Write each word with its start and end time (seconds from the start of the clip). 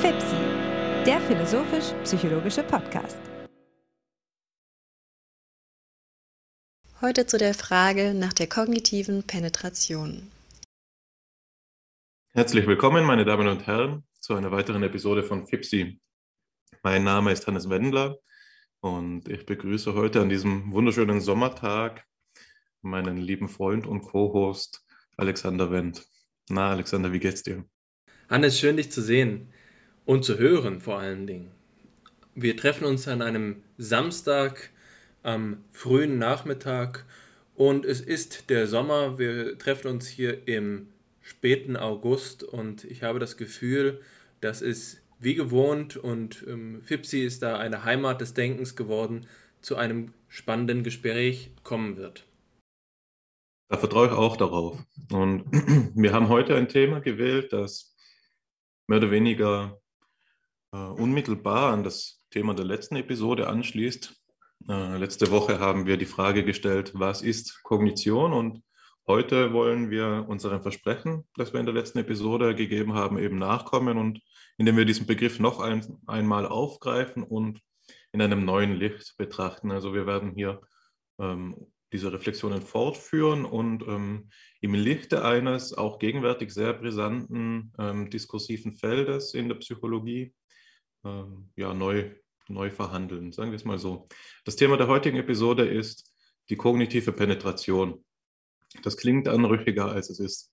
FIPSI, 0.00 0.36
der 1.06 1.20
philosophisch-psychologische 1.20 2.62
Podcast. 2.64 3.20
Heute 7.00 7.26
zu 7.26 7.36
der 7.36 7.54
Frage 7.54 8.14
nach 8.14 8.32
der 8.32 8.48
kognitiven 8.48 9.24
Penetration. 9.24 10.30
Herzlich 12.32 12.66
willkommen, 12.66 13.04
meine 13.04 13.24
Damen 13.24 13.48
und 13.48 13.66
Herren, 13.66 14.04
zu 14.20 14.34
einer 14.34 14.52
weiteren 14.52 14.82
Episode 14.84 15.22
von 15.22 15.46
FIPSI. 15.46 16.00
Mein 16.82 17.04
Name 17.04 17.32
ist 17.32 17.46
Hannes 17.46 17.68
Wendler 17.68 18.18
und 18.80 19.28
ich 19.28 19.44
begrüße 19.46 19.94
heute 19.94 20.20
an 20.20 20.28
diesem 20.28 20.72
wunderschönen 20.72 21.20
Sommertag 21.20 22.06
meinen 22.80 23.16
lieben 23.16 23.48
Freund 23.48 23.86
und 23.86 24.02
Co-Host 24.02 24.84
Alexander 25.16 25.70
Wendt. 25.70 26.06
Na, 26.48 26.70
Alexander, 26.70 27.12
wie 27.12 27.20
geht's 27.20 27.42
dir? 27.42 27.64
Hannes, 28.28 28.58
schön 28.58 28.76
dich 28.76 28.90
zu 28.90 29.02
sehen 29.02 29.48
und 30.04 30.24
zu 30.24 30.38
hören 30.38 30.80
vor 30.80 30.98
allen 30.98 31.26
Dingen. 31.26 31.50
Wir 32.34 32.56
treffen 32.56 32.84
uns 32.84 33.06
an 33.08 33.20
einem 33.20 33.62
Samstag 33.76 34.70
am 35.22 35.64
frühen 35.70 36.18
Nachmittag 36.18 37.04
und 37.54 37.84
es 37.84 38.00
ist 38.00 38.48
der 38.48 38.66
Sommer. 38.66 39.18
Wir 39.18 39.58
treffen 39.58 39.88
uns 39.88 40.08
hier 40.08 40.48
im 40.48 40.88
späten 41.20 41.76
August 41.76 42.42
und 42.42 42.84
ich 42.84 43.02
habe 43.02 43.18
das 43.18 43.36
Gefühl, 43.36 44.00
dass 44.40 44.62
es 44.62 45.02
wie 45.20 45.34
gewohnt 45.34 45.96
und 45.96 46.44
ähm, 46.48 46.82
Fipsi 46.82 47.20
ist 47.20 47.42
da 47.42 47.58
eine 47.58 47.84
Heimat 47.84 48.20
des 48.20 48.34
Denkens 48.34 48.74
geworden, 48.74 49.26
zu 49.60 49.76
einem 49.76 50.12
spannenden 50.28 50.82
Gespräch 50.82 51.50
kommen 51.62 51.96
wird. 51.96 52.24
Da 53.72 53.78
vertraue 53.78 54.08
ich 54.08 54.12
auch 54.12 54.36
darauf. 54.36 54.78
Und 55.10 55.46
wir 55.94 56.12
haben 56.12 56.28
heute 56.28 56.54
ein 56.56 56.68
Thema 56.68 57.00
gewählt, 57.00 57.54
das 57.54 57.96
mehr 58.86 58.98
oder 58.98 59.10
weniger 59.10 59.80
äh, 60.72 60.76
unmittelbar 60.76 61.72
an 61.72 61.82
das 61.82 62.22
Thema 62.28 62.52
der 62.52 62.66
letzten 62.66 62.96
Episode 62.96 63.48
anschließt. 63.48 64.14
Äh, 64.68 64.98
letzte 64.98 65.30
Woche 65.30 65.58
haben 65.58 65.86
wir 65.86 65.96
die 65.96 66.04
Frage 66.04 66.44
gestellt, 66.44 66.92
was 66.92 67.22
ist 67.22 67.62
Kognition? 67.62 68.34
Und 68.34 68.62
heute 69.06 69.54
wollen 69.54 69.88
wir 69.88 70.26
unserem 70.28 70.60
Versprechen, 70.60 71.26
das 71.36 71.54
wir 71.54 71.60
in 71.60 71.64
der 71.64 71.74
letzten 71.74 71.98
Episode 71.98 72.54
gegeben 72.54 72.92
haben, 72.92 73.18
eben 73.18 73.38
nachkommen 73.38 73.96
und 73.96 74.20
indem 74.58 74.76
wir 74.76 74.84
diesen 74.84 75.06
Begriff 75.06 75.38
noch 75.38 75.60
ein, 75.60 75.96
einmal 76.06 76.44
aufgreifen 76.44 77.22
und 77.22 77.62
in 78.12 78.20
einem 78.20 78.44
neuen 78.44 78.74
Licht 78.74 79.14
betrachten. 79.16 79.70
Also 79.70 79.94
wir 79.94 80.06
werden 80.06 80.34
hier 80.34 80.60
ähm, 81.18 81.71
diese 81.92 82.12
Reflexionen 82.12 82.62
fortführen 82.62 83.44
und 83.44 83.82
ähm, 83.82 84.30
im 84.60 84.74
Lichte 84.74 85.24
eines 85.24 85.74
auch 85.74 85.98
gegenwärtig 85.98 86.52
sehr 86.52 86.72
brisanten 86.72 87.72
ähm, 87.78 88.10
diskursiven 88.10 88.74
Feldes 88.74 89.34
in 89.34 89.48
der 89.48 89.56
Psychologie 89.56 90.34
ähm, 91.04 91.50
ja, 91.56 91.74
neu, 91.74 92.10
neu 92.48 92.70
verhandeln, 92.70 93.32
sagen 93.32 93.50
wir 93.50 93.56
es 93.56 93.64
mal 93.64 93.78
so. 93.78 94.08
Das 94.44 94.56
Thema 94.56 94.76
der 94.76 94.88
heutigen 94.88 95.18
Episode 95.18 95.66
ist 95.66 96.12
die 96.48 96.56
kognitive 96.56 97.12
Penetration. 97.12 98.04
Das 98.82 98.96
klingt 98.96 99.28
anrüchiger, 99.28 99.90
als 99.90 100.10
es 100.10 100.18
ist. 100.18 100.52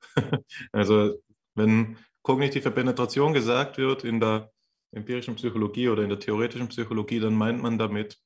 also 0.72 1.22
wenn 1.54 1.98
kognitive 2.22 2.70
Penetration 2.70 3.32
gesagt 3.32 3.78
wird 3.78 4.04
in 4.04 4.20
der 4.20 4.50
empirischen 4.92 5.36
Psychologie 5.36 5.88
oder 5.88 6.02
in 6.02 6.08
der 6.08 6.18
theoretischen 6.18 6.68
Psychologie, 6.68 7.20
dann 7.20 7.34
meint 7.34 7.62
man 7.62 7.78
damit 7.78 8.18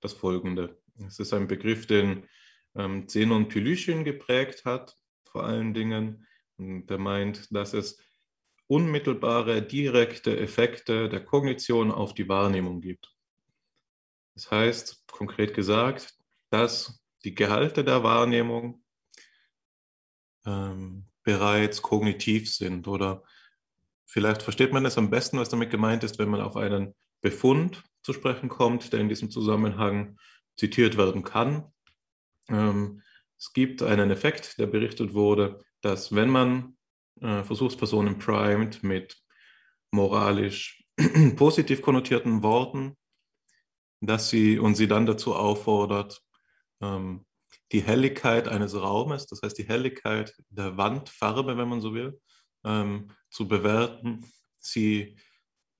das 0.00 0.12
Folgende. 0.12 0.81
Es 0.98 1.18
ist 1.18 1.32
ein 1.32 1.46
Begriff, 1.46 1.86
den 1.86 2.28
ähm, 2.74 3.08
Zenon 3.08 3.48
Pylyschin 3.48 4.04
geprägt 4.04 4.64
hat, 4.64 4.96
vor 5.24 5.44
allen 5.44 5.74
Dingen. 5.74 6.26
Und 6.56 6.86
der 6.86 6.98
meint, 6.98 7.54
dass 7.54 7.72
es 7.74 7.98
unmittelbare, 8.66 9.62
direkte 9.62 10.38
Effekte 10.38 11.08
der 11.08 11.24
Kognition 11.24 11.90
auf 11.90 12.14
die 12.14 12.28
Wahrnehmung 12.28 12.80
gibt. 12.80 13.14
Das 14.34 14.50
heißt, 14.50 15.06
konkret 15.10 15.54
gesagt, 15.54 16.14
dass 16.50 17.02
die 17.24 17.34
Gehalte 17.34 17.84
der 17.84 18.02
Wahrnehmung 18.02 18.82
ähm, 20.46 21.06
bereits 21.22 21.82
kognitiv 21.82 22.52
sind 22.52 22.88
oder 22.88 23.22
vielleicht 24.04 24.42
versteht 24.42 24.72
man 24.72 24.84
es 24.84 24.98
am 24.98 25.10
besten, 25.10 25.38
was 25.38 25.48
damit 25.48 25.70
gemeint 25.70 26.02
ist, 26.04 26.18
wenn 26.18 26.30
man 26.30 26.40
auf 26.40 26.56
einen 26.56 26.94
Befund 27.20 27.84
zu 28.02 28.12
sprechen 28.12 28.48
kommt, 28.48 28.92
der 28.92 29.00
in 29.00 29.08
diesem 29.08 29.30
Zusammenhang 29.30 30.18
zitiert 30.56 30.96
werden 30.96 31.22
kann. 31.24 31.72
Ähm, 32.48 33.02
es 33.38 33.52
gibt 33.52 33.82
einen 33.82 34.10
Effekt, 34.10 34.58
der 34.58 34.66
berichtet 34.66 35.14
wurde, 35.14 35.64
dass 35.80 36.14
wenn 36.14 36.30
man 36.30 36.76
äh, 37.20 37.42
Versuchspersonen 37.42 38.18
primed 38.18 38.82
mit 38.82 39.20
moralisch 39.90 40.84
positiv 41.36 41.82
konnotierten 41.82 42.42
Worten, 42.42 42.96
dass 44.00 44.30
sie 44.30 44.58
und 44.58 44.74
sie 44.74 44.88
dann 44.88 45.06
dazu 45.06 45.34
auffordert, 45.34 46.22
ähm, 46.80 47.24
die 47.72 47.82
Helligkeit 47.82 48.48
eines 48.48 48.74
Raumes, 48.74 49.26
das 49.26 49.42
heißt 49.42 49.56
die 49.56 49.68
Helligkeit 49.68 50.34
der 50.50 50.76
Wandfarbe, 50.76 51.56
wenn 51.56 51.68
man 51.68 51.80
so 51.80 51.94
will, 51.94 52.20
ähm, 52.64 53.10
zu 53.30 53.48
bewerten, 53.48 54.30
sie 54.58 55.16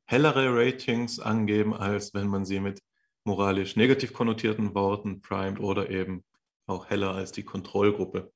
hellere 0.06 0.54
Ratings 0.54 1.20
angeben, 1.20 1.74
als 1.74 2.14
wenn 2.14 2.28
man 2.28 2.44
sie 2.44 2.60
mit 2.60 2.80
moralisch 3.24 3.76
negativ 3.76 4.12
konnotierten 4.12 4.74
Worten 4.74 5.20
primed 5.20 5.60
oder 5.60 5.90
eben 5.90 6.24
auch 6.66 6.90
heller 6.90 7.14
als 7.14 7.32
die 7.32 7.44
Kontrollgruppe. 7.44 8.32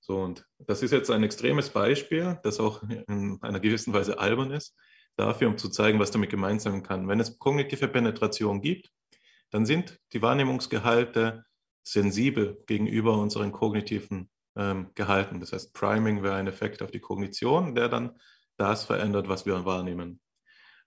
So, 0.00 0.18
und 0.18 0.46
das 0.58 0.82
ist 0.82 0.90
jetzt 0.90 1.10
ein 1.10 1.22
extremes 1.22 1.70
Beispiel, 1.70 2.38
das 2.42 2.60
auch 2.60 2.82
in 2.82 3.38
einer 3.40 3.60
gewissen 3.60 3.94
Weise 3.94 4.18
albern 4.18 4.50
ist, 4.50 4.76
dafür, 5.16 5.48
um 5.48 5.56
zu 5.56 5.70
zeigen, 5.70 5.98
was 5.98 6.10
damit 6.10 6.30
gemeint 6.30 6.60
sein 6.60 6.82
kann. 6.82 7.08
Wenn 7.08 7.20
es 7.20 7.38
kognitive 7.38 7.88
Penetration 7.88 8.60
gibt, 8.60 8.90
dann 9.50 9.64
sind 9.64 9.98
die 10.12 10.20
Wahrnehmungsgehalte 10.20 11.44
sensibel 11.82 12.62
gegenüber 12.66 13.16
unseren 13.18 13.52
kognitiven 13.52 14.30
ähm, 14.56 14.90
Gehalten. 14.94 15.40
Das 15.40 15.52
heißt, 15.52 15.72
Priming 15.72 16.22
wäre 16.22 16.34
ein 16.34 16.48
Effekt 16.48 16.82
auf 16.82 16.90
die 16.90 17.00
Kognition, 17.00 17.74
der 17.74 17.88
dann 17.88 18.18
das 18.56 18.84
verändert, 18.84 19.28
was 19.28 19.46
wir 19.46 19.64
wahrnehmen. 19.64 20.20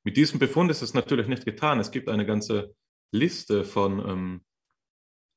Mit 0.03 0.17
diesem 0.17 0.39
Befund 0.39 0.71
ist 0.71 0.81
es 0.81 0.93
natürlich 0.93 1.27
nicht 1.27 1.45
getan. 1.45 1.79
Es 1.79 1.91
gibt 1.91 2.07
eine 2.07 2.25
ganze 2.25 2.75
Liste 3.11 3.63
von 3.63 4.43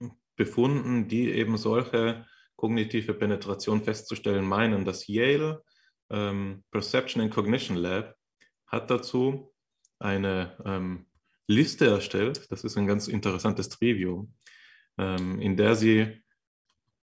ähm, 0.00 0.12
Befunden, 0.36 1.08
die 1.08 1.30
eben 1.30 1.56
solche 1.56 2.26
kognitive 2.56 3.14
Penetration 3.14 3.82
festzustellen 3.82 4.44
meinen. 4.44 4.84
Das 4.84 5.06
Yale 5.06 5.62
ähm, 6.10 6.64
Perception 6.70 7.22
and 7.22 7.32
Cognition 7.32 7.76
Lab 7.76 8.14
hat 8.66 8.90
dazu 8.90 9.52
eine 9.98 10.56
ähm, 10.64 11.06
Liste 11.46 11.86
erstellt, 11.86 12.50
das 12.50 12.64
ist 12.64 12.76
ein 12.76 12.86
ganz 12.86 13.08
interessantes 13.08 13.68
Trivium, 13.68 14.34
ähm, 14.98 15.40
in 15.40 15.56
der 15.56 15.74
sie 15.74 16.22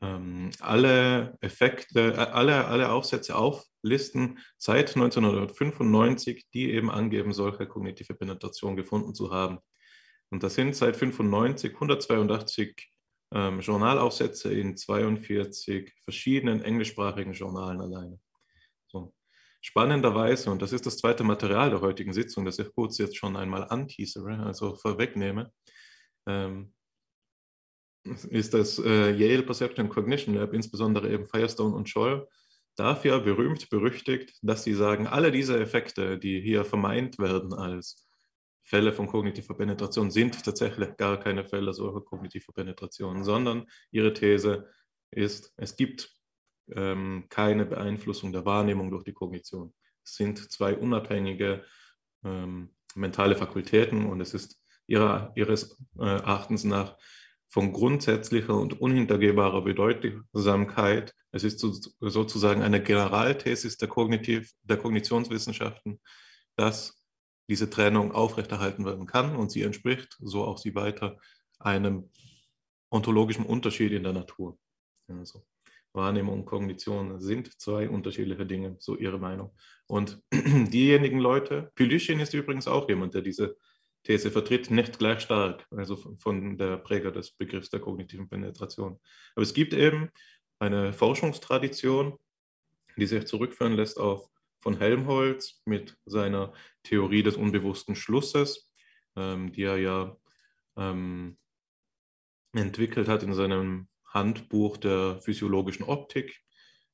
ähm, 0.01 0.51
alle 0.59 1.39
Effekte, 1.41 2.15
äh, 2.15 2.17
alle, 2.17 2.67
alle 2.67 2.91
Aufsätze 2.91 3.37
auflisten 3.37 4.41
seit 4.59 4.97
1995, 4.97 6.49
die 6.53 6.73
eben 6.73 6.91
angeben, 6.91 7.33
solche 7.33 7.67
kognitive 7.67 8.15
Penetration 8.15 8.75
gefunden 8.77 9.15
zu 9.15 9.33
haben. 9.33 9.59
Und 10.33 10.43
das 10.43 10.55
sind 10.55 10.75
seit 10.75 10.95
1995 10.95 11.75
182 11.75 12.91
ähm, 13.35 13.61
Journalaufsätze 13.61 14.51
in 14.51 14.79
42 14.79 15.93
verschiedenen 16.03 16.63
englischsprachigen 16.63 17.35
Journalen 17.35 17.83
alleine. 17.83 18.19
So. 18.87 19.13
Spannenderweise, 19.61 20.51
und 20.51 20.63
das 20.63 20.73
ist 20.73 20.87
das 20.87 20.97
zweite 20.97 21.23
Material 21.23 21.69
der 21.69 21.83
heutigen 21.83 22.15
Sitzung, 22.15 22.47
das 22.47 22.59
ich 22.59 22.75
kurz 22.75 22.97
jetzt 22.97 23.19
schon 23.19 23.37
einmal 23.37 23.65
anteasere, 23.69 24.39
also 24.39 24.75
vorwegnehme, 24.75 25.53
ähm, 26.27 26.73
ist 28.31 28.55
das 28.55 28.79
äh, 28.79 29.11
Yale 29.11 29.43
Perception 29.43 29.91
Cognition 29.91 30.35
Lab, 30.35 30.55
insbesondere 30.55 31.13
eben 31.13 31.27
Firestone 31.27 31.77
und 31.77 31.91
Scholl, 31.91 32.27
dafür 32.77 33.21
berühmt, 33.21 33.69
berüchtigt, 33.69 34.39
dass 34.41 34.65
sie 34.65 34.73
sagen, 34.73 35.07
alle 35.07 35.31
diese 35.31 35.61
Effekte, 35.61 36.19
die 36.19 36.41
hier 36.41 36.65
vermeint 36.65 37.19
werden 37.19 37.53
als 37.53 38.09
Fälle 38.73 38.95
von 38.95 39.07
kognitiver 39.07 39.53
Penetration 39.53 40.11
sind 40.11 40.43
tatsächlich 40.43 40.97
gar 40.97 41.21
keine 41.21 41.45
Fälle 41.45 41.75
solcher 41.75 42.01
kognitiver 42.01 42.55
Penetration, 42.55 43.23
sondern 43.23 43.67
ihre 43.91 44.15
These 44.15 44.67
ist, 45.11 45.53
es 45.59 45.77
gibt 45.77 46.11
ähm, 46.75 47.27
keine 47.29 47.67
Beeinflussung 47.67 48.33
der 48.33 48.47
Wahrnehmung 48.47 48.91
durch 48.91 49.05
die 49.05 49.13
Kognition. 49.13 49.75
Es 50.03 50.15
sind 50.15 50.51
zwei 50.51 50.75
unabhängige 50.75 51.67
ähm, 52.25 52.75
mentale 52.95 53.37
Fakultäten 53.37 54.07
und 54.07 54.23
es 54.23 54.33
ist 54.33 54.59
ihrer, 54.87 55.33
ihres 55.35 55.77
äh, 55.99 56.05
Erachtens 56.05 56.65
nach 56.65 56.97
von 57.51 57.75
grundsätzlicher 57.75 58.55
und 58.55 58.81
unhintergehbarer 58.81 59.65
Bedeutsamkeit. 59.65 61.15
Es 61.31 61.45
ist 61.45 61.59
so, 61.59 61.75
sozusagen 62.01 62.63
eine 62.63 62.83
Generalthesis 62.83 63.77
der, 63.77 63.89
Kognitiv, 63.89 64.51
der 64.63 64.79
Kognitionswissenschaften, 64.79 66.01
dass 66.57 67.02
diese 67.53 67.69
Trennung 67.69 68.13
aufrechterhalten 68.13 68.87
werden 68.87 69.05
kann 69.05 69.37
und 69.37 69.53
sie 69.53 69.61
entspricht, 69.61 70.17
so 70.21 70.43
auch 70.45 70.57
sie 70.57 70.75
weiter, 70.75 71.19
einem 71.59 72.09
ontologischen 72.91 73.45
Unterschied 73.45 73.93
in 73.93 74.05
der 74.05 74.15
Natur. 74.15 74.57
Also, 75.07 75.45
Wahrnehmung 75.93 76.41
und 76.41 76.47
Kognition 76.47 77.21
sind 77.21 77.61
zwei 77.61 77.91
unterschiedliche 77.91 78.47
Dinge, 78.47 78.77
so 78.79 78.97
ihre 78.97 79.19
Meinung. 79.19 79.55
Und 79.87 80.23
diejenigen 80.33 81.19
Leute, 81.19 81.71
Pylyschin 81.75 82.21
ist 82.21 82.33
übrigens 82.33 82.67
auch 82.67 82.89
jemand, 82.89 83.13
der 83.13 83.21
diese 83.21 83.59
These 84.05 84.31
vertritt, 84.31 84.71
nicht 84.71 84.99
gleich 84.99 85.21
stark, 85.21 85.67
also 85.71 85.97
von 85.97 86.57
der 86.57 86.79
Präger 86.79 87.13
des 87.13 87.33
Begriffs 87.33 87.69
der 87.69 87.81
kognitiven 87.81 88.31
Penetration. 88.31 88.99
Aber 89.35 89.43
es 89.43 89.53
gibt 89.53 89.75
eben 89.75 90.09
eine 90.59 90.95
Forschungstradition, 90.95 92.19
die 92.97 93.07
sich 93.07 93.27
zurückführen 93.27 93.75
lässt 93.75 94.01
auf 94.01 94.32
von 94.63 94.79
Helmholtz 94.79 95.61
mit 95.67 95.97
seiner 96.07 96.53
Theorie 96.85 97.23
des 97.23 97.37
unbewussten 97.37 97.97
Schlusses, 97.97 98.73
ähm, 99.17 99.53
die 99.53 99.65
er 99.65 99.77
ja 99.77 100.17
ähm, 100.77 101.37
entwickelt 102.55 103.09
hat 103.09 103.23
in 103.23 103.35
seinem 103.35 103.89
Handbuch 104.07 104.77
der 104.77 105.21
physiologischen 105.21 105.85
Optik, 105.85 106.41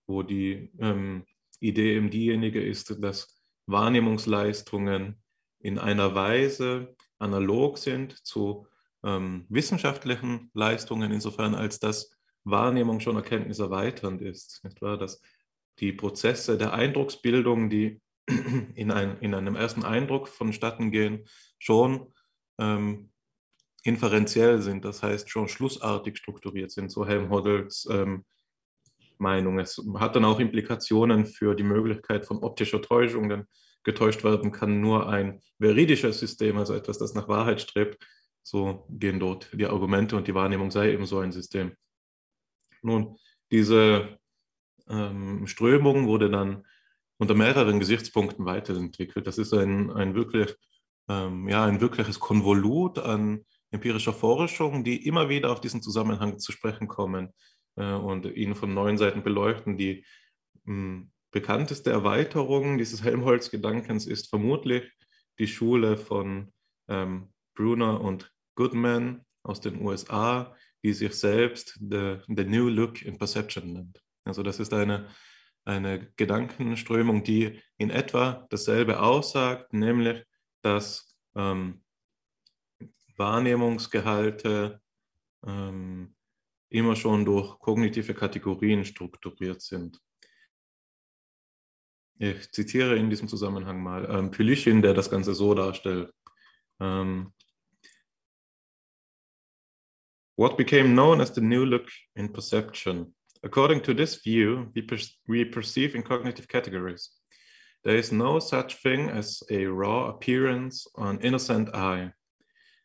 wo 0.06 0.22
die 0.22 0.72
ähm, 0.78 1.24
Idee 1.60 1.96
eben 1.96 2.10
diejenige 2.10 2.62
ist, 2.62 3.02
dass 3.02 3.40
Wahrnehmungsleistungen 3.66 5.22
in 5.60 5.78
einer 5.78 6.14
Weise 6.14 6.96
analog 7.18 7.78
sind 7.78 8.24
zu 8.24 8.66
ähm, 9.04 9.46
wissenschaftlichen 9.48 10.50
Leistungen, 10.54 11.12
insofern 11.12 11.54
als 11.54 11.78
dass 11.78 12.10
Wahrnehmung 12.44 13.00
schon 13.00 13.16
erkenntniserweiternd 13.16 14.22
ist. 14.22 14.64
Nicht 14.64 14.80
wahr? 14.80 14.96
Dass 14.96 15.20
die 15.80 15.92
Prozesse 15.92 16.58
der 16.58 16.72
Eindrucksbildung, 16.72 17.70
die 17.70 18.00
in, 18.75 18.90
ein, 18.90 19.19
in 19.20 19.34
einem 19.34 19.56
ersten 19.56 19.84
Eindruck 19.84 20.28
vonstatten 20.28 20.90
gehen, 20.90 21.25
schon 21.58 22.12
ähm, 22.58 23.10
inferenziell 23.84 24.60
sind, 24.60 24.84
das 24.84 25.02
heißt 25.02 25.30
schon 25.30 25.48
schlussartig 25.48 26.19
strukturiert 26.19 26.70
sind, 26.70 26.90
so 26.90 27.06
Helmholtz 27.06 27.86
ähm, 27.90 28.25
Meinung. 29.19 29.58
Es 29.58 29.82
hat 29.94 30.16
dann 30.16 30.25
auch 30.25 30.40
Implikationen 30.40 31.26
für 31.26 31.54
die 31.54 31.64
Möglichkeit 31.64 32.26
von 32.26 32.38
optischer 32.38 32.82
Täuschung, 32.82 33.28
denn 33.28 33.46
getäuscht 33.84 34.25
werden 34.25 34.52
kann 34.52 34.80
nur 34.80 35.08
ein 35.08 35.40
veridisches 35.58 36.19
System, 36.19 36.58
also 36.58 36.75
etwas, 36.75 36.98
das 36.98 37.14
nach 37.14 37.28
Wahrheit 37.28 37.60
strebt. 37.60 38.04
So 38.42 38.86
gehen 38.88 39.20
dort 39.20 39.50
die 39.52 39.66
Argumente 39.66 40.16
und 40.16 40.26
die 40.26 40.34
Wahrnehmung 40.34 40.70
sei 40.70 40.92
eben 40.92 41.06
so 41.06 41.19
ein 41.19 41.32
System. 41.32 41.72
Nun, 42.82 43.16
diese 43.50 44.19
ähm, 44.88 45.46
Strömung 45.46 46.06
wurde 46.06 46.31
dann 46.31 46.64
unter 47.19 47.35
mehreren 47.35 47.81
Gesichtspunkten 47.81 48.44
weiterentwickelt. 48.46 49.26
Das 49.26 49.38
ist 49.38 49.52
ein, 49.52 49.90
ein, 49.90 50.14
wirklich, 50.14 50.55
ähm, 51.08 51.49
ja, 51.49 51.64
ein 51.64 51.81
wirkliches 51.81 52.20
Konvolut 52.20 52.99
an 52.99 53.44
empirischer 53.70 54.12
Forschung, 54.12 54.85
die 54.85 55.06
immer 55.06 55.29
wieder 55.29 55.50
auf 55.50 55.61
diesen 55.61 55.82
Zusammenhang 55.82 56.38
zu 56.38 56.52
sprechen 56.52 56.88
kommen 56.88 57.35
äh, 57.76 57.93
und 57.93 58.25
ihn 58.25 58.55
von 58.55 58.73
neuen 58.73 58.99
Seiten 58.99 59.23
beleuchten. 59.23 59.76
Die 59.76 60.05
mh, 60.64 60.75
hm, 60.75 61.11
bekannteste 61.31 61.90
Erweiterung 61.90 62.79
dieses 62.79 63.02
Helmholtz-Gedankens 63.02 64.06
ist 64.06 64.31
vermutlich 64.31 64.90
die 65.38 65.46
Schule 65.46 65.96
von 65.96 66.52
ähm, 66.88 67.32
Brunner 67.55 68.00
und 68.00 68.32
Goodman 68.55 69.25
aus 69.43 69.61
den 69.61 69.81
USA, 69.82 70.56
die 70.82 70.93
sich 70.93 71.14
selbst 71.14 71.79
the, 71.81 72.19
the 72.29 72.44
New 72.44 72.69
Look 72.69 73.02
in 73.02 73.19
Perception 73.19 73.73
nennt. 73.73 74.02
Also 74.24 74.42
das 74.42 74.60
ist 74.60 74.72
eine, 74.72 75.08
eine 75.64 76.12
Gedankenströmung, 76.16 77.24
die 77.24 77.60
in 77.76 77.90
etwa 77.90 78.46
dasselbe 78.50 79.00
aussagt, 79.00 79.72
nämlich 79.72 80.24
dass 80.62 81.16
ähm, 81.34 81.82
Wahrnehmungsgehalte 83.16 84.80
ähm, 85.46 86.14
immer 86.70 86.96
schon 86.96 87.24
durch 87.24 87.58
kognitive 87.58 88.14
Kategorien 88.14 88.84
strukturiert 88.84 89.62
sind. 89.62 90.00
Ich 92.18 92.50
zitiere 92.50 92.96
in 92.96 93.10
diesem 93.10 93.28
Zusammenhang 93.28 93.82
mal 93.82 94.04
ähm, 94.10 94.30
Pylyschin, 94.30 94.82
der 94.82 94.94
das 94.94 95.10
Ganze 95.10 95.34
so 95.34 95.54
darstellt. 95.54 96.12
Ähm, 96.80 97.32
What 100.38 100.56
became 100.56 100.94
known 100.94 101.20
as 101.20 101.34
the 101.34 101.40
new 101.40 101.64
look 101.64 101.90
in 102.14 102.32
perception? 102.32 103.12
According 103.44 103.82
to 103.82 103.94
this 103.94 104.17
view, 104.17 104.70
we, 104.75 104.82
per 104.82 104.99
we 105.29 105.44
perceive 105.44 105.94
in 105.94 106.02
cognitive 106.02 106.49
categories. 106.49 107.11
There 107.85 107.96
is 107.96 108.11
no 108.11 108.40
such 108.40 108.82
thing 108.82 109.08
as 109.08 109.43
a 109.50 109.67
raw 109.67 110.08
appearance 110.08 110.87
or 110.94 111.11
an 111.11 111.20
innocent 111.20 111.75
eye. 111.75 112.12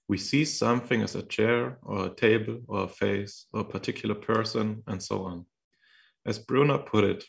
We 0.07 0.17
see 0.17 0.45
something 0.45 1.01
as 1.01 1.15
a 1.15 1.23
chair 1.23 1.79
or 1.81 2.05
a 2.05 2.15
table 2.15 2.59
or 2.67 2.83
a 2.83 2.87
face 2.87 3.47
or 3.51 3.61
a 3.61 3.65
particular 3.65 4.15
person 4.15 4.83
and 4.85 5.01
so 5.01 5.23
on. 5.23 5.45
As 6.25 6.37
Brunner 6.37 6.77
put 6.77 7.03
it, 7.03 7.23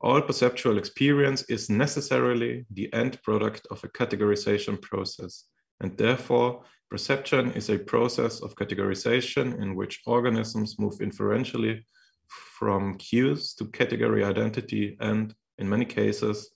all 0.00 0.20
perceptual 0.20 0.78
experience 0.78 1.42
is 1.42 1.70
necessarily 1.70 2.66
the 2.70 2.92
end 2.92 3.22
product 3.22 3.66
of 3.70 3.84
a 3.84 3.88
categorization 3.88 4.80
process, 4.80 5.44
and 5.80 5.96
therefore 5.96 6.64
perception 6.90 7.52
is 7.52 7.68
a 7.68 7.78
process 7.78 8.40
of 8.40 8.56
categorization 8.56 9.62
in 9.62 9.76
which 9.76 10.00
organisms 10.06 10.78
move 10.78 11.00
inferentially 11.00 11.86
from 12.30 12.96
cues 12.96 13.54
to 13.54 13.66
category 13.66 14.24
identity 14.24 14.96
and, 15.00 15.34
in 15.58 15.68
many 15.68 15.84
cases, 15.84 16.50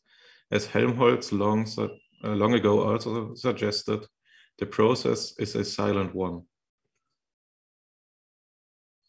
as 0.50 0.66
Helmholtz 0.66 1.32
long, 1.32 1.66
uh, 1.78 1.88
long 2.22 2.54
ago 2.54 2.80
also 2.80 3.34
suggested, 3.34 4.06
the 4.58 4.66
process 4.66 5.34
is 5.38 5.54
a 5.54 5.64
silent 5.64 6.14
one. 6.14 6.42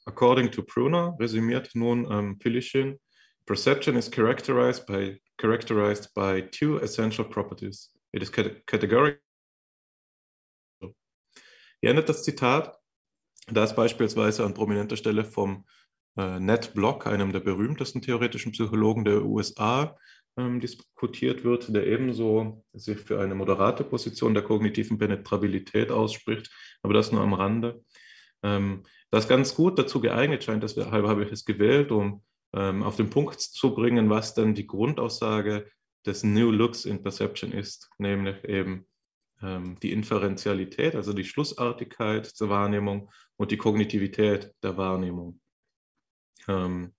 According 0.08 0.52
to 0.52 0.62
Brunner, 0.64 1.14
resümiert 1.20 1.76
nun 1.76 2.36
Pilichin, 2.40 3.00
perception 3.48 3.96
is 3.96 4.10
characterized 4.10 4.86
by, 4.86 5.18
characterized 5.40 6.10
by 6.16 6.42
two 6.42 6.78
essential 6.78 7.26
properties. 7.26 7.90
It 8.14 8.22
is 8.22 8.30
categorical. 8.30 9.20
Hier 11.82 11.90
endet 11.90 12.08
das 12.08 12.24
Zitat, 12.24 12.76
da 13.52 13.64
es 13.64 13.76
beispielsweise 13.76 14.44
an 14.44 14.54
prominenter 14.54 14.96
Stelle 14.96 15.24
vom 15.24 15.66
äh, 16.18 16.40
Ned 16.40 16.74
Block, 16.74 17.08
einem 17.08 17.32
der 17.32 17.40
berühmtesten 17.40 18.02
theoretischen 18.02 18.52
Psychologen 18.52 19.06
der 19.06 19.26
USA, 19.26 19.98
ähm, 20.38 20.60
diskutiert 20.60 21.44
wird, 21.44 21.74
der 21.74 21.88
ebenso 21.88 22.64
sich 22.74 23.00
für 23.00 23.22
eine 23.22 23.36
moderate 23.36 23.84
Position 23.84 24.34
der 24.34 24.44
kognitiven 24.44 24.98
Penetrabilität 24.98 25.92
ausspricht, 25.92 26.52
aber 26.82 26.94
das 26.94 27.12
nur 27.12 27.22
am 27.22 27.34
Rande. 27.34 27.84
Ähm, 28.44 28.84
das 29.12 29.28
ganz 29.28 29.56
gut 29.56 29.80
dazu 29.80 30.02
geeignet 30.02 30.44
scheint, 30.44 30.64
deshalb 30.64 30.92
habe 30.92 31.24
ich 31.24 31.32
es 31.32 31.46
gewählt, 31.46 31.92
um 31.92 32.22
ähm, 32.54 32.84
auf 32.84 32.96
den 32.98 33.10
Punkt 33.10 33.40
zu 33.40 33.74
bringen, 33.74 34.10
was 34.10 34.34
denn 34.34 34.56
die 34.56 34.68
Grundaussage 34.68 35.70
des 36.06 36.24
New 36.24 36.52
Looks 36.52 36.86
in 36.86 37.02
Perception 37.02 37.52
ist, 37.52 37.90
nämlich 37.98 38.44
eben 38.44 38.86
ähm, 39.42 39.78
die 39.82 39.92
Inferentialität, 39.92 40.96
also 40.96 41.14
die 41.14 41.24
Schlussartigkeit 41.24 42.40
der 42.40 42.50
Wahrnehmung 42.50 43.10
und 43.38 43.52
die 43.52 43.58
Kognitivität 43.58 44.54
der 44.64 44.78
Wahrnehmung. 44.78 45.40
Ähm, 46.48 46.94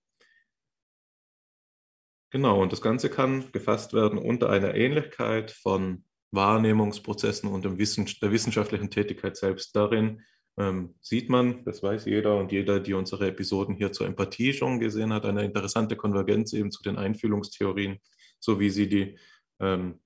Genau, 2.29 2.61
und 2.61 2.73
das 2.73 2.81
Ganze 2.81 3.09
kann 3.09 3.51
gefasst 3.53 3.93
werden 3.93 4.19
unter 4.19 4.49
einer 4.49 4.75
Ähnlichkeit 4.75 5.51
von 5.51 6.03
Wahrnehmungsprozessen 6.31 7.49
und 7.49 7.63
dem 7.63 7.77
Wissen, 7.77 8.05
der 8.21 8.31
wissenschaftlichen 8.31 8.91
Tätigkeit 8.91 9.37
selbst. 9.37 9.73
Darin 9.75 10.21
ähm, 10.57 10.95
sieht 10.99 11.29
man, 11.29 11.63
das 11.63 11.81
weiß 11.81 12.05
jeder 12.05 12.37
und 12.37 12.51
jeder, 12.51 12.81
die 12.81 12.93
unsere 12.93 13.27
Episoden 13.27 13.75
hier 13.75 13.93
zur 13.93 14.07
Empathie 14.07 14.51
schon 14.51 14.79
gesehen 14.79 15.13
hat, 15.13 15.25
eine 15.25 15.45
interessante 15.45 15.95
Konvergenz 15.95 16.51
eben 16.51 16.69
zu 16.69 16.83
den 16.83 16.97
Einfühlungstheorien, 16.97 17.99
so 18.39 18.59
wie 18.59 18.71
sie 18.71 18.89
die 18.89 19.17
ähm, 19.61 20.01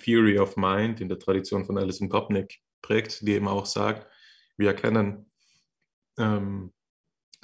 Theory 0.00 0.40
of 0.40 0.56
Mind 0.56 1.00
in 1.00 1.08
der 1.08 1.20
Tradition 1.20 1.64
von 1.64 1.78
Alison 1.78 2.08
Gopnik 2.08 2.58
prägt, 2.80 3.20
die 3.20 3.34
eben 3.34 3.46
auch 3.46 3.66
sagt, 3.66 4.08
wir 4.56 4.68
erkennen 4.68 5.30
ähm, 6.18 6.72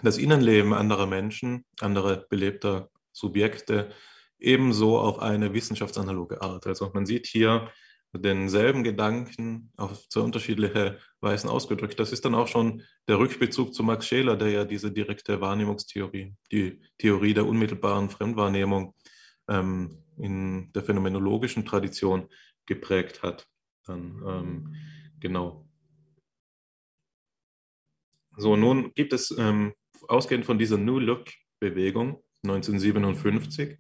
das 0.03 0.19
Innenleben 0.19 0.73
anderer 0.73 1.07
Menschen, 1.07 1.65
anderer 1.81 2.25
belebter 2.29 2.91
Subjekte 3.13 3.91
ebenso 4.39 4.99
auf 4.99 5.19
eine 5.19 5.53
wissenschaftsanaloge 5.53 6.41
Art. 6.41 6.67
Also 6.67 6.91
man 6.95 7.07
sieht 7.07 7.27
hier 7.27 7.71
denselben 8.13 8.85
Gedanken 8.85 9.71
auf 9.77 10.09
zwei 10.09 10.21
unterschiedliche 10.21 10.99
Weisen 11.21 11.51
ausgedrückt. 11.51 11.99
Das 11.99 12.13
ist 12.13 12.25
dann 12.25 12.35
auch 12.35 12.49
schon 12.49 12.83
der 13.07 13.19
Rückbezug 13.19 13.75
zu 13.75 13.83
Max 13.83 14.07
Scheler, 14.07 14.37
der 14.37 14.51
ja 14.51 14.65
diese 14.65 14.91
direkte 14.91 15.41
Wahrnehmungstheorie, 15.41 16.35
die 16.51 16.81
Theorie 16.99 17.35
der 17.35 17.47
unmittelbaren 17.47 18.09
Fremdwahrnehmung 18.09 18.95
ähm, 19.49 20.03
in 20.17 20.73
der 20.73 20.83
phänomenologischen 20.83 21.67
Tradition 21.67 22.29
geprägt 22.67 23.23
hat. 23.23 23.47
Dann, 23.85 24.23
ähm, 24.27 24.75
genau. 25.21 25.67
So, 28.37 28.57
nun 28.57 28.93
gibt 28.95 29.13
es 29.13 29.35
ähm, 29.37 29.75
ausgehend 30.09 30.47
von 30.47 30.59
dieser 30.59 30.79
New 30.79 30.99
Look-Bewegung 30.99 32.23
1957 32.45 33.79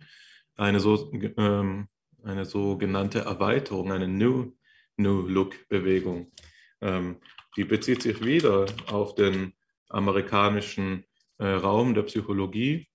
eine, 0.56 0.80
so, 0.80 1.10
ähm, 1.36 1.88
eine 2.22 2.44
sogenannte 2.44 3.20
Erweiterung, 3.20 3.92
eine 3.92 4.08
New, 4.08 4.52
New 4.96 5.26
Look-Bewegung. 5.26 6.32
Ähm, 6.80 7.16
die 7.56 7.64
bezieht 7.64 8.02
sich 8.02 8.24
wieder 8.24 8.66
auf 8.86 9.14
den 9.14 9.52
amerikanischen 9.88 11.04
äh, 11.38 11.46
Raum 11.46 11.94
der 11.94 12.02
Psychologie 12.02 12.88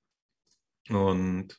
Und 0.90 1.58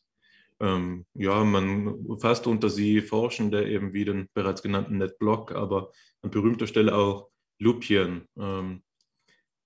ähm, 0.61 1.07
ja, 1.15 1.43
man 1.45 2.19
fasst 2.19 2.47
unter 2.47 2.69
sie 2.69 3.01
Forschende 3.01 3.69
eben 3.69 3.93
wie 3.93 4.05
den 4.05 4.29
bereits 4.35 4.63
genannten 4.63 4.99
Ned 4.99 5.19
Block, 5.19 5.53
aber 5.53 5.93
an 6.23 6.31
berühmter 6.31 6.67
Stelle 6.67 6.95
auch 6.95 7.31
Lupien, 7.59 8.29
ähm, 8.39 8.83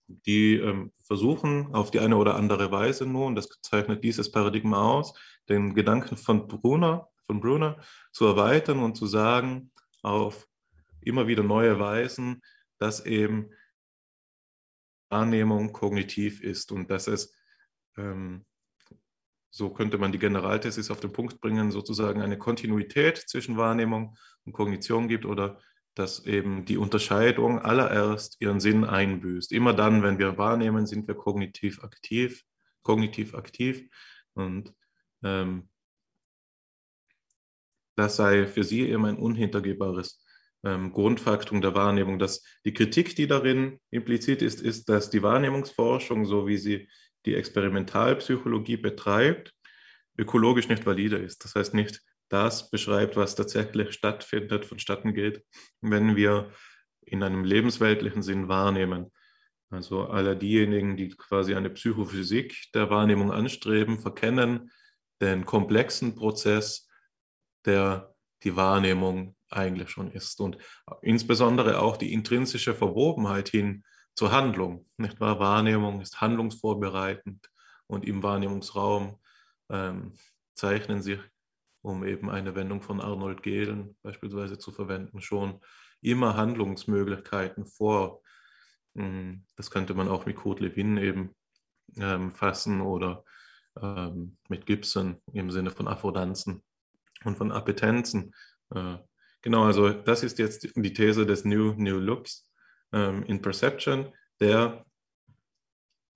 die 0.08 0.54
ähm, 0.56 0.92
versuchen 0.98 1.74
auf 1.74 1.90
die 1.90 2.00
eine 2.00 2.16
oder 2.16 2.34
andere 2.36 2.70
Weise 2.72 3.06
nun, 3.06 3.34
das 3.34 3.48
zeichnet 3.62 4.02
dieses 4.02 4.32
Paradigma 4.32 4.82
aus, 4.82 5.14
den 5.48 5.74
Gedanken 5.74 6.16
von 6.16 6.48
Brunner, 6.48 7.08
von 7.26 7.40
Brunner 7.40 7.80
zu 8.10 8.26
erweitern 8.26 8.82
und 8.82 8.96
zu 8.96 9.06
sagen, 9.06 9.70
auf 10.02 10.48
immer 11.00 11.26
wieder 11.26 11.42
neue 11.42 11.78
Weisen, 11.78 12.42
dass 12.78 13.04
eben 13.04 13.50
Wahrnehmung 15.10 15.72
kognitiv 15.72 16.42
ist 16.42 16.72
und 16.72 16.90
dass 16.90 17.06
es 17.06 17.34
ähm, 17.96 18.44
so 19.50 19.70
könnte 19.70 19.98
man 19.98 20.12
die 20.12 20.18
Generalthesis 20.18 20.90
auf 20.90 21.00
den 21.00 21.12
Punkt 21.12 21.40
bringen, 21.40 21.70
sozusagen 21.70 22.20
eine 22.20 22.38
Kontinuität 22.38 23.18
zwischen 23.18 23.56
Wahrnehmung 23.56 24.16
und 24.44 24.52
Kognition 24.52 25.08
gibt 25.08 25.24
oder 25.24 25.58
dass 25.98 26.24
eben 26.26 26.64
die 26.64 26.76
Unterscheidung 26.76 27.58
allererst 27.58 28.36
ihren 28.40 28.60
Sinn 28.60 28.84
einbüßt. 28.84 29.50
Immer 29.52 29.74
dann, 29.74 30.02
wenn 30.02 30.18
wir 30.18 30.38
wahrnehmen, 30.38 30.86
sind 30.86 31.08
wir 31.08 31.16
kognitiv 31.16 31.82
aktiv, 31.82 32.44
kognitiv 32.82 33.34
aktiv 33.34 33.88
und 34.34 34.72
ähm, 35.24 35.68
das 37.96 38.14
sei 38.14 38.46
für 38.46 38.62
sie 38.62 38.88
eben 38.88 39.04
ein 39.06 39.16
unhintergehbares 39.16 40.24
ähm, 40.64 40.92
Grundfaktum 40.92 41.60
der 41.60 41.74
Wahrnehmung. 41.74 42.20
Dass 42.20 42.44
die 42.64 42.72
Kritik, 42.72 43.16
die 43.16 43.26
darin 43.26 43.80
implizit 43.90 44.40
ist, 44.40 44.60
ist, 44.60 44.88
dass 44.88 45.10
die 45.10 45.22
Wahrnehmungsforschung, 45.24 46.24
so 46.24 46.46
wie 46.46 46.58
sie 46.58 46.88
die 47.26 47.34
Experimentalpsychologie 47.34 48.76
betreibt, 48.76 49.52
ökologisch 50.16 50.68
nicht 50.68 50.86
valide 50.86 51.16
ist. 51.16 51.44
Das 51.44 51.56
heißt 51.56 51.74
nicht 51.74 52.00
das 52.28 52.70
beschreibt, 52.70 53.16
was 53.16 53.34
tatsächlich 53.34 53.92
stattfindet, 53.92 54.64
vonstatten 54.66 55.14
geht, 55.14 55.44
wenn 55.80 56.16
wir 56.16 56.50
in 57.02 57.22
einem 57.22 57.44
lebensweltlichen 57.44 58.22
Sinn 58.22 58.48
wahrnehmen. 58.48 59.10
Also 59.70 60.04
alle 60.06 60.36
diejenigen, 60.36 60.96
die 60.96 61.08
quasi 61.10 61.54
eine 61.54 61.70
Psychophysik 61.70 62.72
der 62.74 62.90
Wahrnehmung 62.90 63.32
anstreben, 63.32 63.98
verkennen 63.98 64.70
den 65.20 65.44
komplexen 65.44 66.14
Prozess, 66.14 66.88
der 67.64 68.14
die 68.44 68.56
Wahrnehmung 68.56 69.36
eigentlich 69.50 69.90
schon 69.90 70.10
ist. 70.10 70.40
Und 70.40 70.58
insbesondere 71.02 71.80
auch 71.80 71.96
die 71.96 72.12
intrinsische 72.12 72.74
Verwobenheit 72.74 73.48
hin 73.48 73.84
zur 74.14 74.32
Handlung. 74.32 74.86
Nicht 74.96 75.20
wahr? 75.20 75.38
Wahrnehmung 75.38 76.00
ist 76.00 76.20
handlungsvorbereitend 76.20 77.50
und 77.86 78.04
im 78.04 78.22
Wahrnehmungsraum 78.22 79.18
ähm, 79.70 80.14
zeichnen 80.54 81.02
sich, 81.02 81.20
um 81.82 82.04
eben 82.04 82.30
eine 82.30 82.54
Wendung 82.54 82.82
von 82.82 83.00
Arnold 83.00 83.42
Gehlen 83.42 83.96
beispielsweise 84.02 84.58
zu 84.58 84.72
verwenden, 84.72 85.20
schon 85.20 85.60
immer 86.00 86.36
Handlungsmöglichkeiten 86.36 87.66
vor. 87.66 88.22
Hm, 88.94 89.44
das 89.56 89.70
könnte 89.70 89.94
man 89.94 90.08
auch 90.08 90.26
mit 90.26 90.36
Kurt 90.36 90.60
Lewin 90.60 90.96
eben 90.96 91.34
ähm, 91.96 92.30
fassen 92.30 92.80
oder 92.80 93.24
ähm, 93.80 94.36
mit 94.48 94.66
Gibson 94.66 95.20
im 95.32 95.50
Sinne 95.50 95.70
von 95.70 95.88
Affordanzen 95.88 96.62
und 97.24 97.36
von 97.36 97.52
Appetenzen. 97.52 98.34
Äh, 98.74 98.96
genau, 99.42 99.64
also 99.64 99.90
das 99.90 100.22
ist 100.22 100.38
jetzt 100.38 100.68
die 100.76 100.92
These 100.92 101.26
des 101.26 101.44
New, 101.44 101.74
New 101.74 101.98
Looks 101.98 102.48
ähm, 102.92 103.22
in 103.24 103.40
Perception, 103.40 104.12
der 104.40 104.84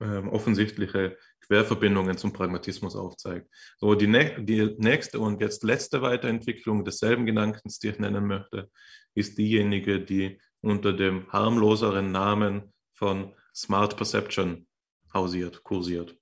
ähm, 0.02 0.28
offensichtliche 0.30 1.16
Querverbindungen 1.46 2.16
zum 2.16 2.32
Pragmatismus 2.32 2.96
aufzeigt. 2.96 3.48
So, 3.78 3.94
die, 3.94 4.06
die 4.44 4.74
nächste 4.78 5.20
und 5.20 5.40
jetzt 5.40 5.62
letzte 5.62 6.02
Weiterentwicklung 6.02 6.84
desselben 6.84 7.24
Gedankens, 7.24 7.78
die 7.78 7.88
ich 7.88 7.98
nennen 7.98 8.26
möchte, 8.26 8.70
ist 9.14 9.38
diejenige, 9.38 10.00
die 10.00 10.40
unter 10.60 10.92
dem 10.92 11.30
harmloseren 11.32 12.10
Namen 12.10 12.72
von 12.94 13.34
Smart 13.54 13.96
Perception 13.96 14.66
hausiert, 15.12 15.62
kursiert. 15.62 16.16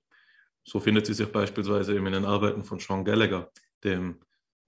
So 0.63 0.79
findet 0.79 1.05
sie 1.05 1.13
sich 1.13 1.31
beispielsweise 1.31 1.95
in 1.95 2.05
den 2.05 2.25
Arbeiten 2.25 2.63
von 2.63 2.79
Sean 2.79 3.03
Gallagher, 3.03 3.51
dem 3.83 4.19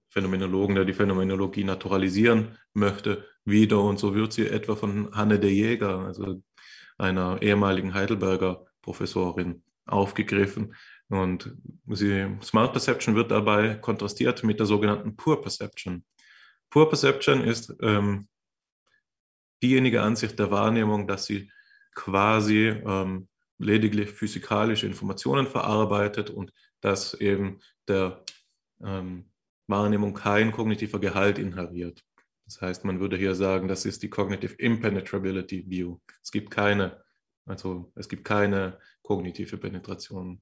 Phänomenologen, 0.09 0.75
der 0.75 0.85
die 0.85 0.93
Phänomenologie 0.93 1.63
naturalisieren 1.63 2.57
möchte, 2.73 3.27
wieder. 3.45 3.81
Und 3.81 3.99
so 3.99 4.15
wird 4.15 4.33
sie 4.33 4.47
etwa 4.47 4.75
von 4.75 5.13
Hanne 5.15 5.39
de 5.39 5.51
Jäger, 5.51 5.99
also 5.99 6.41
einer 6.97 7.41
ehemaligen 7.41 7.93
Heidelberger 7.93 8.65
Professorin, 8.83 9.63
aufgegriffen. 9.85 10.75
Und 11.09 11.55
sie, 11.87 12.37
Smart 12.43 12.71
Perception 12.71 13.15
wird 13.15 13.31
dabei 13.31 13.75
kontrastiert 13.75 14.43
mit 14.43 14.59
der 14.59 14.67
sogenannten 14.67 15.15
Pure 15.15 15.41
Perception. 15.41 16.05
Pure 16.69 16.89
Perception 16.89 17.43
ist 17.43 17.75
ähm, 17.81 18.27
diejenige 19.61 20.01
Ansicht 20.01 20.37
der 20.37 20.51
Wahrnehmung, 20.51 21.07
dass 21.07 21.25
sie 21.25 21.51
quasi 21.95 22.67
ähm, 22.67 23.27
lediglich 23.57 24.09
physikalische 24.09 24.87
Informationen 24.87 25.47
verarbeitet 25.47 26.29
und 26.29 26.51
dass 26.81 27.13
eben 27.13 27.59
der 27.87 28.23
ähm, 28.83 29.31
Wahrnehmung 29.67 30.13
kein 30.13 30.51
kognitiver 30.51 30.99
Gehalt 30.99 31.37
inhaliert. 31.37 32.03
Das 32.45 32.61
heißt, 32.61 32.85
man 32.85 32.99
würde 32.99 33.17
hier 33.17 33.35
sagen, 33.35 33.67
das 33.67 33.85
ist 33.85 34.03
die 34.03 34.09
Cognitive 34.09 34.55
Impenetrability 34.55 35.65
View. 35.69 35.97
Es 36.21 36.31
gibt 36.31 36.51
keine, 36.51 37.01
also 37.45 37.91
es 37.95 38.07
gibt 38.07 38.23
keine 38.25 38.79
kognitive 39.01 39.57
Penetration. 39.57 40.41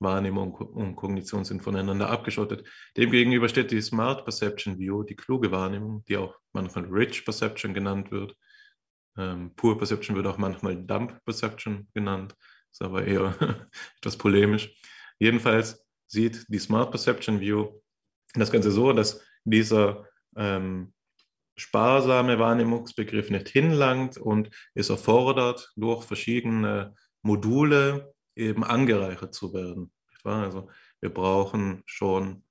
Wahrnehmung 0.00 0.54
und 0.54 0.96
Kognition 0.96 1.44
sind 1.44 1.62
voneinander 1.62 2.10
abgeschottet. 2.10 2.66
Demgegenüber 2.96 3.48
steht 3.48 3.70
die 3.70 3.80
Smart 3.80 4.24
Perception 4.24 4.78
View, 4.78 5.02
die 5.02 5.16
kluge 5.16 5.50
Wahrnehmung, 5.50 6.04
die 6.06 6.16
auch 6.16 6.36
manchmal 6.52 6.84
Rich 6.86 7.24
Perception 7.24 7.74
genannt 7.74 8.10
wird. 8.10 8.36
Ähm, 9.16 9.54
Pure 9.54 9.78
Perception 9.78 10.16
wird 10.16 10.26
auch 10.26 10.38
manchmal 10.38 10.76
Dump 10.76 11.24
Perception 11.24 11.88
genannt, 11.94 12.34
ist 12.70 12.82
aber 12.82 13.04
eher 13.04 13.34
etwas 13.98 14.16
polemisch. 14.16 14.74
Jedenfalls 15.18 15.84
sieht 16.06 16.44
die 16.48 16.58
Smart 16.58 16.90
Perception 16.90 17.40
View 17.40 17.80
das 18.34 18.50
Ganze 18.50 18.70
so, 18.70 18.92
dass 18.92 19.20
dieser 19.44 20.06
ähm, 20.36 20.92
sparsame 21.56 22.38
Wahrnehmungsbegriff 22.38 23.30
nicht 23.30 23.48
hinlangt 23.48 24.16
und 24.16 24.50
es 24.74 24.90
erfordert, 24.90 25.72
durch 25.76 26.04
verschiedene 26.04 26.94
Module 27.22 28.12
eben 28.36 28.64
angereichert 28.64 29.34
zu 29.34 29.54
werden. 29.54 29.92
Also 30.24 30.68
wir 31.00 31.10
brauchen 31.10 31.82
schon, 31.86 32.44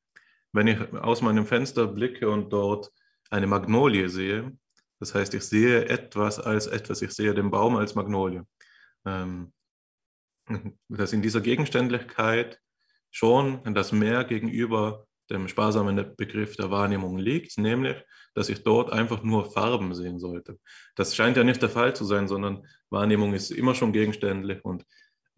wenn 0.51 0.67
ich 0.67 0.79
aus 0.93 1.21
meinem 1.21 1.45
Fenster 1.45 1.87
blicke 1.87 2.29
und 2.29 2.51
dort 2.53 2.91
eine 3.29 3.47
Magnolie 3.47 4.09
sehe, 4.09 4.55
das 4.99 5.13
heißt, 5.13 5.33
ich 5.33 5.43
sehe 5.43 5.89
etwas 5.89 6.39
als 6.39 6.67
etwas, 6.67 7.01
ich 7.01 7.11
sehe 7.11 7.33
den 7.33 7.51
Baum 7.51 7.75
als 7.75 7.95
Magnolie. 7.95 8.45
Ähm, 9.05 9.51
dass 10.89 11.13
in 11.13 11.21
dieser 11.21 11.41
Gegenständlichkeit 11.41 12.59
schon 13.11 13.61
das 13.73 13.91
Meer 13.91 14.23
gegenüber 14.23 15.05
dem 15.33 15.47
sparsamen 15.47 16.15
Begriff 16.15 16.55
der 16.55 16.71
Wahrnehmung 16.71 17.17
liegt, 17.17 17.57
nämlich, 17.57 17.97
dass 18.33 18.49
ich 18.49 18.63
dort 18.63 18.91
einfach 18.91 19.23
nur 19.23 19.51
Farben 19.51 19.93
sehen 19.93 20.19
sollte. 20.19 20.59
Das 20.95 21.15
scheint 21.15 21.35
ja 21.35 21.43
nicht 21.43 21.61
der 21.61 21.69
Fall 21.69 21.95
zu 21.95 22.05
sein, 22.05 22.27
sondern 22.27 22.65
Wahrnehmung 22.89 23.33
ist 23.33 23.51
immer 23.51 23.75
schon 23.75 23.91
gegenständlich 23.91 24.63
und 24.63 24.85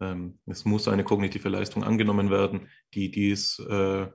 ähm, 0.00 0.38
es 0.46 0.64
muss 0.64 0.88
eine 0.88 1.04
kognitive 1.04 1.48
Leistung 1.48 1.82
angenommen 1.82 2.30
werden, 2.30 2.68
die 2.94 3.10
dies 3.10 3.58
äh, 3.58 4.06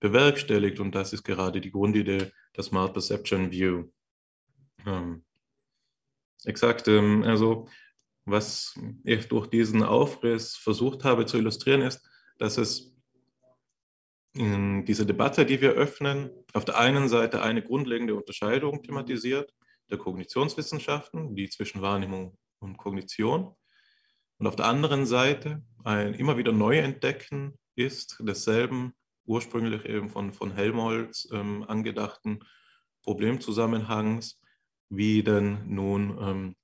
bewerkstelligt 0.00 0.80
und 0.80 0.94
das 0.94 1.12
ist 1.12 1.24
gerade 1.24 1.60
die 1.60 1.70
Grundidee 1.72 2.30
der 2.56 2.62
Smart 2.62 2.92
Perception 2.92 3.50
View. 3.50 3.84
Ähm, 4.86 5.24
exakt, 6.44 6.86
ähm, 6.88 7.24
also 7.24 7.68
was 8.24 8.78
ich 9.04 9.28
durch 9.28 9.48
diesen 9.48 9.82
Aufriss 9.82 10.56
versucht 10.56 11.04
habe 11.04 11.26
zu 11.26 11.38
illustrieren, 11.38 11.82
ist, 11.82 12.08
dass 12.38 12.58
es 12.58 12.95
in 14.36 14.84
dieser 14.84 15.04
Debatte, 15.04 15.46
die 15.46 15.60
wir 15.60 15.72
öffnen, 15.72 16.30
auf 16.52 16.64
der 16.64 16.78
einen 16.78 17.08
Seite 17.08 17.42
eine 17.42 17.62
grundlegende 17.62 18.14
Unterscheidung 18.14 18.82
thematisiert 18.82 19.52
der 19.90 19.98
Kognitionswissenschaften, 19.98 21.34
die 21.34 21.48
zwischen 21.48 21.82
Wahrnehmung 21.82 22.36
und 22.58 22.76
Kognition. 22.76 23.54
Und 24.38 24.46
auf 24.46 24.56
der 24.56 24.66
anderen 24.66 25.06
Seite 25.06 25.62
ein 25.84 26.14
immer 26.14 26.36
wieder 26.36 26.52
Neuentdecken 26.52 27.58
ist 27.74 28.18
desselben 28.20 28.92
ursprünglich 29.24 29.84
eben 29.84 30.08
von, 30.08 30.32
von 30.32 30.52
Helmholtz 30.52 31.28
ähm, 31.32 31.64
angedachten 31.64 32.40
Problemzusammenhangs, 33.02 34.40
wie 34.88 35.22
denn 35.22 35.66
nun 35.66 36.18
ähm, 36.20 36.56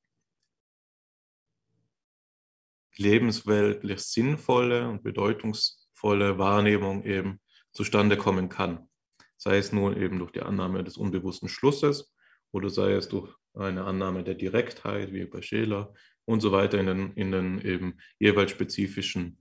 lebensweltlich 2.97 4.01
sinnvolle 4.01 4.89
und 4.89 5.03
bedeutungsvolle 5.03 6.39
Wahrnehmung 6.39 7.05
eben 7.05 7.41
zustande 7.73 8.17
kommen 8.17 8.49
kann. 8.49 8.89
Sei 9.37 9.59
es 9.59 9.73
nun 9.73 9.97
eben 9.97 10.19
durch 10.19 10.33
die 10.33 10.43
Annahme 10.43 10.85
des 10.85 10.97
unbewussten 10.97 11.49
Schlusses 11.49 12.15
oder 12.53 12.71
sei 12.71 12.93
es 12.93 13.09
durch 13.09 13.35
eine 13.55 13.85
Annahme 13.85 14.23
der 14.25 14.35
Direktheit, 14.35 15.13
wie 15.13 15.25
bei 15.25 15.43
Scheler 15.43 15.93
und 16.25 16.41
so 16.41 16.53
weiter 16.53 16.79
in 16.79 16.87
den, 16.87 17.13
in 17.15 17.33
den 17.33 17.61
eben 17.61 17.99
jeweils 18.19 18.51
spezifischen 18.51 19.39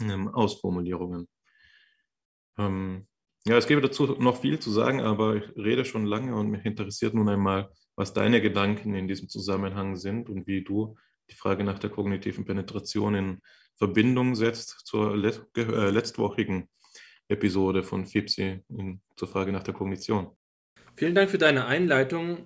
ähm, 0.00 0.28
Ausformulierungen. 0.28 1.28
Ähm, 2.58 3.06
ja, 3.46 3.56
es 3.56 3.66
gäbe 3.66 3.80
dazu 3.80 4.06
noch 4.06 4.40
viel 4.40 4.58
zu 4.58 4.70
sagen, 4.70 5.00
aber 5.00 5.36
ich 5.36 5.56
rede 5.56 5.84
schon 5.84 6.06
lange 6.06 6.34
und 6.34 6.50
mich 6.50 6.64
interessiert 6.64 7.14
nun 7.14 7.28
einmal, 7.28 7.70
was 7.96 8.12
deine 8.12 8.40
Gedanken 8.40 8.94
in 8.94 9.08
diesem 9.08 9.28
Zusammenhang 9.28 9.96
sind 9.96 10.28
und 10.28 10.46
wie 10.46 10.64
du 10.64 10.96
die 11.30 11.34
Frage 11.34 11.64
nach 11.64 11.78
der 11.78 11.90
kognitiven 11.90 12.44
Penetration 12.44 13.14
in 13.14 13.40
Verbindung 13.76 14.34
setzt 14.34 14.86
zur 14.86 15.16
let 15.16 15.46
äh, 15.56 15.90
letztwochigen 15.90 16.68
Episode 17.28 17.82
von 17.82 18.06
FIPSI 18.06 18.60
zur 19.16 19.28
Frage 19.28 19.52
nach 19.52 19.62
der 19.62 19.74
Kognition. 19.74 20.28
Vielen 20.96 21.14
Dank 21.14 21.30
für 21.30 21.38
deine 21.38 21.66
Einleitung. 21.66 22.38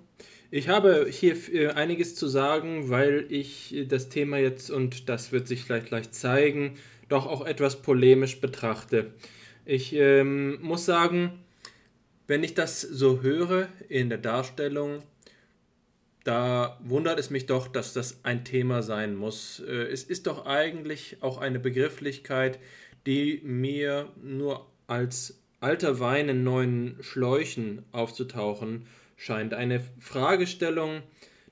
Ich 0.51 0.67
habe 0.67 1.07
hier 1.09 1.35
äh, 1.53 1.67
einiges 1.67 2.15
zu 2.15 2.27
sagen, 2.27 2.89
weil 2.89 3.27
ich 3.29 3.85
das 3.87 4.09
Thema 4.09 4.37
jetzt, 4.37 4.71
und 4.71 5.07
das 5.07 5.31
wird 5.31 5.47
sich 5.47 5.65
gleich 5.65 5.85
gleich 5.85 6.11
zeigen, 6.11 6.75
doch 7.07 7.27
auch 7.27 7.45
etwas 7.45 7.81
polemisch 7.81 8.41
betrachte. 8.41 9.13
Ich 9.65 9.93
ähm, 9.93 10.59
muss 10.61 10.85
sagen, 10.85 11.43
wenn 12.25 12.43
ich 12.43 12.55
das 12.55 12.81
so 12.81 13.21
höre 13.21 13.67
in 13.89 14.09
der 14.09 14.17
Darstellung, 14.17 15.03
da 16.23 16.79
wundert 16.83 17.19
es 17.19 17.29
mich 17.29 17.45
doch, 17.45 17.67
dass 17.67 17.93
das 17.93 18.19
ein 18.23 18.43
Thema 18.43 18.81
sein 18.81 19.15
muss. 19.15 19.59
Äh, 19.59 19.87
es 19.91 20.03
ist 20.03 20.27
doch 20.27 20.45
eigentlich 20.45 21.17
auch 21.21 21.37
eine 21.37 21.59
Begrifflichkeit, 21.59 22.59
die 23.05 23.41
mir 23.43 24.11
nur 24.21 24.67
als 24.87 25.39
alter 25.59 25.99
Wein 25.99 26.29
in 26.29 26.43
neuen 26.43 26.97
Schläuchen 27.01 27.83
aufzutauchen 27.91 28.85
scheint. 29.17 29.53
Eine 29.53 29.81
Fragestellung 29.99 31.01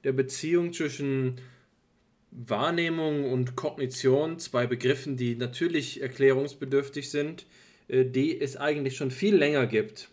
der 0.03 0.13
Beziehung 0.13 0.73
zwischen 0.73 1.41
Wahrnehmung 2.31 3.31
und 3.31 3.55
Kognition, 3.55 4.39
zwei 4.39 4.67
Begriffen, 4.67 5.17
die 5.17 5.35
natürlich 5.35 6.01
erklärungsbedürftig 6.01 7.09
sind, 7.09 7.45
äh, 7.87 8.05
die 8.05 8.39
es 8.39 8.57
eigentlich 8.57 8.95
schon 8.95 9.11
viel 9.11 9.35
länger 9.35 9.65
gibt. 9.65 10.09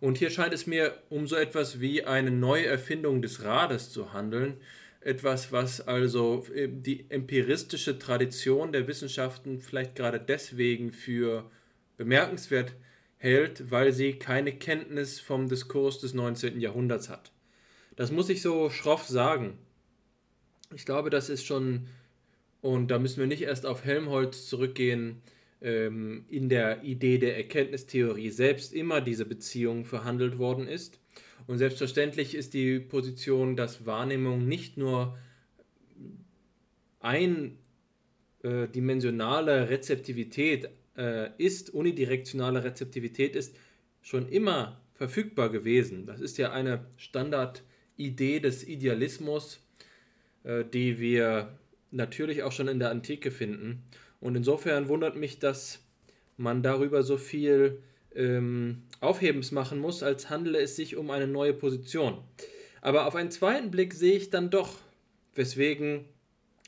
Und 0.00 0.18
hier 0.18 0.30
scheint 0.30 0.52
es 0.52 0.66
mir 0.66 0.98
um 1.08 1.26
so 1.26 1.36
etwas 1.36 1.80
wie 1.80 2.04
eine 2.04 2.30
Neuerfindung 2.30 3.22
des 3.22 3.42
Rades 3.42 3.90
zu 3.90 4.12
handeln. 4.12 4.58
Etwas, 5.04 5.52
was 5.52 5.82
also 5.82 6.46
äh, 6.54 6.66
die 6.66 7.10
empiristische 7.10 7.98
Tradition 7.98 8.72
der 8.72 8.88
Wissenschaften 8.88 9.60
vielleicht 9.60 9.96
gerade 9.96 10.18
deswegen 10.18 10.92
für 10.92 11.50
bemerkenswert 11.98 12.74
hält, 13.18 13.70
weil 13.70 13.92
sie 13.92 14.14
keine 14.14 14.52
Kenntnis 14.52 15.20
vom 15.20 15.48
Diskurs 15.48 15.98
des 16.00 16.14
19. 16.14 16.58
Jahrhunderts 16.58 17.10
hat. 17.10 17.32
Das 17.96 18.12
muss 18.12 18.30
ich 18.30 18.40
so 18.40 18.70
schroff 18.70 19.04
sagen. 19.04 19.58
Ich 20.74 20.86
glaube, 20.86 21.10
das 21.10 21.28
ist 21.28 21.44
schon, 21.44 21.86
und 22.62 22.88
da 22.90 22.98
müssen 22.98 23.20
wir 23.20 23.26
nicht 23.26 23.42
erst 23.42 23.66
auf 23.66 23.84
Helmholtz 23.84 24.46
zurückgehen, 24.46 25.20
ähm, 25.60 26.24
in 26.30 26.48
der 26.48 26.82
Idee 26.82 27.18
der 27.18 27.36
Erkenntnistheorie 27.36 28.30
selbst 28.30 28.72
immer 28.72 29.02
diese 29.02 29.26
Beziehung 29.26 29.84
verhandelt 29.84 30.38
worden 30.38 30.66
ist. 30.66 30.98
Und 31.46 31.58
selbstverständlich 31.58 32.34
ist 32.34 32.54
die 32.54 32.80
Position, 32.80 33.54
dass 33.56 33.86
Wahrnehmung 33.86 34.48
nicht 34.48 34.76
nur 34.76 35.16
eindimensionale 37.00 39.68
Rezeptivität 39.68 40.70
äh, 40.96 41.30
ist, 41.38 41.70
unidirektionale 41.70 42.64
Rezeptivität 42.64 43.36
ist, 43.36 43.56
schon 44.00 44.28
immer 44.28 44.80
verfügbar 44.94 45.50
gewesen. 45.50 46.06
Das 46.06 46.20
ist 46.20 46.38
ja 46.38 46.52
eine 46.52 46.86
Standardidee 46.96 48.40
des 48.40 48.66
Idealismus, 48.66 49.60
äh, 50.44 50.64
die 50.64 50.98
wir 50.98 51.58
natürlich 51.90 52.42
auch 52.42 52.52
schon 52.52 52.68
in 52.68 52.78
der 52.78 52.90
Antike 52.90 53.30
finden. 53.30 53.82
Und 54.20 54.34
insofern 54.36 54.88
wundert 54.88 55.16
mich, 55.16 55.38
dass 55.38 55.80
man 56.36 56.62
darüber 56.62 57.02
so 57.02 57.18
viel 57.18 57.82
ähm, 58.14 58.82
Aufhebens 59.00 59.52
machen 59.52 59.78
muss, 59.78 60.02
als 60.02 60.30
handele 60.30 60.60
es 60.60 60.76
sich 60.76 60.96
um 60.96 61.10
eine 61.10 61.26
neue 61.26 61.52
Position. 61.52 62.18
Aber 62.80 63.06
auf 63.06 63.14
einen 63.14 63.30
zweiten 63.30 63.70
Blick 63.70 63.94
sehe 63.94 64.16
ich 64.16 64.30
dann 64.30 64.50
doch, 64.50 64.78
weswegen 65.34 66.04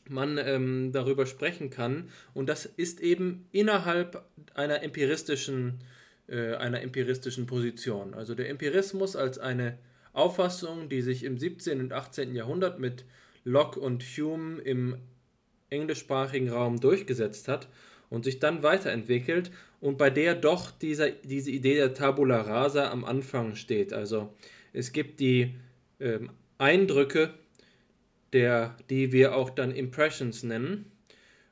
man 0.09 0.38
ähm, 0.38 0.92
darüber 0.92 1.26
sprechen 1.26 1.70
kann. 1.70 2.09
Und 2.35 2.48
das 2.48 2.66
ist 2.66 3.00
eben 3.00 3.46
innerhalb 3.52 4.24
einer 4.54 4.82
empiristischen, 4.82 5.80
äh, 6.28 6.54
einer 6.54 6.82
empiristischen 6.82 7.46
Position. 7.46 8.14
Also 8.14 8.35
der 8.35 8.48
Empirismus 8.48 9.16
als 9.16 9.38
eine 9.38 9.78
Auffassung, 10.12 10.88
die 10.88 11.02
sich 11.02 11.24
im 11.24 11.38
17. 11.38 11.80
und 11.80 11.92
18. 11.92 12.35
Jahrhundert 12.35 12.78
mit 12.78 13.04
Locke 13.44 13.78
und 13.78 14.02
Hume 14.02 14.61
im 14.62 14.96
englischsprachigen 15.70 16.48
Raum 16.48 16.80
durchgesetzt 16.80 17.48
hat 17.48 17.68
und 18.09 18.24
sich 18.24 18.38
dann 18.38 18.62
weiterentwickelt 18.62 19.50
und 19.80 19.98
bei 19.98 20.10
der 20.10 20.34
doch 20.34 20.70
dieser, 20.70 21.10
diese 21.10 21.50
Idee 21.50 21.76
der 21.76 21.94
Tabula 21.94 22.40
Rasa 22.40 22.90
am 22.90 23.04
Anfang 23.04 23.56
steht. 23.56 23.92
Also 23.92 24.32
es 24.72 24.92
gibt 24.92 25.20
die 25.20 25.54
ähm, 26.00 26.30
Eindrücke, 26.58 27.34
der, 28.32 28.76
die 28.90 29.12
wir 29.12 29.36
auch 29.36 29.50
dann 29.50 29.70
Impressions 29.70 30.42
nennen, 30.42 30.90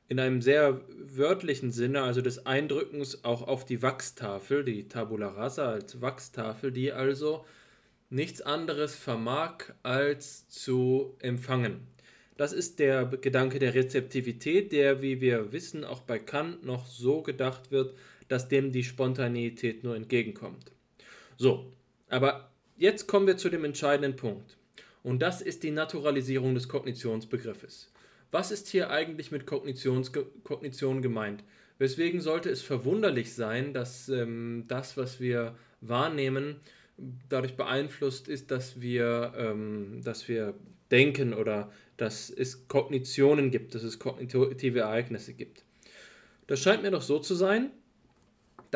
in 0.07 0.19
einem 0.19 0.41
sehr 0.41 0.81
wörtlichen 0.97 1.71
Sinne, 1.71 2.03
also 2.03 2.21
des 2.21 2.45
Eindrückens 2.45 3.23
auch 3.23 3.47
auf 3.47 3.65
die 3.65 3.81
Wachstafel, 3.81 4.63
die 4.63 4.87
Tabula 4.87 5.29
Rasa 5.29 5.71
als 5.71 6.01
Wachstafel, 6.01 6.71
die 6.71 6.91
also 6.91 7.45
nichts 8.09 8.41
anderes 8.41 8.95
vermag 8.95 9.73
als 9.81 10.47
zu 10.47 11.15
empfangen. 11.19 11.87
Das 12.37 12.51
ist 12.53 12.79
der 12.79 13.05
Gedanke 13.05 13.59
der 13.59 13.73
Rezeptivität, 13.73 14.71
der, 14.71 15.01
wie 15.01 15.21
wir 15.21 15.51
wissen, 15.53 15.85
auch 15.85 16.01
bei 16.01 16.19
Kant 16.19 16.65
noch 16.65 16.85
so 16.85 17.21
gedacht 17.21 17.71
wird, 17.71 17.95
dass 18.27 18.47
dem 18.47 18.71
die 18.71 18.83
Spontaneität 18.83 19.83
nur 19.83 19.95
entgegenkommt. 19.95 20.71
So, 21.37 21.71
aber 22.09 22.49
jetzt 22.77 23.07
kommen 23.07 23.27
wir 23.27 23.37
zu 23.37 23.49
dem 23.49 23.65
entscheidenden 23.65 24.15
Punkt. 24.15 24.57
Und 25.03 25.21
das 25.21 25.41
ist 25.41 25.63
die 25.63 25.71
Naturalisierung 25.71 26.55
des 26.55 26.67
Kognitionsbegriffes. 26.67 27.91
Was 28.31 28.51
ist 28.51 28.67
hier 28.67 28.89
eigentlich 28.89 29.31
mit 29.31 29.45
Kognition 29.45 31.01
gemeint? 31.01 31.43
Weswegen 31.77 32.21
sollte 32.21 32.49
es 32.49 32.61
verwunderlich 32.61 33.33
sein, 33.33 33.73
dass 33.73 34.09
ähm, 34.09 34.65
das, 34.67 34.97
was 34.97 35.19
wir 35.19 35.55
wahrnehmen, 35.81 36.55
dadurch 37.29 37.55
beeinflusst 37.55 38.27
ist, 38.27 38.51
dass 38.51 38.81
wir, 38.81 39.33
ähm, 39.37 40.01
dass 40.03 40.27
wir 40.27 40.53
denken 40.91 41.33
oder 41.33 41.71
dass 41.97 42.29
es 42.29 42.67
Kognitionen 42.67 43.51
gibt, 43.51 43.75
dass 43.75 43.83
es 43.83 43.99
kognitive 43.99 44.79
Ereignisse 44.79 45.33
gibt. 45.33 45.63
Das 46.47 46.59
scheint 46.59 46.83
mir 46.83 46.91
doch 46.91 47.01
so 47.01 47.19
zu 47.19 47.35
sein, 47.35 47.71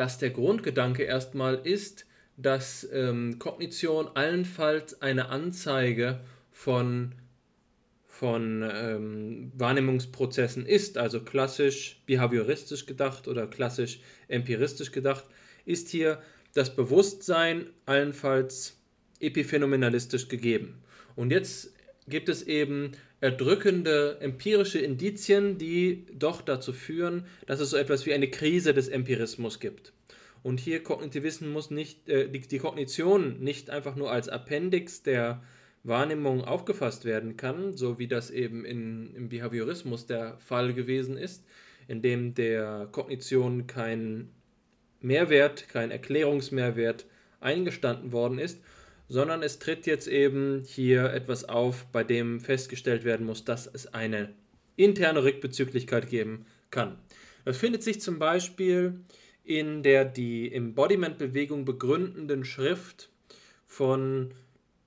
dass 0.00 0.16
der 0.16 0.30
Grundgedanke 0.30 1.02
erstmal 1.02 1.56
ist, 1.56 2.06
dass 2.38 2.88
ähm, 2.90 3.38
Kognition 3.38 4.08
allenfalls 4.14 5.02
eine 5.02 5.28
Anzeige 5.28 6.20
von, 6.50 7.12
von 8.06 8.62
ähm, 8.62 9.52
Wahrnehmungsprozessen 9.58 10.64
ist, 10.64 10.96
also 10.96 11.22
klassisch 11.22 12.00
behavioristisch 12.06 12.86
gedacht 12.86 13.28
oder 13.28 13.46
klassisch 13.46 14.00
empiristisch 14.28 14.90
gedacht, 14.90 15.26
ist 15.66 15.90
hier 15.90 16.22
das 16.54 16.74
Bewusstsein 16.74 17.68
allenfalls 17.84 18.80
epiphänomenalistisch 19.20 20.28
gegeben. 20.28 20.82
Und 21.14 21.30
jetzt 21.30 21.74
gibt 22.08 22.30
es 22.30 22.42
eben 22.44 22.92
erdrückende 23.20 24.18
empirische 24.20 24.78
Indizien, 24.78 25.58
die 25.58 26.06
doch 26.12 26.40
dazu 26.40 26.72
führen, 26.72 27.26
dass 27.46 27.60
es 27.60 27.70
so 27.70 27.76
etwas 27.76 28.06
wie 28.06 28.14
eine 28.14 28.30
Krise 28.30 28.72
des 28.72 28.88
Empirismus 28.88 29.60
gibt. 29.60 29.92
Und 30.42 30.58
hier 30.58 30.82
Kognitivismus 30.82 31.70
nicht, 31.70 32.08
äh, 32.08 32.28
die, 32.28 32.40
die 32.40 32.58
Kognition 32.58 33.40
nicht 33.40 33.68
einfach 33.68 33.94
nur 33.94 34.10
als 34.10 34.28
Appendix 34.28 35.02
der 35.02 35.42
Wahrnehmung 35.82 36.44
aufgefasst 36.44 37.04
werden 37.04 37.36
kann, 37.36 37.76
so 37.76 37.98
wie 37.98 38.08
das 38.08 38.30
eben 38.30 38.64
in, 38.64 39.14
im 39.14 39.28
Behaviorismus 39.28 40.06
der 40.06 40.38
Fall 40.38 40.72
gewesen 40.72 41.16
ist, 41.16 41.44
in 41.88 42.02
dem 42.02 42.34
der 42.34 42.88
Kognition 42.92 43.66
kein 43.66 44.30
Mehrwert, 45.00 45.68
kein 45.68 45.90
Erklärungsmehrwert 45.90 47.06
eingestanden 47.40 48.12
worden 48.12 48.38
ist, 48.38 48.62
sondern 49.10 49.42
es 49.42 49.58
tritt 49.58 49.86
jetzt 49.86 50.06
eben 50.06 50.62
hier 50.64 51.12
etwas 51.12 51.44
auf, 51.44 51.84
bei 51.90 52.04
dem 52.04 52.38
festgestellt 52.38 53.02
werden 53.02 53.26
muss, 53.26 53.44
dass 53.44 53.66
es 53.66 53.92
eine 53.92 54.32
interne 54.76 55.24
Rückbezüglichkeit 55.24 56.08
geben 56.08 56.46
kann. 56.70 56.96
Das 57.44 57.58
findet 57.58 57.82
sich 57.82 58.00
zum 58.00 58.20
Beispiel 58.20 59.00
in 59.42 59.82
der 59.82 60.04
die 60.04 60.54
Embodiment-Bewegung 60.54 61.64
begründenden 61.64 62.44
Schrift 62.44 63.10
von 63.66 64.30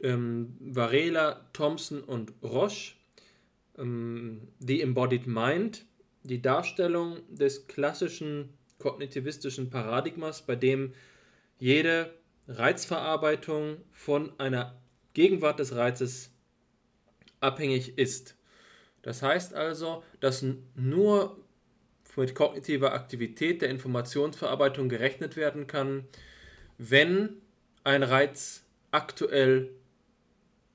ähm, 0.02 0.56
Varela, 0.62 1.50
Thompson 1.52 2.02
und 2.02 2.32
Roche, 2.42 2.94
ähm, 3.78 4.48
The 4.60 4.82
Embodied 4.82 5.28
Mind, 5.28 5.86
die 6.24 6.42
Darstellung 6.42 7.18
des 7.28 7.68
klassischen 7.68 8.54
kognitivistischen 8.80 9.70
Paradigmas, 9.70 10.46
bei 10.46 10.56
dem 10.56 10.94
jede 11.60 12.14
Reizverarbeitung 12.48 13.78
von 13.92 14.38
einer 14.40 14.82
Gegenwart 15.14 15.60
des 15.60 15.76
Reizes 15.76 16.32
abhängig 17.40 17.98
ist. 17.98 18.36
Das 19.02 19.22
heißt 19.22 19.54
also, 19.54 20.04
dass 20.20 20.46
nur 20.76 21.38
mit 22.16 22.36
kognitiver 22.36 22.94
Aktivität 22.94 23.62
der 23.62 23.70
Informationsverarbeitung 23.70 24.88
gerechnet 24.90 25.36
werden 25.36 25.68
kann, 25.68 26.08
wenn 26.78 27.42
ein 27.84 28.04
Reiz 28.04 28.64
aktuell 28.92 29.72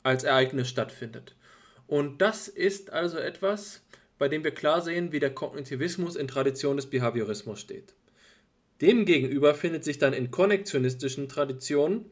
als 0.02 0.24
Ereignis 0.24 0.68
stattfindet. 0.68 1.36
Und 1.86 2.20
das 2.20 2.48
ist 2.48 2.92
also 2.92 3.18
etwas, 3.18 3.82
bei 4.18 4.28
dem 4.28 4.44
wir 4.44 4.50
klar 4.50 4.82
sehen, 4.82 5.12
wie 5.12 5.20
der 5.20 5.34
Kognitivismus 5.34 6.16
in 6.16 6.28
Tradition 6.28 6.76
des 6.76 6.90
Behaviorismus 6.90 7.60
steht. 7.60 7.94
Demgegenüber 8.80 9.54
findet 9.54 9.84
sich 9.84 9.98
dann 9.98 10.12
in 10.12 10.30
konnektionistischen 10.30 11.28
Traditionen 11.28 12.06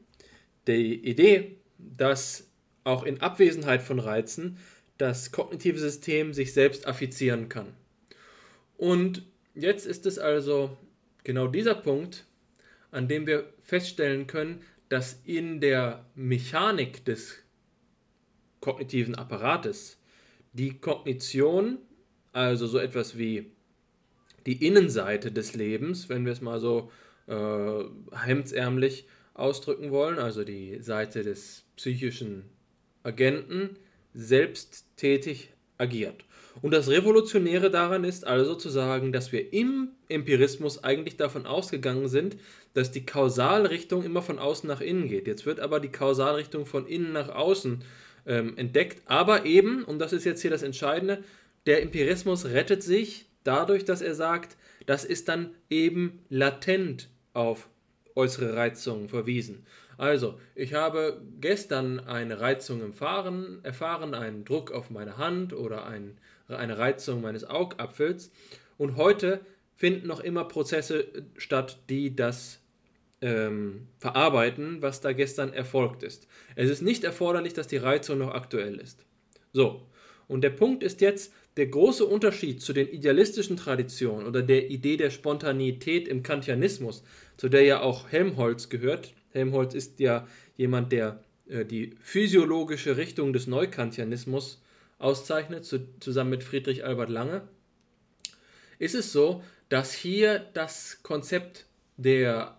die 0.67 0.95
Idee, 0.95 1.59
dass 1.79 2.51
auch 2.85 3.05
in 3.05 3.21
Abwesenheit 3.21 3.83
von 3.83 3.99
Reizen 3.99 4.59
das 4.99 5.31
kognitive 5.31 5.79
System 5.79 6.33
sich 6.33 6.53
selbst 6.53 6.87
affizieren 6.87 7.49
kann. 7.49 7.75
Und 8.77 9.27
jetzt 9.55 9.87
ist 9.87 10.07
es 10.07 10.19
also 10.19 10.77
genau 11.25 11.47
dieser 11.47 11.75
Punkt, 11.75 12.25
an 12.91 13.09
dem 13.09 13.27
wir 13.27 13.53
feststellen 13.61 14.27
können, 14.27 14.63
dass 14.89 15.21
in 15.25 15.61
der 15.61 16.07
Mechanik 16.15 17.05
des 17.05 17.37
kognitiven 18.61 19.15
Apparates 19.15 19.99
die 20.53 20.79
Kognition, 20.79 21.79
also 22.33 22.67
so 22.67 22.79
etwas 22.79 23.19
wie 23.19 23.51
die 24.47 24.65
Innenseite 24.65 25.33
des 25.33 25.55
Lebens, 25.55 26.09
wenn 26.09 26.25
wir 26.25 26.33
es 26.33 26.41
mal 26.41 26.61
so 26.61 26.91
äh, 27.27 27.85
hemdsärmlich 28.17 29.07
ausdrücken 29.35 29.91
wollen, 29.91 30.19
also 30.19 30.45
die 30.45 30.81
Seite 30.81 31.23
des 31.23 31.65
psychischen 31.77 32.45
Agenten, 33.03 33.77
selbsttätig 34.15 35.51
agiert. 35.79 36.25
Und 36.63 36.73
das 36.73 36.89
Revolutionäre 36.89 37.71
daran 37.71 38.05
ist 38.05 38.27
also 38.27 38.55
zu 38.55 38.71
sagen, 38.71 39.13
dass 39.13 39.31
wir 39.31 39.53
im 39.53 39.89
Empirismus 40.09 40.83
eigentlich 40.83 41.19
davon 41.19 41.45
ausgegangen 41.45 42.09
sind, 42.09 42.39
dass 42.73 42.91
die 42.91 43.05
Kausalrichtung 43.05 44.05
immer 44.05 44.23
von 44.23 44.39
außen 44.39 44.67
nach 44.67 44.81
innen 44.81 45.09
geht. 45.09 45.27
Jetzt 45.27 45.45
wird 45.45 45.61
aber 45.61 45.81
die 45.81 45.91
Kausalrichtung 45.93 46.65
von 46.65 46.87
innen 46.87 47.13
nach 47.13 47.29
außen 47.29 47.85
ähm, 48.27 48.57
entdeckt. 48.57 49.03
Aber 49.05 49.45
eben, 49.45 49.85
und 49.85 49.99
das 49.99 50.15
ist 50.15 50.25
jetzt 50.25 50.41
hier 50.41 50.51
das 50.51 50.63
Entscheidende, 50.63 51.23
der 51.67 51.83
Empirismus 51.83 52.47
rettet 52.47 52.83
sich 52.83 53.26
dadurch, 53.47 53.85
dass 53.85 54.03
er 54.03 54.15
sagt, 54.15 54.57
das 54.87 55.05
ist 55.05 55.29
dann 55.29 55.55
eben 55.71 56.21
latent 56.29 57.09
auf 57.33 57.69
äußere 58.15 58.57
Reizungen 58.57 59.09
verwiesen. 59.09 59.67
Also, 59.99 60.39
ich 60.55 60.75
habe 60.75 61.23
gestern 61.41 62.01
eine 62.01 62.41
Reizung 62.41 62.83
erfahren, 62.83 63.61
erfahren 63.63 64.15
einen 64.15 64.45
Druck 64.45 64.71
auf 64.71 64.91
meine 64.91 65.17
Hand 65.17 65.53
oder 65.53 65.87
ein, 65.87 66.19
eine 66.49 66.79
Reizung 66.79 67.23
meines 67.23 67.45
Augapfels 67.45 68.31
und 68.77 68.97
heute 68.97 69.41
finden 69.75 70.07
noch 70.07 70.21
immer 70.21 70.45
Prozesse 70.45 71.07
statt, 71.37 71.79
die 71.89 72.15
das 72.15 72.61
ähm, 73.23 73.89
verarbeiten, 73.99 74.83
was 74.83 75.01
da 75.01 75.13
gestern 75.13 75.53
erfolgt 75.53 76.03
ist. 76.03 76.29
Es 76.55 76.71
ist 76.71 76.83
nicht 76.83 77.05
erforderlich, 77.05 77.55
dass 77.55 77.67
die 77.67 77.77
Reizung 77.79 78.19
noch 78.19 78.35
aktuell 78.35 78.77
ist. 78.77 79.05
So, 79.53 79.87
und 80.29 80.43
der 80.43 80.51
Punkt 80.51 80.83
ist 80.83 81.01
jetzt, 81.01 81.33
der 81.57 81.67
große 81.67 82.05
Unterschied 82.05 82.61
zu 82.61 82.73
den 82.73 82.89
idealistischen 82.89 83.57
Traditionen 83.57 84.27
oder 84.27 84.43
der 84.43 84.71
Idee 84.71 84.97
der 84.97 85.11
Spontaneität 85.11 86.07
im 86.07 86.23
Kantianismus, 86.23 87.03
zu 87.37 87.49
der 87.49 87.63
ja 87.63 87.81
auch 87.81 88.11
Helmholtz 88.11 88.69
gehört. 88.69 89.15
Helmholtz 89.33 89.75
ist 89.75 89.99
ja 90.01 90.27
jemand, 90.57 90.93
der 90.93 91.23
äh, 91.49 91.65
die 91.65 91.95
physiologische 92.01 92.97
Richtung 92.97 93.33
des 93.33 93.47
Neukantianismus 93.47 94.63
auszeichnet, 94.99 95.65
zu, 95.65 95.89
zusammen 96.01 96.31
mit 96.31 96.45
Friedrich 96.45 96.85
Albert 96.85 97.11
Lange. 97.11 97.49
Ist 98.79 98.95
es 98.95 99.13
so, 99.13 99.43
dass 99.69 99.93
hier 99.93 100.39
das 100.55 101.03
Konzept 101.03 101.67
der, 101.97 102.59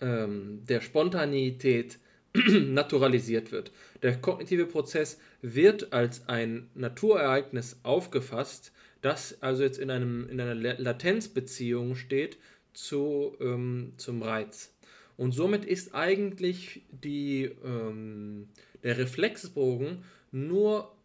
ähm, 0.00 0.62
der 0.68 0.80
Spontaneität 0.80 1.98
naturalisiert 2.34 3.52
wird. 3.52 3.72
Der 4.02 4.16
kognitive 4.16 4.66
Prozess 4.66 5.18
wird 5.42 5.92
als 5.92 6.28
ein 6.28 6.70
Naturereignis 6.74 7.80
aufgefasst, 7.82 8.72
das 9.00 9.42
also 9.42 9.64
jetzt 9.64 9.78
in, 9.78 9.90
einem, 9.90 10.28
in 10.28 10.40
einer 10.40 10.54
Latenzbeziehung 10.54 11.96
steht 11.96 12.38
zu, 12.72 13.36
ähm, 13.40 13.92
zum 13.96 14.22
Reiz. 14.22 14.72
Und 15.16 15.32
somit 15.32 15.64
ist 15.64 15.94
eigentlich 15.94 16.82
die, 16.90 17.50
ähm, 17.64 18.48
der 18.82 18.96
Reflexbogen 18.98 20.04
nur 20.30 20.96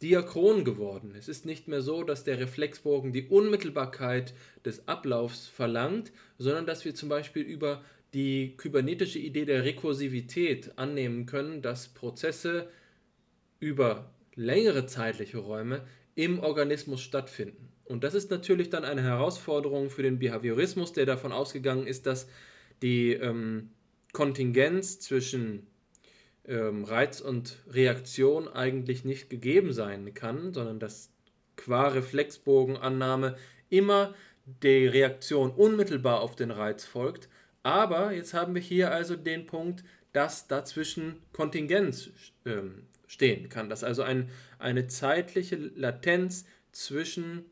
diachron 0.00 0.64
geworden. 0.64 1.14
Es 1.18 1.28
ist 1.28 1.44
nicht 1.44 1.66
mehr 1.66 1.82
so, 1.82 2.04
dass 2.04 2.22
der 2.22 2.38
Reflexbogen 2.38 3.12
die 3.12 3.26
Unmittelbarkeit 3.26 4.32
des 4.64 4.86
Ablaufs 4.86 5.48
verlangt, 5.48 6.12
sondern 6.38 6.66
dass 6.66 6.84
wir 6.84 6.94
zum 6.94 7.08
Beispiel 7.08 7.42
über 7.42 7.82
die 8.14 8.56
kybernetische 8.56 9.18
Idee 9.18 9.44
der 9.44 9.64
Rekursivität 9.64 10.78
annehmen 10.78 11.26
können, 11.26 11.60
dass 11.60 11.88
Prozesse 11.88 12.68
über 13.60 14.10
längere 14.34 14.86
zeitliche 14.86 15.38
Räume 15.38 15.86
im 16.14 16.40
Organismus 16.40 17.00
stattfinden. 17.00 17.68
Und 17.84 18.04
das 18.04 18.14
ist 18.14 18.30
natürlich 18.30 18.70
dann 18.70 18.84
eine 18.84 19.02
Herausforderung 19.02 19.90
für 19.90 20.02
den 20.02 20.18
Behaviorismus, 20.18 20.92
der 20.92 21.06
davon 21.06 21.32
ausgegangen 21.32 21.86
ist, 21.86 22.06
dass 22.06 22.28
die 22.82 23.12
ähm, 23.12 23.70
Kontingenz 24.12 25.00
zwischen 25.00 25.66
ähm, 26.46 26.84
Reiz 26.84 27.20
und 27.20 27.58
Reaktion 27.70 28.48
eigentlich 28.48 29.04
nicht 29.04 29.30
gegeben 29.30 29.72
sein 29.72 30.12
kann, 30.14 30.52
sondern 30.52 30.78
dass 30.78 31.10
qua 31.56 31.88
Reflexbogenannahme 31.88 33.36
immer 33.70 34.14
die 34.62 34.86
Reaktion 34.86 35.50
unmittelbar 35.50 36.20
auf 36.20 36.36
den 36.36 36.50
Reiz 36.50 36.84
folgt 36.84 37.28
aber 37.68 38.12
jetzt 38.12 38.32
haben 38.32 38.54
wir 38.54 38.62
hier 38.62 38.92
also 38.92 39.14
den 39.14 39.44
Punkt, 39.44 39.84
dass 40.12 40.48
dazwischen 40.48 41.16
Kontingenz 41.32 42.10
ähm, 42.46 42.86
stehen 43.08 43.48
kann, 43.48 43.68
dass 43.68 43.82
also 43.82 44.02
ein, 44.02 44.30
eine 44.60 44.86
zeitliche 44.86 45.56
Latenz 45.56 46.44
zwischen 46.70 47.44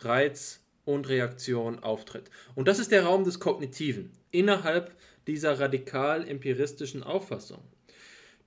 Reiz 0.00 0.60
und 0.84 1.08
Reaktion 1.08 1.78
auftritt. 1.78 2.30
Und 2.56 2.66
das 2.66 2.80
ist 2.80 2.90
der 2.90 3.04
Raum 3.04 3.22
des 3.22 3.38
Kognitiven 3.38 4.10
innerhalb 4.32 4.96
dieser 5.28 5.60
radikal 5.60 6.26
empiristischen 6.26 7.04
Auffassung. 7.04 7.62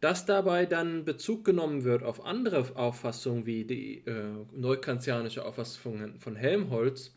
Dass 0.02 0.26
dabei 0.26 0.66
dann 0.66 1.06
Bezug 1.06 1.46
genommen 1.46 1.86
wird 1.86 2.04
auf 2.04 2.26
andere 2.26 2.76
Auffassungen 2.76 3.46
wie 3.46 3.64
die 3.64 4.00
äh, 4.06 4.26
neukantianische 4.52 5.46
Auffassung 5.46 6.20
von 6.20 6.36
Helmholtz, 6.36 7.16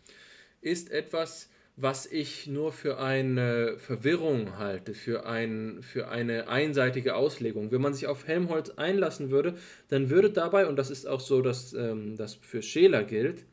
ist 0.61 0.91
etwas, 0.91 1.51
was 1.81 2.07
ich 2.07 2.49
nur 2.49 2.73
für 2.73 2.99
eine 2.99 3.79
Verwirrung 3.79 4.59
halte, 4.59 4.95
für, 4.95 5.27
ein, 5.27 5.81
für 5.81 6.09
eine 6.09 6.49
einseitige 6.49 7.15
Auslegung. 7.15 7.71
Wenn 7.71 7.81
man 7.81 7.95
sich 7.95 8.09
auf 8.09 8.27
Helmholtz 8.27 8.71
einlassen 8.71 9.31
würde, 9.31 9.55
dann 9.87 10.11
würde 10.11 10.31
dabei, 10.31 10.67
und 10.67 10.75
das 10.75 10.91
ist 10.91 11.07
auch 11.07 11.21
so, 11.21 11.41
dass 11.41 11.75
ähm, 11.75 12.17
das 12.17 12.35
für 12.35 12.63
Scheler 12.63 13.05
gilt, 13.05 13.45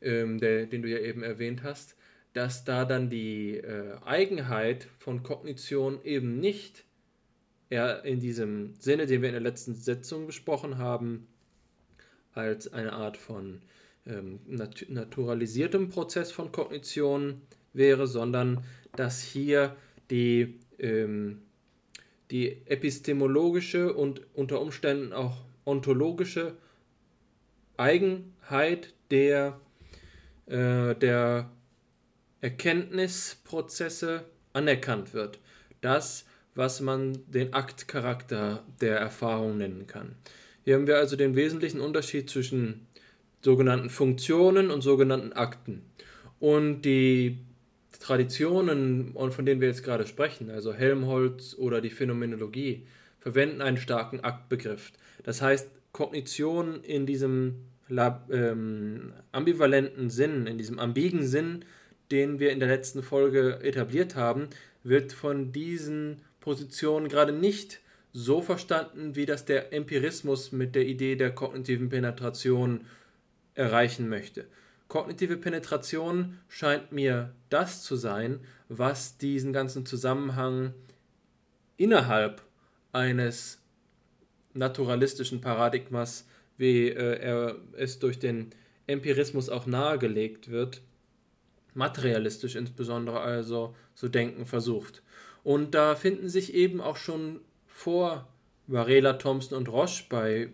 ähm, 0.00 0.38
der, 0.38 0.64
den 0.64 0.80
du 0.80 0.88
ja 0.88 0.98
eben 0.98 1.22
erwähnt 1.22 1.62
hast, 1.62 1.94
dass 2.32 2.64
da 2.64 2.86
dann 2.86 3.10
die 3.10 3.58
äh, 3.58 3.96
Eigenheit 4.02 4.88
von 4.98 5.22
Kognition 5.22 6.02
eben 6.04 6.40
nicht 6.40 6.84
eher 7.68 8.02
in 8.02 8.18
diesem 8.18 8.76
Sinne, 8.78 9.04
den 9.04 9.20
wir 9.20 9.28
in 9.28 9.34
der 9.34 9.42
letzten 9.42 9.74
Sitzung 9.74 10.26
besprochen 10.26 10.78
haben, 10.78 11.28
als 12.32 12.72
eine 12.72 12.94
Art 12.94 13.18
von 13.18 13.60
ähm, 14.06 14.40
nat 14.46 14.86
naturalisiertem 14.88 15.90
Prozess 15.90 16.32
von 16.32 16.50
Kognition 16.50 17.42
wäre, 17.72 18.06
sondern 18.06 18.64
dass 18.96 19.22
hier 19.22 19.76
die, 20.10 20.58
ähm, 20.78 21.42
die 22.30 22.66
epistemologische 22.66 23.92
und 23.92 24.22
unter 24.34 24.60
Umständen 24.60 25.12
auch 25.12 25.36
ontologische 25.64 26.54
Eigenheit 27.76 28.92
der, 29.10 29.60
äh, 30.46 30.94
der 30.94 31.50
Erkenntnisprozesse 32.40 34.24
anerkannt 34.52 35.14
wird. 35.14 35.38
Das, 35.80 36.26
was 36.54 36.80
man 36.80 37.18
den 37.28 37.54
Aktcharakter 37.54 38.64
der 38.80 38.98
Erfahrung 38.98 39.58
nennen 39.58 39.86
kann. 39.86 40.16
Hier 40.64 40.74
haben 40.74 40.86
wir 40.86 40.96
also 40.96 41.16
den 41.16 41.36
wesentlichen 41.36 41.80
Unterschied 41.80 42.28
zwischen 42.28 42.86
sogenannten 43.42 43.90
Funktionen 43.90 44.70
und 44.70 44.82
sogenannten 44.82 45.32
Akten. 45.32 45.82
Und 46.40 46.82
die 46.82 47.38
Traditionen, 47.98 49.14
von 49.30 49.44
denen 49.44 49.60
wir 49.60 49.68
jetzt 49.68 49.82
gerade 49.82 50.06
sprechen, 50.06 50.50
also 50.50 50.72
Helmholtz 50.72 51.54
oder 51.58 51.80
die 51.80 51.90
Phänomenologie, 51.90 52.86
verwenden 53.18 53.60
einen 53.60 53.76
starken 53.76 54.20
Aktbegriff. 54.20 54.92
Das 55.24 55.42
heißt, 55.42 55.68
Kognition 55.92 56.82
in 56.82 57.06
diesem 57.06 57.56
ähm, 57.90 59.12
ambivalenten 59.32 60.10
Sinn, 60.10 60.46
in 60.46 60.58
diesem 60.58 60.78
ambigen 60.78 61.26
Sinn, 61.26 61.64
den 62.10 62.38
wir 62.38 62.52
in 62.52 62.60
der 62.60 62.68
letzten 62.68 63.02
Folge 63.02 63.60
etabliert 63.62 64.14
haben, 64.14 64.48
wird 64.84 65.12
von 65.12 65.52
diesen 65.52 66.22
Positionen 66.40 67.08
gerade 67.08 67.32
nicht 67.32 67.80
so 68.12 68.40
verstanden, 68.40 69.16
wie 69.16 69.26
das 69.26 69.44
der 69.44 69.72
Empirismus 69.72 70.52
mit 70.52 70.74
der 70.74 70.86
Idee 70.86 71.16
der 71.16 71.34
kognitiven 71.34 71.88
Penetration 71.88 72.86
erreichen 73.54 74.08
möchte. 74.08 74.46
Kognitive 74.88 75.36
Penetration 75.36 76.38
scheint 76.48 76.92
mir 76.92 77.34
das 77.50 77.82
zu 77.82 77.96
sein, 77.96 78.40
was 78.68 79.18
diesen 79.18 79.52
ganzen 79.52 79.84
Zusammenhang 79.84 80.72
innerhalb 81.76 82.42
eines 82.92 83.60
naturalistischen 84.54 85.40
Paradigmas, 85.40 86.26
wie 86.56 86.88
äh, 86.88 87.18
er 87.20 87.56
es 87.76 87.98
durch 87.98 88.18
den 88.18 88.50
Empirismus 88.86 89.50
auch 89.50 89.66
nahegelegt 89.66 90.50
wird, 90.50 90.80
materialistisch 91.74 92.56
insbesondere 92.56 93.20
also 93.20 93.76
zu 93.94 94.08
denken 94.08 94.46
versucht. 94.46 95.02
Und 95.44 95.74
da 95.74 95.94
finden 95.94 96.28
sich 96.28 96.54
eben 96.54 96.80
auch 96.80 96.96
schon 96.96 97.40
vor 97.66 98.26
Varela, 98.66 99.14
Thompson 99.14 99.56
und 99.56 99.68
Roche 99.68 100.04
bei 100.08 100.48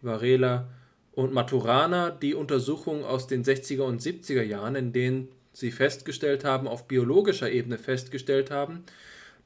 Varela 0.00 0.68
und 1.14 1.32
Maturana 1.32 2.10
die 2.10 2.34
Untersuchungen 2.34 3.04
aus 3.04 3.26
den 3.26 3.44
60er 3.44 3.82
und 3.82 4.00
70er 4.00 4.42
Jahren, 4.42 4.74
in 4.74 4.92
denen 4.92 5.28
sie 5.52 5.70
festgestellt 5.70 6.44
haben, 6.44 6.66
auf 6.66 6.88
biologischer 6.88 7.50
Ebene 7.50 7.78
festgestellt 7.78 8.50
haben, 8.50 8.84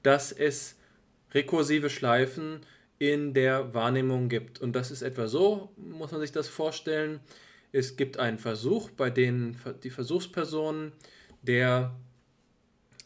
dass 0.03 0.31
es 0.31 0.77
rekursive 1.33 1.91
Schleifen 1.91 2.61
in 2.99 3.35
der 3.35 3.75
Wahrnehmung 3.75 4.29
gibt. 4.29 4.61
Und 4.61 4.75
das 4.75 4.91
ist 4.91 5.03
etwa 5.03 5.27
so, 5.27 5.71
muss 5.77 6.13
man 6.13 6.21
sich 6.21 6.33
das 6.33 6.49
vorstellen. 6.49 7.21
Es 7.73 7.97
gibt 7.97 8.19
einen 8.19 8.39
Versuch, 8.39 8.91
bei 8.91 9.11
dem 9.11 9.57
die 9.83 9.91
Versuchspersonen 9.91 10.93
der, 11.43 11.95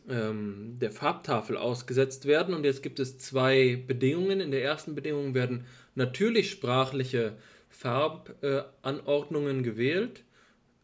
ähm, 0.09 0.77
der 0.81 0.93
Farbtafel 0.93 1.57
ausgesetzt 1.57 2.27
werden. 2.27 2.55
Und 2.55 2.65
jetzt 2.65 2.83
gibt 2.83 3.01
es 3.01 3.19
zwei 3.19 3.83
Bedingungen. 3.87 4.41
In 4.41 4.51
der 4.51 4.63
ersten 4.63 4.95
Bedingung 4.95 5.35
werden 5.35 5.65
natürlich 5.95 6.51
sprachliche 6.51 7.33
Farbanordnungen 7.71 9.63
gewählt, 9.63 10.25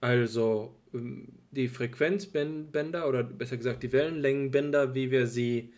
also 0.01 0.75
ähm, 0.94 1.29
die 1.51 1.68
Frequenzbänder 1.68 3.09
oder 3.09 3.22
besser 3.22 3.57
gesagt 3.57 3.83
die 3.83 3.92
Wellenlängenbänder, 3.92 4.94
wie 4.94 5.11
wir 5.11 5.27
sie 5.27 5.72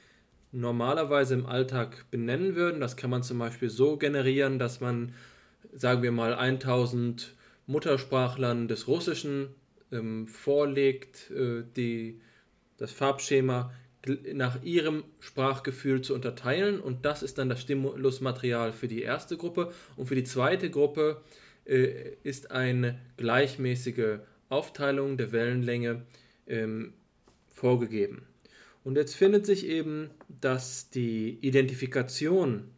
normalerweise 0.52 1.34
im 1.34 1.46
Alltag 1.46 2.06
benennen 2.10 2.54
würden. 2.54 2.80
Das 2.80 2.96
kann 2.96 3.10
man 3.10 3.22
zum 3.22 3.38
Beispiel 3.38 3.70
so 3.70 3.96
generieren, 3.96 4.58
dass 4.58 4.80
man, 4.80 5.12
sagen 5.72 6.02
wir 6.02 6.12
mal, 6.12 6.34
1000 6.34 7.34
Muttersprachlern 7.66 8.66
des 8.66 8.88
Russischen 8.88 9.48
ähm, 9.92 10.26
vorlegt, 10.26 11.30
äh, 11.30 11.64
die, 11.76 12.20
das 12.78 12.92
Farbschema 12.92 13.72
nach 14.32 14.62
ihrem 14.62 15.04
Sprachgefühl 15.20 16.02
zu 16.02 16.14
unterteilen 16.14 16.80
und 16.80 17.04
das 17.04 17.22
ist 17.22 17.38
dann 17.38 17.48
das 17.48 17.60
Stimulusmaterial 17.60 18.72
für 18.72 18.88
die 18.88 19.02
erste 19.02 19.36
Gruppe 19.36 19.72
und 19.96 20.06
für 20.06 20.14
die 20.14 20.24
zweite 20.24 20.70
Gruppe 20.70 21.22
äh, 21.64 22.14
ist 22.22 22.50
eine 22.50 22.98
gleichmäßige 23.16 24.18
Aufteilung 24.48 25.16
der 25.16 25.32
Wellenlänge 25.32 26.02
ähm, 26.46 26.94
vorgegeben. 27.46 28.22
Und 28.84 28.96
jetzt 28.96 29.14
findet 29.14 29.44
sich 29.44 29.66
eben, 29.66 30.10
dass 30.40 30.88
die 30.90 31.38
Identifikation 31.42 32.70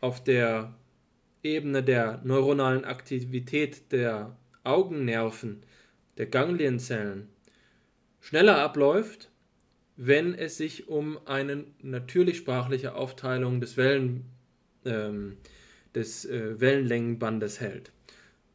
auf 0.00 0.22
der 0.22 0.74
Ebene 1.42 1.82
der 1.82 2.20
neuronalen 2.24 2.84
Aktivität 2.84 3.92
der 3.92 4.36
Augennerven, 4.64 5.62
der 6.16 6.26
Ganglienzellen, 6.26 7.28
schneller 8.20 8.58
abläuft 8.58 9.27
wenn 10.00 10.32
es 10.32 10.56
sich 10.56 10.88
um 10.88 11.18
eine 11.26 11.64
natürlich 11.82 12.36
sprachliche 12.38 12.94
Aufteilung 12.94 13.60
des, 13.60 13.76
Wellen, 13.76 14.24
ähm, 14.84 15.36
des 15.92 16.24
äh, 16.24 16.60
Wellenlängenbandes 16.60 17.60
hält. 17.60 17.90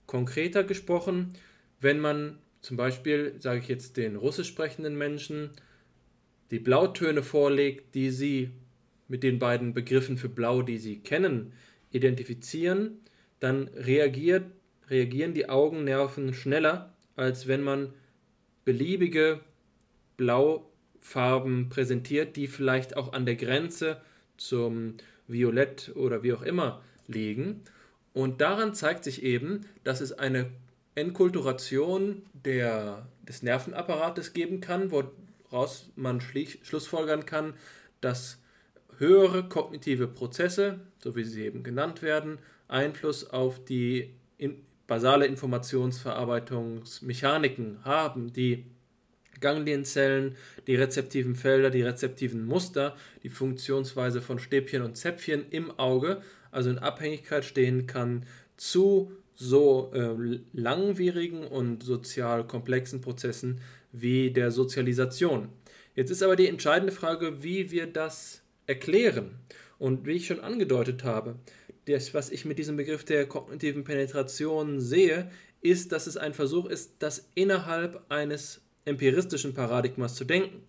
Konkreter 0.08 0.64
gesprochen, 0.64 1.34
wenn 1.82 2.00
man 2.00 2.40
zum 2.62 2.78
Beispiel, 2.78 3.36
sage 3.40 3.60
ich 3.60 3.68
jetzt 3.68 3.98
den 3.98 4.16
russisch 4.16 4.48
sprechenden 4.48 4.98
Menschen, 4.98 5.50
die 6.50 6.60
Blautöne 6.60 7.22
vorlegt, 7.22 7.94
die 7.94 8.10
sie 8.10 8.52
mit 9.10 9.22
den 9.22 9.38
beiden 9.38 9.74
Begriffen 9.74 10.18
für 10.18 10.30
Blau, 10.30 10.62
die 10.62 10.78
sie 10.78 11.00
kennen, 11.00 11.52
identifizieren, 11.92 13.02
dann 13.42 13.68
reagiert, 13.76 14.46
reagieren 14.90 15.34
die 15.34 15.50
Augennerven 15.50 16.34
schneller, 16.34 16.94
als 17.18 17.48
wenn 17.48 17.64
man 17.64 17.94
beliebige 18.64 19.42
Blau 20.16 20.70
Farben 21.04 21.70
präsentiert, 21.70 22.36
die 22.38 22.48
vielleicht 22.48 22.96
auch 22.96 23.12
an 23.12 23.26
der 23.26 23.36
Grenze 23.36 24.02
zum 24.38 24.96
Violett 25.28 25.92
oder 25.96 26.24
wie 26.24 26.32
auch 26.34 26.42
immer 26.42 26.82
liegen. 27.08 27.62
Und 28.14 28.42
daran 28.42 28.74
zeigt 28.74 29.04
sich 29.04 29.22
eben, 29.22 29.66
dass 29.84 30.00
es 30.00 30.14
eine 30.14 30.50
Enkulturation 30.96 32.22
der, 32.34 33.06
des 33.28 33.44
Nervenapparates 33.44 34.32
geben 34.32 34.62
kann, 34.62 34.92
woraus 34.92 35.90
man 35.98 36.22
schlussfolgern 36.22 37.26
kann, 37.26 37.54
dass 38.00 38.40
höhere 38.98 39.50
kognitive 39.50 40.08
Prozesse, 40.08 40.80
so 41.00 41.18
wie 41.18 41.26
sie 41.26 41.44
eben 41.44 41.64
genannt 41.64 42.02
werden, 42.02 42.38
Einfluss 42.70 43.30
auf 43.30 43.66
die 43.66 44.14
in 44.38 44.64
basale 44.88 45.26
Informationsverarbeitungsmechaniken 45.26 47.84
haben, 47.84 48.32
die 48.32 48.64
Ganglienzellen, 49.44 50.36
die 50.66 50.76
rezeptiven 50.76 51.36
Felder, 51.36 51.70
die 51.70 51.84
rezeptiven 51.84 52.46
Muster, 52.46 52.96
die 53.22 53.30
Funktionsweise 53.30 54.22
von 54.22 54.40
Stäbchen 54.40 54.82
und 54.82 54.98
Zäpfchen 54.98 55.46
im 55.52 55.78
Auge, 55.78 56.24
also 56.50 56.72
in 56.72 56.80
Abhängigkeit 56.80 57.46
stehen 57.46 57.86
kann 57.86 58.26
zu 58.58 59.12
so 59.36 59.92
äh, 59.94 60.40
langwierigen 60.54 61.46
und 61.46 61.84
sozial 61.84 62.48
komplexen 62.48 63.02
Prozessen 63.02 63.62
wie 63.92 64.32
der 64.32 64.52
Sozialisation. 64.52 65.50
Jetzt 65.96 66.10
ist 66.10 66.24
aber 66.24 66.36
die 66.36 66.48
entscheidende 66.48 66.94
Frage, 66.94 67.44
wie 67.44 67.70
wir 67.72 67.88
das 67.88 68.42
erklären. 68.66 69.40
Und 69.80 70.06
wie 70.06 70.14
ich 70.14 70.28
schon 70.28 70.40
angedeutet 70.40 71.04
habe, 71.04 71.36
das, 71.86 72.14
was 72.14 72.30
ich 72.30 72.46
mit 72.46 72.58
diesem 72.58 72.78
Begriff 72.78 73.04
der 73.04 73.28
kognitiven 73.28 73.84
Penetration 73.84 74.80
sehe, 74.80 75.30
ist, 75.62 75.92
dass 75.92 76.08
es 76.08 76.18
ein 76.18 76.34
Versuch 76.34 76.68
ist, 76.68 76.94
das 77.00 77.30
innerhalb 77.36 78.02
eines 78.10 78.62
empiristischen 78.86 79.54
Paradigmas 79.54 80.16
zu 80.16 80.26
denken. 80.26 80.64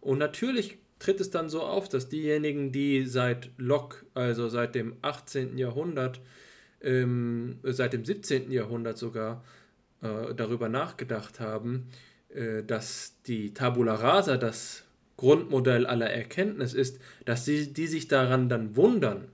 Und 0.00 0.18
natürlich 0.18 0.78
tritt 0.98 1.20
es 1.20 1.30
dann 1.30 1.48
so 1.48 1.62
auf, 1.62 1.88
dass 1.88 2.08
diejenigen, 2.08 2.72
die 2.72 3.04
seit 3.04 3.50
Locke, 3.56 4.04
also 4.14 4.48
seit 4.48 4.74
dem 4.74 4.96
18. 5.02 5.58
Jahrhundert, 5.58 6.20
ähm, 6.82 7.58
seit 7.62 7.92
dem 7.92 8.04
17. 8.04 8.50
Jahrhundert 8.50 8.98
sogar 8.98 9.44
äh, 10.02 10.34
darüber 10.34 10.68
nachgedacht 10.68 11.40
haben, 11.40 11.88
äh, 12.34 12.62
dass 12.62 13.16
die 13.26 13.52
Tabula 13.52 13.94
rasa 13.94 14.36
das 14.36 14.84
Grundmodell 15.16 15.86
aller 15.86 16.08
Erkenntnis 16.08 16.72
ist, 16.72 16.98
dass 17.26 17.44
sie 17.44 17.72
die 17.72 17.86
sich 17.86 18.08
daran 18.08 18.48
dann 18.48 18.76
wundern 18.76 19.28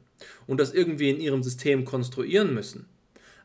und 0.47 0.59
das 0.59 0.75
irgendwie 0.75 1.11
in 1.11 1.21
ihrem 1.21 1.43
System 1.43 1.85
konstruieren 1.85 2.55
müssen. 2.55 2.87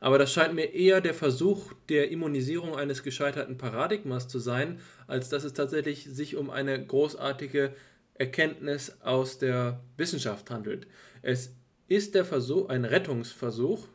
Aber 0.02 0.18
das 0.18 0.34
scheint 0.34 0.56
mir 0.56 0.74
eher 0.74 1.00
der 1.00 1.14
Versuch 1.14 1.74
der 1.88 2.10
Immunisierung 2.10 2.76
eines 2.76 3.04
gescheiterten 3.04 3.60
Paradigmas 3.60 4.28
zu 4.28 4.40
sein, 4.40 4.80
als 5.08 5.30
dass 5.30 5.44
es 5.44 5.54
tatsächlich 5.54 6.06
sich 6.06 6.36
um 6.36 6.50
eine 6.50 6.84
großartige 6.84 7.72
Erkenntnis 8.16 8.98
aus 9.02 9.38
der 9.38 9.80
Wissenschaft 9.98 10.50
handelt. 10.50 10.88
Es 11.22 11.56
ist 11.88 12.16
der 12.16 12.26
Versuch, 12.26 12.68
ein 12.70 12.84
Rettungsversuch, 12.84 13.88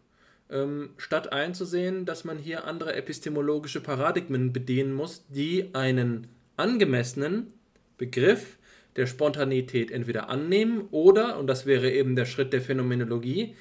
ähm, 0.49 0.90
statt 0.97 1.33
einzusehen, 1.33 2.05
dass 2.05 2.25
man 2.25 2.38
hier 2.38 2.66
andere 2.66 2.95
epistemologische 2.95 3.81
Paradigmen 3.81 4.53
bedienen 4.53 4.95
muss, 4.95 5.27
die 5.29 5.75
einen 5.75 6.29
angemessenen 6.57 7.53
Begriff 7.99 8.59
der 8.95 9.07
Spontanität 9.07 9.90
entweder 9.90 10.29
annehmen 10.29 10.87
oder, 10.92 11.37
und 11.37 11.49
das 11.49 11.66
wäre 11.66 11.90
eben 11.90 12.14
der 12.14 12.27
Schritt 12.27 12.53
der 12.53 12.61
Phänomenologie, 12.62 13.57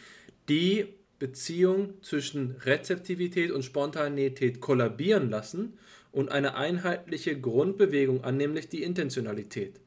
die 0.47 0.93
Beziehung 1.19 1.93
zwischen 2.01 2.51
Rezeptivität 2.61 3.51
und 3.51 3.63
Spontanität 3.63 4.59
kollabieren 4.59 5.29
lassen 5.29 5.77
und 6.11 6.29
eine 6.29 6.55
einheitliche 6.55 7.39
Grundbewegung 7.39 8.23
an, 8.23 8.37
nämlich 8.37 8.69
die 8.69 8.83
Intentionalität. 8.83 9.79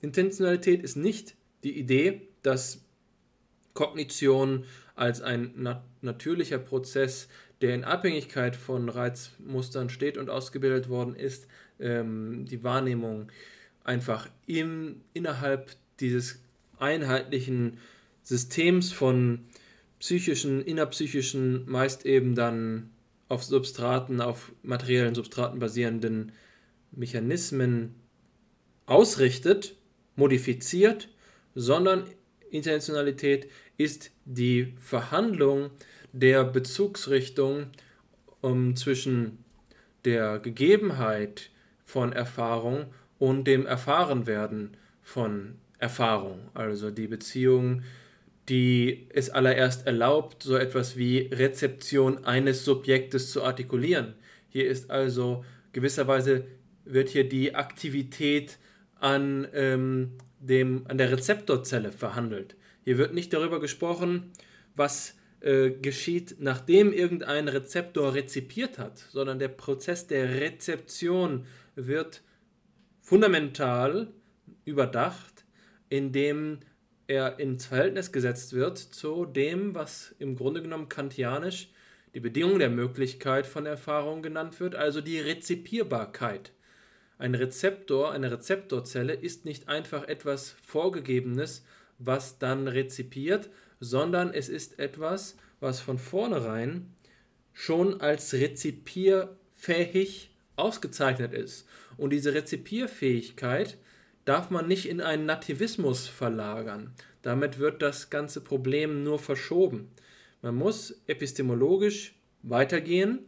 Intentionalität 0.00 0.82
ist 0.82 0.96
nicht 0.96 1.34
die 1.62 1.78
Idee, 1.78 2.22
dass 2.42 2.80
Kognition 3.74 4.64
als 4.94 5.22
ein 5.22 5.52
nat 5.56 5.82
natürlicher 6.02 6.58
Prozess, 6.58 7.28
der 7.60 7.74
in 7.74 7.84
Abhängigkeit 7.84 8.56
von 8.56 8.88
Reizmustern 8.88 9.88
steht 9.88 10.18
und 10.18 10.30
ausgebildet 10.30 10.88
worden 10.88 11.14
ist, 11.14 11.46
ähm, 11.78 12.44
die 12.44 12.64
Wahrnehmung 12.64 13.30
einfach 13.84 14.28
im, 14.46 15.00
innerhalb 15.14 15.70
dieses 16.00 16.40
einheitlichen 16.78 17.78
Systems 18.24 18.92
von 18.92 19.46
psychischen, 20.02 20.62
innerpsychischen, 20.64 21.62
meist 21.70 22.04
eben 22.06 22.34
dann 22.34 22.90
auf 23.28 23.44
Substraten, 23.44 24.20
auf 24.20 24.50
materiellen 24.64 25.14
Substraten 25.14 25.60
basierenden 25.60 26.32
Mechanismen 26.90 27.94
ausrichtet, 28.84 29.76
modifiziert, 30.16 31.08
sondern 31.54 32.02
Intentionalität 32.50 33.48
ist 33.78 34.10
die 34.24 34.74
Verhandlung 34.80 35.70
der 36.10 36.42
Bezugsrichtung 36.42 37.68
um, 38.40 38.74
zwischen 38.74 39.38
der 40.04 40.40
Gegebenheit 40.40 41.50
von 41.84 42.12
Erfahrung 42.12 42.86
und 43.20 43.44
dem 43.44 43.66
Erfahrenwerden 43.66 44.76
von 45.00 45.54
Erfahrung. 45.78 46.40
Also 46.54 46.90
die 46.90 47.06
Beziehung, 47.06 47.84
die 48.48 49.06
es 49.10 49.30
allererst 49.30 49.86
erlaubt, 49.86 50.42
so 50.42 50.56
etwas 50.56 50.96
wie 50.96 51.30
Rezeption 51.32 52.24
eines 52.24 52.64
Subjektes 52.64 53.30
zu 53.30 53.44
artikulieren. 53.44 54.14
Hier 54.48 54.66
ist 54.68 54.90
also 54.90 55.44
gewisserweise 55.72 56.44
wird 56.84 57.08
hier 57.08 57.28
die 57.28 57.54
Aktivität 57.54 58.58
an, 58.96 59.46
ähm, 59.54 60.12
dem, 60.40 60.84
an 60.88 60.98
der 60.98 61.12
Rezeptorzelle 61.12 61.92
verhandelt. 61.92 62.56
Hier 62.84 62.98
wird 62.98 63.14
nicht 63.14 63.32
darüber 63.32 63.60
gesprochen, 63.60 64.32
was 64.74 65.16
äh, 65.40 65.70
geschieht, 65.70 66.36
nachdem 66.38 66.92
irgendein 66.92 67.48
Rezeptor 67.48 68.14
rezipiert 68.14 68.78
hat, 68.78 68.98
sondern 68.98 69.38
der 69.38 69.48
Prozess 69.48 70.06
der 70.06 70.40
Rezeption 70.40 71.46
wird 71.74 72.22
fundamental 73.00 74.08
überdacht, 74.64 75.44
indem 75.88 76.60
er 77.06 77.38
ins 77.38 77.66
Verhältnis 77.66 78.12
gesetzt 78.12 78.52
wird 78.52 78.78
zu 78.78 79.24
dem, 79.24 79.74
was 79.74 80.14
im 80.18 80.36
Grunde 80.36 80.62
genommen 80.62 80.88
kantianisch 80.88 81.68
die 82.14 82.20
Bedingung 82.20 82.58
der 82.58 82.70
Möglichkeit 82.70 83.46
von 83.46 83.66
Erfahrung 83.66 84.22
genannt 84.22 84.60
wird, 84.60 84.74
also 84.74 85.00
die 85.00 85.18
Rezipierbarkeit. 85.18 86.52
Ein 87.18 87.34
Rezeptor, 87.34 88.12
eine 88.12 88.30
Rezeptorzelle 88.30 89.14
ist 89.14 89.44
nicht 89.44 89.68
einfach 89.68 90.08
etwas 90.08 90.50
Vorgegebenes, 90.62 91.64
was 91.98 92.38
dann 92.38 92.68
rezipiert, 92.68 93.48
sondern 93.80 94.34
es 94.34 94.48
ist 94.48 94.78
etwas, 94.78 95.36
was 95.60 95.80
von 95.80 95.98
vornherein 95.98 96.92
schon 97.52 98.00
als 98.00 98.32
rezipierfähig 98.34 100.30
ausgezeichnet 100.56 101.32
ist. 101.32 101.66
Und 101.96 102.10
diese 102.10 102.34
Rezipierfähigkeit 102.34 103.78
darf 104.24 104.50
man 104.50 104.68
nicht 104.68 104.88
in 104.88 105.00
einen 105.00 105.26
Nativismus 105.26 106.06
verlagern. 106.08 106.92
Damit 107.22 107.58
wird 107.58 107.82
das 107.82 108.10
ganze 108.10 108.40
Problem 108.40 109.02
nur 109.04 109.18
verschoben. 109.18 109.88
Man 110.42 110.56
muss 110.56 111.02
epistemologisch 111.06 112.14
weitergehen 112.42 113.20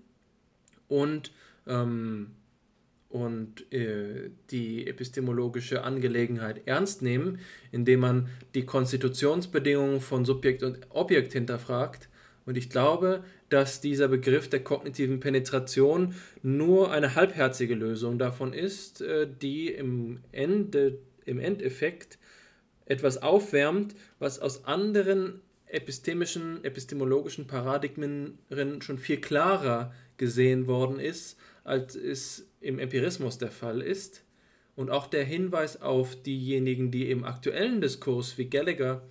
und, 0.88 1.32
ähm, 1.66 2.32
und 3.08 3.72
äh, 3.72 4.30
die 4.50 4.86
epistemologische 4.88 5.84
Angelegenheit 5.84 6.66
ernst 6.66 7.02
nehmen, 7.02 7.38
indem 7.70 8.00
man 8.00 8.28
die 8.54 8.66
Konstitutionsbedingungen 8.66 10.00
von 10.00 10.24
Subjekt 10.24 10.64
und 10.64 10.78
Objekt 10.90 11.32
hinterfragt. 11.32 12.08
Und 12.46 12.56
ich 12.58 12.68
glaube, 12.68 13.24
dass 13.48 13.80
dieser 13.80 14.08
Begriff 14.08 14.48
der 14.48 14.62
kognitiven 14.62 15.20
Penetration 15.20 16.14
nur 16.42 16.90
eine 16.90 17.14
halbherzige 17.14 17.74
Lösung 17.74 18.18
davon 18.18 18.52
ist, 18.52 19.00
äh, 19.00 19.26
die 19.40 19.68
im, 19.68 20.20
Ende, 20.32 20.98
im 21.24 21.38
Endeffekt 21.38 22.18
etwas 22.86 23.22
aufwärmt, 23.22 23.94
was 24.18 24.38
aus 24.38 24.64
anderen 24.64 25.40
epistemischen, 25.66 26.62
epistemologischen 26.62 27.46
Paradigmen 27.46 28.38
schon 28.80 28.98
viel 28.98 29.20
klarer 29.20 29.92
gesehen 30.18 30.66
worden 30.66 31.00
ist, 31.00 31.38
als 31.64 31.96
es 31.96 32.46
im 32.60 32.78
Empirismus 32.78 33.38
der 33.38 33.50
Fall 33.50 33.80
ist. 33.80 34.22
Und 34.76 34.90
auch 34.90 35.06
der 35.06 35.24
Hinweis 35.24 35.80
auf 35.80 36.20
diejenigen, 36.22 36.90
die 36.90 37.10
im 37.10 37.24
aktuellen 37.24 37.80
Diskurs 37.80 38.38
wie 38.38 38.50
Gallagher 38.50 39.02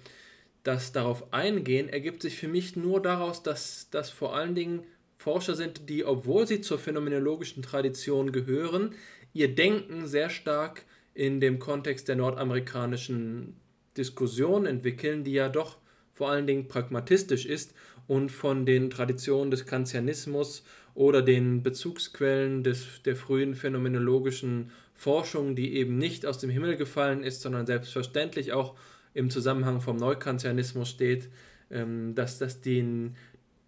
das 0.64 0.92
darauf 0.92 1.34
eingehen, 1.34 1.90
ergibt 1.90 2.22
sich 2.22 2.38
für 2.38 2.48
mich 2.48 2.76
nur 2.76 3.02
daraus, 3.02 3.44
dass 3.44 3.90
das 3.92 4.10
vor 4.10 4.36
allen 4.36 4.56
Dingen 4.56 4.84
Forscher 5.18 5.56
sind, 5.56 5.90
die, 5.90 6.04
obwohl 6.04 6.48
sie 6.48 6.62
zur 6.62 6.80
phänomenologischen 6.80 7.64
Tradition 7.64 8.32
gehören, 8.32 8.94
ihr 9.34 9.56
Denken 9.56 10.08
sehr 10.08 10.30
stark 10.30 10.84
in 11.14 11.40
dem 11.40 11.60
Kontext 11.60 12.08
der 12.08 12.16
nordamerikanischen 12.16 13.56
Diskussion 13.96 14.66
entwickeln, 14.66 15.24
die 15.24 15.34
ja 15.34 15.50
doch 15.50 15.78
vor 16.14 16.30
allen 16.30 16.48
Dingen 16.48 16.68
pragmatistisch 16.68 17.46
ist 17.46 17.74
und 18.08 18.32
von 18.32 18.66
den 18.66 18.90
Traditionen 18.90 19.52
des 19.52 19.66
Kantianismus 19.66 20.64
oder 20.94 21.22
den 21.22 21.64
Bezugsquellen 21.64 22.64
des, 22.64 23.02
der 23.06 23.16
frühen 23.16 23.56
phänomenologischen 23.56 24.72
Forschung, 24.94 25.56
die 25.56 25.76
eben 25.76 25.98
nicht 25.98 26.26
aus 26.26 26.38
dem 26.38 26.50
Himmel 26.50 26.76
gefallen 26.76 27.24
ist, 27.24 27.42
sondern 27.42 27.66
selbstverständlich 27.66 28.54
auch 28.54 28.76
im 29.14 29.30
Zusammenhang 29.30 29.82
vom 29.82 29.98
Neukantianismus 29.98 30.90
steht, 30.90 31.30
ähm, 31.72 32.16
dass 32.16 32.40
das 32.40 32.62
denen 32.62 33.16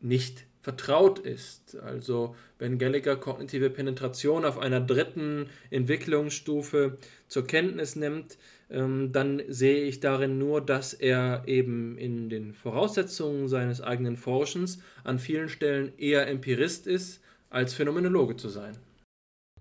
nicht 0.02 0.46
vertraut 0.62 1.20
ist. 1.20 1.78
Also 1.78 2.36
wenn 2.58 2.80
Gallagher 2.80 3.16
kognitive 3.18 3.70
Penetration 3.70 4.46
auf 4.46 4.58
einer 4.58 4.82
dritten 4.82 5.48
Entwicklungsstufe 5.70 6.98
zur 7.28 7.46
Kenntnis 7.46 7.96
nimmt, 7.96 8.40
ähm, 8.72 9.12
dann 9.12 9.44
sehe 9.48 9.84
ich 9.84 10.00
darin 10.00 10.40
nur, 10.40 10.62
dass 10.62 10.94
er 10.94 11.44
eben 11.46 12.00
in 12.00 12.30
den 12.30 12.54
Voraussetzungen 12.54 13.48
seines 13.48 13.80
eigenen 13.80 14.18
Forschens 14.18 14.82
an 15.04 15.20
vielen 15.20 15.50
Stellen 15.50 15.94
eher 16.00 16.28
Empirist 16.28 16.88
ist, 16.88 17.22
als 17.52 17.76
Phänomenologe 17.76 18.36
zu 18.36 18.50
sein. 18.50 18.76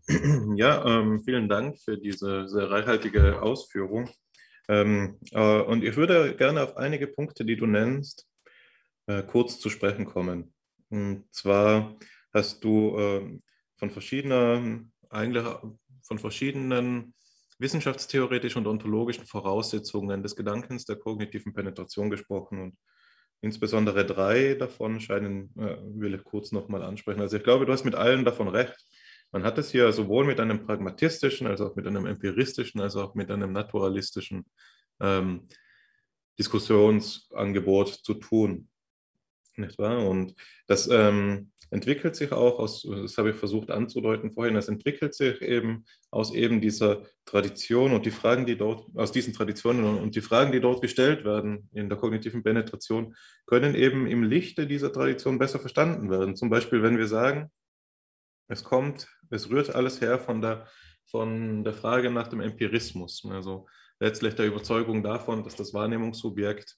Ja, 0.56 0.84
ähm, 0.86 1.20
vielen 1.20 1.48
Dank 1.48 1.78
für 1.78 1.98
diese 1.98 2.46
sehr 2.48 2.70
reichhaltige 2.70 3.42
Ausführung. 3.42 4.08
Ähm, 4.68 5.18
äh, 5.32 5.60
und 5.60 5.84
ich 5.84 5.96
würde 5.96 6.34
gerne 6.36 6.62
auf 6.62 6.76
einige 6.76 7.06
Punkte, 7.06 7.44
die 7.44 7.56
du 7.56 7.66
nennst, 7.66 8.26
äh, 9.06 9.22
kurz 9.22 9.58
zu 9.58 9.68
sprechen 9.68 10.06
kommen. 10.06 10.54
Und 10.88 11.24
zwar 11.32 11.96
hast 12.32 12.64
du 12.64 12.98
äh, 12.98 13.40
von 13.76 13.90
verschiedenen, 13.90 14.92
eigentlich 15.10 15.44
von 16.02 16.18
verschiedenen 16.18 17.14
wissenschaftstheoretischen 17.58 18.60
und 18.60 18.66
ontologischen 18.66 19.26
Voraussetzungen 19.26 20.22
des 20.22 20.36
Gedankens 20.36 20.84
der 20.84 20.96
kognitiven 20.96 21.52
Penetration 21.52 22.10
gesprochen 22.10 22.60
und 22.60 22.76
insbesondere 23.40 24.06
drei 24.06 24.54
davon 24.54 25.00
scheinen, 25.00 25.54
äh, 25.58 25.76
will 26.00 26.14
ich 26.14 26.24
kurz 26.24 26.50
nochmal 26.52 26.82
ansprechen. 26.82 27.20
Also 27.20 27.36
ich 27.36 27.44
glaube, 27.44 27.66
du 27.66 27.72
hast 27.72 27.84
mit 27.84 27.94
allen 27.94 28.24
davon 28.24 28.48
recht. 28.48 28.76
Man 29.34 29.42
hat 29.42 29.58
es 29.58 29.72
hier 29.72 29.90
sowohl 29.90 30.26
mit 30.26 30.38
einem 30.38 30.64
pragmatistischen, 30.64 31.48
als 31.48 31.60
auch 31.60 31.74
mit 31.74 31.88
einem 31.88 32.06
empiristischen, 32.06 32.80
als 32.80 32.94
auch 32.94 33.16
mit 33.16 33.32
einem 33.32 33.50
naturalistischen 33.50 34.44
ähm, 35.00 35.48
Diskussionsangebot 36.38 37.88
zu 37.88 38.14
tun. 38.14 38.68
Nicht 39.56 39.76
wahr? 39.76 40.06
Und 40.06 40.36
das 40.68 40.88
ähm, 40.88 41.50
entwickelt 41.70 42.14
sich 42.14 42.30
auch 42.30 42.60
aus, 42.60 42.82
das 42.88 43.18
habe 43.18 43.30
ich 43.30 43.36
versucht 43.36 43.72
anzudeuten 43.72 44.30
vorhin, 44.30 44.54
das 44.54 44.68
entwickelt 44.68 45.16
sich 45.16 45.42
eben 45.42 45.84
aus 46.12 46.32
eben 46.32 46.60
dieser 46.60 47.02
Tradition 47.24 47.92
und 47.92 48.06
die 48.06 48.12
Fragen, 48.12 48.46
die 48.46 48.56
dort, 48.56 48.86
aus 48.94 49.10
diesen 49.10 49.34
Traditionen 49.34 49.98
und 49.98 50.14
die 50.14 50.20
Fragen, 50.20 50.52
die 50.52 50.60
dort 50.60 50.80
gestellt 50.80 51.24
werden 51.24 51.68
in 51.72 51.88
der 51.88 51.98
kognitiven 51.98 52.44
Penetration, 52.44 53.16
können 53.46 53.74
eben 53.74 54.06
im 54.06 54.22
Lichte 54.22 54.68
dieser 54.68 54.92
Tradition 54.92 55.40
besser 55.40 55.58
verstanden 55.58 56.08
werden. 56.08 56.36
Zum 56.36 56.50
Beispiel, 56.50 56.84
wenn 56.84 56.98
wir 56.98 57.08
sagen, 57.08 57.50
es 58.48 58.62
kommt, 58.62 59.08
es 59.30 59.50
rührt 59.50 59.74
alles 59.74 60.00
her 60.00 60.18
von 60.18 60.40
der, 60.40 60.66
von 61.06 61.64
der 61.64 61.74
Frage 61.74 62.10
nach 62.10 62.28
dem 62.28 62.40
Empirismus, 62.40 63.24
also 63.30 63.66
letztlich 64.00 64.34
der 64.34 64.46
Überzeugung 64.46 65.02
davon, 65.02 65.42
dass 65.44 65.56
das 65.56 65.72
Wahrnehmungssubjekt 65.74 66.76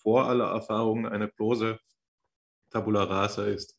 vor 0.00 0.26
aller 0.26 0.46
Erfahrung 0.46 1.06
eine 1.06 1.28
bloße 1.28 1.78
Tabula 2.70 3.04
rasa 3.04 3.46
ist. 3.46 3.78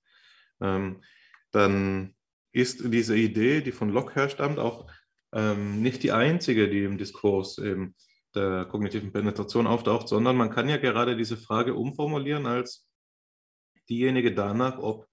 Ähm, 0.61 1.03
dann 1.51 2.15
ist 2.51 2.81
diese 2.83 3.15
Idee, 3.15 3.61
die 3.61 3.71
von 3.71 3.89
Locke 3.89 4.15
herstammt, 4.15 4.59
auch 4.59 4.89
ähm, 5.33 5.81
nicht 5.81 6.03
die 6.03 6.11
einzige, 6.11 6.69
die 6.69 6.83
im 6.83 6.97
Diskurs 6.97 7.57
eben 7.57 7.95
der 8.35 8.65
kognitiven 8.65 9.11
Penetration 9.11 9.67
auftaucht, 9.67 10.07
sondern 10.07 10.35
man 10.35 10.49
kann 10.49 10.69
ja 10.69 10.77
gerade 10.77 11.15
diese 11.15 11.37
Frage 11.37 11.73
umformulieren 11.73 12.45
als 12.45 12.87
diejenige 13.89 14.33
danach, 14.33 14.79
ob 14.79 15.07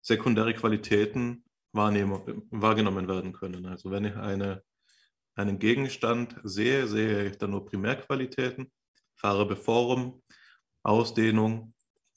sekundäre 0.00 0.54
Qualitäten 0.54 1.44
wahrgenommen 1.76 3.08
werden 3.08 3.32
können. 3.32 3.66
Also 3.66 3.90
wenn 3.90 4.04
ich 4.04 4.16
eine, 4.16 4.62
einen 5.34 5.58
Gegenstand 5.58 6.36
sehe, 6.42 6.86
sehe 6.86 7.28
ich 7.28 7.38
dann 7.38 7.50
nur 7.50 7.66
Primärqualitäten, 7.66 8.70
Farbe, 9.14 9.56
Ausdehnung 10.82 11.74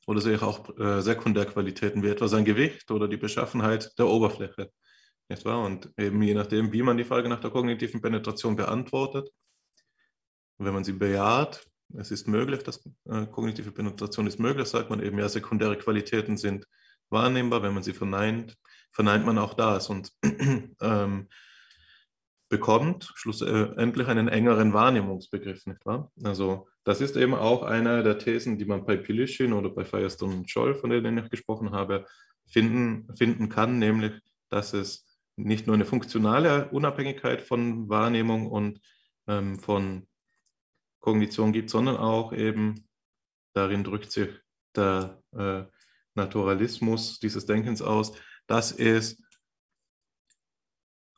oder 0.07 0.21
sehe 0.21 0.35
ich 0.35 0.41
auch 0.41 0.77
äh, 0.77 1.01
Sekundärqualitäten 1.01 2.03
wie 2.03 2.09
etwa 2.09 2.27
sein 2.27 2.45
Gewicht 2.45 2.89
oder 2.91 3.07
die 3.07 3.17
Beschaffenheit 3.17 3.91
der 3.97 4.07
Oberfläche. 4.07 4.71
Nicht 5.27 5.45
wahr? 5.45 5.63
Und 5.63 5.91
eben 5.97 6.21
je 6.21 6.33
nachdem, 6.33 6.71
wie 6.71 6.81
man 6.81 6.97
die 6.97 7.03
Frage 7.03 7.29
nach 7.29 7.39
der 7.39 7.51
kognitiven 7.51 8.01
Penetration 8.01 8.55
beantwortet, 8.55 9.29
wenn 10.57 10.73
man 10.73 10.83
sie 10.83 10.93
bejaht, 10.93 11.65
es 11.97 12.11
ist 12.11 12.27
möglich, 12.27 12.63
dass 12.63 12.85
äh, 13.05 13.25
kognitive 13.27 13.71
Penetration 13.71 14.27
ist 14.27 14.39
möglich, 14.39 14.67
sagt 14.67 14.89
man 14.89 15.01
eben, 15.01 15.17
ja, 15.17 15.27
sekundäre 15.27 15.77
Qualitäten 15.77 16.37
sind 16.37 16.67
wahrnehmbar. 17.09 17.63
Wenn 17.63 17.73
man 17.73 17.83
sie 17.83 17.93
verneint, 17.93 18.55
verneint 18.91 19.25
man 19.25 19.37
auch 19.37 19.53
das 19.53 19.89
und 19.89 20.11
ähm, 20.81 21.27
bekommt 22.49 23.11
schlussendlich 23.15 24.07
einen 24.07 24.27
engeren 24.27 24.73
Wahrnehmungsbegriff, 24.73 25.65
nicht 25.67 25.85
wahr? 25.85 26.11
Also 26.23 26.67
das 26.83 26.99
ist 26.99 27.15
eben 27.15 27.35
auch 27.35 27.61
eine 27.63 28.01
der 28.03 28.17
Thesen, 28.17 28.57
die 28.57 28.65
man 28.65 28.85
bei 28.85 28.97
Pilischin 28.97 29.53
oder 29.53 29.69
bei 29.69 29.85
Firestone 29.85 30.35
und 30.35 30.49
Scholl, 30.49 30.73
von 30.75 30.89
denen 30.89 31.19
ich 31.19 31.29
gesprochen 31.29 31.71
habe, 31.71 32.05
finden, 32.47 33.07
finden 33.15 33.49
kann, 33.49 33.77
nämlich 33.77 34.13
dass 34.49 34.73
es 34.73 35.05
nicht 35.35 35.67
nur 35.67 35.75
eine 35.75 35.85
funktionale 35.85 36.69
Unabhängigkeit 36.69 37.41
von 37.41 37.87
Wahrnehmung 37.87 38.47
und 38.47 38.81
ähm, 39.27 39.59
von 39.59 40.07
Kognition 40.99 41.53
gibt, 41.53 41.69
sondern 41.69 41.97
auch 41.97 42.33
eben 42.33 42.87
darin 43.53 43.83
drückt 43.83 44.11
sich 44.11 44.29
der 44.75 45.21
äh, 45.31 45.63
Naturalismus 46.15 47.19
dieses 47.19 47.45
Denkens 47.45 47.81
aus, 47.81 48.13
dass 48.49 48.71
es 48.71 49.21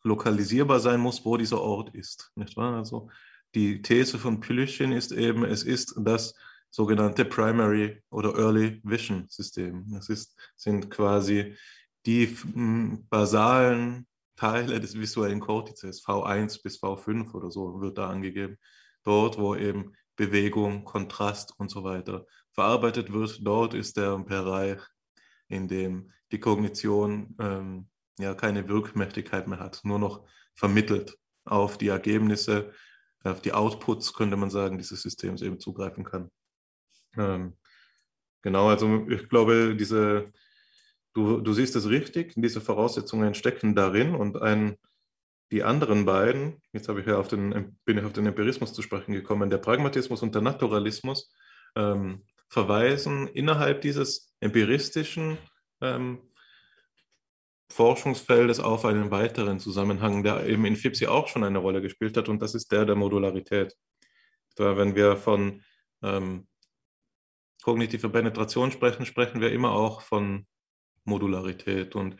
lokalisierbar 0.03 0.79
sein 0.82 0.99
muss, 0.99 1.23
wo 1.23 1.38
dieser 1.38 1.61
Ort 1.61 1.95
ist. 1.95 2.32
Nicht 2.36 2.57
wahr? 2.57 2.75
Also 2.75 3.09
die 3.55 3.82
These 3.82 4.19
von 4.19 4.41
Pylüschin 4.41 4.91
ist 4.91 5.13
eben, 5.13 5.45
es 5.45 5.63
ist 5.63 5.95
das 5.97 6.36
sogenannte 6.69 7.23
Primary 7.23 8.03
oder 8.09 8.36
Early 8.36 8.82
Vision 8.84 9.25
System. 9.29 9.86
Das 9.91 10.09
ist, 10.09 10.38
sind 10.57 10.91
quasi 10.91 11.55
die 12.05 12.27
hm, 12.27 13.07
basalen 13.09 14.07
Teile 14.36 14.79
des 14.82 14.97
visuellen 14.97 15.39
Kortizes, 15.39 16.03
V1 16.03 16.61
bis 16.61 16.82
V5 16.82 17.34
oder 17.34 17.49
so 17.49 17.79
wird 17.79 17.97
da 17.97 18.09
angegeben. 18.09 18.57
Dort, 19.03 19.38
wo 19.38 19.55
eben 19.55 19.95
Bewegung, 20.17 20.84
Kontrast 20.84 21.53
und 21.57 21.71
so 21.71 21.84
weiter 21.84 22.25
verarbeitet 22.51 23.13
wird, 23.13 23.39
dort 23.41 23.73
ist 23.73 23.95
der 23.95 24.17
Bereich, 24.19 24.82
in 25.51 25.67
dem 25.67 26.11
die 26.31 26.39
Kognition 26.39 27.35
ähm, 27.39 27.87
ja 28.17 28.33
keine 28.33 28.67
Wirkmächtigkeit 28.67 29.47
mehr 29.47 29.59
hat, 29.59 29.81
nur 29.83 29.99
noch 29.99 30.25
vermittelt 30.55 31.17
auf 31.45 31.77
die 31.77 31.89
Ergebnisse, 31.89 32.71
auf 33.23 33.41
die 33.41 33.53
Outputs, 33.53 34.13
könnte 34.13 34.37
man 34.37 34.49
sagen, 34.49 34.77
dieses 34.77 35.01
Systems 35.01 35.41
eben 35.41 35.59
zugreifen 35.59 36.03
kann. 36.03 36.29
Ähm, 37.17 37.57
genau, 38.41 38.69
also 38.69 39.07
ich 39.09 39.27
glaube, 39.29 39.75
diese, 39.75 40.31
du, 41.13 41.41
du 41.41 41.53
siehst 41.53 41.75
es 41.75 41.89
richtig, 41.89 42.33
diese 42.35 42.61
Voraussetzungen 42.61 43.33
stecken 43.33 43.75
darin 43.75 44.15
und 44.15 44.41
ein, 44.41 44.77
die 45.51 45.63
anderen 45.63 46.05
beiden, 46.05 46.61
jetzt 46.71 46.87
habe 46.87 47.01
ich 47.01 47.07
ja 47.07 47.17
auf 47.17 47.27
den, 47.27 47.77
bin 47.83 47.97
ich 47.97 48.05
auf 48.05 48.13
den 48.13 48.25
Empirismus 48.25 48.73
zu 48.73 48.81
sprechen 48.81 49.11
gekommen, 49.11 49.49
der 49.49 49.57
Pragmatismus 49.57 50.21
und 50.21 50.33
der 50.33 50.41
Naturalismus, 50.41 51.33
ähm, 51.75 52.23
verweisen 52.51 53.29
innerhalb 53.29 53.81
dieses 53.81 54.35
empiristischen 54.41 55.37
ähm, 55.79 56.19
Forschungsfeldes 57.71 58.59
auf 58.59 58.83
einen 58.83 59.09
weiteren 59.09 59.61
Zusammenhang, 59.61 60.21
der 60.23 60.45
eben 60.45 60.65
in 60.65 60.75
FIPSI 60.75 61.07
auch 61.07 61.29
schon 61.29 61.45
eine 61.45 61.59
Rolle 61.59 61.81
gespielt 61.81 62.17
hat, 62.17 62.27
und 62.27 62.41
das 62.41 62.53
ist 62.53 62.71
der 62.73 62.85
der 62.85 62.95
Modularität. 62.95 63.75
Wenn 64.57 64.95
wir 64.95 65.15
von 65.15 65.63
ähm, 66.03 66.47
kognitive 67.63 68.09
Penetration 68.09 68.71
sprechen, 68.71 69.05
sprechen 69.05 69.39
wir 69.39 69.53
immer 69.53 69.71
auch 69.71 70.01
von 70.01 70.45
Modularität 71.05 71.95
und 71.95 72.17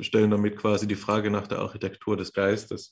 stellen 0.00 0.30
damit 0.30 0.56
quasi 0.56 0.86
die 0.86 0.94
Frage 0.94 1.30
nach 1.30 1.48
der 1.48 1.58
Architektur 1.58 2.16
des 2.16 2.32
Geistes. 2.32 2.90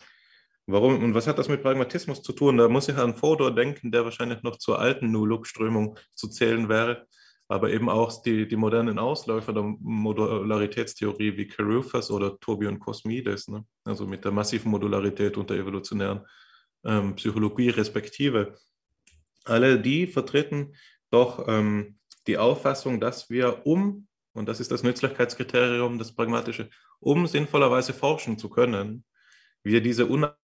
Warum 0.66 1.02
und 1.02 1.14
was 1.14 1.26
hat 1.26 1.38
das 1.38 1.48
mit 1.48 1.62
Pragmatismus 1.62 2.22
zu 2.22 2.32
tun? 2.32 2.56
Da 2.56 2.68
muss 2.68 2.88
ich 2.88 2.96
an 2.96 3.16
Fodor 3.16 3.54
denken, 3.54 3.92
der 3.92 4.04
wahrscheinlich 4.04 4.42
noch 4.42 4.56
zur 4.56 4.78
alten 4.78 5.10
New 5.10 5.26
Look-Strömung 5.26 5.98
zu 6.14 6.28
zählen 6.28 6.70
wäre, 6.70 7.06
aber 7.48 7.70
eben 7.70 7.90
auch 7.90 8.22
die, 8.22 8.48
die 8.48 8.56
modernen 8.56 8.98
Ausläufer 8.98 9.52
der 9.52 9.62
Modularitätstheorie 9.62 11.36
wie 11.36 11.46
Carruthers 11.46 12.10
oder 12.10 12.38
Tobi 12.40 12.66
und 12.66 12.78
Cosmides, 12.78 13.48
ne? 13.48 13.66
also 13.84 14.06
mit 14.06 14.24
der 14.24 14.32
massiven 14.32 14.70
Modularität 14.70 15.36
und 15.36 15.50
der 15.50 15.58
evolutionären 15.58 16.26
ähm, 16.84 17.14
Psychologie 17.16 17.68
respektive. 17.68 18.56
Alle 19.44 19.78
die 19.78 20.06
vertreten 20.06 20.74
doch 21.10 21.46
ähm, 21.46 21.98
die 22.26 22.38
Auffassung, 22.38 23.00
dass 23.00 23.28
wir 23.28 23.66
um, 23.66 24.06
und 24.32 24.48
das 24.48 24.60
ist 24.60 24.70
das 24.70 24.82
Nützlichkeitskriterium, 24.82 25.98
das 25.98 26.14
Pragmatische, 26.14 26.70
um 27.00 27.26
sinnvollerweise 27.26 27.92
forschen 27.92 28.38
zu 28.38 28.48
können, 28.48 29.04
wir 29.62 29.82
diese 29.82 30.06
Unabhängigkeit 30.06 30.43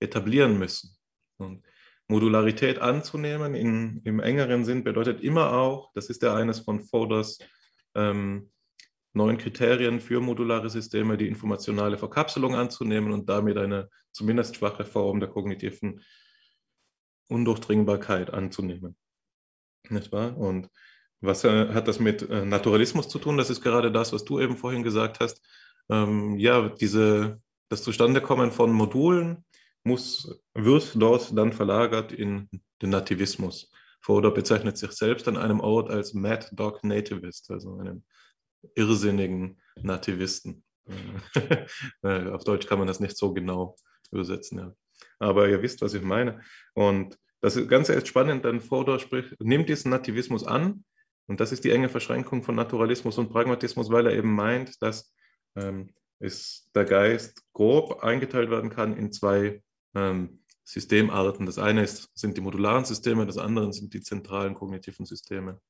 etablieren 0.00 0.58
müssen. 0.58 0.96
Und 1.38 1.64
Modularität 2.08 2.78
anzunehmen 2.80 3.54
in, 3.54 4.00
im 4.04 4.20
engeren 4.20 4.64
Sinn 4.64 4.82
bedeutet 4.82 5.20
immer 5.20 5.52
auch, 5.52 5.92
das 5.94 6.08
ist 6.08 6.22
ja 6.22 6.34
eines 6.34 6.60
von 6.60 6.80
Foders 6.80 7.38
ähm, 7.94 8.50
neuen 9.12 9.36
Kriterien 9.36 10.00
für 10.00 10.20
modulare 10.20 10.70
Systeme, 10.70 11.16
die 11.18 11.28
informationale 11.28 11.98
Verkapselung 11.98 12.54
anzunehmen 12.54 13.12
und 13.12 13.28
damit 13.28 13.58
eine 13.58 13.90
zumindest 14.12 14.56
schwache 14.56 14.84
Form 14.84 15.20
der 15.20 15.28
kognitiven 15.28 16.02
Undurchdringbarkeit 17.28 18.32
anzunehmen. 18.32 18.96
Nicht 19.90 20.12
wahr? 20.12 20.36
Und 20.36 20.70
was 21.20 21.44
äh, 21.44 21.68
hat 21.74 21.88
das 21.88 22.00
mit 22.00 22.22
äh, 22.22 22.44
Naturalismus 22.44 23.08
zu 23.08 23.18
tun? 23.18 23.36
Das 23.36 23.50
ist 23.50 23.60
gerade 23.60 23.92
das, 23.92 24.12
was 24.12 24.24
du 24.24 24.40
eben 24.40 24.56
vorhin 24.56 24.82
gesagt 24.82 25.20
hast. 25.20 25.42
Ähm, 25.90 26.38
ja, 26.38 26.68
diese, 26.68 27.40
das 27.68 27.82
Zustandekommen 27.82 28.52
von 28.52 28.72
Modulen 28.72 29.44
muss, 29.84 30.40
wird 30.54 30.92
dort 30.94 31.36
dann 31.36 31.52
verlagert 31.52 32.12
in 32.12 32.48
den 32.82 32.90
Nativismus. 32.90 33.70
Fodor 34.00 34.32
bezeichnet 34.32 34.78
sich 34.78 34.92
selbst 34.92 35.28
an 35.28 35.36
einem 35.36 35.60
Ort 35.60 35.90
als 35.90 36.14
Mad 36.14 36.46
Dog 36.52 36.84
Nativist, 36.84 37.50
also 37.50 37.78
einem 37.78 38.04
irrsinnigen 38.74 39.60
Nativisten. 39.82 40.64
Äh, 42.02 42.30
auf 42.30 42.44
Deutsch 42.44 42.66
kann 42.66 42.78
man 42.78 42.86
das 42.86 43.00
nicht 43.00 43.16
so 43.16 43.34
genau 43.34 43.76
übersetzen. 44.10 44.58
Ja. 44.58 44.74
Aber 45.18 45.48
ihr 45.48 45.60
wisst, 45.62 45.82
was 45.82 45.94
ich 45.94 46.02
meine. 46.02 46.40
Und 46.74 47.18
das 47.40 47.56
ist 47.56 47.68
ganz 47.68 47.88
echt 47.88 48.08
spannend, 48.08 48.44
denn 48.44 48.60
Fodor 48.60 48.98
spricht, 48.98 49.34
nimmt 49.40 49.68
diesen 49.68 49.90
Nativismus 49.90 50.44
an. 50.44 50.84
Und 51.26 51.40
das 51.40 51.52
ist 51.52 51.64
die 51.64 51.70
enge 51.70 51.88
Verschränkung 51.88 52.42
von 52.42 52.54
Naturalismus 52.54 53.18
und 53.18 53.30
Pragmatismus, 53.30 53.90
weil 53.90 54.06
er 54.06 54.14
eben 54.14 54.34
meint, 54.34 54.80
dass 54.80 55.12
ähm, 55.56 55.92
es, 56.20 56.70
der 56.74 56.84
Geist 56.84 57.42
grob 57.52 58.02
eingeteilt 58.02 58.50
werden 58.50 58.70
kann 58.70 58.96
in 58.96 59.12
zwei 59.12 59.62
ähm, 59.94 60.40
Systemarten. 60.64 61.46
Das 61.46 61.58
eine 61.58 61.82
ist, 61.82 62.10
sind 62.14 62.36
die 62.36 62.40
modularen 62.40 62.84
Systeme, 62.84 63.26
das 63.26 63.38
andere 63.38 63.72
sind 63.72 63.94
die 63.94 64.02
zentralen 64.02 64.54
kognitiven 64.54 65.06
Systeme. 65.06 65.60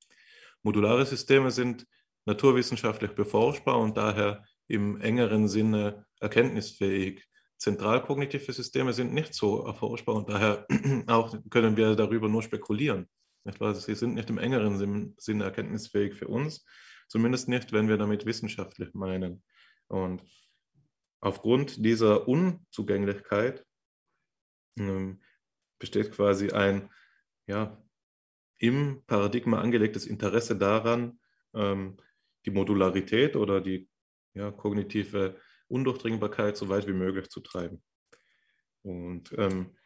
Modulare 0.63 1.07
Systeme 1.07 1.51
sind 1.51 1.87
naturwissenschaftlich 2.25 3.13
beforschbar 3.13 3.79
und 3.79 3.97
daher 3.97 4.45
im 4.67 5.01
engeren 5.01 5.49
Sinne 5.49 6.07
erkenntnisfähig. 6.21 7.25
Zentralkognitive 7.59 8.53
Systeme 8.53 8.93
sind 8.93 9.15
nicht 9.15 9.35
so 9.35 9.65
erforschbar 9.65 10.15
und 10.15 10.29
daher 10.29 10.67
auch 11.07 11.37
können 11.51 11.77
wir 11.77 11.95
darüber 11.95 12.29
nur 12.29 12.43
spekulieren. 12.43 13.09
Sie 13.45 13.95
sind 13.95 14.15
nicht 14.15 14.29
im 14.31 14.39
engeren 14.39 15.15
Sinne 15.17 15.45
erkenntnisfähig 15.45 16.15
für 16.15 16.29
uns, 16.29 16.67
zumindest 17.09 17.49
nicht, 17.49 17.73
wenn 17.73 17.89
wir 17.89 17.97
damit 17.97 18.27
wissenschaftlich 18.27 18.93
meinen. 18.95 19.43
Und 19.89 20.23
aufgrund 21.21 21.85
dieser 21.85 22.29
Unzugänglichkeit 22.29 23.65
ähm, 24.79 25.21
besteht 25.79 26.13
quasi 26.13 26.51
ein 26.51 26.91
ja, 27.47 27.83
im 28.59 29.03
Paradigma 29.07 29.61
angelegtes 29.61 30.07
Interesse 30.07 30.57
daran, 30.57 31.19
ähm, 31.55 31.97
die 32.45 32.51
Modularität 32.51 33.37
oder 33.37 33.61
die 33.61 33.89
ja, 34.35 34.51
kognitive 34.51 35.37
Undurchdringbarkeit 35.69 36.57
so 36.57 36.69
weit 36.69 36.87
wie 36.87 36.93
möglich 36.93 37.29
zu 37.29 37.41
treiben. 37.41 37.83
Und 38.83 39.33
ähm, 39.37 39.77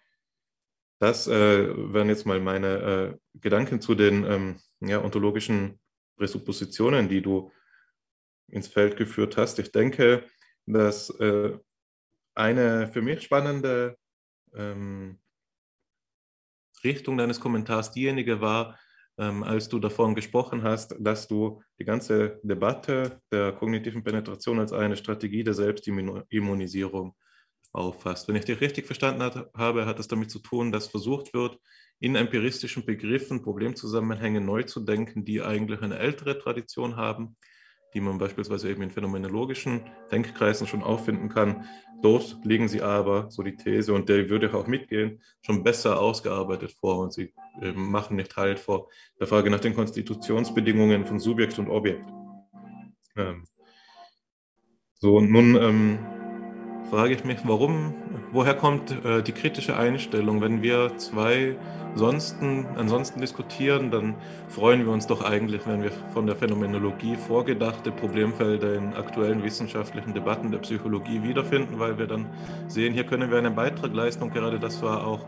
das 0.99 1.27
äh, 1.27 1.93
wären 1.93 2.09
jetzt 2.09 2.27
mal 2.27 2.41
meine 2.41 2.69
äh, 2.69 3.39
Gedanken 3.41 3.81
zu 3.81 3.95
den 3.95 4.25
ähm, 4.25 4.61
ja, 4.81 5.03
ontologischen 5.03 5.81
Präsuppositionen, 6.17 7.09
die 7.09 7.23
du 7.23 7.51
ins 8.53 8.69
Feld 8.69 8.97
geführt 8.97 9.37
hast. 9.37 9.59
Ich 9.59 9.73
denke, 9.73 10.25
dass 10.67 11.11
äh, 11.19 11.59
eine 12.35 12.87
für 12.87 13.03
mich 13.03 13.23
spannende 13.23 13.97
ähm, 14.55 15.19
Richtung 16.85 17.17
deines 17.17 17.41
Kommentars 17.41 17.93
diejenige 17.93 18.41
war, 18.41 18.79
ähm, 19.19 19.43
als 19.43 19.69
du 19.69 19.79
davon 19.79 20.15
gesprochen 20.15 20.63
hast, 20.63 20.95
dass 20.99 21.29
du 21.29 21.63
die 21.79 21.85
ganze 21.85 22.41
Debatte 22.43 23.21
der 23.31 23.53
kognitiven 23.53 24.03
Penetration 24.05 24.61
als 24.61 24.73
eine 24.73 24.97
Strategie 24.97 25.45
der 25.45 25.55
Selbstimmunisierung 25.55 27.15
auffasst. 27.73 28.29
Wenn 28.29 28.37
ich 28.37 28.45
dich 28.45 28.61
richtig 28.61 28.87
verstanden 28.87 29.23
hat, 29.23 29.51
habe, 29.55 29.87
hat 29.87 29.99
es 29.99 30.09
damit 30.09 30.31
zu 30.31 30.41
tun, 30.41 30.73
dass 30.73 30.89
versucht 30.89 31.33
wird, 31.35 31.59
in 32.01 32.17
empiristischen 32.17 32.85
Begriffen 32.85 33.43
Problemzusammenhänge 33.43 34.41
neu 34.41 34.65
zu 34.65 34.81
denken, 34.81 35.25
die 35.25 35.41
eigentlich 35.41 35.81
eine 35.83 35.99
ältere 35.99 36.39
Tradition 36.39 36.97
haben, 36.97 37.37
die 37.95 38.01
man 38.01 38.19
beispielsweise 38.19 38.71
eben 38.71 38.83
in 38.83 38.91
phänomenologischen 38.91 39.83
Denkkreisen 40.11 40.67
schon 40.67 40.83
auffinden 40.83 41.29
kann. 41.29 41.65
Dort 42.03 42.39
liegen 42.45 42.69
sie 42.69 42.83
aber, 42.83 43.31
so 43.31 43.43
die 43.43 43.57
These, 43.57 43.93
und 43.93 44.09
der 44.09 44.29
würde 44.29 44.47
ich 44.47 44.55
auch 44.55 44.67
mitgehen, 44.67 45.23
schon 45.41 45.63
besser 45.63 46.01
ausgearbeitet 46.01 46.73
vor 46.73 46.99
und 46.99 47.13
sie 47.13 47.33
äh, 47.61 47.73
machen 47.73 48.17
nicht 48.17 48.37
halt 48.37 48.59
vor 48.59 48.89
der 49.21 49.27
Frage 49.27 49.51
nach 49.51 49.61
den 49.61 49.75
Konstitutionsbedingungen 49.75 51.07
von 51.07 51.21
Subjekt 51.21 51.59
und 51.59 51.69
Objekt. 51.69 52.05
Ähm, 53.17 53.45
so, 54.95 55.21
nun 55.21 55.57
ähm, 55.57 55.99
frage 56.93 57.15
ich 57.15 57.25
mich, 57.25 57.39
warum, 57.45 57.95
woher 58.33 58.53
kommt 58.53 58.91
äh, 59.03 59.23
die 59.23 59.33
kritische 59.33 59.79
Einstellung? 59.79 60.43
Wenn 60.43 60.61
wir 60.61 60.99
zwei 60.99 61.57
ansonsten, 61.93 62.67
ansonsten 62.77 63.23
diskutieren, 63.23 63.91
dann 63.91 64.15
freuen 64.49 64.85
wir 64.85 64.93
uns 64.93 65.07
doch 65.07 65.25
eigentlich, 65.25 65.67
wenn 65.67 65.83
wir 65.83 65.91
von 66.13 66.27
der 66.27 66.37
Phänomenologie 66.37 67.17
vorgedachte 67.17 67.93
Problemfelder 67.93 68.75
in 68.75 68.93
aktuellen 68.93 69.43
wissenschaftlichen 69.43 70.13
Debatten 70.13 70.51
der 70.51 70.59
Psychologie 70.59 71.23
wiederfinden, 71.23 71.79
weil 71.79 71.97
wir 71.97 72.07
dann 72.07 72.27
sehen, 72.69 72.93
hier 72.93 73.05
können 73.05 73.31
wir 73.31 73.39
einen 73.39 73.55
Beitrag 73.55 73.95
leisten 73.95 74.25
und 74.25 74.35
gerade 74.35 74.59
das 74.59 74.83
war 74.83 75.07
auch 75.07 75.25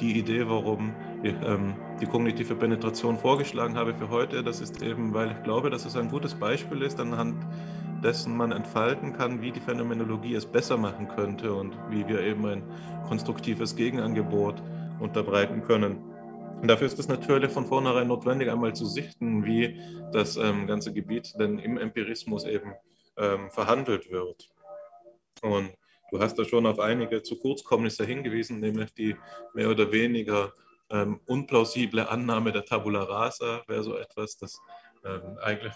die 0.00 0.16
Idee, 0.20 0.48
warum 0.48 0.94
ich 1.24 1.34
ähm, 1.44 1.74
die 2.00 2.06
kognitive 2.06 2.54
Penetration 2.54 3.18
vorgeschlagen 3.18 3.74
habe 3.74 3.92
für 3.92 4.08
heute. 4.08 4.44
Das 4.44 4.60
ist 4.60 4.84
eben, 4.84 5.12
weil 5.14 5.32
ich 5.32 5.42
glaube, 5.42 5.68
dass 5.68 5.84
es 5.84 5.96
ein 5.96 6.10
gutes 6.10 6.36
Beispiel 6.36 6.82
ist, 6.82 7.00
anhand 7.00 7.44
dessen 8.02 8.36
man 8.36 8.52
entfalten 8.52 9.12
kann, 9.12 9.42
wie 9.42 9.52
die 9.52 9.60
Phänomenologie 9.60 10.34
es 10.34 10.46
besser 10.46 10.76
machen 10.76 11.08
könnte 11.08 11.54
und 11.54 11.76
wie 11.90 12.06
wir 12.06 12.20
eben 12.20 12.46
ein 12.46 12.62
konstruktives 13.06 13.76
Gegenangebot 13.76 14.62
unterbreiten 15.00 15.62
können. 15.62 16.02
Und 16.60 16.68
dafür 16.68 16.86
ist 16.86 16.98
es 16.98 17.08
natürlich 17.08 17.52
von 17.52 17.66
vornherein 17.66 18.08
notwendig, 18.08 18.50
einmal 18.50 18.74
zu 18.74 18.86
sichten, 18.86 19.44
wie 19.44 19.80
das 20.12 20.36
ähm, 20.36 20.66
ganze 20.66 20.92
Gebiet 20.92 21.34
denn 21.38 21.58
im 21.58 21.78
Empirismus 21.78 22.44
eben 22.44 22.72
ähm, 23.16 23.50
verhandelt 23.50 24.10
wird. 24.10 24.48
Und 25.42 25.72
du 26.10 26.18
hast 26.18 26.36
da 26.38 26.44
schon 26.44 26.66
auf 26.66 26.80
einige 26.80 27.22
zu 27.22 27.38
Kurzkommnisse 27.38 28.04
hingewiesen, 28.04 28.58
nämlich 28.58 28.92
die 28.94 29.14
mehr 29.54 29.70
oder 29.70 29.92
weniger 29.92 30.52
ähm, 30.90 31.20
unplausible 31.26 32.08
Annahme 32.08 32.50
der 32.50 32.64
Tabula 32.64 33.02
Rasa 33.02 33.62
wäre 33.68 33.82
so 33.82 33.96
etwas, 33.96 34.36
das 34.36 34.58
ähm, 35.04 35.38
eigentlich 35.42 35.74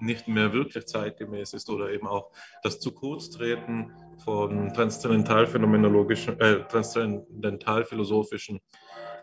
nicht 0.00 0.28
mehr 0.28 0.52
wirklich 0.52 0.86
zeitgemäß 0.86 1.52
ist 1.52 1.68
oder 1.70 1.90
eben 1.90 2.06
auch 2.06 2.30
das 2.62 2.80
zu 2.80 2.92
kurz 2.92 3.30
treten 3.30 3.92
von 4.24 4.72
transzendentalphänomenologischen, 4.72 6.38
äh, 6.40 6.66
transzendentalphilosophischen 6.66 8.60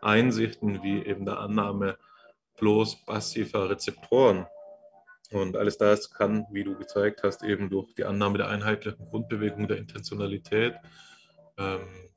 Einsichten 0.01 0.83
wie 0.83 1.05
eben 1.05 1.25
der 1.25 1.39
Annahme 1.39 1.97
bloß 2.57 3.05
passiver 3.05 3.69
Rezeptoren. 3.69 4.47
Und 5.31 5.57
alles 5.57 5.77
das 5.77 6.09
kann, 6.11 6.45
wie 6.51 6.63
du 6.63 6.77
gezeigt 6.77 7.23
hast, 7.23 7.43
eben 7.43 7.69
durch 7.69 7.93
die 7.95 8.05
Annahme 8.05 8.37
der 8.37 8.47
einheitlichen 8.47 9.05
Grundbewegung 9.09 9.67
der 9.67 9.77
Intentionalität 9.77 10.75
ähm, 11.57 12.07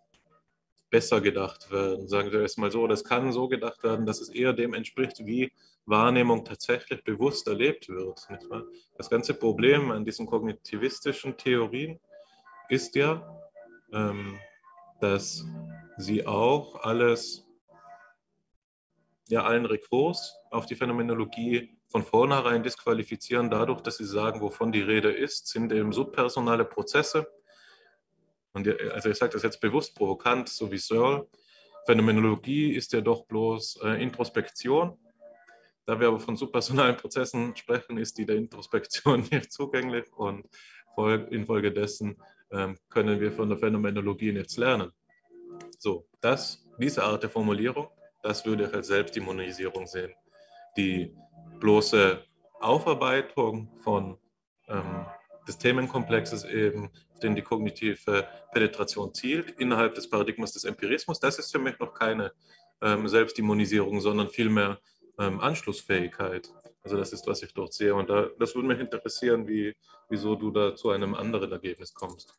besser 0.90 1.20
gedacht 1.20 1.70
werden. 1.70 2.08
Sagen 2.08 2.30
wir 2.30 2.40
es 2.40 2.56
mal 2.56 2.70
so, 2.70 2.86
das 2.86 3.04
kann 3.04 3.32
so 3.32 3.48
gedacht 3.48 3.82
werden, 3.82 4.06
dass 4.06 4.20
es 4.20 4.28
eher 4.28 4.52
dem 4.52 4.74
entspricht, 4.74 5.24
wie 5.24 5.52
Wahrnehmung 5.90 6.44
tatsächlich 6.44 7.04
bewusst 7.04 7.46
erlebt 7.48 7.88
wird. 7.88 8.26
Das 8.96 9.10
ganze 9.10 9.34
Problem 9.34 9.90
an 9.90 10.04
diesen 10.04 10.26
kognitivistischen 10.26 11.36
Theorien 11.36 12.00
ist 12.68 12.94
ja, 12.94 13.38
ähm, 13.92 14.38
dass 15.00 15.44
sie 15.98 16.26
auch 16.26 16.76
alles, 16.82 17.46
ja, 19.28 19.42
allen 19.44 19.66
Rekurs 19.66 20.36
auf 20.50 20.66
die 20.66 20.76
Phänomenologie 20.76 21.76
von 21.88 22.02
vornherein 22.04 22.62
disqualifizieren, 22.62 23.50
dadurch, 23.50 23.80
dass 23.80 23.96
sie 23.96 24.06
sagen, 24.06 24.40
wovon 24.40 24.70
die 24.72 24.82
Rede 24.82 25.10
ist, 25.10 25.48
sind 25.48 25.72
eben 25.72 25.92
subpersonale 25.92 26.64
Prozesse, 26.64 27.26
und 28.52 28.66
also 28.92 29.10
ich 29.10 29.16
sage 29.16 29.32
das 29.32 29.42
jetzt 29.42 29.60
bewusst 29.60 29.94
provokant, 29.94 30.48
so 30.48 30.70
wie 30.72 30.78
Searle. 30.78 31.28
Phänomenologie 31.86 32.72
ist 32.72 32.92
ja 32.92 33.00
doch 33.00 33.24
bloß 33.26 33.80
äh, 33.84 34.02
Introspektion. 34.02 34.98
Da 35.86 35.98
wir 35.98 36.08
aber 36.08 36.20
von 36.20 36.36
subpersonalen 36.36 36.96
Prozessen 36.96 37.56
sprechen, 37.56 37.98
ist 37.98 38.16
die 38.18 38.26
der 38.26 38.36
Introspektion 38.36 39.20
nicht 39.30 39.52
zugänglich 39.52 40.12
und 40.12 40.46
infolgedessen 41.30 42.20
ähm, 42.50 42.76
können 42.90 43.20
wir 43.20 43.32
von 43.32 43.48
der 43.48 43.56
Phänomenologie 43.56 44.32
nichts 44.32 44.58
lernen. 44.58 44.92
So, 45.78 46.06
das, 46.20 46.66
diese 46.78 47.02
Art 47.02 47.22
der 47.22 47.30
Formulierung, 47.30 47.88
das 48.22 48.44
würde 48.44 48.64
ich 48.64 48.74
als 48.74 48.88
Selbstdämonisierung 48.88 49.86
sehen. 49.86 50.12
Die 50.76 51.14
bloße 51.58 52.22
Aufarbeitung 52.60 53.70
von 53.80 54.18
ähm, 54.68 55.06
des 55.48 55.58
Themenkomplexes 55.58 56.44
eben, 56.44 56.90
auf 57.12 57.20
den 57.20 57.34
die 57.34 57.42
kognitive 57.42 58.26
Penetration 58.52 59.12
zielt, 59.14 59.52
innerhalb 59.52 59.94
des 59.94 60.08
Paradigmas 60.08 60.52
des 60.52 60.64
Empirismus, 60.64 61.18
das 61.18 61.38
ist 61.38 61.50
für 61.50 61.58
mich 61.58 61.78
noch 61.78 61.94
keine 61.94 62.32
ähm, 62.82 63.08
Selbstdämonisierung, 63.08 64.00
sondern 64.00 64.28
vielmehr 64.28 64.78
ähm, 65.20 65.40
Anschlussfähigkeit. 65.40 66.50
Also 66.82 66.96
das 66.96 67.12
ist, 67.12 67.26
was 67.26 67.42
ich 67.42 67.52
dort 67.52 67.74
sehe. 67.74 67.94
Und 67.94 68.08
da, 68.08 68.30
das 68.38 68.54
würde 68.54 68.68
mich 68.68 68.80
interessieren, 68.80 69.46
wie, 69.46 69.74
wieso 70.08 70.34
du 70.34 70.50
da 70.50 70.74
zu 70.74 70.90
einem 70.90 71.14
anderen 71.14 71.52
Ergebnis 71.52 71.94
kommst. 71.94 72.34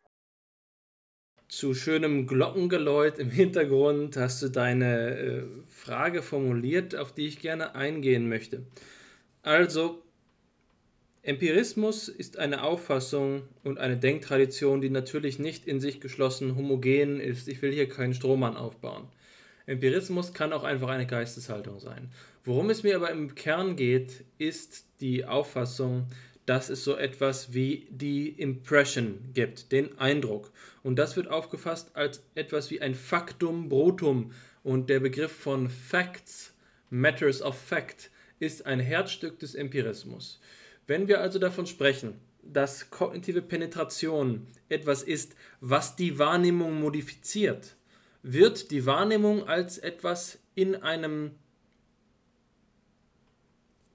Zu 1.47 1.73
schönem 1.73 2.27
Glockengeläut 2.27 3.19
im 3.19 3.29
Hintergrund 3.29 4.17
hast 4.17 4.41
du 4.41 4.49
deine 4.49 5.17
äh, 5.17 5.43
Frage 5.67 6.21
formuliert, 6.21 6.95
auf 6.95 7.13
die 7.13 7.27
ich 7.27 7.39
gerne 7.39 7.75
eingehen 7.75 8.29
möchte. 8.29 8.65
Also 9.43 10.01
Empirismus 11.23 12.07
ist 12.07 12.39
eine 12.39 12.63
Auffassung 12.63 13.43
und 13.63 13.77
eine 13.77 13.97
Denktradition, 13.97 14.82
die 14.82 14.89
natürlich 14.89 15.38
nicht 15.38 15.67
in 15.67 15.79
sich 15.79 15.99
geschlossen 15.99 16.55
homogen 16.55 17.19
ist. 17.19 17.47
Ich 17.47 17.61
will 17.61 17.71
hier 17.71 17.88
keinen 17.88 18.15
Strohmann 18.15 18.57
aufbauen. 18.57 19.07
Empirismus 19.67 20.34
kann 20.34 20.53
auch 20.53 20.63
einfach 20.63 20.89
eine 20.89 21.05
Geisteshaltung 21.05 21.79
sein. 21.79 22.11
Worum 22.43 22.71
es 22.71 22.81
mir 22.81 22.95
aber 22.95 23.11
im 23.11 23.35
Kern 23.35 23.75
geht, 23.75 24.25
ist 24.39 24.85
die 24.99 25.25
Auffassung, 25.25 26.07
dass 26.47 26.69
es 26.69 26.83
so 26.83 26.95
etwas 26.95 27.53
wie 27.53 27.87
die 27.91 28.29
Impression 28.29 29.19
gibt, 29.33 29.71
den 29.71 29.97
Eindruck. 29.99 30.51
Und 30.81 30.97
das 30.97 31.15
wird 31.15 31.27
aufgefasst 31.27 31.95
als 31.95 32.23
etwas 32.33 32.71
wie 32.71 32.81
ein 32.81 32.95
Factum 32.95 33.69
Brutum. 33.69 34.31
Und 34.63 34.89
der 34.89 34.99
Begriff 34.99 35.31
von 35.31 35.69
Facts, 35.69 36.55
Matters 36.89 37.43
of 37.43 37.55
Fact, 37.55 38.09
ist 38.39 38.65
ein 38.65 38.79
Herzstück 38.79 39.37
des 39.37 39.53
Empirismus. 39.53 40.39
Wenn 40.87 41.07
wir 41.07 41.21
also 41.21 41.37
davon 41.37 41.67
sprechen, 41.67 42.19
dass 42.41 42.89
kognitive 42.89 43.43
Penetration 43.43 44.47
etwas 44.67 45.03
ist, 45.03 45.35
was 45.59 45.95
die 45.95 46.17
Wahrnehmung 46.17 46.81
modifiziert, 46.81 47.75
wird 48.23 48.71
die 48.71 48.87
Wahrnehmung 48.87 49.47
als 49.47 49.77
etwas 49.77 50.39
in 50.55 50.75
einem 50.75 51.31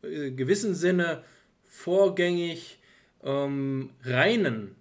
äh, 0.02 0.30
gewissen 0.30 0.74
Sinne 0.74 1.24
vorgängig 1.64 2.78
ähm, 3.22 3.90
reinen 4.02 4.76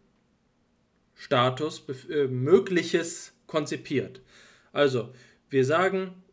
Status 1.16 1.84
äh, 2.10 2.28
mögliches 2.28 3.34
konzipiert. 3.48 4.22
Also, 4.72 5.14
wir 5.50 5.66
sagen, 5.66 6.24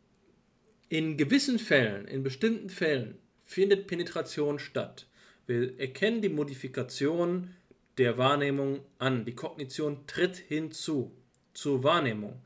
in 0.88 1.16
gewissen 1.16 1.58
Fällen, 1.58 2.06
in 2.06 2.22
bestimmten 2.22 2.68
Fällen 2.68 3.18
findet 3.44 3.86
Penetration 3.86 4.58
statt. 4.58 5.06
Wir 5.46 5.78
erkennen 5.78 6.22
die 6.22 6.28
Modifikation 6.28 7.54
der 7.98 8.18
Wahrnehmung 8.18 8.80
an. 8.98 9.24
Die 9.24 9.34
Kognition 9.34 10.06
tritt 10.06 10.36
hinzu 10.36 11.12
zur 11.54 11.82
Wahrnehmung. 11.84 12.42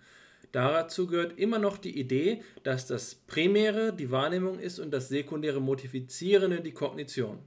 Dazu 0.53 1.07
gehört 1.07 1.39
immer 1.39 1.59
noch 1.59 1.79
die 1.79 1.99
Idee, 1.99 2.43
dass 2.63 2.87
das 2.87 3.15
Primäre 3.15 3.93
die 3.93 4.11
Wahrnehmung 4.11 4.59
ist 4.59 4.79
und 4.79 4.91
das 4.91 5.09
Sekundäre 5.09 5.61
Modifizierende 5.61 6.61
die 6.61 6.73
Kognition. 6.73 7.39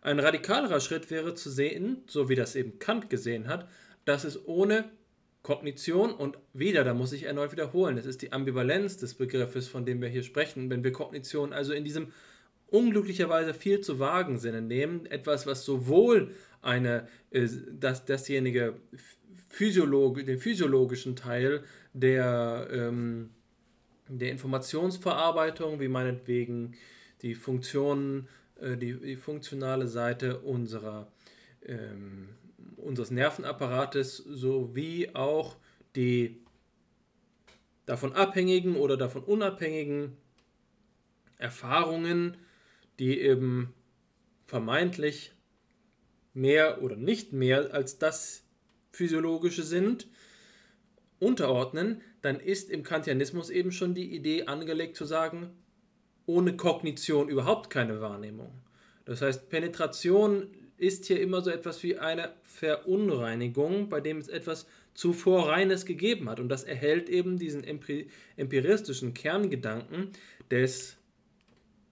Ein 0.00 0.20
radikalerer 0.20 0.80
Schritt 0.80 1.10
wäre 1.10 1.34
zu 1.34 1.50
sehen, 1.50 2.02
so 2.06 2.28
wie 2.28 2.34
das 2.34 2.56
eben 2.56 2.78
Kant 2.78 3.10
gesehen 3.10 3.48
hat, 3.48 3.68
dass 4.04 4.24
es 4.24 4.46
ohne 4.46 4.90
Kognition 5.42 6.12
und 6.12 6.38
wieder, 6.52 6.84
da 6.84 6.94
muss 6.94 7.12
ich 7.12 7.24
erneut 7.24 7.52
wiederholen, 7.52 7.96
es 7.98 8.06
ist 8.06 8.22
die 8.22 8.32
Ambivalenz 8.32 8.96
des 8.96 9.14
Begriffes, 9.14 9.68
von 9.68 9.84
dem 9.84 10.00
wir 10.00 10.08
hier 10.08 10.22
sprechen, 10.22 10.70
wenn 10.70 10.84
wir 10.84 10.92
Kognition 10.92 11.52
also 11.52 11.72
in 11.72 11.84
diesem 11.84 12.12
unglücklicherweise 12.66 13.54
viel 13.54 13.80
zu 13.80 13.98
vagen 13.98 14.38
Sinne 14.38 14.62
nehmen. 14.62 15.06
Etwas, 15.06 15.46
was 15.46 15.64
sowohl 15.64 16.32
eine, 16.60 17.08
äh, 17.30 17.48
das, 17.72 18.04
dasjenige 18.04 18.74
Physiolog, 19.48 20.24
den 20.24 20.38
physiologischen 20.38 21.16
Teil 21.16 21.64
der, 21.92 22.68
ähm, 22.70 23.30
der 24.08 24.30
Informationsverarbeitung, 24.30 25.80
wie 25.80 25.88
meinetwegen 25.88 26.74
die 27.22 27.34
Funktionen, 27.34 28.28
äh, 28.60 28.76
die, 28.76 28.94
die 28.94 29.16
funktionale 29.16 29.86
Seite 29.86 30.40
unserer, 30.40 31.10
ähm, 31.64 32.28
unseres 32.76 33.10
Nervenapparates 33.10 34.16
sowie 34.16 35.10
auch 35.14 35.56
die 35.96 36.40
davon 37.86 38.12
abhängigen 38.12 38.76
oder 38.76 38.96
davon 38.96 39.24
unabhängigen 39.24 40.16
Erfahrungen 41.38 42.36
die 42.98 43.20
eben 43.20 43.74
vermeintlich 44.46 45.32
mehr 46.34 46.82
oder 46.82 46.96
nicht 46.96 47.32
mehr 47.32 47.72
als 47.72 47.98
das 47.98 48.44
Physiologische 48.90 49.62
sind, 49.62 50.08
unterordnen, 51.20 52.00
dann 52.22 52.40
ist 52.40 52.70
im 52.70 52.82
Kantianismus 52.82 53.50
eben 53.50 53.72
schon 53.72 53.94
die 53.94 54.14
Idee 54.14 54.44
angelegt 54.44 54.96
zu 54.96 55.04
sagen, 55.04 55.50
ohne 56.26 56.56
Kognition 56.56 57.28
überhaupt 57.28 57.70
keine 57.70 58.00
Wahrnehmung. 58.00 58.52
Das 59.04 59.22
heißt, 59.22 59.48
Penetration 59.48 60.48
ist 60.76 61.06
hier 61.06 61.20
immer 61.20 61.40
so 61.40 61.50
etwas 61.50 61.82
wie 61.82 61.98
eine 61.98 62.32
Verunreinigung, 62.42 63.88
bei 63.88 64.00
dem 64.00 64.18
es 64.18 64.28
etwas 64.28 64.66
zuvor 64.94 65.48
Reines 65.48 65.86
gegeben 65.86 66.28
hat. 66.28 66.40
Und 66.40 66.48
das 66.48 66.64
erhält 66.64 67.08
eben 67.08 67.38
diesen 67.38 67.64
empiristischen 68.36 69.14
Kerngedanken 69.14 70.10
des, 70.50 70.96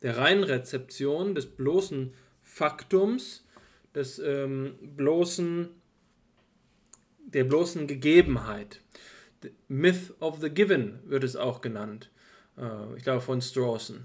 der 0.03 0.19
Reinrezeption, 0.19 1.35
des 1.35 1.47
bloßen 1.47 2.13
Faktums, 2.43 3.45
des 3.95 4.19
ähm, 4.19 4.75
bloßen, 4.97 5.69
der 7.27 7.45
bloßen 7.45 7.87
Gegebenheit. 7.87 8.81
Myth 9.69 10.15
of 10.21 10.41
the 10.41 10.51
Given 10.51 11.01
wird 11.07 11.25
es 11.25 11.37
auch 11.37 11.61
genannt. 11.61 12.11
Äh, 12.59 12.97
ich 12.97 13.03
glaube 13.03 13.21
von 13.21 13.41
Strawson. 13.41 14.05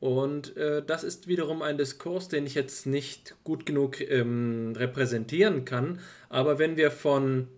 Und 0.00 0.56
äh, 0.56 0.82
das 0.84 1.04
ist 1.04 1.28
wiederum 1.28 1.60
ein 1.60 1.76
Diskurs, 1.76 2.28
den 2.28 2.46
ich 2.46 2.54
jetzt 2.54 2.86
nicht 2.86 3.36
gut 3.44 3.66
genug 3.66 4.00
ähm, 4.00 4.72
repräsentieren 4.74 5.66
kann. 5.66 6.00
Aber 6.30 6.58
wenn 6.58 6.78
wir 6.78 6.90
von, 6.90 7.48